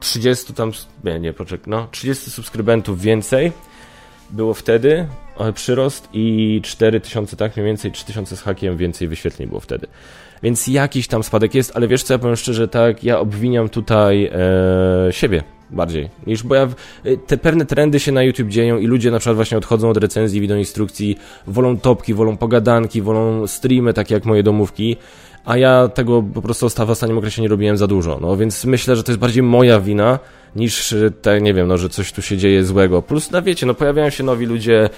30 0.00 0.54
tam 0.54 0.72
nie, 1.04 1.20
nie 1.20 1.32
poczekaj, 1.32 1.70
no 1.70 1.88
30 1.90 2.30
subskrybentów 2.30 3.00
więcej 3.00 3.52
było 4.30 4.54
wtedy, 4.54 5.06
przyrost 5.54 6.08
i 6.12 6.60
4000, 6.64 7.36
tak 7.36 7.56
mniej 7.56 7.66
więcej 7.66 7.92
3000 7.92 8.36
z 8.36 8.42
hakiem 8.42 8.76
więcej 8.76 9.08
wyświetleń 9.08 9.48
było 9.48 9.60
wtedy. 9.60 9.86
Więc 10.42 10.66
jakiś 10.66 11.08
tam 11.08 11.22
spadek 11.22 11.54
jest, 11.54 11.76
ale 11.76 11.88
wiesz 11.88 12.02
co, 12.02 12.14
ja 12.14 12.18
powiem 12.18 12.36
szczerze, 12.36 12.68
tak, 12.68 13.04
ja 13.04 13.18
obwiniam 13.18 13.68
tutaj 13.68 14.24
e, 14.24 15.12
siebie 15.12 15.42
bardziej, 15.70 16.08
niż 16.26 16.42
bo 16.42 16.54
ja, 16.54 16.68
e, 17.04 17.16
te 17.16 17.36
pewne 17.36 17.66
trendy 17.66 18.00
się 18.00 18.12
na 18.12 18.22
YouTube 18.22 18.48
dzieją 18.48 18.78
i 18.78 18.86
ludzie 18.86 19.10
na 19.10 19.18
przykład 19.18 19.36
właśnie 19.36 19.58
odchodzą 19.58 19.90
od 19.90 19.96
recenzji, 19.96 20.44
instrukcji, 20.44 21.18
wolą 21.46 21.78
topki, 21.78 22.14
wolą 22.14 22.36
pogadanki, 22.36 23.02
wolą 23.02 23.46
streamy, 23.46 23.92
takie 23.92 24.14
jak 24.14 24.24
moje 24.24 24.42
domówki, 24.42 24.96
a 25.44 25.56
ja 25.56 25.88
tego 25.88 26.22
po 26.34 26.42
prostu 26.42 26.68
w 26.68 26.90
ostatnim 26.90 27.18
okresie 27.18 27.42
nie 27.42 27.48
robiłem 27.48 27.76
za 27.76 27.86
dużo. 27.86 28.18
No 28.20 28.36
więc 28.36 28.64
myślę, 28.64 28.96
że 28.96 29.02
to 29.02 29.12
jest 29.12 29.20
bardziej 29.20 29.42
moja 29.42 29.80
wina 29.80 30.18
niż 30.56 30.94
te, 31.22 31.40
nie 31.40 31.54
wiem, 31.54 31.68
no, 31.68 31.78
że 31.78 31.88
coś 31.88 32.12
tu 32.12 32.22
się 32.22 32.36
dzieje 32.36 32.64
złego. 32.64 33.02
Plus, 33.02 33.30
no 33.30 33.42
wiecie, 33.42 33.66
no 33.66 33.74
pojawiają 33.74 34.10
się 34.10 34.24
nowi 34.24 34.46
ludzie, 34.46 34.84
e, 34.84 34.90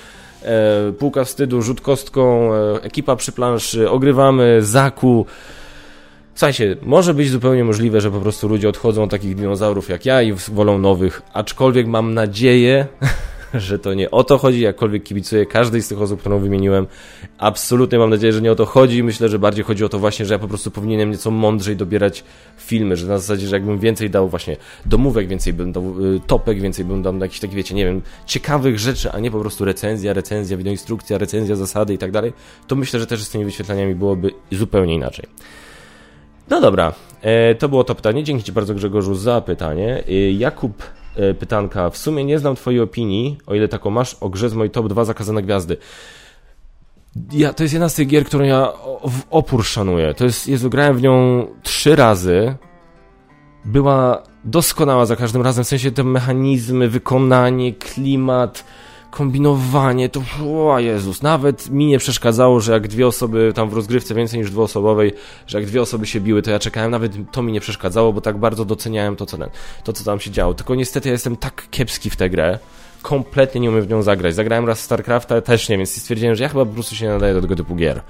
półka 0.99 1.25
wstydu, 1.25 1.63
rzut 1.63 1.81
kostką, 1.81 2.55
e, 2.55 2.83
ekipa 2.83 3.17
przy 3.17 3.33
planszy, 3.33 3.91
ogrywamy, 3.91 4.59
zaku. 4.63 5.27
Słuchajcie, 6.35 6.77
może 6.83 7.15
być 7.15 7.31
zupełnie 7.31 7.65
możliwe, 7.65 8.01
że 8.01 8.11
po 8.11 8.21
prostu 8.21 8.49
ludzie 8.49 8.69
odchodzą 8.69 9.03
od 9.03 9.11
takich 9.11 9.35
dinozaurów 9.35 9.89
jak 9.89 10.07
ja 10.07 10.23
i 10.23 10.33
wolą 10.33 10.79
nowych, 10.79 11.23
aczkolwiek 11.33 11.87
mam 11.87 12.15
nadzieję, 12.15 12.87
że 13.55 13.79
to 13.79 13.95
nie 13.95 14.11
o 14.11 14.25
to 14.25 14.39
chodzi, 14.39 14.61
jakkolwiek 14.61 15.03
kibicuję 15.03 15.47
każdej 15.47 15.83
z 15.83 15.89
tych 15.89 16.03
osób, 16.03 16.21
którą 16.21 16.39
wymieniłem. 16.39 16.87
Absolutnie 17.39 17.99
mam 17.99 18.11
nadzieję, 18.11 18.33
że 18.33 18.43
nie 18.43 18.53
o 18.53 18.55
to 18.55 18.67
chodzi. 18.67 19.03
Myślę, 19.03 19.29
że 19.29 19.39
bardziej 19.39 19.65
chodzi 19.65 19.85
o 19.85 19.89
to 19.89 19.99
właśnie, 19.99 20.27
że 20.27 20.35
ja 20.35 20.39
po 20.39 20.49
prostu 20.49 20.71
powinienem 20.71 21.11
nieco 21.11 21.31
mądrzej 21.31 21.77
dobierać 21.77 22.25
filmy, 22.57 22.97
że 22.97 23.07
na 23.07 23.19
zasadzie, 23.19 23.47
że 23.47 23.57
jakbym 23.57 23.79
więcej 23.79 24.11
dał 24.11 24.29
właśnie 24.29 24.57
domówek, 24.87 25.29
więcej 25.29 25.53
bym 25.53 25.73
dał 25.73 26.15
y, 26.15 26.21
topek, 26.27 26.61
więcej 26.61 26.85
bym 26.85 27.03
dał 27.03 27.19
jakichś 27.19 27.41
takich, 27.41 27.57
wiecie, 27.57 27.75
nie 27.75 27.85
wiem, 27.85 28.03
ciekawych 28.27 28.79
rzeczy, 28.79 29.13
a 29.13 29.19
nie 29.21 29.31
po 29.31 29.41
prostu 29.41 29.65
recenzja, 29.65 30.13
recenzja, 30.13 30.57
wideoinstrukcja, 30.57 31.19
recenzja, 31.19 31.57
zasady 31.57 31.95
i 31.95 31.99
tak 31.99 32.11
dalej, 32.11 32.33
to 32.67 32.77
myślę, 32.77 33.01
że 33.01 33.07
też 33.07 33.25
z 33.25 33.31
tymi 33.31 33.45
wyświetlaniami 33.45 33.95
byłoby 33.95 34.31
zupełnie 34.53 34.95
inaczej. 34.95 35.27
No 36.51 36.61
dobra, 36.61 36.93
e, 37.23 37.55
to 37.55 37.69
było 37.69 37.85
to 37.85 37.95
pytanie. 37.95 38.25
Dzięki 38.25 38.45
Ci 38.45 38.53
bardzo 38.53 38.75
Grzegorzu 38.75 39.15
za 39.15 39.41
pytanie. 39.41 40.05
E, 40.09 40.33
Jakub 40.33 40.83
pytanka. 41.39 41.91
W 41.91 41.99
sumie 41.99 42.25
nie 42.25 42.39
znam 42.39 42.57
Twojej 42.57 42.81
opinii, 42.81 43.39
o 43.47 43.55
ile 43.55 43.69
taką 43.69 43.91
masz, 43.91 44.17
o 44.21 44.29
grze 44.29 44.49
z 44.49 44.55
mojej 44.55 44.71
top 44.71 44.89
2 44.89 45.05
zakazane 45.05 45.43
gwiazdy. 45.43 45.77
Ja, 47.33 47.53
to 47.53 47.63
jest 47.63 47.73
jedna 47.73 47.89
z 47.89 47.95
tych 47.95 48.09
gier, 48.09 48.25
którą 48.25 48.45
ja 48.45 48.73
w 49.05 49.21
opór 49.31 49.65
szanuję. 49.65 50.15
To 50.15 50.25
jest, 50.25 50.49
Jezu, 50.49 50.71
grałem 50.71 50.97
w 50.97 51.03
nią 51.03 51.47
trzy 51.63 51.97
razy. 51.97 52.55
Była 53.65 54.23
doskonała 54.45 55.07
za 55.07 55.17
każdym 55.17 55.43
razem, 55.43 55.65
w 55.65 55.69
sensie 55.69 55.91
te 55.91 56.05
mechanizmy, 56.05 56.89
wykonanie, 56.89 57.73
klimat, 57.73 58.65
kombinowanie, 59.11 60.09
to 60.09 60.23
o 60.45 60.79
Jezus, 60.79 61.23
nawet 61.23 61.71
mi 61.71 61.87
nie 61.87 61.99
przeszkadzało, 61.99 62.61
że 62.61 62.73
jak 62.73 62.89
dwie 62.89 63.07
osoby 63.07 63.53
tam 63.55 63.71
w 63.71 63.73
rozgrywce 63.73 64.15
więcej 64.15 64.41
niż 64.41 64.51
dwuosobowej, 64.51 65.13
że 65.47 65.59
jak 65.59 65.67
dwie 65.67 65.83
osoby 65.83 66.07
się 66.07 66.21
biły, 66.21 66.43
to 66.43 66.51
ja 66.51 66.59
czekałem, 66.59 66.91
nawet 66.91 67.13
to 67.33 67.43
mi 67.43 67.53
nie 67.53 67.61
przeszkadzało, 67.61 68.13
bo 68.13 68.21
tak 68.21 68.39
bardzo 68.39 68.65
doceniałem 68.65 69.17
to, 69.17 69.27
co, 69.27 69.39
to, 69.85 69.93
co 69.93 70.05
tam 70.05 70.21
się 70.21 70.31
działo. 70.31 70.55
Tylko 70.55 70.75
niestety 70.75 71.09
ja 71.09 71.13
jestem 71.13 71.37
tak 71.37 71.67
kiepski 71.71 72.11
w 72.11 72.17
tę 72.17 72.31
grę, 72.31 72.59
kompletnie 73.03 73.61
nie 73.61 73.71
umiem 73.71 73.83
w 73.83 73.89
nią 73.89 74.03
zagrać. 74.03 74.35
Zagrałem 74.35 74.67
raz 74.67 74.81
StarCrafta, 74.81 75.41
też 75.41 75.69
nie, 75.69 75.79
więc 75.79 76.03
stwierdziłem, 76.03 76.35
że 76.35 76.43
ja 76.43 76.49
chyba 76.49 76.65
po 76.65 76.73
prostu 76.73 76.95
się 76.95 77.07
nie 77.07 77.13
nadaję 77.13 77.35
do 77.35 77.41
tego 77.41 77.57
typu 77.57 77.77
gier. 77.77 78.03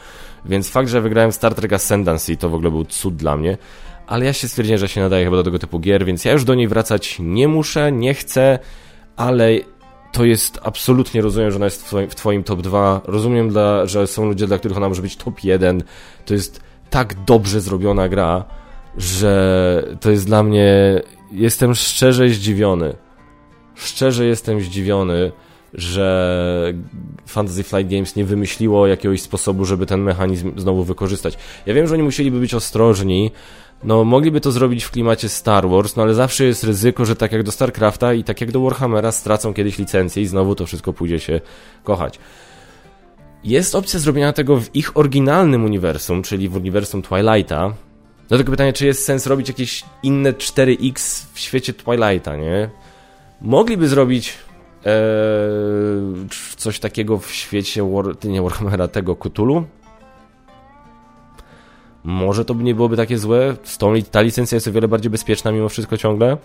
Więc 0.45 0.71
fakt, 0.71 0.89
że 0.89 1.01
wygrałem 1.01 1.33
Star 1.33 1.55
Trek 1.55 1.73
Ascendancy, 1.73 2.37
to 2.37 2.49
w 2.49 2.55
ogóle 2.55 2.71
był 2.71 2.85
cud 2.85 3.17
dla 3.17 3.37
mnie. 3.37 3.59
Ale 4.07 4.25
ja 4.25 4.33
się 4.33 4.49
stwierdziłem, 4.49 4.79
że 4.79 4.89
się 4.89 5.01
nadaję 5.01 5.25
chyba 5.25 5.37
do 5.37 5.43
tego 5.43 5.59
typu 5.59 5.79
gier, 5.79 6.05
więc 6.05 6.25
ja 6.25 6.33
już 6.33 6.45
do 6.45 6.55
niej 6.55 6.69
wracać 6.69 7.17
nie 7.21 7.49
muszę, 7.49 7.93
nie 7.93 8.15
chcę, 8.15 8.59
ale 9.17 9.51
to 10.13 10.25
jest 10.25 10.59
absolutnie, 10.63 11.21
rozumiem, 11.21 11.51
że 11.51 11.57
ona 11.57 11.65
jest 11.65 11.83
w 11.83 11.85
twoim, 11.85 12.11
w 12.11 12.15
twoim 12.15 12.45
top 12.45 12.63
2. 12.63 13.01
Rozumiem, 13.05 13.49
dla, 13.49 13.87
że 13.87 14.07
są 14.07 14.25
ludzie, 14.25 14.47
dla 14.47 14.59
których 14.59 14.77
ona 14.77 14.89
może 14.89 15.03
być 15.03 15.17
top 15.17 15.45
1. 15.45 15.83
To 16.25 16.35
jest 16.35 16.61
tak 16.91 17.25
dobrze 17.25 17.61
zrobiona 17.61 18.09
gra, 18.09 18.45
że 18.97 19.97
to 20.01 20.11
jest 20.11 20.27
dla 20.27 20.43
mnie. 20.43 21.03
Jestem 21.33 21.75
szczerze 21.75 22.29
zdziwiony. 22.29 22.97
Szczerze 23.75 24.25
jestem 24.27 24.61
zdziwiony, 24.61 25.33
że 25.75 26.75
Fantasy 27.27 27.63
Flight 27.63 27.91
Games 27.91 28.17
nie 28.17 28.25
wymyśliło 28.25 28.87
jakiegoś 28.87 29.23
sposobu, 29.23 29.65
żeby 29.65 29.87
ten 29.87 30.01
mechanizm 30.01 30.53
znowu 30.57 30.85
wykorzystać. 30.85 31.39
Ja 31.67 31.75
wiem, 31.75 31.87
że 31.87 31.95
oni 31.95 32.03
musieliby 32.03 32.41
być 32.41 32.55
ostrożni, 32.55 33.31
no, 33.85 34.05
mogliby 34.05 34.41
to 34.41 34.53
zrobić 34.53 34.85
w 34.85 34.91
klimacie 34.91 35.29
Star 35.29 35.69
Wars, 35.69 35.97
no 35.97 36.03
ale 36.03 36.15
zawsze 36.15 36.45
jest 36.45 36.65
ryzyko, 36.65 37.05
że 37.05 37.17
tak 37.17 37.33
jak 37.33 37.43
do 37.43 37.53
StarCrafta 37.53 38.15
i 38.15 38.25
tak 38.25 38.41
jak 38.41 38.53
do 38.53 38.61
Warhammera 38.61 39.13
stracą 39.13 39.55
kiedyś 39.55 39.79
licencję 39.79 40.23
i 40.23 40.27
znowu 40.27 40.55
to 40.55 40.67
wszystko 40.67 40.93
pójdzie 40.93 41.21
się 41.21 41.41
kochać. 41.85 42.19
Jest 43.45 43.75
opcja 43.75 44.01
zrobienia 44.01 44.33
tego 44.33 44.61
w 44.61 44.77
ich 44.77 44.97
oryginalnym 44.97 45.65
uniwersum, 45.65 46.23
czyli 46.23 46.49
w 46.49 46.57
uniwersum 46.57 47.03
Twilighta. 47.03 47.75
No 48.31 48.37
tylko 48.37 48.51
pytanie, 48.51 48.73
czy 48.73 48.87
jest 48.87 49.05
sens 49.05 49.27
robić 49.27 49.49
jakieś 49.49 49.85
inne 50.03 50.33
4X 50.33 51.27
w 51.33 51.39
świecie 51.39 51.73
Twilighta, 51.73 52.37
nie? 52.37 52.71
Mogliby 53.41 53.89
zrobić 53.89 54.39
ee, 54.85 54.91
coś 56.57 56.79
takiego 56.79 57.19
w 57.19 57.31
świecie 57.31 57.83
War, 57.83 58.25
nie 58.25 58.43
Warhammera, 58.43 58.89
tego 58.89 59.17
Cthulhu, 59.17 59.65
może 62.11 62.45
to 62.45 62.55
nie 62.55 62.75
byłoby 62.75 62.97
takie 62.97 63.19
złe. 63.19 63.57
Tą, 63.79 63.95
ta 64.11 64.21
licencja 64.21 64.57
jest 64.57 64.69
o 64.69 64.73
wiele 64.73 64.89
bardziej 64.89 65.11
bezpieczna 65.11 65.53
mimo 65.53 65.69
wszystko 65.69 65.97
ciągle. 65.97 66.37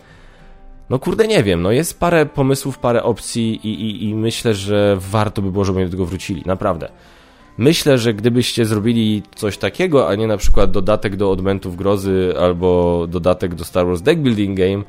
No 0.89 0.99
kurde, 0.99 1.27
nie 1.27 1.43
wiem. 1.43 1.61
No 1.61 1.71
jest 1.71 1.99
parę 1.99 2.25
pomysłów, 2.25 2.79
parę 2.79 3.03
opcji 3.03 3.59
i, 3.67 3.73
i, 3.73 4.09
i 4.09 4.15
myślę, 4.15 4.53
że 4.53 4.97
warto 4.99 5.41
by 5.41 5.51
było, 5.51 5.65
żeby 5.65 5.85
do 5.85 5.91
tego 5.91 6.05
wrócili. 6.05 6.43
Naprawdę. 6.45 6.89
Myślę, 7.57 7.97
że 7.97 8.13
gdybyście 8.13 8.65
zrobili 8.65 9.23
coś 9.35 9.57
takiego, 9.57 10.09
a 10.09 10.15
nie 10.15 10.27
na 10.27 10.37
przykład 10.37 10.71
dodatek 10.71 11.15
do 11.15 11.31
Odmentów 11.31 11.75
Grozy 11.75 12.33
albo 12.39 13.05
dodatek 13.09 13.55
do 13.55 13.63
Star 13.63 13.85
Wars 13.85 14.01
Deck 14.01 14.21
Building 14.21 14.57
Game, 14.57 14.83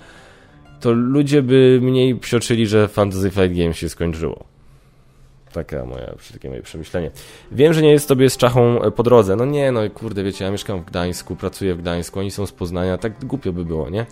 to 0.81 0.93
ludzie 0.93 1.43
by 1.43 1.79
mniej 1.83 2.17
psioczyli, 2.17 2.67
że 2.67 2.89
Fantasy 2.89 3.31
Flight 3.31 3.59
Game 3.59 3.75
się 3.75 3.89
skończyło. 3.89 4.56
Taka 5.57 5.85
moja, 5.85 6.15
takie 6.33 6.49
moje 6.49 6.63
przemyślenie. 6.63 7.11
Wiem, 7.53 7.73
że 7.73 7.83
nie 7.83 7.91
jest 7.91 8.09
tobie 8.09 8.31
z 8.31 8.37
czachą 8.37 8.83
e, 8.83 8.91
po 8.91 9.03
drodze. 9.03 9.37
No 9.37 9.45
nie, 9.45 9.73
no 9.73 9.81
kurde, 9.95 10.25
wiecie, 10.25 10.45
ja 10.45 10.51
mieszkam 10.51 10.81
w 10.81 10.85
Gdańsku, 10.85 11.37
pracuję 11.37 11.75
w 11.75 11.79
Gdańsku, 11.79 12.21
oni 12.21 12.31
są 12.31 12.47
z 12.47 12.53
Poznania, 12.53 12.99
tak 12.99 13.25
głupio 13.25 13.53
by 13.53 13.65
było, 13.65 13.91
nie? 13.91 14.07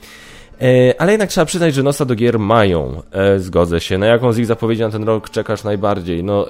E, 0.61 1.01
ale 1.01 1.13
jednak 1.13 1.29
trzeba 1.29 1.45
przyznać, 1.45 1.75
że 1.75 1.83
nosa 1.83 2.05
do 2.05 2.15
gier 2.15 2.39
mają. 2.39 3.03
E, 3.13 3.39
zgodzę 3.39 3.81
się. 3.81 3.99
Na 3.99 4.07
jaką 4.07 4.33
z 4.33 4.39
ich 4.39 4.47
zapowiedzi 4.47 4.83
na 4.83 4.91
ten 4.91 5.05
rok 5.05 5.31
czekasz 5.31 5.65
najbardziej? 5.65 6.25
No, 6.25 6.47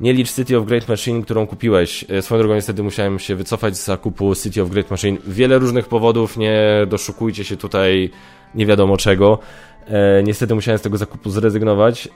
nie 0.00 0.12
licz 0.12 0.32
City 0.32 0.58
of 0.58 0.66
Great 0.66 0.88
Machine, 0.88 1.22
którą 1.22 1.46
kupiłeś. 1.46 2.04
Swoją 2.20 2.38
drogą 2.38 2.54
niestety 2.54 2.82
musiałem 2.82 3.18
się 3.18 3.36
wycofać 3.36 3.76
z 3.76 3.84
zakupu 3.84 4.34
City 4.34 4.62
of 4.62 4.70
Great 4.70 4.90
Machine. 4.90 5.18
Wiele 5.26 5.58
różnych 5.58 5.88
powodów, 5.88 6.36
nie 6.36 6.86
doszukujcie 6.88 7.44
się 7.44 7.56
tutaj 7.56 8.10
nie 8.54 8.66
wiadomo 8.66 8.96
czego. 8.96 9.38
Niestety 10.24 10.54
musiałem 10.54 10.78
z 10.78 10.82
tego 10.82 10.96
zakupu 10.96 11.30
zrezygnować. 11.30 12.08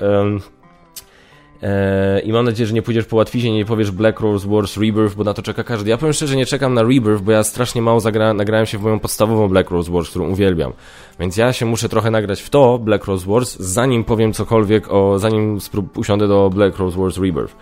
Eee, 1.63 2.29
I 2.29 2.33
mam 2.33 2.45
nadzieję, 2.45 2.67
że 2.67 2.75
nie 2.75 2.83
pójdziesz 2.83 3.05
po 3.05 3.17
łatwizie, 3.17 3.53
nie 3.53 3.65
powiesz 3.65 3.91
Black 3.91 4.21
Rose 4.21 4.49
Wars 4.49 4.77
Rebirth, 4.77 5.17
bo 5.17 5.25
na 5.25 5.35
to 5.35 5.43
czeka 5.43 5.65
każdy. 5.65 5.91
Ja 5.91 5.97
powiem 5.97 6.13
szczerze, 6.13 6.37
nie 6.37 6.47
czekam 6.47 6.75
na 6.75 6.83
Rebirth, 6.83 7.23
bo 7.23 7.33
ja 7.33 7.43
strasznie 7.45 7.83
mało 7.83 8.01
zagra 8.01 8.35
nagrałem 8.35 8.67
się 8.67 8.79
w 8.79 8.83
moją 8.83 8.99
podstawową 9.01 9.49
Black 9.49 9.71
Rose 9.71 9.93
Wars, 9.93 10.11
którą 10.11 10.29
uwielbiam. 10.29 10.73
Więc 11.21 11.37
ja 11.37 11.53
się 11.53 11.67
muszę 11.67 11.89
trochę 11.89 12.11
nagrać 12.11 12.41
w 12.41 12.51
to, 12.51 12.79
Black 12.79 13.05
Rose 13.05 13.27
Wars, 13.31 13.57
zanim 13.57 14.05
powiem 14.05 14.33
cokolwiek 14.33 14.93
o, 14.93 15.19
zanim 15.19 15.59
usiądę 15.97 16.29
do 16.29 16.51
Black 16.51 16.79
Rose 16.79 16.99
Wars 16.99 17.19
Rebirth. 17.19 17.55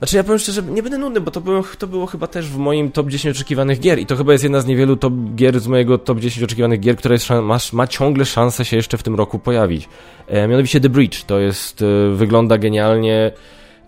Znaczy 0.00 0.16
ja 0.16 0.24
powiem 0.24 0.38
szczerze, 0.38 0.62
nie 0.62 0.82
będę 0.82 0.98
nudny, 0.98 1.20
bo 1.20 1.30
to 1.30 1.40
było, 1.40 1.62
to 1.78 1.86
było 1.86 2.06
chyba 2.06 2.26
też 2.26 2.46
w 2.46 2.56
moim 2.56 2.92
top 2.92 3.08
10 3.08 3.36
oczekiwanych 3.36 3.80
gier 3.80 3.98
i 3.98 4.06
to 4.06 4.16
chyba 4.16 4.32
jest 4.32 4.44
jedna 4.44 4.60
z 4.60 4.66
niewielu 4.66 4.96
top 4.96 5.14
gier 5.34 5.60
z 5.60 5.66
mojego 5.66 5.98
top 5.98 6.20
10 6.20 6.44
oczekiwanych 6.44 6.80
gier, 6.80 6.96
która 6.96 7.12
jest, 7.12 7.30
ma, 7.30 7.58
ma 7.72 7.86
ciągle 7.86 8.24
szansę 8.24 8.64
się 8.64 8.76
jeszcze 8.76 8.98
w 8.98 9.02
tym 9.02 9.14
roku 9.14 9.38
pojawić. 9.38 9.88
E, 10.26 10.48
mianowicie 10.48 10.80
The 10.80 10.88
Bridge, 10.88 11.24
to 11.24 11.38
jest, 11.38 11.82
e, 11.82 12.14
wygląda 12.14 12.58
genialnie, 12.58 13.32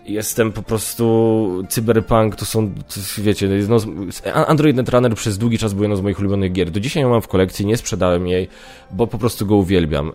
jestem 0.05 0.51
po 0.51 0.63
prostu 0.63 1.63
cyberpunk, 1.69 2.35
to 2.35 2.45
są, 2.45 2.71
wiecie, 3.17 3.49
no, 3.69 3.77
Android 4.47 4.75
Netrunner 4.75 5.15
przez 5.15 5.37
długi 5.37 5.57
czas 5.57 5.73
był 5.73 5.83
jedną 5.83 5.95
z 5.95 6.01
moich 6.01 6.19
ulubionych 6.19 6.51
gier. 6.51 6.71
Do 6.71 6.79
dzisiaj 6.79 7.03
ją 7.03 7.09
mam 7.09 7.21
w 7.21 7.27
kolekcji, 7.27 7.65
nie 7.65 7.77
sprzedałem 7.77 8.27
jej, 8.27 8.47
bo 8.91 9.07
po 9.07 9.17
prostu 9.17 9.45
go 9.45 9.55
uwielbiam. 9.55 10.11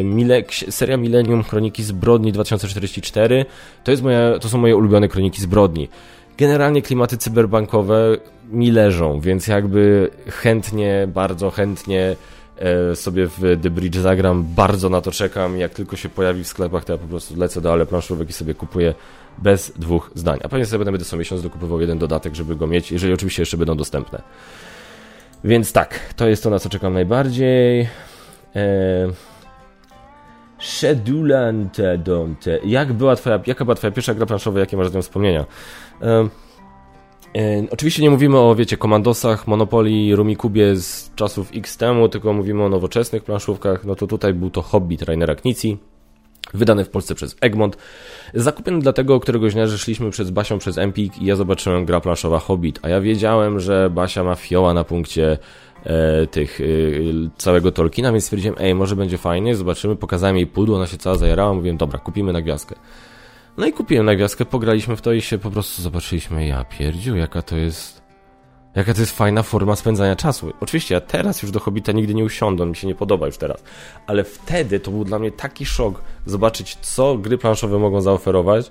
E, 0.00 0.04
Mile, 0.04 0.42
seria 0.70 0.96
Millennium 0.96 1.44
Kroniki 1.44 1.82
Zbrodni 1.82 2.32
2044 2.32 3.44
to, 3.84 3.90
jest 3.90 4.02
moja, 4.02 4.38
to 4.38 4.48
są 4.48 4.58
moje 4.58 4.76
ulubione 4.76 5.08
Kroniki 5.08 5.40
Zbrodni. 5.40 5.88
Generalnie 6.38 6.82
klimaty 6.82 7.18
cyberbankowe 7.18 8.16
mi 8.50 8.70
leżą, 8.70 9.20
więc 9.20 9.46
jakby 9.46 10.10
chętnie, 10.28 11.08
bardzo 11.14 11.50
chętnie 11.50 12.16
E, 12.62 12.96
sobie 12.96 13.26
w 13.26 13.40
The 13.62 13.70
Bridge 13.70 13.96
zagram, 13.96 14.44
bardzo 14.54 14.88
na 14.88 15.00
to 15.00 15.10
czekam. 15.10 15.58
Jak 15.58 15.74
tylko 15.74 15.96
się 15.96 16.08
pojawi 16.08 16.44
w 16.44 16.48
sklepach, 16.48 16.84
to 16.84 16.92
ja 16.92 16.98
po 16.98 17.06
prostu 17.06 17.36
lecę 17.36 17.60
do 17.60 17.72
ale 17.72 17.86
planszówek 17.86 18.30
i 18.30 18.32
sobie 18.32 18.54
kupuję 18.54 18.94
bez 19.38 19.72
dwóch 19.76 20.10
zdań. 20.14 20.38
A 20.42 20.48
pewnie 20.48 20.66
sobie 20.66 20.84
będę 20.84 21.04
co 21.04 21.16
miesiąc 21.16 21.42
dokupował 21.42 21.80
jeden 21.80 21.98
dodatek, 21.98 22.34
żeby 22.34 22.56
go 22.56 22.66
mieć, 22.66 22.92
jeżeli 22.92 23.12
oczywiście 23.12 23.42
jeszcze 23.42 23.56
będą 23.56 23.76
dostępne. 23.76 24.22
Więc 25.44 25.72
tak, 25.72 26.14
to 26.16 26.28
jest 26.28 26.42
to, 26.42 26.50
na 26.50 26.58
co 26.58 26.68
czekam 26.68 26.92
najbardziej. 26.92 27.88
Eee... 28.54 29.12
Donte. 31.98 32.58
Jak 32.64 32.92
była 32.92 33.16
twoja, 33.16 33.40
jaka 33.46 33.64
była 33.64 33.74
twoja 33.74 33.90
pierwsza 33.90 34.14
gra 34.14 34.26
planszowa, 34.26 34.60
jakie 34.60 34.76
masz 34.76 34.88
z 34.88 34.94
nią 34.94 35.02
wspomnienia? 35.02 35.44
Eee... 36.02 36.28
E, 37.36 37.66
oczywiście 37.70 38.02
nie 38.02 38.10
mówimy 38.10 38.38
o, 38.38 38.54
wiecie, 38.54 38.76
komandosach, 38.76 39.46
Monopoly, 39.46 40.16
Rumikubie 40.16 40.76
z 40.76 41.14
czasów 41.14 41.50
X 41.54 41.76
temu, 41.76 42.08
tylko 42.08 42.32
mówimy 42.32 42.64
o 42.64 42.68
nowoczesnych 42.68 43.24
planszówkach. 43.24 43.84
No 43.84 43.94
to 43.94 44.06
tutaj 44.06 44.34
był 44.34 44.50
to 44.50 44.62
Hobbit 44.62 45.02
Rainera 45.02 45.34
Knici. 45.34 45.78
Wydany 46.54 46.84
w 46.84 46.90
Polsce 46.90 47.14
przez 47.14 47.36
Egmont. 47.40 47.76
Zakupiony 48.34 48.78
dlatego 48.78 49.20
któregoś 49.20 49.54
dnia, 49.54 49.66
że 49.66 49.78
szliśmy 49.78 50.10
przez 50.10 50.30
Basią 50.30 50.58
przez 50.58 50.78
Empik 50.78 51.18
i 51.18 51.24
ja 51.24 51.36
zobaczyłem 51.36 51.84
gra 51.84 52.00
planszowa 52.00 52.38
Hobbit, 52.38 52.78
a 52.82 52.88
ja 52.88 53.00
wiedziałem, 53.00 53.60
że 53.60 53.90
Basia 53.90 54.24
ma 54.24 54.34
fioła 54.34 54.74
na 54.74 54.84
punkcie 54.84 55.38
e, 55.84 56.26
tych 56.26 56.60
e, 56.60 56.64
całego 57.36 57.72
Tolkiena, 57.72 58.12
więc 58.12 58.24
stwierdziłem, 58.24 58.56
ej, 58.58 58.74
może 58.74 58.96
będzie 58.96 59.18
fajnie, 59.18 59.56
zobaczymy, 59.56 59.96
pokazałem 59.96 60.36
jej 60.36 60.46
pudło, 60.46 60.76
ona 60.76 60.86
się 60.86 60.98
cała 60.98 61.16
zajarała, 61.16 61.54
mówiłem, 61.54 61.76
dobra, 61.76 61.98
kupimy 61.98 62.32
na 62.32 62.42
gwiazdkę. 62.42 62.74
No 63.56 63.66
i 63.66 63.72
kupiłem 63.72 64.06
na 64.06 64.14
gwiazdkę, 64.14 64.44
pograliśmy 64.44 64.96
w 64.96 65.00
to 65.00 65.12
i 65.12 65.20
się 65.20 65.38
po 65.38 65.50
prostu 65.50 65.82
zobaczyliśmy, 65.82 66.46
ja 66.46 66.64
pierdziu, 66.64 67.16
jaka 67.16 67.42
to 67.42 67.56
jest 67.56 68.01
Jaka 68.76 68.94
to 68.94 69.00
jest 69.00 69.16
fajna 69.16 69.42
forma 69.42 69.76
spędzania 69.76 70.16
czasu. 70.16 70.52
Oczywiście 70.60 70.94
ja 70.94 71.00
teraz 71.00 71.42
już 71.42 71.50
do 71.50 71.60
Hobbita 71.60 71.92
nigdy 71.92 72.14
nie 72.14 72.24
usiądę, 72.24 72.66
mi 72.66 72.76
się 72.76 72.86
nie 72.86 72.94
podoba 72.94 73.26
już 73.26 73.36
teraz. 73.36 73.62
Ale 74.06 74.24
wtedy 74.24 74.80
to 74.80 74.90
był 74.90 75.04
dla 75.04 75.18
mnie 75.18 75.32
taki 75.32 75.66
szok 75.66 76.02
zobaczyć, 76.26 76.76
co 76.80 77.18
gry 77.18 77.38
planszowe 77.38 77.78
mogą 77.78 78.00
zaoferować, 78.00 78.70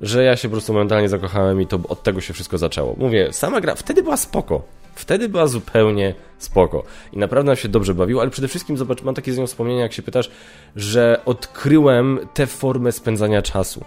że 0.00 0.24
ja 0.24 0.36
się 0.36 0.48
po 0.48 0.52
prostu 0.52 0.72
momentalnie 0.72 1.08
zakochałem 1.08 1.60
i 1.60 1.66
to 1.66 1.80
od 1.88 2.02
tego 2.02 2.20
się 2.20 2.34
wszystko 2.34 2.58
zaczęło. 2.58 2.94
Mówię, 2.98 3.32
sama 3.32 3.60
gra 3.60 3.74
wtedy 3.74 4.02
była 4.02 4.16
spoko. 4.16 4.62
Wtedy 4.94 5.28
była 5.28 5.46
zupełnie 5.46 6.14
spoko. 6.38 6.84
I 7.12 7.18
naprawdę 7.18 7.56
się 7.56 7.68
dobrze 7.68 7.94
bawiło, 7.94 8.22
ale 8.22 8.30
przede 8.30 8.48
wszystkim 8.48 8.76
zobacz, 8.76 9.02
mam 9.02 9.14
takie 9.14 9.32
z 9.32 9.38
nią 9.38 9.46
wspomnienia, 9.46 9.82
jak 9.82 9.92
się 9.92 10.02
pytasz, 10.02 10.30
że 10.76 11.20
odkryłem 11.24 12.18
tę 12.34 12.46
formę 12.46 12.92
spędzania 12.92 13.42
czasu. 13.42 13.84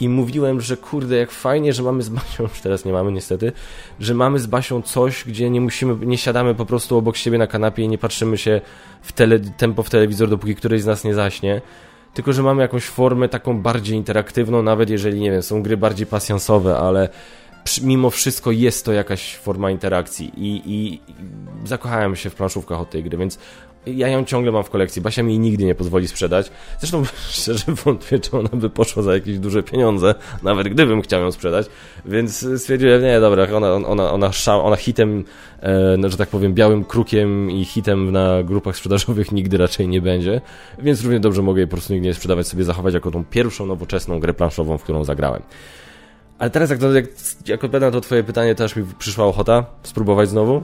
I 0.00 0.08
mówiłem, 0.08 0.60
że 0.60 0.76
kurde, 0.76 1.16
jak 1.16 1.30
fajnie, 1.30 1.72
że 1.72 1.82
mamy 1.82 2.02
z 2.02 2.08
Basią, 2.08 2.42
już 2.52 2.60
teraz 2.60 2.84
nie 2.84 2.92
mamy 2.92 3.12
niestety, 3.12 3.52
że 4.00 4.14
mamy 4.14 4.38
z 4.38 4.46
Basią 4.46 4.82
coś, 4.82 5.24
gdzie 5.24 5.50
nie 5.50 5.60
musimy, 5.60 6.06
nie 6.06 6.18
siadamy 6.18 6.54
po 6.54 6.66
prostu 6.66 6.96
obok 6.96 7.16
siebie 7.16 7.38
na 7.38 7.46
kanapie 7.46 7.82
i 7.82 7.88
nie 7.88 7.98
patrzymy 7.98 8.38
się 8.38 8.60
w 9.02 9.12
tele, 9.12 9.38
tempo 9.38 9.82
w 9.82 9.90
telewizor, 9.90 10.28
dopóki 10.28 10.54
któryś 10.54 10.82
z 10.82 10.86
nas 10.86 11.04
nie 11.04 11.14
zaśnie. 11.14 11.60
Tylko 12.14 12.32
że 12.32 12.42
mamy 12.42 12.62
jakąś 12.62 12.84
formę 12.84 13.28
taką 13.28 13.62
bardziej 13.62 13.96
interaktywną, 13.96 14.62
nawet 14.62 14.90
jeżeli, 14.90 15.20
nie 15.20 15.30
wiem, 15.30 15.42
są 15.42 15.62
gry 15.62 15.76
bardziej 15.76 16.06
pasjansowe, 16.06 16.78
ale 16.78 17.08
mimo 17.82 18.10
wszystko 18.10 18.50
jest 18.50 18.84
to 18.84 18.92
jakaś 18.92 19.36
forma 19.36 19.70
interakcji. 19.70 20.32
I, 20.36 20.56
i, 20.56 20.94
i 20.94 21.14
zakochałem 21.64 22.16
się 22.16 22.30
w 22.30 22.34
planszówkach 22.34 22.80
od 22.80 22.90
tej 22.90 23.04
gry, 23.04 23.18
więc 23.18 23.38
ja 23.86 24.08
ją 24.08 24.24
ciągle 24.24 24.52
mam 24.52 24.64
w 24.64 24.70
kolekcji. 24.70 25.02
Basia 25.02 25.22
mi 25.22 25.32
jej 25.32 25.38
nigdy 25.38 25.64
nie 25.64 25.74
pozwoli 25.74 26.08
sprzedać. 26.08 26.50
Zresztą 26.78 27.02
szczerze 27.30 27.64
wątpię, 27.84 28.18
czy 28.18 28.38
ona 28.38 28.48
by 28.52 28.70
poszła 28.70 29.02
za 29.02 29.14
jakieś 29.14 29.38
duże 29.38 29.62
pieniądze, 29.62 30.14
nawet 30.42 30.68
gdybym 30.68 31.02
chciał 31.02 31.20
ją 31.20 31.32
sprzedać. 31.32 31.66
Więc 32.04 32.46
stwierdziłem, 32.56 33.02
nie, 33.02 33.20
dobra, 33.20 33.46
ona, 33.56 33.72
ona, 33.72 34.12
ona, 34.12 34.32
ona 34.62 34.76
hitem, 34.76 35.24
e, 35.60 35.96
no, 35.98 36.08
że 36.08 36.16
tak 36.16 36.28
powiem, 36.28 36.54
białym 36.54 36.84
krukiem 36.84 37.50
i 37.50 37.64
hitem 37.64 38.12
na 38.12 38.42
grupach 38.42 38.76
sprzedażowych 38.76 39.32
nigdy 39.38 39.58
raczej 39.58 39.88
nie 39.88 40.00
będzie. 40.00 40.40
Więc 40.78 41.02
równie 41.02 41.20
dobrze 41.20 41.42
mogę 41.42 41.60
jej 41.60 41.68
po 41.68 41.76
prostu 41.76 41.92
nigdy 41.92 42.08
nie 42.08 42.14
sprzedawać, 42.14 42.46
sobie 42.46 42.64
zachować 42.64 42.94
jako 42.94 43.10
tą 43.10 43.24
pierwszą 43.24 43.66
nowoczesną 43.66 44.20
grę 44.20 44.34
planszową, 44.34 44.78
w 44.78 44.82
którą 44.82 45.04
zagrałem. 45.04 45.42
Ale 46.38 46.50
teraz 46.50 46.70
jak, 46.70 46.80
jak, 46.82 47.04
jak 47.46 47.64
odpowiadam 47.64 47.88
na 47.88 47.92
to 47.92 48.00
twoje 48.00 48.24
pytanie, 48.24 48.54
też 48.54 48.76
mi 48.76 48.84
przyszła 48.98 49.26
ochota 49.26 49.64
spróbować 49.82 50.28
znowu. 50.28 50.62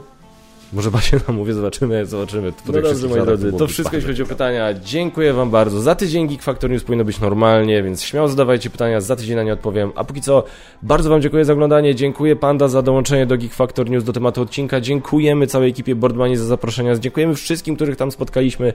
Może 0.73 0.91
Basie 0.91 1.21
nam 1.29 1.37
mówię, 1.37 1.55
zobaczymy, 1.55 2.07
zobaczymy. 2.07 2.53
No 2.67 2.73
dobrze, 2.73 3.09
moi 3.09 3.21
drodzy, 3.21 3.53
to 3.53 3.67
wszystko 3.67 3.97
jeśli 3.97 4.11
chodzi 4.11 4.23
o 4.23 4.27
pytania. 4.27 4.75
Dziękuję 4.75 5.33
wam 5.33 5.51
bardzo. 5.51 5.81
Za 5.81 5.95
tydzień 5.95 6.29
Geek 6.29 6.43
Factor 6.43 6.71
News 6.71 6.85
powinno 6.85 7.05
być 7.05 7.21
normalnie, 7.21 7.83
więc 7.83 8.03
śmiało 8.03 8.29
zadawajcie 8.29 8.71
pytania, 8.71 9.01
za 9.01 9.17
tydzień 9.17 9.37
na 9.37 9.43
nie 9.43 9.53
odpowiem. 9.53 9.93
A 9.95 10.05
póki 10.05 10.21
co, 10.21 10.45
bardzo 10.83 11.11
wam 11.11 11.23
dziękuję 11.23 11.45
za 11.45 11.53
oglądanie, 11.53 11.95
dziękuję 11.95 12.37
Panda 12.37 12.69
za 12.69 12.83
dołączenie 12.83 13.27
do 13.27 13.39
Geek 13.39 13.55
Factor 13.55 13.91
News, 13.91 14.05
do 14.05 14.13
tematu 14.13 14.43
odcinka, 14.43 14.81
dziękujemy 14.81 15.47
całej 15.47 15.71
ekipie 15.71 15.95
Boardmanie 15.95 16.39
za 16.39 16.45
zaproszenia, 16.45 16.97
dziękujemy 16.99 17.35
wszystkim, 17.35 17.77
których 17.77 17.97
tam 17.97 18.11
spotkaliśmy, 18.11 18.73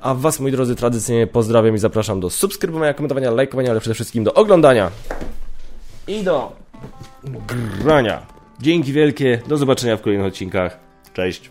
a 0.00 0.14
was, 0.14 0.40
moi 0.40 0.52
drodzy, 0.52 0.76
tradycyjnie 0.76 1.26
pozdrawiam 1.26 1.74
i 1.74 1.78
zapraszam 1.78 2.20
do 2.20 2.30
subskrybowania, 2.30 2.94
komentowania, 2.94 3.30
lajkowania, 3.30 3.70
ale 3.70 3.80
przede 3.80 3.94
wszystkim 3.94 4.24
do 4.24 4.34
oglądania 4.34 4.90
i 6.08 6.22
do 6.22 6.52
grania. 7.80 8.26
Dzięki 8.60 8.92
wielkie, 8.92 9.42
do 9.48 9.56
zobaczenia 9.56 9.96
w 9.96 10.00
kolejnych 10.00 10.26
odcinkach. 10.26 10.91
Cześć. 11.14 11.50